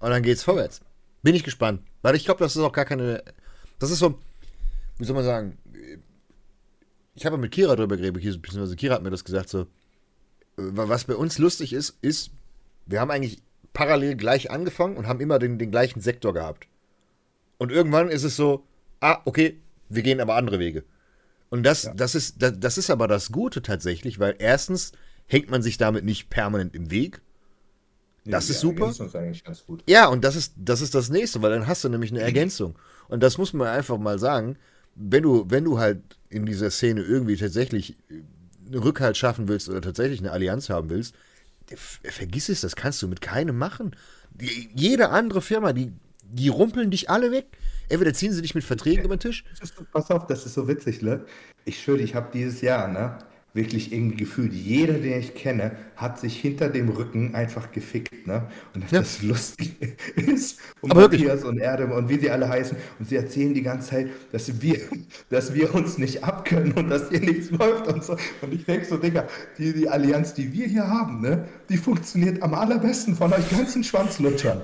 und 0.00 0.10
dann 0.10 0.22
geht's 0.22 0.42
vorwärts. 0.42 0.80
Bin 1.22 1.34
ich 1.34 1.44
gespannt. 1.44 1.82
Weil 2.02 2.14
ich 2.14 2.24
glaube, 2.24 2.40
das 2.40 2.56
ist 2.56 2.62
auch 2.62 2.72
gar 2.72 2.84
keine. 2.84 3.22
Das 3.78 3.90
ist 3.90 3.98
so, 3.98 4.18
wie 4.98 5.04
soll 5.04 5.16
man 5.16 5.24
sagen, 5.24 5.58
ich 7.14 7.26
habe 7.26 7.38
mit 7.38 7.50
Kira 7.50 7.76
drüber 7.76 7.96
geredet, 7.96 8.14
beziehungsweise 8.14 8.76
Kira 8.76 8.94
hat 8.94 9.02
mir 9.02 9.10
das 9.10 9.24
gesagt, 9.24 9.48
so, 9.48 9.66
was 10.56 11.04
bei 11.04 11.14
uns 11.14 11.38
lustig 11.38 11.72
ist, 11.72 11.96
ist, 12.02 12.30
wir 12.86 13.00
haben 13.00 13.10
eigentlich 13.10 13.42
parallel 13.72 14.16
gleich 14.16 14.50
angefangen 14.50 14.96
und 14.96 15.06
haben 15.06 15.20
immer 15.20 15.38
den, 15.38 15.58
den 15.58 15.70
gleichen 15.70 16.00
Sektor 16.00 16.32
gehabt. 16.32 16.66
Und 17.58 17.72
irgendwann 17.72 18.08
ist 18.08 18.22
es 18.22 18.36
so, 18.36 18.64
ah, 19.00 19.20
okay, 19.24 19.60
wir 19.88 20.02
gehen 20.02 20.20
aber 20.20 20.36
andere 20.36 20.58
Wege. 20.58 20.84
Und 21.48 21.62
das, 21.62 21.90
das, 21.94 22.14
ist, 22.14 22.42
das, 22.42 22.54
das 22.58 22.78
ist 22.78 22.90
aber 22.90 23.08
das 23.08 23.32
Gute 23.32 23.62
tatsächlich, 23.62 24.18
weil 24.18 24.34
erstens 24.38 24.92
hängt 25.26 25.50
man 25.50 25.62
sich 25.62 25.78
damit 25.78 26.04
nicht 26.04 26.28
permanent 26.28 26.74
im 26.74 26.90
Weg. 26.90 27.20
Das 28.26 28.50
ist 28.50 28.60
super. 28.60 28.92
Ja, 29.88 30.08
und 30.08 30.24
das 30.24 30.36
ist, 30.36 30.54
das 30.56 30.80
ist 30.80 30.94
das 30.94 31.08
nächste, 31.08 31.42
weil 31.42 31.50
dann 31.50 31.66
hast 31.66 31.84
du 31.84 31.88
nämlich 31.88 32.10
eine 32.10 32.20
Ergänzung. 32.20 32.76
Und 33.08 33.22
das 33.22 33.38
muss 33.38 33.52
man 33.52 33.68
einfach 33.68 33.98
mal 33.98 34.18
sagen, 34.18 34.56
wenn 34.94 35.22
du, 35.22 35.44
wenn 35.48 35.64
du 35.64 35.78
halt 35.78 36.00
in 36.28 36.46
dieser 36.46 36.70
Szene 36.70 37.02
irgendwie 37.02 37.36
tatsächlich 37.36 37.96
einen 38.10 38.80
Rückhalt 38.80 39.16
schaffen 39.16 39.48
willst 39.48 39.68
oder 39.68 39.80
tatsächlich 39.80 40.20
eine 40.20 40.32
Allianz 40.32 40.68
haben 40.70 40.90
willst, 40.90 41.14
vergiss 41.74 42.48
es, 42.48 42.60
das 42.60 42.76
kannst 42.76 43.02
du 43.02 43.08
mit 43.08 43.20
keinem 43.20 43.58
machen. 43.58 43.94
Die, 44.34 44.70
jede 44.74 45.10
andere 45.10 45.42
Firma, 45.42 45.72
die, 45.72 45.92
die 46.22 46.48
rumpeln 46.48 46.90
dich 46.90 47.10
alle 47.10 47.30
weg. 47.30 47.46
Entweder 47.88 48.12
ziehen 48.14 48.32
sie 48.32 48.42
dich 48.42 48.54
mit 48.54 48.64
Verträgen 48.64 49.04
über 49.04 49.16
den 49.16 49.20
Tisch. 49.20 49.44
Pass 49.92 50.10
auf, 50.10 50.26
das 50.26 50.44
ist 50.46 50.54
so 50.54 50.66
witzig, 50.66 51.02
ne? 51.02 51.24
Ich 51.64 51.82
schwöre, 51.82 52.00
ich 52.00 52.14
habe 52.14 52.30
dieses 52.32 52.60
Jahr, 52.60 52.88
ne? 52.88 53.18
Wirklich 53.56 53.90
irgendwie 53.92 54.18
gefühlt, 54.18 54.52
jeder, 54.52 54.92
den 54.94 55.18
ich 55.18 55.34
kenne, 55.34 55.72
hat 55.96 56.20
sich 56.20 56.36
hinter 56.38 56.68
dem 56.68 56.90
Rücken 56.90 57.34
einfach 57.34 57.72
gefickt, 57.72 58.26
ne? 58.26 58.42
Und 58.74 58.84
das, 58.84 58.90
Ja. 58.92 58.98
das 59.00 59.22
Lustige 59.22 59.96
ist, 60.16 60.58
und 60.82 60.90
Aber 60.90 61.00
wirklich. 61.00 61.22
Matthias 61.24 61.42
und 61.44 61.58
Erdem 61.58 61.90
und 61.92 62.10
wie 62.10 62.18
sie 62.18 62.30
alle 62.30 62.48
heißen, 62.50 62.76
und 62.98 63.08
sie 63.08 63.16
erzählen 63.16 63.54
die 63.54 63.62
ganze 63.62 63.88
Zeit, 63.90 64.08
dass 64.30 64.60
wir, 64.60 64.78
dass 65.30 65.54
wir 65.54 65.74
uns 65.74 65.96
nicht 65.96 66.22
abkönnen 66.22 66.72
und 66.74 66.90
dass 66.90 67.08
hier 67.08 67.20
nichts 67.20 67.50
läuft 67.50 67.86
und 67.88 68.04
so. 68.04 68.16
Und 68.42 68.52
ich 68.52 68.66
denke 68.66 68.84
so, 68.84 68.98
Digga, 68.98 69.26
die, 69.56 69.72
die 69.72 69.88
Allianz, 69.88 70.34
die 70.34 70.52
wir 70.52 70.66
hier 70.66 70.86
haben, 70.86 71.22
ne? 71.22 71.48
Die 71.70 71.78
funktioniert 71.78 72.42
am 72.42 72.52
allerbesten 72.52 73.16
von 73.16 73.32
euch 73.32 73.48
ganzen 73.50 73.82
Schwanzlutschern. 73.82 74.62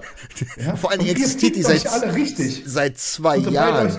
Ja? 0.59 0.77
Vor 0.83 0.91
allem 0.91 1.01
existiert 1.07 1.57
die 1.57 1.63
seit, 1.63 1.87
alle 1.87 2.15
richtig. 2.15 2.63
seit 2.67 2.99
zwei 2.99 3.39
Und 3.39 3.51
Jahren. 3.51 3.91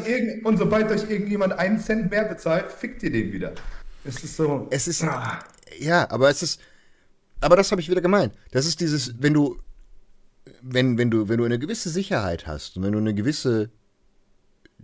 und 0.43 0.57
sobald 0.57 0.91
euch 0.91 1.09
irgendjemand 1.09 1.53
einen 1.53 1.79
Cent 1.79 2.11
mehr 2.11 2.25
bezahlt, 2.25 2.71
fickt 2.71 3.01
ihr 3.01 3.11
den 3.11 3.33
wieder. 3.33 3.53
Es 4.03 4.23
ist 4.23 4.35
so. 4.35 4.67
Es 4.69 4.87
ist. 4.87 5.03
Ah, 5.03 5.43
Ja, 5.79 6.09
aber 6.09 6.29
es 6.29 6.43
ist. 6.43 6.59
Aber 7.41 7.55
das 7.55 7.71
habe 7.71 7.81
ich 7.81 7.89
wieder 7.89 8.01
gemeint. 8.01 8.33
Das 8.51 8.65
ist 8.65 8.79
dieses, 8.79 9.21
wenn 9.21 9.33
du. 9.33 9.59
Wenn, 10.61 10.97
wenn 10.97 11.09
du, 11.09 11.29
wenn 11.29 11.37
du 11.37 11.45
eine 11.45 11.59
gewisse 11.59 11.89
Sicherheit 11.89 12.47
hast 12.47 12.77
und 12.77 12.83
wenn 12.83 12.91
du 12.93 12.97
eine 12.97 13.13
gewisse, 13.13 13.69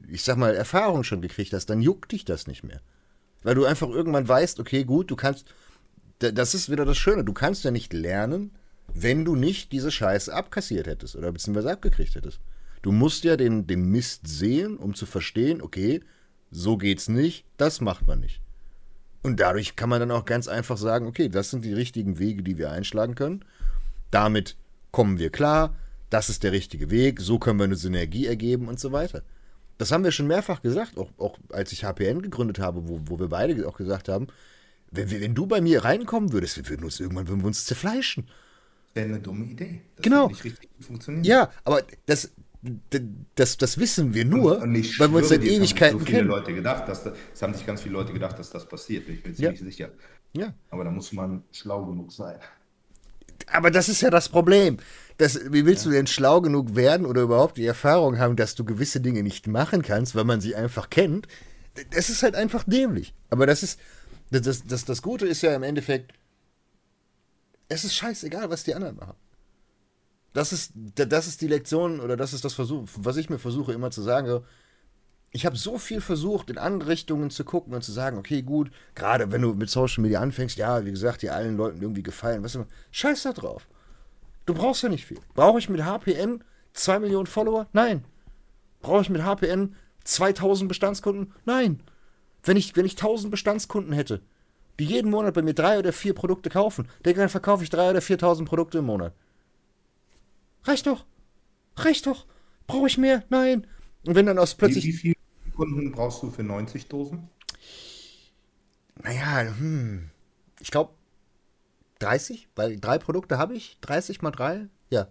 ich 0.08 0.24
sag 0.24 0.38
mal, 0.38 0.56
Erfahrung 0.56 1.04
schon 1.04 1.22
gekriegt 1.22 1.54
hast, 1.54 1.66
dann 1.68 1.82
juckt 1.82 2.12
dich 2.12 2.24
das 2.26 2.48
nicht 2.48 2.64
mehr. 2.64 2.82
Weil 3.44 3.56
du 3.56 3.66
einfach 3.66 3.90
irgendwann 3.90 4.28
weißt, 4.28 4.60
okay, 4.60 4.84
gut, 4.84 5.12
du 5.12 5.16
kannst. 5.16 5.46
Das 6.20 6.54
ist 6.54 6.70
wieder 6.70 6.84
das 6.84 6.98
Schöne, 6.98 7.24
du 7.24 7.32
kannst 7.32 7.64
ja 7.64 7.72
nicht 7.72 7.94
lernen, 7.94 8.52
wenn 8.94 9.24
du 9.24 9.36
nicht 9.36 9.72
diese 9.72 9.90
Scheiße 9.90 10.34
abkassiert 10.34 10.88
hättest 10.88 11.16
oder 11.16 11.32
beziehungsweise 11.32 11.72
abgekriegt 11.72 12.16
hättest. 12.16 12.42
Du 12.82 12.92
musst 12.92 13.24
ja 13.24 13.38
den, 13.38 13.68
den 13.68 13.84
Mist 13.84 14.28
sehen, 14.28 14.78
um 14.78 14.96
zu 14.96 15.06
verstehen, 15.06 15.62
okay, 15.62 16.02
so 16.52 16.78
geht's 16.78 17.08
nicht, 17.08 17.46
das 17.56 17.80
macht 17.80 18.06
man 18.08 18.20
nicht. 18.20 18.42
Und 19.22 19.40
dadurch 19.40 19.76
kann 19.76 19.90
man 19.90 20.00
dann 20.00 20.12
auch 20.12 20.26
ganz 20.26 20.48
einfach 20.48 20.78
sagen, 20.78 21.08
okay, 21.08 21.30
das 21.30 21.50
sind 21.50 21.66
die 21.66 21.74
richtigen 21.74 22.20
Wege, 22.20 22.42
die 22.42 22.58
wir 22.58 22.72
einschlagen 22.72 23.16
können. 23.16 23.44
Damit 24.12 24.56
kommen 24.92 25.20
wir 25.20 25.30
klar, 25.30 25.76
das 26.10 26.30
ist 26.30 26.44
der 26.44 26.52
richtige 26.52 26.90
Weg, 26.90 27.20
so 27.20 27.38
können 27.38 27.60
wir 27.60 27.66
eine 27.66 27.76
Synergie 27.76 28.26
ergeben 28.26 28.68
und 28.68 28.80
so 28.80 28.92
weiter. 28.92 29.24
Das 29.78 29.92
haben 29.92 30.04
wir 30.04 30.12
schon 30.12 30.28
mehrfach 30.28 30.62
gesagt, 30.62 30.98
auch, 30.98 31.12
auch 31.18 31.38
als 31.52 31.72
ich 31.72 31.84
HPN 31.84 32.22
gegründet 32.22 32.60
habe, 32.60 32.88
wo, 32.88 33.00
wo 33.06 33.20
wir 33.20 33.30
beide 33.30 33.68
auch 33.68 33.78
gesagt 33.78 34.10
haben, 34.10 34.28
wenn, 34.92 35.12
wenn 35.12 35.36
du 35.36 35.46
bei 35.46 35.62
mir 35.62 35.84
reinkommen 35.84 36.32
würdest, 36.32 36.58
wir 36.58 36.68
würden 36.68 36.84
uns 36.84 37.00
irgendwann 37.00 37.28
würden 37.28 37.42
wir 37.42 37.48
uns 37.48 37.66
zerfleischen. 37.66 38.28
Wäre 38.94 39.08
eine 39.08 39.20
dumme 39.20 39.46
Idee. 39.46 39.82
Das 39.96 40.04
genau. 40.04 40.28
Nicht 40.28 40.44
richtig 40.44 40.70
funktionieren. 40.80 41.24
Ja, 41.24 41.52
aber 41.64 41.84
das, 42.08 42.32
das, 43.36 43.58
das 43.58 43.78
wissen 43.78 44.14
wir 44.14 44.26
nur, 44.26 44.58
und, 44.58 44.76
und 44.76 45.00
weil 45.00 45.10
wir 45.10 45.18
uns 45.20 45.30
seit 45.30 45.44
Ewigkeiten 45.44 46.00
so 46.00 46.06
kennen. 46.06 46.28
Leute 46.28 46.54
gedacht, 46.54 46.88
dass 46.90 47.04
das, 47.04 47.18
es 47.34 47.42
haben 47.42 47.54
sich 47.54 47.66
ganz 47.66 47.82
viele 47.82 47.94
Leute 47.94 48.12
gedacht, 48.12 48.38
dass 48.38 48.50
das 48.50 48.68
passiert. 48.68 49.08
Ich 49.08 49.24
bin 49.24 49.34
ziemlich 49.34 49.60
ja. 49.60 49.66
sicher. 49.66 49.90
Ja. 50.34 50.54
Aber 50.70 50.84
da 50.84 50.92
muss 50.92 51.14
man 51.14 51.44
schlau 51.52 51.86
genug 51.86 52.12
sein. 52.12 52.38
Aber 53.48 53.72
das 53.72 53.88
ist 53.88 54.02
ja 54.02 54.10
das 54.10 54.30
Problem. 54.30 54.78
Das, 55.18 55.52
wie 55.52 55.66
willst 55.66 55.86
ja. 55.86 55.92
du 55.92 55.98
denn 55.98 56.08
schlau 56.08 56.42
genug 56.42 56.76
werden 56.76 57.06
oder 57.06 57.22
überhaupt 57.22 57.58
die 57.58 57.66
Erfahrung 57.66 58.20
haben, 58.20 58.36
dass 58.36 58.56
du 58.56 58.66
gewisse 58.66 59.00
Dinge 59.00 59.24
nicht 59.24 59.48
machen 59.48 59.82
kannst, 59.82 60.16
weil 60.16 60.26
man 60.26 60.42
sie 60.42 60.56
einfach 60.56 60.90
kennt? 60.90 61.28
Das 61.92 62.10
ist 62.10 62.24
halt 62.24 62.36
einfach 62.36 62.66
dämlich. 62.66 63.14
Aber 63.30 63.46
das 63.46 63.64
ist, 63.64 63.80
das, 64.32 64.64
das, 64.66 64.86
das 64.86 65.02
Gute 65.02 65.26
ist 65.26 65.42
ja 65.42 65.56
im 65.56 65.64
Endeffekt, 65.64 66.14
es 67.70 67.86
ist 67.86 67.96
scheißegal, 67.96 68.50
was 68.50 68.64
die 68.64 68.76
anderen 68.76 68.98
machen. 68.98 69.16
Das 70.34 70.54
ist, 70.54 70.74
das 70.76 71.28
ist 71.28 71.42
die 71.42 71.48
Lektion 71.48 72.00
oder 72.00 72.16
das 72.16 72.34
ist 72.34 72.46
das 72.46 72.54
Versuch, 72.54 72.88
was 72.96 73.18
ich 73.18 73.30
mir 73.30 73.40
versuche 73.40 73.74
immer 73.74 73.92
zu 73.92 74.02
sagen. 74.02 74.42
Ich 75.32 75.46
habe 75.46 75.56
so 75.56 75.78
viel 75.78 76.02
versucht, 76.02 76.50
in 76.50 76.58
andere 76.58 76.90
Richtungen 76.90 77.30
zu 77.30 77.44
gucken 77.44 77.74
und 77.74 77.84
zu 77.84 77.92
sagen, 77.92 78.18
okay, 78.18 78.42
gut, 78.42 78.72
gerade 78.96 79.32
wenn 79.32 79.42
du 79.42 79.54
mit 79.54 79.70
Social 79.70 80.02
Media 80.02 80.22
anfängst, 80.22 80.58
ja, 80.58 80.86
wie 80.86 80.92
gesagt, 80.92 81.22
dir 81.22 81.34
allen 81.34 81.58
Leuten 81.58 81.82
irgendwie 81.82 82.04
gefallen, 82.04 82.44
was 82.44 82.56
immer, 82.56 82.68
scheiß 82.92 83.24
da 83.24 83.34
drauf. 83.34 83.68
Du 84.46 84.54
brauchst 84.54 84.82
ja 84.82 84.90
nicht 84.90 85.06
viel. 85.06 85.20
Brauche 85.36 85.60
ich 85.60 85.70
mit 85.70 85.84
HPN 85.84 86.44
2 86.74 87.00
Millionen 87.00 87.28
Follower? 87.28 87.68
Nein. 87.74 88.04
Brauche 88.82 89.02
ich 89.02 89.10
mit 89.10 89.24
HPN 89.24 89.76
2000 90.04 90.68
Bestandskunden? 90.68 91.34
Nein. 91.46 91.82
Wenn 92.44 92.58
ich, 92.58 92.76
wenn 92.76 92.86
ich 92.86 92.94
1000 92.94 93.30
Bestandskunden 93.30 93.94
hätte, 93.94 94.22
die 94.80 94.86
jeden 94.86 95.12
Monat 95.12 95.34
bei 95.34 95.42
mir 95.42 95.54
drei 95.54 95.78
oder 95.78 95.92
vier 95.94 96.14
Produkte 96.14 96.50
kaufen, 96.50 96.88
dann 97.04 97.30
verkaufe 97.30 97.64
ich 97.64 97.70
drei 97.70 97.92
oder 97.92 98.02
4000 98.02 98.48
Produkte 98.48 98.80
im 98.80 98.86
Monat. 98.86 99.14
Reicht 100.70 100.86
doch. 100.86 101.04
Reicht 101.78 102.06
doch. 102.06 102.28
Brauche 102.68 102.86
ich 102.86 103.00
mehr? 103.00 103.24
Nein. 103.30 103.66
Und 104.06 104.14
wenn 104.14 104.28
dann 104.28 104.38
aus 104.38 104.54
plötzlich. 104.54 104.86
Wie, 104.86 104.94
wie 104.94 104.98
viele 104.98 105.16
Kunden 105.56 105.92
brauchst 105.92 106.22
du 106.22 106.30
für 106.30 106.44
90 106.44 106.88
Dosen? 106.88 107.28
Naja, 109.02 109.52
hm. 109.58 110.12
Ich 110.60 110.70
glaube 110.70 110.94
30, 111.98 112.50
weil 112.56 112.80
drei 112.80 113.00
Produkte 113.00 113.40
habe 113.40 113.56
ich. 113.56 113.80
30 113.82 114.22
mal 114.22 114.30
drei? 114.30 114.68
Ja. 114.92 115.08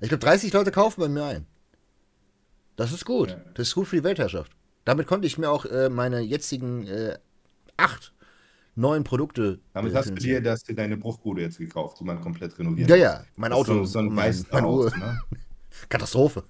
Ich 0.00 0.08
glaube, 0.08 0.24
30 0.24 0.52
Leute 0.52 0.72
kaufen 0.72 1.00
bei 1.00 1.08
mir 1.08 1.24
ein. 1.24 1.46
Das 2.74 2.90
ist 2.90 3.04
gut. 3.04 3.36
Das 3.54 3.68
ist 3.68 3.74
gut 3.76 3.86
für 3.86 3.96
die 3.96 4.04
Weltherrschaft. 4.04 4.50
Damit 4.84 5.06
konnte 5.06 5.28
ich 5.28 5.38
mir 5.38 5.48
auch 5.48 5.64
äh, 5.64 5.88
meine 5.90 6.22
jetzigen 6.22 6.88
äh, 6.88 7.18
acht 7.76 8.12
neuen 8.78 9.04
Produkte. 9.04 9.58
Damit 9.72 9.94
hast 9.94 10.10
du 10.10 10.14
dir, 10.14 10.40
dass 10.40 10.62
dir 10.62 10.74
deine 10.74 10.96
Bruchbude 10.96 11.42
jetzt 11.42 11.58
gekauft, 11.58 12.00
die 12.00 12.04
man 12.04 12.20
komplett 12.20 12.58
renoviert. 12.58 12.88
Ja, 12.88 12.96
ja, 12.96 13.24
mein 13.36 13.52
Auto, 13.52 13.74
so, 13.74 13.84
so 13.84 13.98
ein 13.98 14.06
mein, 14.06 14.34
mein 14.50 14.64
Uhr. 14.64 14.96
Ne? 14.96 15.20
Katastrophe. 15.88 16.44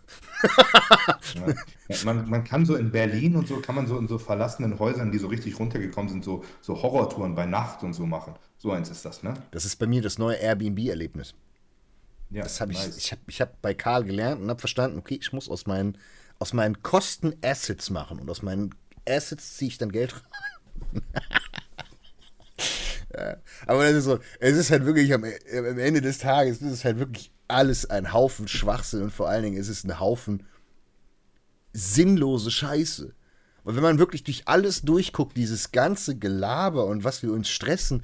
ja. 1.34 1.96
man, 2.04 2.28
man 2.28 2.44
kann 2.44 2.64
so 2.64 2.76
in 2.76 2.90
Berlin 2.90 3.36
und 3.36 3.48
so, 3.48 3.60
kann 3.60 3.74
man 3.74 3.86
so 3.86 3.98
in 3.98 4.08
so 4.08 4.18
verlassenen 4.18 4.78
Häusern, 4.78 5.10
die 5.10 5.18
so 5.18 5.26
richtig 5.26 5.58
runtergekommen 5.58 6.08
sind, 6.08 6.24
so, 6.24 6.44
so 6.60 6.80
Horrortouren 6.82 7.34
bei 7.34 7.46
Nacht 7.46 7.82
und 7.82 7.92
so 7.92 8.06
machen. 8.06 8.34
So 8.56 8.72
eins 8.72 8.90
ist 8.90 9.04
das, 9.04 9.22
ne? 9.22 9.34
Das 9.50 9.64
ist 9.64 9.76
bei 9.76 9.86
mir 9.86 10.02
das 10.02 10.18
neue 10.18 10.36
Airbnb-Erlebnis. 10.36 11.34
Ja, 12.30 12.42
das 12.42 12.60
habe 12.60 12.72
nice. 12.72 12.96
ich, 12.96 13.04
ich 13.04 13.12
habe 13.12 13.22
ich 13.26 13.40
hab 13.40 13.60
bei 13.62 13.74
Karl 13.74 14.04
gelernt 14.04 14.42
und 14.42 14.50
habe 14.50 14.60
verstanden, 14.60 14.98
okay, 14.98 15.18
ich 15.20 15.32
muss 15.32 15.48
aus 15.48 15.66
meinen, 15.66 15.96
aus 16.38 16.52
meinen 16.52 16.82
Kosten 16.82 17.34
Assets 17.42 17.90
machen 17.90 18.18
und 18.20 18.30
aus 18.30 18.42
meinen 18.42 18.74
Assets 19.08 19.56
ziehe 19.56 19.70
ich 19.70 19.78
dann 19.78 19.92
Geld 19.92 20.14
rein. 20.14 21.02
Ja. 23.18 23.36
Aber 23.66 23.84
das 23.84 23.94
ist 23.94 24.04
so, 24.04 24.18
es 24.40 24.56
ist 24.56 24.70
halt 24.70 24.84
wirklich 24.86 25.12
am, 25.12 25.24
am 25.24 25.78
Ende 25.78 26.00
des 26.00 26.18
Tages, 26.18 26.62
ist 26.62 26.72
es 26.72 26.84
halt 26.84 26.98
wirklich 26.98 27.32
alles 27.48 27.88
ein 27.88 28.12
Haufen 28.12 28.46
Schwachsinn 28.48 29.02
und 29.02 29.12
vor 29.12 29.28
allen 29.28 29.42
Dingen 29.42 29.56
ist 29.56 29.68
es 29.68 29.84
ein 29.84 29.98
Haufen 29.98 30.44
sinnlose 31.72 32.50
Scheiße. 32.50 33.14
Und 33.64 33.76
wenn 33.76 33.82
man 33.82 33.98
wirklich 33.98 34.24
durch 34.24 34.46
alles 34.46 34.82
durchguckt, 34.82 35.36
dieses 35.36 35.72
ganze 35.72 36.16
Gelaber 36.16 36.86
und 36.86 37.04
was 37.04 37.22
wir 37.22 37.32
uns 37.32 37.48
stressen, 37.48 38.02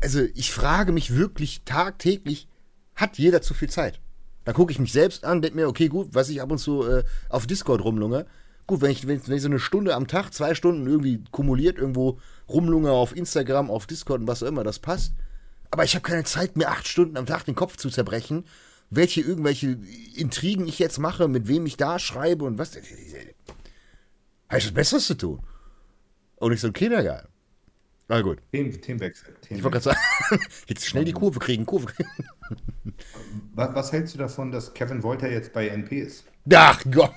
also 0.00 0.20
ich 0.34 0.52
frage 0.52 0.92
mich 0.92 1.14
wirklich 1.14 1.62
tagtäglich, 1.64 2.48
hat 2.94 3.18
jeder 3.18 3.42
zu 3.42 3.54
viel 3.54 3.70
Zeit? 3.70 4.00
Dann 4.44 4.54
gucke 4.54 4.72
ich 4.72 4.78
mich 4.78 4.92
selbst 4.92 5.24
an, 5.24 5.42
denke 5.42 5.56
mir, 5.56 5.68
okay, 5.68 5.88
gut, 5.88 6.08
was 6.12 6.28
ich 6.28 6.42
ab 6.42 6.50
und 6.50 6.58
zu 6.58 6.84
äh, 6.84 7.04
auf 7.28 7.46
Discord 7.46 7.82
rumlunge, 7.84 8.26
Gut, 8.66 8.80
wenn 8.80 8.90
ich, 8.90 9.06
wenn 9.06 9.16
ich 9.16 9.42
so 9.42 9.48
eine 9.48 9.58
Stunde 9.58 9.94
am 9.94 10.06
Tag, 10.06 10.32
zwei 10.32 10.54
Stunden 10.54 10.86
irgendwie 10.86 11.24
kumuliert 11.30 11.78
irgendwo 11.78 12.18
rumlunge 12.48 12.90
auf 12.90 13.16
Instagram, 13.16 13.70
auf 13.70 13.86
Discord 13.86 14.20
und 14.20 14.28
was 14.28 14.42
auch 14.42 14.48
immer, 14.48 14.64
das 14.64 14.78
passt. 14.78 15.14
Aber 15.70 15.84
ich 15.84 15.94
habe 15.94 16.02
keine 16.02 16.24
Zeit, 16.24 16.56
mir 16.56 16.68
acht 16.68 16.86
Stunden 16.86 17.16
am 17.16 17.26
Tag 17.26 17.44
den 17.44 17.54
Kopf 17.54 17.76
zu 17.76 17.90
zerbrechen, 17.90 18.44
welche 18.90 19.22
irgendwelche 19.22 19.78
Intrigen 20.14 20.68
ich 20.68 20.78
jetzt 20.78 20.98
mache, 20.98 21.28
mit 21.28 21.48
wem 21.48 21.66
ich 21.66 21.76
da 21.76 21.98
schreibe 21.98 22.44
und 22.44 22.58
was. 22.58 22.76
Habe 22.76 24.58
ich 24.58 24.66
was 24.66 24.72
Besseres 24.72 25.06
zu 25.06 25.14
tun? 25.14 25.40
Und 26.36 26.50
nicht 26.50 26.60
so 26.60 26.66
ein 26.66 26.72
Kindergarten. 26.72 27.28
Na 28.08 28.20
gut. 28.20 28.38
Themen, 28.52 28.72
Themenwechsel. 28.80 29.34
Themenwechsel. 29.40 29.56
Ich 29.56 29.64
wollte 29.64 29.80
gerade 29.80 29.96
sagen, 30.28 30.42
jetzt 30.66 30.86
schnell 30.86 31.04
die 31.04 31.12
Kurve 31.12 31.38
kriegen, 31.38 31.64
Kurve 31.64 31.86
kriegen. 31.86 32.10
Was, 33.54 33.74
was 33.74 33.92
hältst 33.92 34.14
du 34.14 34.18
davon, 34.18 34.52
dass 34.52 34.74
Kevin 34.74 35.02
Wolter 35.02 35.30
jetzt 35.30 35.52
bei 35.54 35.68
NP 35.68 36.00
ist? 36.00 36.24
Ach 36.52 36.82
Gott. 36.90 37.12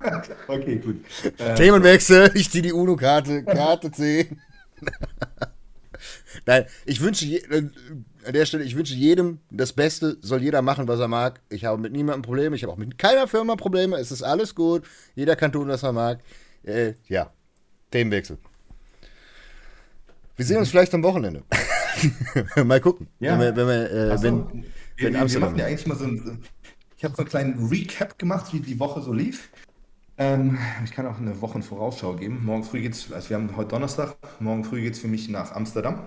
okay, 0.48 0.76
gut. 0.76 1.04
Äh, 1.38 1.54
Themenwechsel, 1.54 2.30
ich 2.34 2.50
ziehe 2.50 2.62
die 2.62 2.72
UNO-Karte, 2.72 3.44
Karte 3.44 3.90
10. 3.90 4.40
Nein, 6.46 6.64
ich 6.86 7.00
wünsche 7.00 7.26
äh, 7.26 7.68
an 8.24 8.32
der 8.32 8.46
Stelle, 8.46 8.64
ich 8.64 8.76
wünsche 8.76 8.94
jedem 8.94 9.40
das 9.50 9.72
Beste, 9.72 10.16
soll 10.20 10.42
jeder 10.42 10.62
machen, 10.62 10.88
was 10.88 11.00
er 11.00 11.08
mag. 11.08 11.40
Ich 11.50 11.64
habe 11.64 11.80
mit 11.80 11.92
niemandem 11.92 12.22
Probleme, 12.22 12.56
ich 12.56 12.62
habe 12.62 12.72
auch 12.72 12.78
mit 12.78 12.98
keiner 12.98 13.28
Firma 13.28 13.56
Probleme, 13.56 13.96
es 13.96 14.10
ist 14.10 14.22
alles 14.22 14.54
gut, 14.54 14.84
jeder 15.14 15.36
kann 15.36 15.52
tun, 15.52 15.68
was 15.68 15.82
er 15.82 15.92
mag. 15.92 16.20
Äh, 16.62 16.94
ja, 17.08 17.30
Themenwechsel. 17.90 18.38
Wir 20.36 20.46
sehen 20.46 20.58
uns 20.58 20.70
vielleicht 20.70 20.94
am 20.94 21.02
Wochenende. 21.02 21.42
mal 22.64 22.80
gucken. 22.80 23.08
Ja. 23.18 23.32
Wenn 23.32 23.40
wir, 23.40 23.56
wenn 23.56 23.66
wir, 23.66 23.90
äh, 23.90 24.16
so. 24.16 24.22
wenn, 24.22 24.36
wir, 24.96 25.12
wenn 25.12 25.14
wir, 25.14 25.30
wir 25.30 25.40
machen 25.40 25.58
ja 25.58 25.66
eigentlich 25.66 25.86
mal 25.86 25.98
so 25.98 26.04
ein, 26.04 26.42
ich 26.96 27.04
habe 27.04 27.14
so 27.14 27.22
einen 27.22 27.28
kleinen 27.28 27.68
Recap 27.68 28.18
gemacht, 28.18 28.52
wie 28.52 28.60
die 28.60 28.78
Woche 28.78 29.02
so 29.02 29.12
lief. 29.12 29.50
Ähm, 30.20 30.58
ich 30.84 30.90
kann 30.90 31.06
auch 31.06 31.18
eine 31.18 31.40
Wochenvorausschau 31.40 32.14
geben. 32.14 32.44
Morgen 32.44 32.62
früh 32.62 32.82
geht's, 32.82 33.10
also 33.10 33.30
wir 33.30 33.38
haben 33.38 33.56
heute 33.56 33.70
Donnerstag, 33.70 34.16
morgen 34.38 34.64
früh 34.64 34.82
geht 34.82 34.92
es 34.92 35.00
für 35.00 35.08
mich 35.08 35.30
nach 35.30 35.52
Amsterdam. 35.52 36.06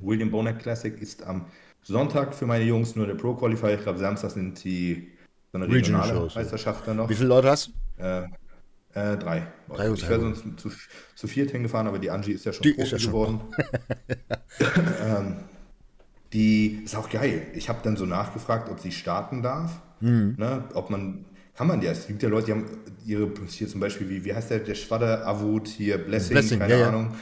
William 0.00 0.32
Bonek 0.32 0.58
Classic 0.58 1.00
ist 1.00 1.22
am 1.22 1.46
Sonntag 1.84 2.34
für 2.34 2.46
meine 2.46 2.64
Jungs 2.64 2.96
nur 2.96 3.06
der 3.06 3.14
Pro 3.14 3.34
Qualifier. 3.34 3.76
Ich 3.76 3.82
glaube, 3.82 4.00
Samstag 4.00 4.32
sind 4.32 4.64
die 4.64 5.12
so 5.52 5.58
eine 5.58 5.72
regionale 5.72 6.28
Meisterschaft 6.34 6.88
dann 6.88 6.96
noch. 6.96 7.08
Wie 7.08 7.14
viele 7.14 7.28
Leute 7.28 7.50
hast 7.50 7.70
du? 7.96 8.02
Äh, 8.02 8.24
äh, 8.94 9.16
drei. 9.16 9.46
drei 9.68 9.92
ich 9.92 10.08
wäre 10.08 10.20
sonst 10.20 10.42
zu, 10.56 10.72
zu 11.14 11.28
viert 11.28 11.52
hingefahren, 11.52 11.86
aber 11.86 12.00
die 12.00 12.10
Angie 12.10 12.32
ist 12.32 12.44
ja 12.44 12.52
schon 12.52 12.64
die 12.64 12.72
Profi 12.72 12.96
ja 12.96 13.06
geworden. 13.06 13.40
ähm, 15.00 15.36
die 16.32 16.82
ist 16.84 16.96
auch 16.96 17.08
geil. 17.08 17.46
Ich 17.54 17.68
habe 17.68 17.78
dann 17.84 17.96
so 17.96 18.04
nachgefragt, 18.04 18.68
ob 18.68 18.80
sie 18.80 18.90
starten 18.90 19.42
darf. 19.42 19.80
Mhm. 20.00 20.34
Ne, 20.38 20.64
ob 20.74 20.90
man 20.90 21.24
kann 21.54 21.66
man 21.66 21.82
ja. 21.82 21.92
Es 21.92 22.06
gibt 22.06 22.22
ja 22.22 22.28
Leute, 22.28 22.46
die 22.46 22.52
haben 22.52 22.66
ihre, 23.04 23.30
hier 23.48 23.68
zum 23.68 23.80
Beispiel, 23.80 24.08
wie, 24.08 24.24
wie 24.24 24.34
heißt 24.34 24.50
der, 24.50 24.60
der 24.60 24.74
Schwadder 24.74 25.26
Avut, 25.26 25.68
hier 25.68 25.98
Blessing, 25.98 26.34
Blessing 26.34 26.58
keine 26.58 26.78
ja, 26.78 26.88
Ahnung. 26.88 27.14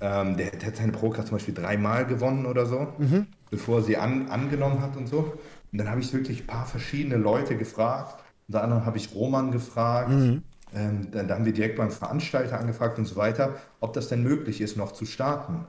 Ja. 0.00 0.22
Ähm, 0.22 0.36
der, 0.36 0.50
der, 0.50 0.68
hat 0.68 0.76
seine 0.76 0.92
Procard 0.92 1.26
zum 1.26 1.36
Beispiel 1.36 1.54
dreimal 1.54 2.06
gewonnen 2.06 2.46
oder 2.46 2.66
so, 2.66 2.88
mhm. 2.98 3.26
bevor 3.50 3.82
sie 3.82 3.96
an, 3.96 4.28
angenommen 4.28 4.80
hat 4.80 4.96
und 4.96 5.08
so. 5.08 5.38
Und 5.72 5.78
dann 5.78 5.88
habe 5.88 6.00
ich 6.00 6.12
wirklich 6.12 6.42
ein 6.42 6.46
paar 6.46 6.66
verschiedene 6.66 7.16
Leute 7.16 7.56
gefragt. 7.56 8.22
Unter 8.48 8.62
anderem 8.62 8.84
habe 8.84 8.98
ich 8.98 9.14
Roman 9.14 9.52
gefragt. 9.52 10.10
Mhm. 10.10 10.42
Ähm, 10.74 11.10
dann, 11.10 11.28
dann, 11.28 11.38
haben 11.38 11.44
wir 11.44 11.52
direkt 11.52 11.76
beim 11.76 11.90
Veranstalter 11.90 12.58
angefragt 12.58 12.98
und 12.98 13.06
so 13.06 13.16
weiter, 13.16 13.56
ob 13.80 13.92
das 13.92 14.08
denn 14.08 14.22
möglich 14.22 14.60
ist, 14.60 14.76
noch 14.76 14.92
zu 14.92 15.04
starten. 15.04 15.66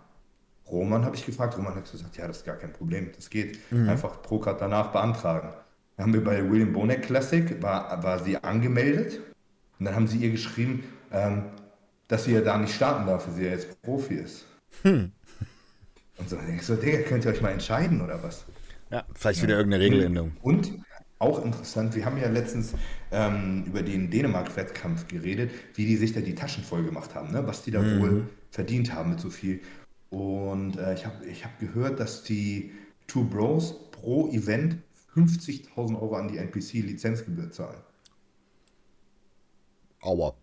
Roman 0.70 1.04
habe 1.06 1.16
ich 1.16 1.26
gefragt. 1.26 1.58
Roman 1.58 1.76
hat 1.76 1.92
gesagt, 1.92 2.18
ja, 2.18 2.28
das 2.28 2.38
ist 2.38 2.46
gar 2.46 2.56
kein 2.56 2.72
Problem, 2.72 3.10
das 3.16 3.30
geht. 3.30 3.60
Mhm. 3.72 3.90
Einfach 3.90 4.22
Procard 4.22 4.62
danach 4.62 4.92
beantragen 4.92 5.50
haben 6.02 6.14
wir 6.14 6.24
bei 6.24 6.50
William 6.50 6.74
Bonek 6.74 7.04
Classic, 7.04 7.62
war, 7.62 8.02
war 8.04 8.20
sie 8.20 8.38
angemeldet 8.38 9.20
und 9.80 9.86
dann 9.86 9.96
haben 9.96 10.08
sie 10.08 10.18
ihr 10.18 10.32
geschrieben, 10.32 10.84
ähm, 11.12 11.44
dass 12.08 12.26
sie 12.26 12.34
ja 12.34 12.42
da 12.42 12.58
nicht 12.58 12.74
starten 12.74 13.08
darf, 13.08 13.28
weil 13.28 13.36
sie 13.36 13.44
ja 13.46 13.52
jetzt 13.52 13.82
Profi 13.82 14.16
ist. 14.16 14.46
Hm. 14.84 15.12
Und 16.18 16.30
so, 16.30 16.38
ich 16.56 16.62
so, 16.64 16.76
Digga, 16.76 17.00
könnt 17.00 17.26
ihr 17.26 17.32
euch 17.32 17.42
mal 17.42 17.52
entscheiden 17.52 18.02
oder 18.02 18.22
was? 18.22 18.46
Ja, 18.92 19.06
vielleicht 19.16 19.42
wieder 19.42 19.56
irgendeine 19.58 19.84
Regeländerung. 19.84 20.34
Und 20.42 20.74
auch 21.20 21.44
interessant, 21.44 21.96
wir 21.96 22.06
haben 22.06 22.18
ja 22.18 22.30
letztens 22.30 22.74
ähm, 23.12 23.64
über 23.68 23.82
den 23.84 24.10
Dänemark-Wettkampf 24.10 25.08
geredet, 25.08 25.52
wie 25.76 25.86
die 25.86 25.96
sich 25.96 26.14
da 26.14 26.20
die 26.20 26.36
Taschen 26.36 26.64
voll 26.64 26.84
gemacht 26.84 27.16
haben, 27.16 27.32
ne? 27.32 27.46
was 27.46 27.64
die 27.64 27.72
da 27.72 27.82
Mhm. 27.82 28.00
wohl 28.02 28.30
verdient 28.50 28.94
haben 28.94 29.12
mit 29.12 29.20
so 29.20 29.30
viel. 29.30 29.62
Und 30.10 30.78
äh, 30.78 30.94
ich 30.94 31.06
habe 31.06 31.26
ich 31.26 31.46
hab 31.46 31.60
gehört, 31.60 32.00
dass 32.00 32.24
die 32.24 32.72
Two 33.08 33.24
Bros 33.24 33.92
pro 33.92 34.30
Event 34.30 34.78
50.000 35.16 36.02
Euro 36.02 36.16
an 36.16 36.28
die 36.28 36.38
NPC-Lizenzgebühr 36.38 37.52
zahlen. 37.52 37.82
Aua. 40.02 40.34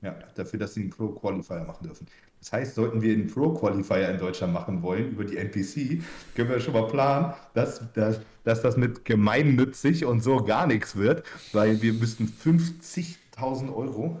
Ja, 0.00 0.16
dafür, 0.34 0.60
dass 0.60 0.74
sie 0.74 0.82
einen 0.82 0.90
Pro-Qualifier 0.90 1.64
machen 1.64 1.84
dürfen. 1.84 2.06
Das 2.38 2.52
heißt, 2.52 2.74
sollten 2.76 3.02
wir 3.02 3.12
einen 3.12 3.26
Pro-Qualifier 3.26 4.10
in 4.10 4.18
Deutschland 4.18 4.52
machen 4.52 4.82
wollen 4.82 5.10
über 5.10 5.24
die 5.24 5.36
NPC, 5.36 6.02
können 6.36 6.50
wir 6.50 6.60
schon 6.60 6.74
mal 6.74 6.86
planen, 6.86 7.34
dass, 7.54 7.92
dass, 7.94 8.20
dass 8.44 8.62
das 8.62 8.76
mit 8.76 9.04
gemeinnützig 9.04 10.04
und 10.04 10.20
so 10.22 10.44
gar 10.44 10.68
nichts 10.68 10.94
wird, 10.94 11.24
weil 11.52 11.82
wir 11.82 11.92
müssten 11.94 12.26
50.000 12.26 13.74
Euro 13.74 14.20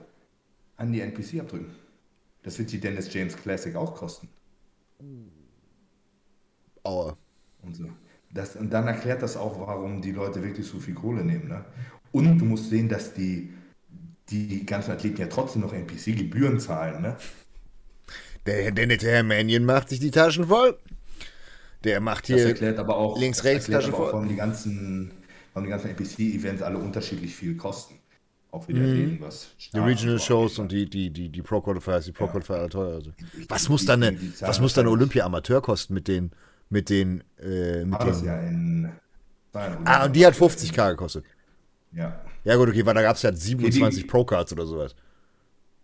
an 0.76 0.92
die 0.92 1.00
NPC 1.00 1.40
abdrücken. 1.40 1.74
Das 2.42 2.58
wird 2.58 2.72
die 2.72 2.80
Dennis 2.80 3.12
James 3.12 3.36
Classic 3.36 3.76
auch 3.76 3.94
kosten. 3.94 4.28
Aua. 6.82 7.16
Und, 7.62 7.76
so. 7.76 7.84
Das, 8.32 8.56
und 8.56 8.70
dann 8.70 8.86
erklärt 8.86 9.22
das 9.22 9.36
auch, 9.36 9.58
warum 9.60 10.02
die 10.02 10.12
Leute 10.12 10.42
wirklich 10.42 10.66
so 10.66 10.78
viel 10.78 10.94
Kohle 10.94 11.24
nehmen. 11.24 11.48
Ne? 11.48 11.64
Und 12.12 12.38
du 12.38 12.44
musst 12.44 12.70
sehen, 12.70 12.88
dass 12.88 13.14
die, 13.14 13.50
die 14.30 14.64
ganzen 14.66 14.90
Athleten 14.92 15.20
ja 15.20 15.26
trotzdem 15.26 15.62
noch 15.62 15.72
NPC-Gebühren 15.72 16.58
zahlen. 16.60 17.02
Ne? 17.02 17.16
Der, 18.46 18.70
der 18.70 18.86
nette 18.86 19.06
Herr 19.10 19.22
Mannion 19.22 19.64
macht 19.64 19.88
sich 19.90 20.00
die 20.00 20.10
Taschen 20.10 20.46
voll. 20.46 20.78
Der 21.84 22.00
macht 22.00 22.28
Das 22.28 22.36
hier. 22.36 22.46
erklärt 22.48 22.78
aber 22.78 22.96
auch, 22.96 23.18
links, 23.18 23.38
das 23.38 23.44
rechts, 23.46 23.68
erklärt 23.68 23.82
Tasche 23.84 23.94
aber 23.94 24.02
auch, 24.04 24.10
voll. 24.10 24.12
warum 24.14 24.28
die 24.28 24.36
ganzen, 24.36 25.10
warum 25.54 25.66
die 25.66 25.70
ganzen 25.70 25.90
NPC-Events 25.90 26.62
alle 26.62 26.78
unterschiedlich 26.78 27.34
viel 27.34 27.56
kosten. 27.56 27.94
Auch 28.50 28.66
wieder 28.66 28.80
Mhm. 28.80 28.92
reden, 28.92 29.18
was 29.20 29.48
Die 29.74 29.78
Regional 29.78 30.18
Shows 30.18 30.58
und 30.58 30.72
die, 30.72 30.88
die, 30.88 31.10
die, 31.10 31.28
die 31.28 31.42
Pro 31.42 31.60
Qualifiers, 31.60 32.06
die 32.06 32.12
Pro 32.12 32.24
Ja. 32.24 32.30
Qualifier 32.30 32.56
alle 32.56 32.68
teuer. 32.70 32.94
Also. 32.94 33.12
Was 33.48 33.68
muss 33.68 33.84
dann 33.84 34.02
eine, 34.02 34.16
die 34.16 34.32
Zahlen 34.34 34.48
was 34.48 34.60
muss 34.60 34.72
dann 34.72 34.82
eine 34.86 34.90
wahrscheinlich- 34.90 35.02
Olympia 35.02 35.24
Amateur 35.26 35.60
kosten 35.60 35.92
mit 35.94 36.08
den, 36.08 36.30
mit 36.70 36.90
den, 36.90 37.22
äh, 37.40 37.84
mit 37.84 37.92
War 37.98 38.06
das 38.06 38.18
den. 38.20 38.26
ja 38.26 38.40
in. 38.40 38.92
Ah, 39.84 40.04
und 40.04 40.14
die 40.14 40.24
hat 40.26 40.34
50k 40.34 40.90
gekostet. 40.90 41.24
Ja, 41.92 42.20
Ja 42.44 42.56
gut, 42.56 42.68
okay, 42.68 42.84
weil 42.86 42.94
da 42.94 43.02
gab 43.02 43.16
es 43.16 43.22
ja 43.22 43.32
27 43.32 44.02
die- 44.02 44.06
Pro-Cards 44.08 44.52
oder 44.52 44.66
sowas. 44.66 44.94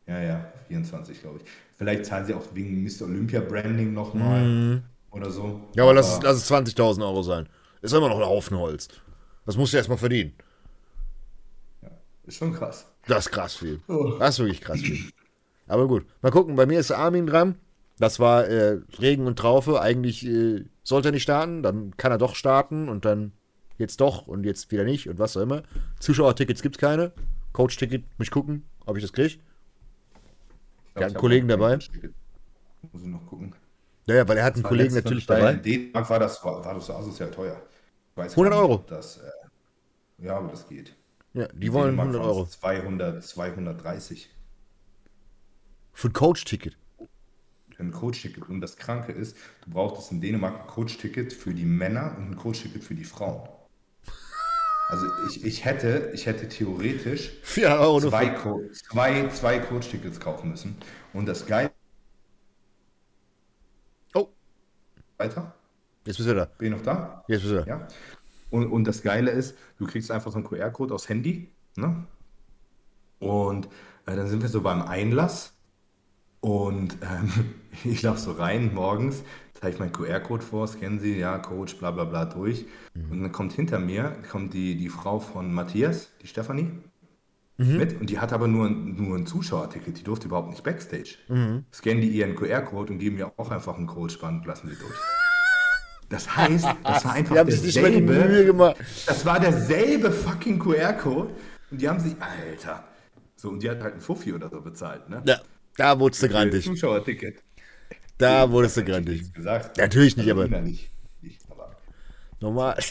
ja, 0.07 0.21
ja, 0.21 0.53
24, 0.69 1.21
glaube 1.21 1.41
ich. 1.43 1.51
Vielleicht 1.77 2.05
zahlen 2.07 2.25
sie 2.27 2.35
auch 2.35 2.45
wegen 2.55 2.85
Mr. 2.85 3.03
Olympia 3.07 3.41
Branding 3.41 3.93
nochmal 3.93 4.83
oder 5.11 5.31
so. 5.31 5.61
Ja, 5.75 5.83
aber 5.83 5.95
lass 5.95 6.17
es, 6.17 6.23
lass 6.23 6.37
es 6.37 6.47
20.000 6.47 7.03
Euro 7.03 7.23
sein. 7.23 7.49
Ist 7.83 7.93
immer 7.95 8.09
noch 8.09 8.19
ein 8.19 8.25
Haufen 8.27 8.57
Holz. 8.59 8.89
Das 9.47 9.57
musst 9.57 9.73
du 9.73 9.79
erstmal 9.79 9.99
verdienen. 9.99 10.35
ist 12.27 12.37
schon 12.37 12.53
krass. 12.53 12.87
Das 13.07 13.27
ist 13.27 13.33
krass 13.33 13.55
viel. 13.57 13.81
Oh. 13.89 14.17
Das 14.19 14.35
ist 14.35 14.39
wirklich 14.41 14.61
krass 14.61 14.81
viel. 14.81 15.01
Aber 15.67 15.89
gut, 15.89 16.07
mal 16.23 16.31
gucken. 16.31 16.55
Bei 16.57 16.67
mir 16.67 16.79
ist 16.79 16.93
Armin 16.93 17.27
dran. 17.27 17.57
Das 17.99 18.19
war 18.21 18.47
äh, 18.47 18.79
Regen 19.01 19.27
und 19.27 19.39
Traufe. 19.39 19.81
Eigentlich 19.81 20.25
äh, 20.27 20.65
sollte 20.85 21.09
er 21.09 21.13
nicht 21.13 21.25
starten. 21.25 21.63
Dann 21.63 21.97
kann 21.97 22.13
er 22.13 22.19
doch 22.19 22.37
starten 22.37 22.89
und 22.89 23.05
dann 23.05 23.33
jetzt 23.79 24.01
doch 24.01 24.29
und 24.29 24.45
jetzt 24.45 24.71
wieder 24.71 24.85
nicht 24.85 25.09
und 25.09 25.19
was 25.19 25.37
auch 25.37 25.41
immer. 25.41 25.65
Zuschauertickets 25.99 26.63
gibt 26.63 26.77
es 26.77 26.81
keine. 26.81 27.13
Coach-Ticket, 27.53 28.05
muss 28.19 28.27
ich 28.27 28.31
gucken, 28.31 28.65
ob 28.85 28.97
ich 28.97 29.03
das 29.03 29.13
kriege. 29.13 29.35
Ja, 30.95 31.01
ich 31.01 31.05
einen 31.07 31.15
Kollegen 31.15 31.49
dabei. 31.49 31.79
Muss 32.93 33.03
ich 33.03 33.09
noch 33.09 33.27
gucken. 33.27 33.55
Naja, 34.07 34.29
weil 34.29 34.37
er 34.37 34.45
hat 34.45 34.55
einen 34.55 34.63
Kollegen 34.63 34.95
natürlich 34.95 35.27
bei 35.27 35.39
dabei. 35.39 35.55
Dänemark 35.55 36.11
war 36.11 36.19
das, 36.19 36.45
war, 36.45 36.65
war 36.65 36.75
das 36.75 36.87
so 36.87 36.95
asozial 36.95 37.31
teuer. 37.31 37.61
Ich 38.11 38.17
weiß 38.17 38.33
100 38.33 38.53
gar 38.53 38.63
nicht, 38.63 38.71
Euro. 38.71 38.85
Das, 38.87 39.19
äh, 39.19 40.25
ja, 40.25 40.37
aber 40.37 40.49
das 40.49 40.69
geht. 40.69 40.95
Ja, 41.33 41.49
die 41.49 41.73
wollen 41.73 41.97
Dänemark 41.97 42.09
100 42.09 42.23
waren 42.23 42.31
es 42.31 42.37
Euro. 42.37 42.47
200, 42.47 43.25
230 43.25 44.31
Für 45.93 46.09
ein 46.09 46.13
Coach-Ticket. 46.13 46.77
Ein 47.85 47.93
Coach-Ticket. 47.93 48.49
Und 48.49 48.61
das 48.61 48.77
Kranke 48.77 49.13
ist, 49.13 49.37
du 49.65 49.71
brauchtest 49.71 50.13
in 50.13 50.21
Dänemark 50.21 50.63
ein 50.63 50.67
Coach-Ticket 50.67 51.33
für 51.33 51.55
die 51.55 51.65
Männer 51.65 52.15
und 52.17 52.31
ein 52.31 52.37
Coach-Ticket 52.37 52.83
für 52.83 52.95
die 52.95 53.05
Frauen. 53.05 53.49
Also 54.89 55.07
ich, 55.29 55.45
ich, 55.45 55.65
hätte, 55.65 56.11
ich 56.15 56.27
hätte 56.27 56.49
theoretisch 56.49 57.33
400 57.43 57.81
Euro 57.81 58.01
nur 58.01 58.11
zwei, 58.11 58.29
Co 58.29 58.63
zwei, 58.73 59.29
zwei 59.29 59.59
Coach-Tickets 59.59 60.21
kaufen 60.21 60.51
müssen. 60.51 60.77
Und 61.13 61.27
das 61.27 61.47
Geile. 61.47 61.71
Oh, 64.15 64.29
Weiter? 65.17 65.55
jetzt 66.05 66.19
bist 66.19 66.29
du 66.29 66.35
da. 66.35 66.45
Bin 66.45 66.73
ich 66.73 66.79
noch 66.79 66.85
da? 66.85 67.25
Jetzt 67.29 67.43
bist 67.43 67.53
du 67.53 67.57
da. 67.61 67.67
Ja. 67.67 67.89
Und, 68.51 68.71
und 68.71 68.85
das 68.85 69.03
Geile 69.03 69.31
ist, 69.31 69.57
du 69.79 69.87
kriegst 69.87 70.11
einfach 70.11 70.31
so 70.31 70.39
einen 70.39 70.47
QR-Code 70.47 70.95
aufs 70.95 71.09
Handy. 71.09 71.51
Ne? 71.77 72.07
Und 73.19 73.67
äh, 74.07 74.15
dann 74.15 74.29
sind 74.29 74.43
wir 74.43 74.49
so 74.49 74.61
beim 74.61 74.83
Einlass. 74.83 75.54
Und 76.45 76.99
ähm, 77.01 77.31
ich 77.85 78.03
laufe 78.03 78.21
so 78.21 78.33
rein 78.33 78.75
morgens, 78.75 79.23
zeige 79.55 79.75
ich 79.75 79.81
meinen 79.81 79.93
QR-Code 79.93 80.43
vor, 80.45 80.67
scannen 80.69 81.01
sie, 81.01 81.19
ja, 81.19 81.39
Coach, 81.39 81.77
bla 81.77 81.91
bla 81.91 82.05
bla 82.05 82.27
durch. 82.27 82.67
Und 83.11 83.23
dann 83.23 83.33
kommt 83.33 83.55
hinter 83.55 83.79
mir 83.79 84.15
kommt 84.31 84.53
die, 84.53 84.77
die 84.77 84.91
Frau 84.91 85.21
von 85.21 85.55
Matthias, 85.55 86.11
die 86.21 86.27
Stefanie, 86.27 86.71
mit. 87.57 87.99
Und 87.99 88.11
die 88.11 88.19
hat 88.19 88.33
aber 88.35 88.47
nur, 88.47 88.67
ein- 88.67 88.95
nur 88.97 89.17
ein 89.17 89.27
Zuschauerticket, 89.27 89.99
die 89.99 90.03
durfte 90.03 90.27
überhaupt 90.27 90.51
nicht 90.51 90.63
Backstage. 90.65 91.15
Scannen 91.73 92.03
die 92.03 92.09
ihren 92.11 92.35
QR-Code 92.35 92.93
und 92.93 92.99
geben 92.99 93.17
mir 93.17 93.33
auch 93.39 93.51
einfach 93.51 93.79
einen 93.79 93.87
Coachband 93.87 94.43
und 94.43 94.47
lassen 94.47 94.69
sie 94.69 94.77
durch. 94.77 94.99
Das 96.11 96.37
heißt, 96.37 96.67
das 96.85 97.05
war 97.07 97.13
einfach 97.15 97.35
Die 97.35 97.39
haben 97.41 97.51
sich 97.51 97.63
nicht 97.63 97.81
mal 97.81 97.91
die 97.91 98.01
derselbe- 98.05 98.29
Mühe 98.29 98.45
gemacht. 98.45 98.77
das 99.07 99.25
war 99.25 99.41
derselbe 99.41 100.11
fucking 100.13 100.59
QR-Code. 100.59 101.31
Und 101.71 101.81
die 101.81 101.89
haben 101.89 102.01
sich, 102.01 102.15
Alter. 102.21 102.85
So, 103.37 103.49
und 103.51 103.63
die 103.63 103.71
hat 103.71 103.81
halt 103.83 103.93
einen 103.95 104.03
Fuffi 104.03 104.33
oder 104.35 104.51
so 104.51 104.61
bezahlt, 104.61 105.09
ne? 105.09 105.23
Ja, 105.25 105.39
da 105.77 105.99
wurdest 105.99 106.23
du 106.23 106.29
grantig. 106.29 106.65
Zuschauerticket. 106.65 107.43
Da 108.19 108.51
wurdest 108.51 108.77
du 108.77 108.85
grantig. 108.85 109.33
gesagt. 109.33 109.77
Natürlich 109.79 110.17
nicht, 110.17 110.31
aber- 110.31 110.45
innerlich 110.47 110.91
nicht, 111.21 111.41
aber. 111.51 111.75
Normal. 112.41 112.79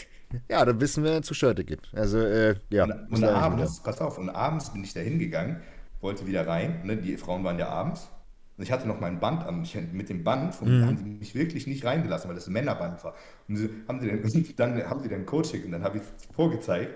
Ja, 0.48 0.64
dann 0.64 0.80
wissen 0.80 1.04
wir 1.04 1.12
ein 1.14 1.22
Zuschauerticket. 1.22 1.80
Also, 1.92 2.18
äh, 2.18 2.56
ja. 2.68 2.82
Und, 2.84 3.08
und 3.12 3.24
abends, 3.24 3.80
pass 3.84 4.00
auf, 4.00 4.18
und 4.18 4.30
abends 4.30 4.72
bin 4.72 4.82
ich 4.82 4.92
da 4.92 4.98
hingegangen, 4.98 5.60
wollte 6.00 6.26
wieder 6.26 6.44
rein, 6.44 6.80
ne? 6.84 6.96
Die 6.96 7.16
Frauen 7.16 7.44
waren 7.44 7.56
ja 7.56 7.68
abends. 7.68 8.08
Und 8.56 8.64
ich 8.64 8.72
hatte 8.72 8.88
noch 8.88 8.98
mein 8.98 9.20
Band 9.20 9.44
an. 9.44 9.62
Ich, 9.62 9.76
mit 9.92 10.08
dem 10.08 10.24
Band 10.24 10.56
von, 10.56 10.80
Mhm. 10.80 10.86
haben 10.86 10.96
sie 10.96 11.04
mich 11.04 11.36
wirklich 11.36 11.68
nicht 11.68 11.84
reingelassen, 11.84 12.26
weil 12.28 12.34
das 12.34 12.48
ein 12.48 12.52
Männerband 12.52 13.04
war. 13.04 13.14
Und 13.46 13.56
sie, 13.58 13.70
haben 13.86 14.00
sie 14.00 14.08
dann, 14.56 14.74
dann 14.76 14.90
haben 14.90 15.00
sie 15.04 15.08
dann 15.08 15.24
Coaching 15.24 15.66
und 15.66 15.70
dann 15.70 15.84
habe 15.84 15.98
ich 15.98 16.02
es 16.02 16.34
vorgezeigt. 16.34 16.90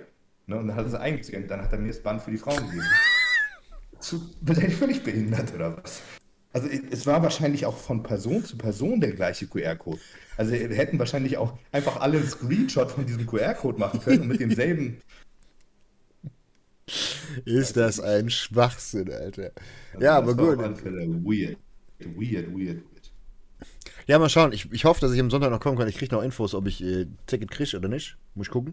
Ne? 0.46 0.56
Und 0.58 0.66
dann 0.66 0.76
hat 0.76 0.86
es 0.86 0.94
eingescannt. 0.94 1.48
Dann 1.48 1.62
hat 1.62 1.70
er 1.72 1.78
mir 1.78 1.88
das 1.88 2.02
Band 2.02 2.20
für 2.20 2.32
die 2.32 2.38
Frauen 2.38 2.56
gegeben. 2.56 2.82
Zu, 4.00 4.30
bin 4.40 4.60
ich 4.66 4.76
völlig 4.76 5.02
behindert 5.02 5.54
oder 5.54 5.76
was? 5.76 6.02
Also 6.52 6.68
es 6.68 7.06
war 7.06 7.22
wahrscheinlich 7.22 7.66
auch 7.66 7.76
von 7.76 8.02
Person 8.02 8.44
zu 8.44 8.56
Person 8.56 9.00
der 9.00 9.12
gleiche 9.12 9.46
QR-Code. 9.46 10.00
Also 10.36 10.52
wir 10.52 10.74
hätten 10.74 10.98
wahrscheinlich 10.98 11.36
auch 11.36 11.58
einfach 11.72 12.00
alle 12.00 12.18
einen 12.18 12.28
Screenshot 12.28 12.90
von 12.90 13.06
diesem 13.06 13.26
QR-Code 13.26 13.78
machen 13.78 14.00
können 14.00 14.22
und 14.22 14.28
mit 14.28 14.40
demselben. 14.40 14.98
Ist 17.44 17.76
das 17.76 18.00
ein 18.00 18.30
Schwachsinn, 18.30 19.12
Alter. 19.12 19.52
Ja, 20.00 20.16
aber 20.16 20.34
gut. 20.34 20.58
weird. 20.58 21.58
Weird, 21.98 22.16
weird, 22.16 22.46
weird. 22.56 22.82
Ja, 24.06 24.18
mal 24.18 24.30
schauen. 24.30 24.52
Ich, 24.52 24.72
ich 24.72 24.86
hoffe, 24.86 25.00
dass 25.00 25.12
ich 25.12 25.20
am 25.20 25.30
Sonntag 25.30 25.50
noch 25.50 25.60
kommen 25.60 25.76
kann. 25.76 25.86
Ich 25.86 25.98
kriege 25.98 26.14
noch 26.14 26.22
Infos, 26.22 26.54
ob 26.54 26.66
ich 26.66 26.82
äh, 26.82 27.06
Ticket 27.26 27.50
kriege 27.50 27.76
oder 27.76 27.88
nicht. 27.88 28.16
Muss 28.34 28.46
ich 28.46 28.50
gucken. 28.50 28.72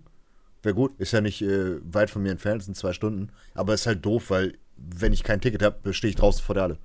Wäre 0.64 0.76
gut. 0.76 0.98
Ist 0.98 1.12
ja 1.12 1.20
nicht 1.20 1.42
äh, 1.42 1.78
weit 1.94 2.10
von 2.10 2.24
mir 2.24 2.32
entfernt, 2.32 2.64
sind 2.64 2.78
zwei 2.78 2.94
Stunden. 2.94 3.30
Aber 3.54 3.74
ist 3.74 3.86
halt 3.86 4.06
doof, 4.06 4.30
weil 4.30 4.58
wenn 4.78 5.14
ich 5.14 5.24
kein 5.24 5.42
Ticket 5.42 5.62
habe, 5.62 5.94
stehe 5.94 6.10
ich 6.10 6.16
draußen 6.16 6.44
vor 6.44 6.56
der 6.56 6.64
Halle. 6.64 6.78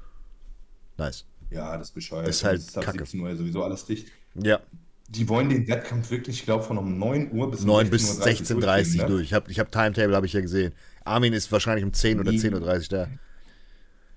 Nice. 0.96 1.24
Ja, 1.50 1.76
das 1.76 1.88
ist 1.88 1.94
bescheuert. 1.94 2.28
Ist 2.28 2.44
halt 2.44 2.58
Das 2.58 2.68
ist 2.68 2.80
kacke. 2.80 2.98
17 2.98 3.20
Uhr 3.20 3.36
sowieso 3.36 3.64
alles 3.64 3.84
dicht. 3.84 4.08
Ja, 4.34 4.60
Die 5.08 5.28
wollen 5.28 5.48
den 5.48 5.66
Wettkampf 5.66 6.10
wirklich, 6.10 6.38
ich 6.38 6.44
glaube, 6.44 6.62
von 6.62 6.78
um 6.78 6.98
9 6.98 7.32
Uhr 7.32 7.50
bis 7.50 7.60
um 7.60 7.66
9 7.66 7.90
bis 7.90 8.20
16.30 8.22 8.54
16.30 8.54 8.90
Uhr 8.90 9.02
ne? 9.02 9.06
durch. 9.08 9.22
Ich 9.24 9.34
habe 9.34 9.50
ich 9.50 9.58
hab 9.58 9.72
Timetable, 9.72 10.14
habe 10.14 10.26
ich 10.26 10.32
ja 10.32 10.40
gesehen. 10.40 10.72
Armin 11.04 11.32
ist 11.32 11.50
wahrscheinlich 11.50 11.84
um 11.84 11.92
10 11.92 12.20
oder 12.20 12.30
Nie. 12.30 12.38
10.30 12.38 12.92
Uhr 12.92 12.98
da. 12.98 13.08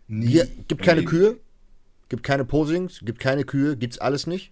Nie 0.08 0.28
Hier 0.28 0.48
gibt 0.68 0.84
keine. 0.84 1.04
Kühe, 1.04 1.38
gibt 2.10 2.24
keine 2.24 2.46
Posings, 2.46 3.00
gibt 3.04 3.20
keine 3.20 3.44
Kühe, 3.44 3.76
gibt's 3.78 3.98
alles 3.98 4.28
nicht. 4.28 4.52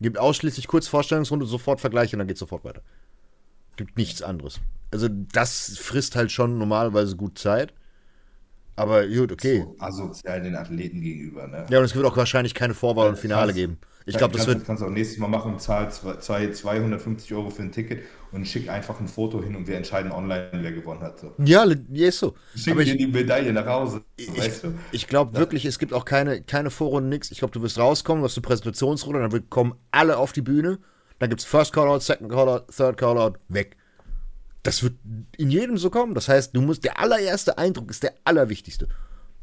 Gibt 0.00 0.16
ausschließlich 0.18 0.68
kurz 0.68 0.86
Vorstellungsrunde, 0.86 1.44
sofort 1.44 1.80
Vergleiche 1.80 2.14
und 2.16 2.20
dann 2.20 2.28
geht's 2.28 2.40
sofort 2.40 2.64
weiter. 2.64 2.82
Gibt 3.76 3.96
nichts 3.98 4.22
anderes. 4.22 4.60
Also 4.90 5.08
das 5.10 5.76
frisst 5.78 6.16
halt 6.16 6.32
schon 6.32 6.56
normalerweise 6.56 7.16
gut 7.16 7.38
Zeit. 7.38 7.74
Aber 8.78 9.06
gut, 9.08 9.32
okay. 9.32 9.64
So 9.64 9.76
asozial 9.78 10.40
den 10.40 10.54
Athleten 10.54 11.00
gegenüber, 11.00 11.48
ne? 11.48 11.66
Ja, 11.68 11.78
und 11.78 11.84
es 11.84 11.96
wird 11.96 12.06
auch 12.06 12.16
wahrscheinlich 12.16 12.54
keine 12.54 12.74
Vorwahl 12.74 13.08
und 13.08 13.18
Finale 13.18 13.46
Krass. 13.46 13.56
geben. 13.56 13.78
Ich 14.06 14.16
glaube, 14.16 14.32
das 14.32 14.46
kannst, 14.46 14.58
wird. 14.60 14.66
kannst 14.66 14.82
du 14.82 14.86
auch 14.86 14.90
nächstes 14.90 15.18
Mal 15.18 15.28
machen, 15.28 15.58
zahl 15.58 15.90
zwei, 15.90 16.50
250 16.50 17.34
Euro 17.34 17.50
für 17.50 17.62
ein 17.62 17.72
Ticket 17.72 18.04
und 18.32 18.46
schick 18.46 18.70
einfach 18.70 19.00
ein 19.00 19.08
Foto 19.08 19.42
hin 19.42 19.54
und 19.54 19.66
wir 19.66 19.76
entscheiden 19.76 20.12
online, 20.12 20.48
wer 20.52 20.72
gewonnen 20.72 21.02
hat. 21.02 21.18
So. 21.18 21.34
Ja, 21.44 21.64
ist 21.64 22.18
so. 22.20 22.34
Schick 22.54 22.72
Aber 22.72 22.84
dir 22.84 22.92
ich, 22.92 22.98
die 22.98 23.06
Medaille 23.06 23.52
nach 23.52 23.66
Hause. 23.66 24.02
ich, 24.16 24.34
weißt 24.34 24.64
du? 24.64 24.74
ich 24.92 25.08
glaube 25.08 25.36
wirklich, 25.36 25.64
es 25.66 25.78
gibt 25.78 25.92
auch 25.92 26.06
keine, 26.06 26.40
keine 26.40 26.70
Vorrunde, 26.70 27.10
nix. 27.10 27.30
Ich 27.30 27.40
glaube, 27.40 27.52
du 27.52 27.60
wirst 27.60 27.78
rauskommen, 27.78 28.22
du 28.22 28.28
hast 28.28 28.36
eine 28.36 28.42
Präsentationsrunde, 28.42 29.28
dann 29.28 29.50
kommen 29.50 29.74
alle 29.90 30.16
auf 30.16 30.32
die 30.32 30.42
Bühne. 30.42 30.78
Dann 31.18 31.28
gibt 31.30 31.40
es 31.42 31.46
First 31.46 31.72
Callout, 31.72 32.00
Second 32.00 32.30
Callout, 32.30 32.66
Third 32.74 32.96
Callout, 32.96 33.34
weg. 33.48 33.76
Das 34.62 34.82
wird 34.82 34.94
in 35.36 35.50
jedem 35.50 35.78
so 35.78 35.88
kommen. 35.90 36.14
Das 36.14 36.28
heißt, 36.28 36.54
du 36.54 36.60
musst, 36.60 36.84
der 36.84 36.98
allererste 36.98 37.58
Eindruck 37.58 37.90
ist 37.90 38.02
der 38.02 38.14
allerwichtigste. 38.24 38.88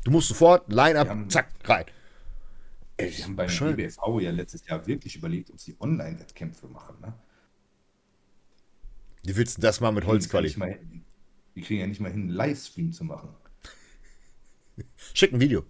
Du 0.04 0.12
musst 0.12 0.28
sofort, 0.28 0.72
Line-Up, 0.72 1.32
zack, 1.32 1.50
rein. 1.64 1.86
Ey, 2.98 3.12
Wir 3.18 3.24
haben 3.26 3.36
bei 3.36 3.46
der 3.48 3.62
IBFV 3.72 4.20
ja 4.22 4.32
letztes 4.32 4.66
Jahr 4.68 4.86
wirklich 4.88 5.16
überlegt, 5.16 5.50
ob 5.52 5.60
sie 5.60 5.76
Online-Wettkämpfe 5.80 6.68
machen. 6.68 6.96
Ne? 7.02 7.14
Wie 9.24 9.36
willst 9.36 9.58
du 9.58 9.62
das 9.62 9.80
mal 9.82 9.92
mit 9.92 10.04
Wir 10.06 10.10
kriegen 10.12 10.18
es 10.20 10.26
ja 10.32 10.34
Holzquali? 10.34 10.48
nicht 10.48 10.58
mal 10.58 10.70
hin- 10.70 11.04
Wir 11.56 11.64
kriegen 11.64 11.80
ja 11.82 11.88
nicht 11.88 12.00
mal 12.02 12.12
hin, 12.12 12.22
einen 12.22 12.30
Livestream 12.30 12.92
zu 12.92 13.04
machen. 13.04 13.30
Schick 15.14 15.32
ein 15.34 15.40
Video. 15.40 15.64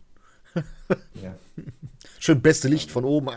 Ja, 1.21 1.35
Schön 2.19 2.41
beste 2.41 2.67
Licht 2.67 2.91
von 2.91 3.03
oben. 3.05 3.29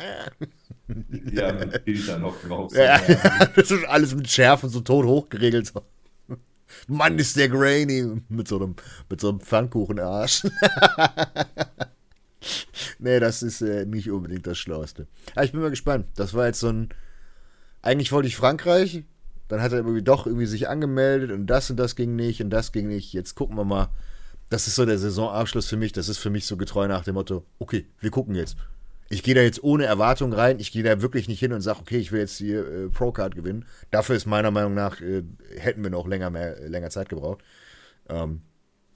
ja 1.32 1.52
mit 1.52 1.82
Filter 1.82 2.18
noch 2.18 2.40
drauf. 2.42 2.72
Ja, 2.74 3.00
ja. 3.04 3.46
das 3.56 3.70
ist 3.70 3.84
alles 3.86 4.14
mit 4.14 4.28
Schärfen 4.30 4.68
so 4.68 4.80
tot 4.82 5.04
hochgeregelt. 5.06 5.66
So. 5.66 5.82
Mann, 6.86 7.18
ist 7.18 7.36
der 7.36 7.48
grainy 7.48 8.22
mit 8.28 8.48
so 8.48 8.56
einem, 8.56 8.76
mit 9.08 9.20
so 9.20 9.28
einem 9.28 9.40
Pfannkuchenarsch. 9.40 10.46
nee, 12.98 13.20
das 13.20 13.42
ist 13.42 13.62
äh, 13.62 13.84
nicht 13.84 14.10
unbedingt 14.10 14.46
das 14.46 14.58
Schlauste. 14.58 15.06
Aber 15.34 15.44
ich 15.44 15.52
bin 15.52 15.60
mal 15.60 15.70
gespannt. 15.70 16.06
Das 16.16 16.34
war 16.34 16.46
jetzt 16.46 16.60
so 16.60 16.68
ein. 16.68 16.88
Eigentlich 17.80 18.12
wollte 18.12 18.28
ich 18.28 18.36
Frankreich, 18.36 19.04
dann 19.46 19.62
hat 19.62 19.72
er 19.72 19.78
irgendwie 19.78 20.02
doch 20.02 20.26
irgendwie 20.26 20.46
sich 20.46 20.68
angemeldet 20.68 21.30
und 21.30 21.46
das 21.46 21.70
und 21.70 21.76
das 21.76 21.96
ging 21.96 22.16
nicht 22.16 22.42
und 22.42 22.50
das 22.50 22.72
ging 22.72 22.88
nicht. 22.88 23.12
Jetzt 23.12 23.34
gucken 23.34 23.56
wir 23.56 23.64
mal. 23.64 23.88
Das 24.50 24.66
ist 24.66 24.76
so 24.76 24.86
der 24.86 24.98
Saisonabschluss 24.98 25.68
für 25.68 25.76
mich. 25.76 25.92
Das 25.92 26.08
ist 26.08 26.18
für 26.18 26.30
mich 26.30 26.46
so 26.46 26.56
getreu 26.56 26.88
nach 26.88 27.04
dem 27.04 27.14
Motto: 27.14 27.44
Okay, 27.58 27.86
wir 28.00 28.10
gucken 28.10 28.34
jetzt. 28.34 28.56
Ich 29.10 29.22
gehe 29.22 29.34
da 29.34 29.40
jetzt 29.40 29.62
ohne 29.62 29.86
Erwartung 29.86 30.32
rein. 30.32 30.58
Ich 30.58 30.70
gehe 30.70 30.82
da 30.82 31.00
wirklich 31.00 31.28
nicht 31.28 31.40
hin 31.40 31.52
und 31.52 31.62
sage, 31.62 31.80
okay, 31.80 31.98
ich 31.98 32.12
will 32.12 32.20
jetzt 32.20 32.36
hier 32.36 32.66
äh, 32.66 32.88
Pro-Card 32.88 33.34
gewinnen. 33.34 33.64
Dafür 33.90 34.16
ist 34.16 34.26
meiner 34.26 34.50
Meinung 34.50 34.74
nach, 34.74 35.00
äh, 35.00 35.22
hätten 35.56 35.82
wir 35.82 35.90
noch 35.90 36.06
länger, 36.06 36.30
mehr, 36.30 36.58
äh, 36.58 36.68
länger 36.68 36.90
Zeit 36.90 37.08
gebraucht. 37.08 37.42
Ähm, 38.08 38.42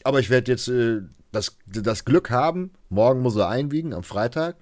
aber 0.04 0.20
ich 0.20 0.28
werde 0.28 0.50
jetzt 0.50 0.68
äh, 0.68 1.00
das, 1.30 1.56
das 1.66 2.04
Glück 2.04 2.30
haben, 2.30 2.72
morgen 2.90 3.20
muss 3.20 3.36
er 3.36 3.48
einwiegen, 3.48 3.94
am 3.94 4.02
Freitag. 4.02 4.56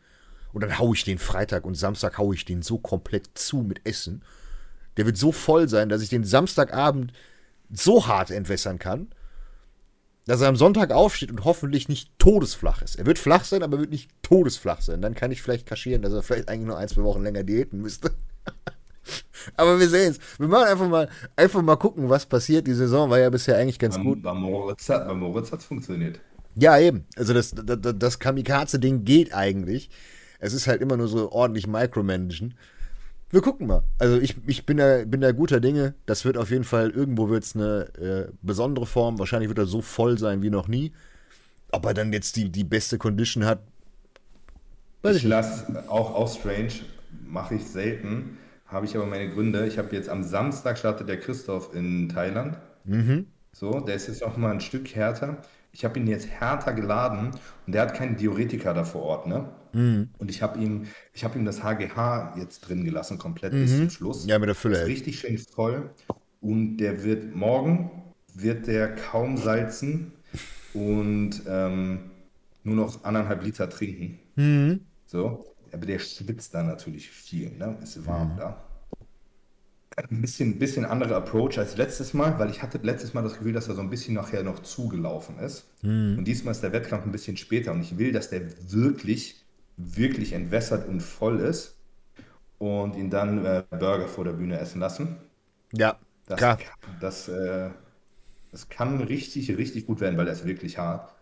Und 0.52 0.62
dann 0.62 0.78
hau 0.78 0.92
ich 0.92 1.04
den 1.04 1.18
Freitag 1.18 1.64
und 1.64 1.74
Samstag 1.74 2.18
hau 2.18 2.32
ich 2.32 2.44
den 2.44 2.62
so 2.62 2.78
komplett 2.78 3.30
zu 3.34 3.58
mit 3.58 3.86
Essen. 3.86 4.22
Der 4.96 5.06
wird 5.06 5.16
so 5.16 5.32
voll 5.32 5.68
sein, 5.68 5.88
dass 5.88 6.02
ich 6.02 6.08
den 6.08 6.24
Samstagabend 6.24 7.12
so 7.72 8.06
hart 8.06 8.30
entwässern 8.30 8.78
kann, 8.78 9.08
dass 10.30 10.42
er 10.42 10.48
am 10.48 10.54
Sonntag 10.54 10.92
aufsteht 10.92 11.32
und 11.32 11.44
hoffentlich 11.44 11.88
nicht 11.88 12.16
todesflach 12.20 12.82
ist. 12.82 12.94
Er 12.94 13.04
wird 13.04 13.18
flach 13.18 13.42
sein, 13.42 13.64
aber 13.64 13.80
wird 13.80 13.90
nicht 13.90 14.10
todesflach 14.22 14.80
sein. 14.80 15.02
Dann 15.02 15.16
kann 15.16 15.32
ich 15.32 15.42
vielleicht 15.42 15.66
kaschieren, 15.66 16.02
dass 16.02 16.12
er 16.12 16.22
vielleicht 16.22 16.48
eigentlich 16.48 16.68
nur 16.68 16.78
ein, 16.78 16.86
zwei 16.86 17.02
Wochen 17.02 17.24
länger 17.24 17.42
diäten 17.42 17.80
müsste. 17.80 18.12
aber 19.56 19.80
wir 19.80 19.88
sehen 19.88 20.12
es. 20.12 20.20
Wir 20.38 20.46
machen 20.46 20.68
einfach 20.68 20.88
mal, 20.88 21.08
einfach 21.34 21.62
mal 21.62 21.74
gucken, 21.74 22.08
was 22.08 22.26
passiert. 22.26 22.68
Die 22.68 22.74
Saison 22.74 23.10
war 23.10 23.18
ja 23.18 23.28
bisher 23.28 23.56
eigentlich 23.56 23.80
ganz 23.80 23.98
gut. 23.98 24.22
Bei, 24.22 24.32
bei 24.32 24.38
Moritz 24.38 24.88
hat 24.88 25.08
bei 25.08 25.14
Moritz 25.14 25.50
hat's 25.50 25.64
funktioniert. 25.64 26.20
Ja, 26.54 26.78
eben. 26.78 27.06
Also 27.16 27.34
das, 27.34 27.50
das, 27.50 27.78
das 27.98 28.18
Kamikaze-Ding 28.20 29.04
geht 29.04 29.34
eigentlich. 29.34 29.90
Es 30.38 30.52
ist 30.52 30.68
halt 30.68 30.80
immer 30.80 30.96
nur 30.96 31.08
so 31.08 31.32
ordentlich 31.32 31.66
Micromanagen. 31.66 32.54
Wir 33.30 33.42
gucken 33.42 33.68
mal. 33.68 33.84
Also 33.98 34.18
ich, 34.18 34.36
ich 34.46 34.66
bin, 34.66 34.78
da, 34.78 35.04
bin 35.04 35.20
da 35.20 35.32
guter 35.32 35.60
Dinge. 35.60 35.94
Das 36.06 36.24
wird 36.24 36.36
auf 36.36 36.50
jeden 36.50 36.64
Fall, 36.64 36.90
irgendwo 36.90 37.28
wird 37.28 37.44
es 37.44 37.54
eine 37.54 37.88
äh, 37.96 38.32
besondere 38.42 38.86
Form. 38.86 39.18
Wahrscheinlich 39.18 39.48
wird 39.48 39.58
er 39.58 39.66
so 39.66 39.80
voll 39.80 40.18
sein 40.18 40.42
wie 40.42 40.50
noch 40.50 40.66
nie. 40.66 40.92
Ob 41.70 41.86
er 41.86 41.94
dann 41.94 42.12
jetzt 42.12 42.34
die, 42.36 42.50
die 42.50 42.64
beste 42.64 42.98
Condition 42.98 43.44
hat, 43.44 43.62
weiß 45.02 45.16
Ich 45.16 45.22
ich 45.22 45.28
lasse 45.28 45.84
auch 45.88 46.12
aus 46.14 46.36
Strange, 46.36 46.72
mache 47.24 47.54
ich 47.54 47.64
selten, 47.64 48.38
habe 48.66 48.86
ich 48.86 48.96
aber 48.96 49.06
meine 49.06 49.30
Gründe. 49.30 49.66
Ich 49.66 49.78
habe 49.78 49.94
jetzt 49.94 50.08
am 50.08 50.24
Samstag 50.24 50.78
startet 50.78 51.08
der 51.08 51.20
Christoph 51.20 51.72
in 51.74 52.08
Thailand. 52.08 52.58
Mhm. 52.84 53.26
So, 53.52 53.80
der 53.80 53.94
ist 53.94 54.08
jetzt 54.08 54.24
auch 54.24 54.36
mal 54.36 54.50
ein 54.50 54.60
Stück 54.60 54.94
härter. 54.94 55.38
Ich 55.72 55.84
habe 55.84 55.98
ihn 55.98 56.06
jetzt 56.06 56.28
härter 56.28 56.72
geladen 56.72 57.30
und 57.66 57.72
der 57.74 57.82
hat 57.82 57.94
keinen 57.94 58.16
Diuretiker 58.16 58.74
da 58.74 58.84
vor 58.84 59.02
Ort, 59.02 59.26
ne? 59.26 59.48
Mhm. 59.72 60.10
Und 60.18 60.30
ich 60.30 60.42
habe 60.42 60.58
ihm, 60.58 60.86
ich 61.12 61.22
habe 61.24 61.38
ihm 61.38 61.44
das 61.44 61.62
HGH 61.62 62.34
jetzt 62.38 62.60
drin 62.62 62.84
gelassen, 62.84 63.18
komplett 63.18 63.52
bis 63.52 63.76
zum 63.76 63.88
Schluss. 63.90 64.24
Mhm. 64.24 64.30
Ja, 64.30 64.38
mit 64.38 64.48
der 64.48 64.54
Fülle. 64.56 64.78
Ist 64.80 64.86
richtig 64.88 65.20
schön 65.20 65.38
voll. 65.38 65.90
Und 66.40 66.78
der 66.78 67.04
wird 67.04 67.34
morgen 67.34 67.90
wird 68.34 68.66
der 68.66 68.94
kaum 68.94 69.36
salzen 69.36 70.12
und 70.72 71.42
ähm, 71.48 72.10
nur 72.62 72.76
noch 72.76 73.04
anderthalb 73.04 73.42
Liter 73.44 73.68
trinken. 73.68 74.18
Mhm. 74.36 74.80
So, 75.06 75.44
aber 75.72 75.86
der 75.86 75.98
schwitzt 75.98 76.54
da 76.54 76.62
natürlich 76.62 77.10
viel, 77.10 77.50
ne? 77.56 77.76
Ist 77.82 78.06
warm 78.06 78.34
Mhm. 78.34 78.36
da. 78.38 78.64
Ein 80.10 80.20
bisschen, 80.22 80.58
bisschen 80.58 80.84
anderer 80.84 81.16
Approach 81.16 81.58
als 81.58 81.76
letztes 81.76 82.14
Mal, 82.14 82.38
weil 82.38 82.50
ich 82.50 82.62
hatte 82.62 82.78
letztes 82.82 83.14
Mal 83.14 83.22
das 83.22 83.34
Gefühl, 83.38 83.52
dass 83.52 83.68
er 83.68 83.74
so 83.74 83.80
ein 83.80 83.90
bisschen 83.90 84.14
nachher 84.14 84.42
noch 84.42 84.60
zugelaufen 84.60 85.38
ist. 85.38 85.66
Mhm. 85.82 86.18
Und 86.18 86.24
diesmal 86.24 86.52
ist 86.52 86.62
der 86.62 86.72
Wettkampf 86.72 87.04
ein 87.06 87.12
bisschen 87.12 87.36
später 87.36 87.72
und 87.72 87.80
ich 87.82 87.98
will, 87.98 88.12
dass 88.12 88.30
der 88.30 88.42
wirklich, 88.72 89.44
wirklich 89.76 90.32
entwässert 90.32 90.88
und 90.88 91.00
voll 91.02 91.40
ist 91.40 91.76
und 92.58 92.96
ihn 92.96 93.10
dann 93.10 93.44
äh, 93.44 93.64
Burger 93.70 94.08
vor 94.08 94.24
der 94.24 94.32
Bühne 94.34 94.58
essen 94.60 94.80
lassen. 94.80 95.18
Ja, 95.72 95.98
Das, 96.26 96.38
klar. 96.38 96.58
das, 97.00 97.28
äh, 97.28 97.70
das 98.52 98.68
kann 98.68 99.00
richtig, 99.02 99.56
richtig 99.56 99.86
gut 99.86 100.00
werden, 100.00 100.18
weil 100.18 100.26
er 100.28 100.34
ist 100.34 100.46
wirklich 100.46 100.78
hart. 100.78 101.14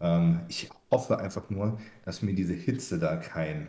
Ähm, 0.00 0.42
ich 0.48 0.70
hoffe 0.90 1.18
einfach 1.18 1.50
nur, 1.50 1.80
dass 2.04 2.22
mir 2.22 2.34
diese 2.34 2.54
Hitze 2.54 2.98
da 2.98 3.16
keinen 3.16 3.68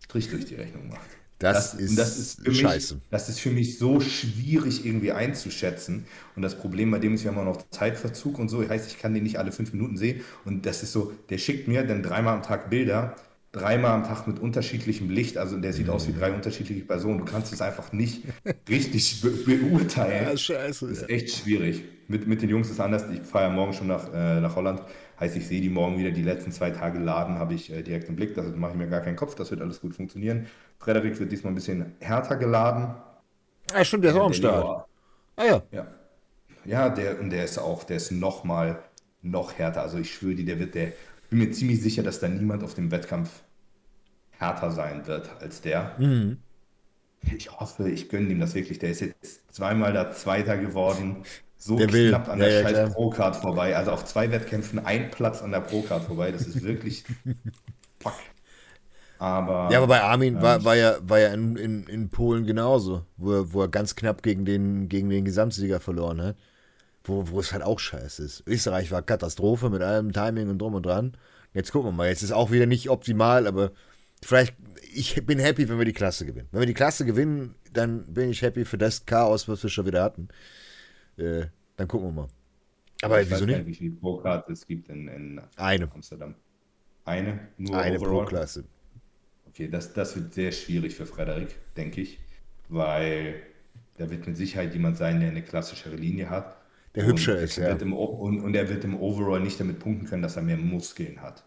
Strich 0.00 0.30
durch 0.30 0.46
die 0.46 0.56
Rechnung 0.56 0.88
macht. 0.88 1.08
Das 1.42 1.74
ist 1.74 1.98
das 1.98 2.18
ist 2.18 2.40
für 2.40 2.54
scheiße. 2.54 2.94
Mich, 2.94 3.02
das 3.10 3.28
ist 3.28 3.40
für 3.40 3.50
mich 3.50 3.78
so 3.78 4.00
schwierig 4.00 4.86
irgendwie 4.86 5.12
einzuschätzen. 5.12 6.04
Und 6.36 6.42
das 6.42 6.56
Problem 6.56 6.90
bei 6.90 6.98
dem 6.98 7.14
ist, 7.14 7.24
wir 7.24 7.32
haben 7.32 7.38
auch 7.38 7.44
noch 7.44 7.68
Zeitverzug 7.70 8.38
und 8.38 8.48
so. 8.48 8.66
Heißt, 8.66 8.88
ich 8.88 8.98
kann 8.98 9.12
den 9.12 9.24
nicht 9.24 9.38
alle 9.38 9.52
fünf 9.52 9.72
Minuten 9.72 9.96
sehen. 9.96 10.20
Und 10.44 10.66
das 10.66 10.82
ist 10.82 10.92
so, 10.92 11.12
der 11.30 11.38
schickt 11.38 11.66
mir 11.68 11.84
dann 11.84 12.02
dreimal 12.02 12.36
am 12.36 12.42
Tag 12.42 12.70
Bilder, 12.70 13.16
dreimal 13.50 13.90
am 13.92 14.04
Tag 14.04 14.26
mit 14.28 14.38
unterschiedlichem 14.38 15.10
Licht. 15.10 15.36
Also 15.36 15.58
der 15.58 15.72
sieht 15.72 15.88
aus 15.88 16.06
wie 16.06 16.12
drei 16.12 16.32
unterschiedliche 16.32 16.82
Personen. 16.84 17.18
Du 17.18 17.24
kannst 17.24 17.52
es 17.52 17.60
einfach 17.60 17.92
nicht 17.92 18.22
richtig 18.68 19.20
be 19.20 19.30
beurteilen. 19.30 20.38
scheiße. 20.38 20.88
Das 20.88 20.98
ist 20.98 21.10
echt 21.10 21.30
schwierig. 21.30 21.82
Mit, 22.08 22.26
mit 22.26 22.42
den 22.42 22.50
Jungs 22.50 22.68
ist 22.68 22.74
es 22.74 22.80
anders. 22.80 23.04
Ich 23.12 23.22
fahre 23.22 23.46
ja 23.46 23.50
morgen 23.50 23.72
schon 23.72 23.88
nach, 23.88 24.12
äh, 24.12 24.40
nach 24.40 24.54
Holland. 24.54 24.82
Heißt, 25.22 25.36
ich 25.36 25.46
sehe 25.46 25.60
die 25.60 25.68
morgen 25.68 25.98
wieder. 25.98 26.10
Die 26.10 26.22
letzten 26.24 26.50
zwei 26.50 26.70
Tage 26.70 26.98
laden 26.98 27.36
habe 27.38 27.54
ich 27.54 27.72
äh, 27.72 27.82
direkt 27.82 28.08
im 28.08 28.16
Blick. 28.16 28.34
Das 28.34 28.46
mache 28.56 28.72
ich 28.72 28.76
mir 28.76 28.88
gar 28.88 29.02
keinen 29.02 29.14
Kopf. 29.14 29.36
Das 29.36 29.52
wird 29.52 29.60
alles 29.60 29.80
gut 29.80 29.94
funktionieren. 29.94 30.46
Frederik 30.80 31.20
wird 31.20 31.30
diesmal 31.30 31.52
ein 31.52 31.54
bisschen 31.54 31.94
härter 32.00 32.34
geladen. 32.36 32.94
Ah, 33.72 33.84
stimmt, 33.84 34.02
der 34.02 34.10
ist 34.10 34.16
auch 34.18 34.26
am 34.26 34.32
Start. 34.32 34.64
Leo- 34.64 34.84
Ah 35.36 35.44
ja. 35.44 35.62
Ja. 35.70 35.86
Ja, 36.64 36.88
der, 36.88 37.20
und 37.20 37.30
der 37.30 37.44
ist 37.44 37.56
auch, 37.58 37.84
der 37.84 37.98
ist 37.98 38.10
noch 38.10 38.42
mal 38.42 38.80
noch 39.22 39.56
härter. 39.58 39.82
Also 39.82 39.98
ich 39.98 40.12
schwöre 40.12 40.34
dir, 40.34 40.44
der 40.44 40.58
wird, 40.58 40.74
der, 40.74 40.92
bin 41.30 41.38
mir 41.38 41.52
ziemlich 41.52 41.80
sicher, 41.80 42.02
dass 42.02 42.18
da 42.18 42.26
niemand 42.26 42.64
auf 42.64 42.74
dem 42.74 42.90
Wettkampf 42.90 43.30
härter 44.32 44.72
sein 44.72 45.06
wird 45.06 45.30
als 45.40 45.60
der. 45.60 45.94
Mhm. 45.98 46.38
Ich 47.36 47.52
hoffe, 47.52 47.88
ich 47.88 48.08
gönne 48.08 48.28
ihm 48.28 48.40
das 48.40 48.54
wirklich. 48.56 48.80
Der 48.80 48.90
ist 48.90 49.00
jetzt 49.00 49.54
zweimal 49.54 49.92
da 49.92 50.10
Zweiter 50.10 50.58
geworden. 50.58 51.18
So 51.64 51.76
Der 51.76 51.92
will. 51.92 52.08
knapp 52.08 52.28
an 52.28 52.40
Ja, 52.40 52.46
der 52.46 52.60
ja, 52.60 52.68
scheiß 52.68 52.94
Pro-Card 52.94 53.36
vorbei. 53.36 53.76
Also 53.76 53.92
auf 53.92 54.04
zwei 54.04 54.30
Wettkämpfen 54.32 54.80
ein 54.84 55.10
Platz 55.10 55.42
an 55.42 55.52
der 55.52 55.60
Pro-Card 55.60 56.04
vorbei. 56.04 56.32
Das 56.32 56.46
ist 56.46 56.62
wirklich 56.62 57.04
fuck. 58.00 58.14
Aber 59.18 59.70
Ja, 59.70 59.78
aber 59.78 59.86
bei 59.86 60.02
Armin 60.02 60.42
war, 60.42 60.56
Ähm, 60.58 60.64
war 60.64 60.76
ja, 60.76 60.96
war 61.02 61.18
ja 61.20 61.28
in, 61.32 61.56
in, 61.56 61.84
in 61.86 62.10
Polen 62.10 62.44
genauso, 62.46 63.06
wo 63.16 63.32
er, 63.32 63.52
wo 63.52 63.62
er 63.62 63.68
ganz 63.68 63.94
knapp 63.94 64.22
gegen 64.22 64.44
den, 64.44 64.88
gegen 64.88 65.08
den 65.10 65.24
Gesamtsieger 65.24 65.80
verloren 65.80 66.20
hat. 66.22 66.36
Wo, 67.04 67.28
wo 67.30 67.40
es 67.40 67.52
halt 67.52 67.62
auch 67.64 67.80
scheiße 67.80 68.22
ist. 68.24 68.44
Österreich 68.46 68.90
war 68.92 69.02
Katastrophe 69.02 69.70
mit 69.70 69.82
allem 69.82 70.12
Timing 70.12 70.50
und 70.50 70.58
drum 70.60 70.74
und 70.74 70.86
dran. 70.86 71.16
Jetzt 71.54 71.72
gucken 71.72 71.90
wir 71.90 71.92
mal. 71.92 72.08
Jetzt 72.08 72.22
ist 72.22 72.32
auch 72.32 72.50
wieder 72.52 72.66
nicht 72.66 72.90
optimal, 72.90 73.46
aber 73.46 73.72
vielleicht, 74.22 74.56
ich 74.92 75.24
bin 75.26 75.38
happy, 75.40 75.68
wenn 75.68 75.78
wir 75.78 75.84
die 75.84 75.92
Klasse 75.94 76.26
gewinnen. 76.26 76.48
Wenn 76.52 76.60
wir 76.60 76.66
die 76.66 76.74
Klasse 76.74 77.04
gewinnen, 77.04 77.56
dann 77.72 78.06
bin 78.14 78.30
ich 78.30 78.42
happy 78.42 78.64
für 78.64 78.78
das 78.78 79.06
Chaos, 79.06 79.48
was 79.48 79.62
wir 79.62 79.70
schon 79.70 79.86
wieder 79.86 80.02
hatten. 80.04 80.28
Äh, 81.22 81.46
dann 81.76 81.88
gucken 81.88 82.08
wir 82.08 82.12
mal. 82.22 82.28
Aber 83.02 83.20
ich 83.20 83.30
weiß 83.30 83.40
wieso 83.40 83.46
gar 83.46 83.56
nicht? 83.58 83.66
nicht, 83.66 83.80
wie 83.80 83.84
viele 83.86 83.96
Pro-Cards 83.96 84.50
es 84.50 84.66
gibt 84.66 84.88
in, 84.88 85.08
in 85.08 85.40
Eine. 85.56 85.90
Amsterdam. 85.92 86.34
Eine? 87.04 87.48
Nur 87.58 87.76
Eine 87.78 87.98
overall? 87.98 88.24
pro 88.24 88.24
Klasse. 88.26 88.64
Okay, 89.48 89.68
das, 89.68 89.92
das 89.92 90.16
wird 90.16 90.32
sehr 90.34 90.52
schwierig 90.52 90.94
für 90.94 91.06
Frederik, 91.06 91.56
denke 91.76 92.00
ich, 92.00 92.18
weil 92.68 93.42
da 93.98 94.10
wird 94.10 94.26
mit 94.26 94.36
Sicherheit 94.36 94.72
jemand 94.72 94.96
sein, 94.96 95.20
der 95.20 95.30
eine 95.30 95.42
klassischere 95.42 95.96
Linie 95.96 96.30
hat. 96.30 96.56
Der 96.94 97.06
hübscher 97.06 97.38
ist, 97.38 97.56
ja. 97.56 97.72
Und, 97.74 98.40
und 98.40 98.54
er 98.54 98.68
wird 98.68 98.84
im 98.84 99.00
Overall 99.00 99.40
nicht 99.40 99.58
damit 99.60 99.78
punkten 99.78 100.06
können, 100.06 100.22
dass 100.22 100.36
er 100.36 100.42
mehr 100.42 100.56
Muskeln 100.58 101.20
hat. 101.20 101.44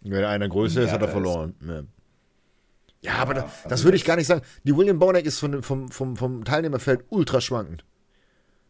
Wenn 0.00 0.24
einer 0.24 0.48
größer 0.48 0.82
ist, 0.82 0.92
hat 0.92 1.02
er 1.02 1.08
verloren. 1.08 1.54
Ja. 1.66 1.82
Ja, 3.02 3.14
aber 3.14 3.34
Ja, 3.36 3.42
da, 3.42 3.42
das 3.64 3.72
also 3.72 3.84
würde 3.84 3.96
ich 3.96 4.04
gar 4.04 4.16
nicht 4.16 4.26
sagen. 4.26 4.42
Die 4.64 4.76
William 4.76 4.98
Bonek 4.98 5.24
ist 5.26 5.38
von, 5.38 5.62
vom, 5.62 5.90
vom, 5.90 6.16
vom 6.16 6.44
Teilnehmerfeld 6.44 7.04
ultra 7.10 7.40
schwankend. 7.40 7.84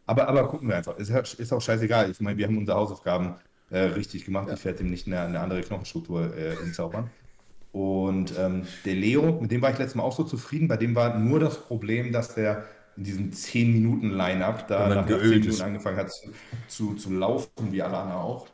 Aber, 0.09 0.27
aber 0.27 0.47
gucken 0.47 0.67
wir 0.69 0.77
einfach. 0.77 0.97
Ist, 0.97 1.09
ja- 1.09 1.19
ist 1.19 1.53
auch 1.53 1.61
scheißegal. 1.61 2.09
Ich 2.09 2.19
meine, 2.19 2.37
wir 2.37 2.47
haben 2.47 2.57
unsere 2.57 2.77
Hausaufgaben 2.77 3.35
äh, 3.69 3.79
richtig 3.79 4.25
gemacht. 4.25 4.49
Ich 4.53 4.65
werde 4.65 4.79
dem 4.79 4.89
nicht 4.89 5.07
eine, 5.07 5.19
eine 5.21 5.39
andere 5.39 5.61
Knochenstruktur 5.61 6.35
äh, 6.35 6.55
hinzaubern. 6.57 7.09
Und 7.71 8.33
ähm, 8.39 8.63
der 8.85 8.95
Leo, 8.95 9.39
mit 9.39 9.51
dem 9.51 9.61
war 9.61 9.71
ich 9.71 9.77
letztes 9.77 9.95
Mal 9.95 10.03
auch 10.03 10.15
so 10.15 10.23
zufrieden. 10.23 10.67
Bei 10.67 10.77
dem 10.77 10.95
war 10.95 11.17
nur 11.19 11.39
das 11.39 11.61
Problem, 11.61 12.11
dass 12.11 12.33
der 12.33 12.65
in 12.97 13.03
diesem 13.03 13.31
10-Minuten-Line-Up 13.31 14.67
da 14.67 14.89
nach 14.89 15.05
10 15.07 15.07
geölt 15.07 15.29
Minuten 15.31 15.49
ist. 15.49 15.61
angefangen 15.61 15.97
hat 15.97 16.11
zu, 16.11 16.31
zu, 16.67 16.95
zu 16.95 17.13
laufen, 17.13 17.71
wie 17.71 17.81
alle 17.83 17.97
anderen 17.97 18.19
auch. 18.21 18.47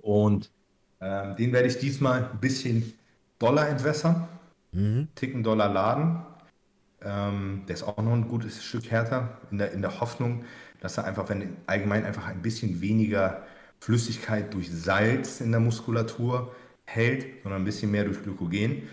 Und 0.00 0.50
ähm, 1.00 1.36
den 1.36 1.52
werde 1.52 1.68
ich 1.68 1.78
diesmal 1.78 2.30
ein 2.32 2.40
bisschen 2.40 2.94
doller 3.38 3.68
entwässern. 3.68 4.26
Ticken 5.14 5.42
Dollar 5.42 5.72
laden. 5.72 6.22
Ähm, 7.06 7.64
der 7.68 7.76
ist 7.76 7.84
auch 7.84 7.98
noch 7.98 8.12
ein 8.14 8.28
gutes 8.28 8.64
Stück 8.64 8.90
härter, 8.90 9.38
in 9.52 9.58
der, 9.58 9.72
in 9.72 9.82
der 9.82 10.00
Hoffnung, 10.00 10.44
dass 10.80 10.98
er 10.98 11.04
einfach, 11.04 11.28
wenn 11.28 11.56
allgemein 11.66 12.04
einfach 12.04 12.26
ein 12.26 12.42
bisschen 12.42 12.80
weniger 12.82 13.44
Flüssigkeit 13.80 14.52
durch 14.54 14.70
Salz 14.72 15.40
in 15.40 15.52
der 15.52 15.60
Muskulatur 15.60 16.54
hält, 16.86 17.26
sondern 17.44 17.62
ein 17.62 17.66
bisschen 17.66 17.92
mehr 17.92 18.04
durch 18.04 18.22
Glykogen, 18.22 18.84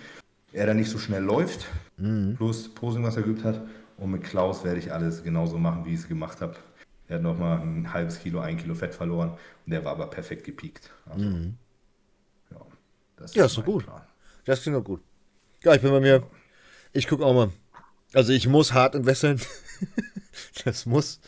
er 0.54 0.68
dann 0.68 0.78
nicht 0.78 0.90
so 0.92 1.00
schnell 1.00 1.24
läuft, 1.24 1.68
plus 2.38 2.74
Posing, 2.76 3.04
was 3.04 3.18
er 3.18 3.24
geübt 3.24 3.44
hat. 3.44 3.62
Und 3.98 4.12
mit 4.12 4.24
Klaus 4.24 4.64
werde 4.64 4.80
ich 4.80 4.92
alles 4.94 5.24
genauso 5.24 5.58
machen, 5.60 5.86
wie 5.86 5.94
ich 5.94 6.02
es 6.02 6.08
gemacht 6.10 6.42
habe. 6.42 6.56
Er 7.08 7.18
hat 7.18 7.24
nochmal 7.24 7.60
ein 7.62 7.94
halbes 7.94 8.20
Kilo, 8.20 8.40
ein 8.42 8.58
Kilo 8.58 8.76
Fett 8.76 8.96
verloren 8.96 9.32
und 9.66 9.72
der 9.72 9.86
war 9.86 9.94
aber 9.94 10.08
perfekt 10.10 10.46
gepiekt. 10.46 10.92
Also, 11.10 11.30
ja, 12.52 12.58
das 13.18 13.36
Ja, 13.36 13.46
ist 13.50 13.56
mein 13.58 13.66
gut. 13.66 13.86
Plan. 13.86 14.02
Das 14.46 14.62
klingt 14.64 14.78
doch 14.78 14.84
gut. 14.84 15.04
Ja, 15.64 15.74
ich 15.76 15.82
bin 15.82 15.92
bei 15.92 16.00
mir. 16.00 16.24
Ich 16.94 17.08
gucke 17.08 17.26
auch 17.26 17.34
mal. 17.36 17.52
Also 18.14 18.32
ich 18.32 18.48
muss 18.48 18.74
hart 18.74 18.96
entwässern. 18.96 19.40
das 20.66 20.86
muss. 20.86 21.20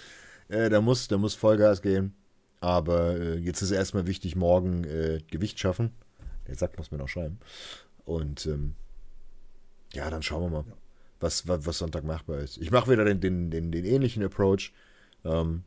Äh, 0.47 0.69
da 0.69 0.81
muss, 0.81 1.07
da 1.07 1.17
muss 1.17 1.35
Vollgas 1.35 1.81
gehen. 1.81 2.13
Aber 2.61 3.15
äh, 3.19 3.37
jetzt 3.37 3.61
ist 3.61 3.71
erstmal 3.71 4.07
wichtig, 4.07 4.35
morgen 4.35 4.83
äh, 4.85 5.21
Gewicht 5.29 5.59
schaffen. 5.59 5.91
Der 6.47 6.55
Sack 6.55 6.77
muss 6.77 6.91
mir 6.91 6.97
noch 6.97 7.09
schreiben. 7.09 7.39
Und 8.05 8.45
ähm, 8.45 8.75
ja, 9.93 10.09
dann 10.09 10.23
schauen 10.23 10.43
wir 10.43 10.49
mal, 10.49 10.65
was, 11.19 11.47
was, 11.47 11.65
was 11.65 11.79
Sonntag 11.79 12.03
machbar 12.03 12.39
ist. 12.39 12.57
Ich 12.57 12.71
mache 12.71 12.91
wieder 12.91 13.05
den, 13.05 13.19
den, 13.19 13.49
den, 13.49 13.71
den 13.71 13.85
ähnlichen 13.85 14.23
Approach. 14.23 14.71
Ähm, 15.23 15.63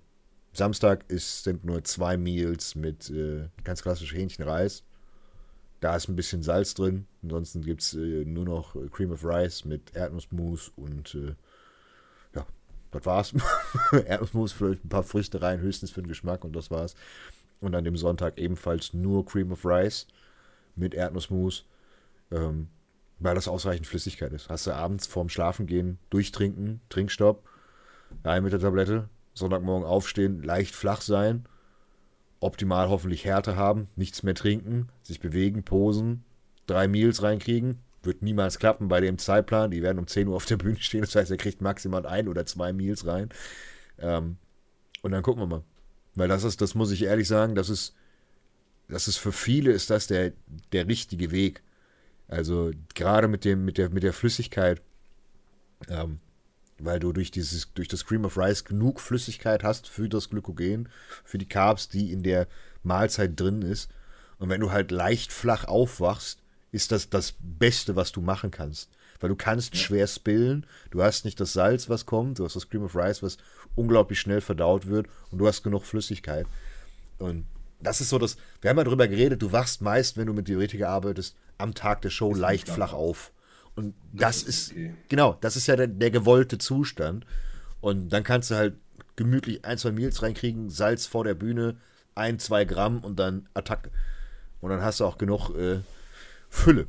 Samstag 0.53 1.05
ist, 1.09 1.45
sind 1.45 1.65
nur 1.65 1.85
zwei 1.85 2.17
Meals 2.17 2.75
mit 2.75 3.11
äh, 3.11 3.49
ganz 3.65 3.83
klassisch 3.83 4.15
Hähnchenreis. 4.15 4.85
Da 5.81 5.95
ist 5.95 6.09
ein 6.09 6.17
bisschen 6.17 6.43
Salz 6.43 6.75
drin. 6.75 7.07
Ansonsten 7.23 7.63
gibt 7.63 7.83
es 7.83 7.95
äh, 7.95 8.25
nur 8.25 8.45
noch 8.45 8.75
äh, 8.75 8.89
Cream 8.91 9.13
of 9.13 9.25
Rice 9.25 9.65
mit 9.65 9.95
Erdnussmus 9.95 10.73
und 10.77 11.15
äh, 11.15 11.35
ja, 12.35 12.47
das 12.91 13.07
war's. 13.07 13.35
Erdnussmus, 13.93 14.53
vielleicht 14.53 14.85
ein 14.85 14.89
paar 14.89 15.05
Früchte 15.05 15.41
rein, 15.41 15.61
höchstens 15.61 15.91
für 15.91 16.03
den 16.03 16.09
Geschmack 16.09 16.45
und 16.45 16.55
das 16.57 16.71
war's. 16.71 16.95
Und 17.61 17.75
an 17.75 17.85
dem 17.85 17.97
Sonntag 17.97 18.39
ebenfalls 18.39 18.93
nur 18.93 19.25
Cream 19.25 19.53
of 19.53 19.65
Rice 19.65 20.07
mit 20.75 20.95
Erdnussmus, 20.95 21.65
ähm, 22.31 22.69
weil 23.19 23.35
das 23.35 23.49
ausreichend 23.49 23.87
Flüssigkeit 23.87 24.33
ist. 24.33 24.49
Hast 24.49 24.67
du 24.67 24.75
abends 24.75 25.07
vorm 25.07 25.29
Schlafengehen 25.29 25.99
durchtrinken, 26.11 26.81
Trinkstopp, 26.89 27.49
rein 28.25 28.43
mit 28.43 28.53
der 28.53 28.61
Tablette, 28.61 29.09
Sonntagmorgen 29.35 29.87
aufstehen, 29.87 30.43
leicht 30.43 30.75
flach 30.75 31.01
sein, 31.01 31.47
optimal 32.41 32.89
hoffentlich 32.89 33.25
Härte 33.25 33.57
haben, 33.57 33.89
nichts 33.97 34.23
mehr 34.23 34.35
trinken, 34.35 34.89
sich 35.03 35.21
bewegen, 35.21 35.65
posen, 35.65 36.25
drei 36.67 36.89
Meals 36.89 37.23
reinkriegen. 37.23 37.79
Wird 38.03 38.23
niemals 38.23 38.59
klappen 38.59 38.89
bei 38.89 39.01
dem 39.01 39.19
Zeitplan. 39.19 39.71
Die 39.71 39.83
werden 39.83 39.99
um 39.99 40.07
10 40.07 40.29
Uhr 40.29 40.37
auf 40.37 40.47
der 40.47 40.57
Bühne 40.57 40.81
stehen. 40.81 41.01
Das 41.01 41.15
heißt, 41.15 41.31
er 41.31 41.37
kriegt 41.37 41.61
maximal 41.61 42.07
ein 42.07 42.29
oder 42.29 42.47
zwei 42.47 42.73
Meals 42.73 43.07
rein. 43.07 43.31
Ähm, 43.99 44.37
und 45.03 45.11
dann 45.11 45.23
gucken 45.23 45.43
wir 45.43 45.47
mal. 45.47 45.65
Weil 46.15 46.29
das 46.29 46.45
ist, 46.45 46.61
das 46.61 46.75
muss 46.75 46.91
ich 46.91 47.03
ehrlich 47.03 47.29
sagen, 47.29 47.55
das 47.55 47.69
ist, 47.69 47.95
das 48.89 49.09
ist 49.09 49.19
für 49.19 49.33
viele 49.33 49.73
ist 49.73 49.91
das 49.91 50.07
der, 50.07 50.33
der 50.73 50.87
richtige 50.89 51.31
Weg. 51.31 51.63
Also 52.29 52.71
gerade 52.95 53.29
mit 53.29 53.45
dem, 53.45 53.65
mit 53.65 53.79
der, 53.79 53.91
mit 53.91 54.03
der 54.03 54.13
Flüssigkeit, 54.13 54.81
ähm, 55.89 56.21
weil 56.79 57.01
du 57.01 57.13
durch 57.13 57.31
dieses, 57.31 57.73
durch 57.75 57.89
das 57.89 58.05
Cream 58.05 58.25
of 58.25 58.37
Rice 58.37 58.65
genug 58.65 59.01
Flüssigkeit 59.01 59.65
hast 59.65 59.89
für 59.89 60.09
das 60.09 60.31
Glykogen, 60.31 60.89
für 61.25 61.39
die 61.39 61.49
Carbs, 61.49 61.89
die 61.89 62.13
in 62.13 62.23
der 62.23 62.47
Mahlzeit 62.83 63.39
drin 63.39 63.63
ist. 63.63 63.91
Und 64.39 64.49
wenn 64.49 64.61
du 64.61 64.71
halt 64.71 64.91
leicht 64.91 65.33
flach 65.33 65.65
aufwachst, 65.65 66.43
ist 66.71 66.93
das 66.93 67.11
das 67.11 67.35
Beste, 67.41 67.97
was 67.97 68.13
du 68.13 68.21
machen 68.21 68.51
kannst. 68.51 68.91
Weil 69.21 69.31
du 69.31 69.37
kannst 69.37 69.77
schwer 69.77 70.07
spillen, 70.07 70.65
du 70.91 71.03
hast 71.03 71.25
nicht 71.25 71.41
das 71.41 71.53
Salz, 71.53 71.89
was 71.89 72.07
kommt, 72.07 72.39
du 72.39 72.45
hast 72.45 72.55
das 72.55 72.69
Cream 72.69 72.85
of 72.85 72.95
Rice, 72.95 73.23
was 73.23 73.39
unglaublich 73.75 74.21
schnell 74.21 74.41
verdaut 74.41 74.87
wird 74.87 75.09
und 75.31 75.39
du 75.39 75.47
hast 75.47 75.63
genug 75.65 75.85
Flüssigkeit. 75.85 76.47
Und 77.19 77.47
das 77.81 78.01
ist 78.01 78.11
so 78.11 78.19
das, 78.19 78.37
wir 78.61 78.71
haben 78.71 78.79
ja 78.79 78.85
drüber 78.85 79.09
geredet, 79.09 79.43
du 79.43 79.51
wachst 79.51 79.83
meist, 79.83 80.17
wenn 80.17 80.27
du 80.27 80.33
mit 80.33 80.47
Diuretiker 80.47 80.89
arbeitest, 80.89 81.37
am 81.59 81.75
Tag 81.75 82.03
der 82.03 82.11
Show 82.11 82.33
leicht 82.33 82.69
flach 82.69 82.93
auf. 82.93 83.33
Und 83.79 83.95
das, 84.13 84.43
ist 84.43 84.49
ist, 84.49 84.71
okay. 84.73 84.95
genau, 85.09 85.39
das 85.41 85.55
ist 85.55 85.69
ja 85.69 85.77
der, 85.77 85.87
der 85.87 86.11
gewollte 86.11 86.59
Zustand. 86.59 87.25
Und 87.81 88.09
dann 88.09 88.25
kannst 88.25 88.51
du 88.51 88.57
halt 88.57 88.75
gemütlich 89.15 89.65
ein, 89.65 89.79
zwei 89.79 89.93
Meals 89.93 90.21
reinkriegen, 90.21 90.69
Salz 90.69 91.07
vor 91.07 91.23
der 91.23 91.35
Bühne, 91.35 91.77
ein, 92.17 92.41
zwei 92.41 92.65
Gramm 92.65 93.05
und 93.05 93.21
dann 93.21 93.49
Attacke. 93.55 93.93
Und 94.61 94.71
dann 94.71 94.83
hast 94.83 94.99
du 94.99 95.05
auch 95.05 95.17
genug 95.17 95.51
äh, 95.51 95.79
Fülle. 96.51 96.89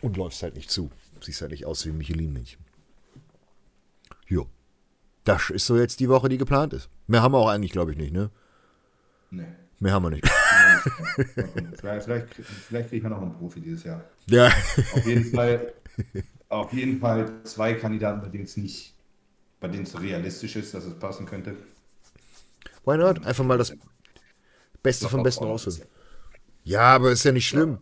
Und 0.00 0.16
läufst 0.16 0.42
halt 0.42 0.54
nicht 0.54 0.70
zu. 0.70 0.90
Siehst 1.20 1.42
halt 1.42 1.50
nicht 1.50 1.66
aus 1.66 1.84
wie 1.84 1.90
ein 1.90 1.98
Michelin-Männchen. 1.98 2.64
Jo. 4.26 4.48
Das 5.24 5.50
ist 5.50 5.66
so 5.66 5.76
jetzt 5.76 6.00
die 6.00 6.08
Woche, 6.08 6.30
die 6.30 6.38
geplant 6.38 6.72
ist. 6.72 6.88
Mehr 7.08 7.20
haben 7.20 7.32
wir 7.32 7.38
auch 7.40 7.50
eigentlich, 7.50 7.72
glaube 7.72 7.92
ich, 7.92 7.98
nicht, 7.98 8.14
ne? 8.14 8.30
Nee. 9.30 9.48
Mehr 9.80 9.92
haben 9.92 10.04
wir 10.04 10.10
nicht. 10.10 10.30
Vielleicht 11.78 12.04
vielleicht, 12.04 12.34
vielleicht 12.34 12.88
kriegen 12.88 13.04
wir 13.04 13.10
noch 13.10 13.22
einen 13.22 13.32
Profi 13.32 13.60
dieses 13.60 13.84
Jahr. 13.84 14.04
ja. 14.26 14.46
Auf 14.94 15.06
jeden 15.06 15.24
Fall, 15.34 15.72
auf 16.48 16.72
jeden 16.72 17.00
Fall 17.00 17.42
zwei 17.44 17.74
Kandidaten, 17.74 18.20
bei 18.20 18.28
denen 18.28 18.44
es 18.44 18.56
nicht, 18.56 18.94
bei 19.60 19.68
denen 19.68 19.84
es 19.84 20.00
realistisch 20.00 20.56
ist, 20.56 20.74
dass 20.74 20.84
es 20.84 20.98
passen 20.98 21.26
könnte. 21.26 21.56
Why 22.84 22.96
not? 22.98 23.24
Einfach 23.24 23.44
mal 23.44 23.58
das 23.58 23.72
Beste 24.82 25.08
vom 25.08 25.22
Besten 25.22 25.44
rausholen. 25.44 25.82
Ja, 26.64 26.94
aber 26.94 27.12
ist 27.12 27.24
ja 27.24 27.32
nicht 27.32 27.48
schlimm. 27.48 27.78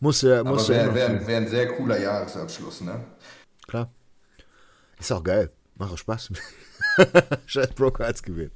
Muss 0.00 0.22
ja, 0.22 0.40
Aber 0.40 0.50
muss 0.50 0.68
ja 0.68 0.94
wäre 0.94 1.26
wär, 1.26 1.36
ein 1.38 1.48
sehr 1.48 1.68
cooler 1.76 1.98
Jahresabschluss, 1.98 2.82
ne? 2.82 3.04
Klar. 3.66 3.90
Ist 4.98 5.10
auch 5.12 5.22
geil. 5.22 5.50
Macht 5.76 5.92
auch 5.92 5.98
Spaß. 5.98 6.30
Scheiß 7.46 7.70
Broker 7.70 8.06
hat's 8.06 8.22
gewählt. 8.22 8.52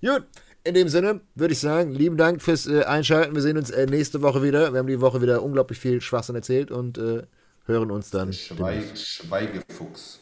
Gut, 0.00 0.26
in 0.68 0.74
dem 0.74 0.88
Sinne 0.88 1.22
würde 1.34 1.52
ich 1.54 1.60
sagen, 1.60 1.92
lieben 1.92 2.18
Dank 2.18 2.42
fürs 2.42 2.66
äh, 2.66 2.84
Einschalten. 2.84 3.34
Wir 3.34 3.42
sehen 3.42 3.56
uns 3.56 3.70
äh, 3.70 3.86
nächste 3.86 4.20
Woche 4.20 4.42
wieder. 4.42 4.72
Wir 4.72 4.78
haben 4.78 4.86
die 4.86 5.00
Woche 5.00 5.22
wieder 5.22 5.42
unglaublich 5.42 5.78
viel 5.78 6.00
Schwachsinn 6.02 6.34
erzählt 6.34 6.70
und 6.70 6.98
äh, 6.98 7.22
hören 7.64 7.90
uns 7.90 8.10
dann. 8.10 8.34
Schweig, 8.34 8.96
Schweigefuchs. 8.96 10.20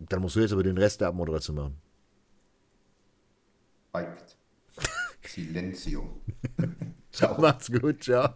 Dann 0.00 0.20
musst 0.20 0.34
du 0.34 0.40
jetzt 0.40 0.52
aber 0.52 0.64
den 0.64 0.76
Rest 0.76 1.00
der 1.00 1.08
Abmoderation 1.08 1.56
machen. 1.56 1.76
Schweigt. 3.90 4.36
Silenzio. 5.24 6.20
Macht's 7.38 7.70
gut, 7.70 8.02
ciao. 8.02 8.34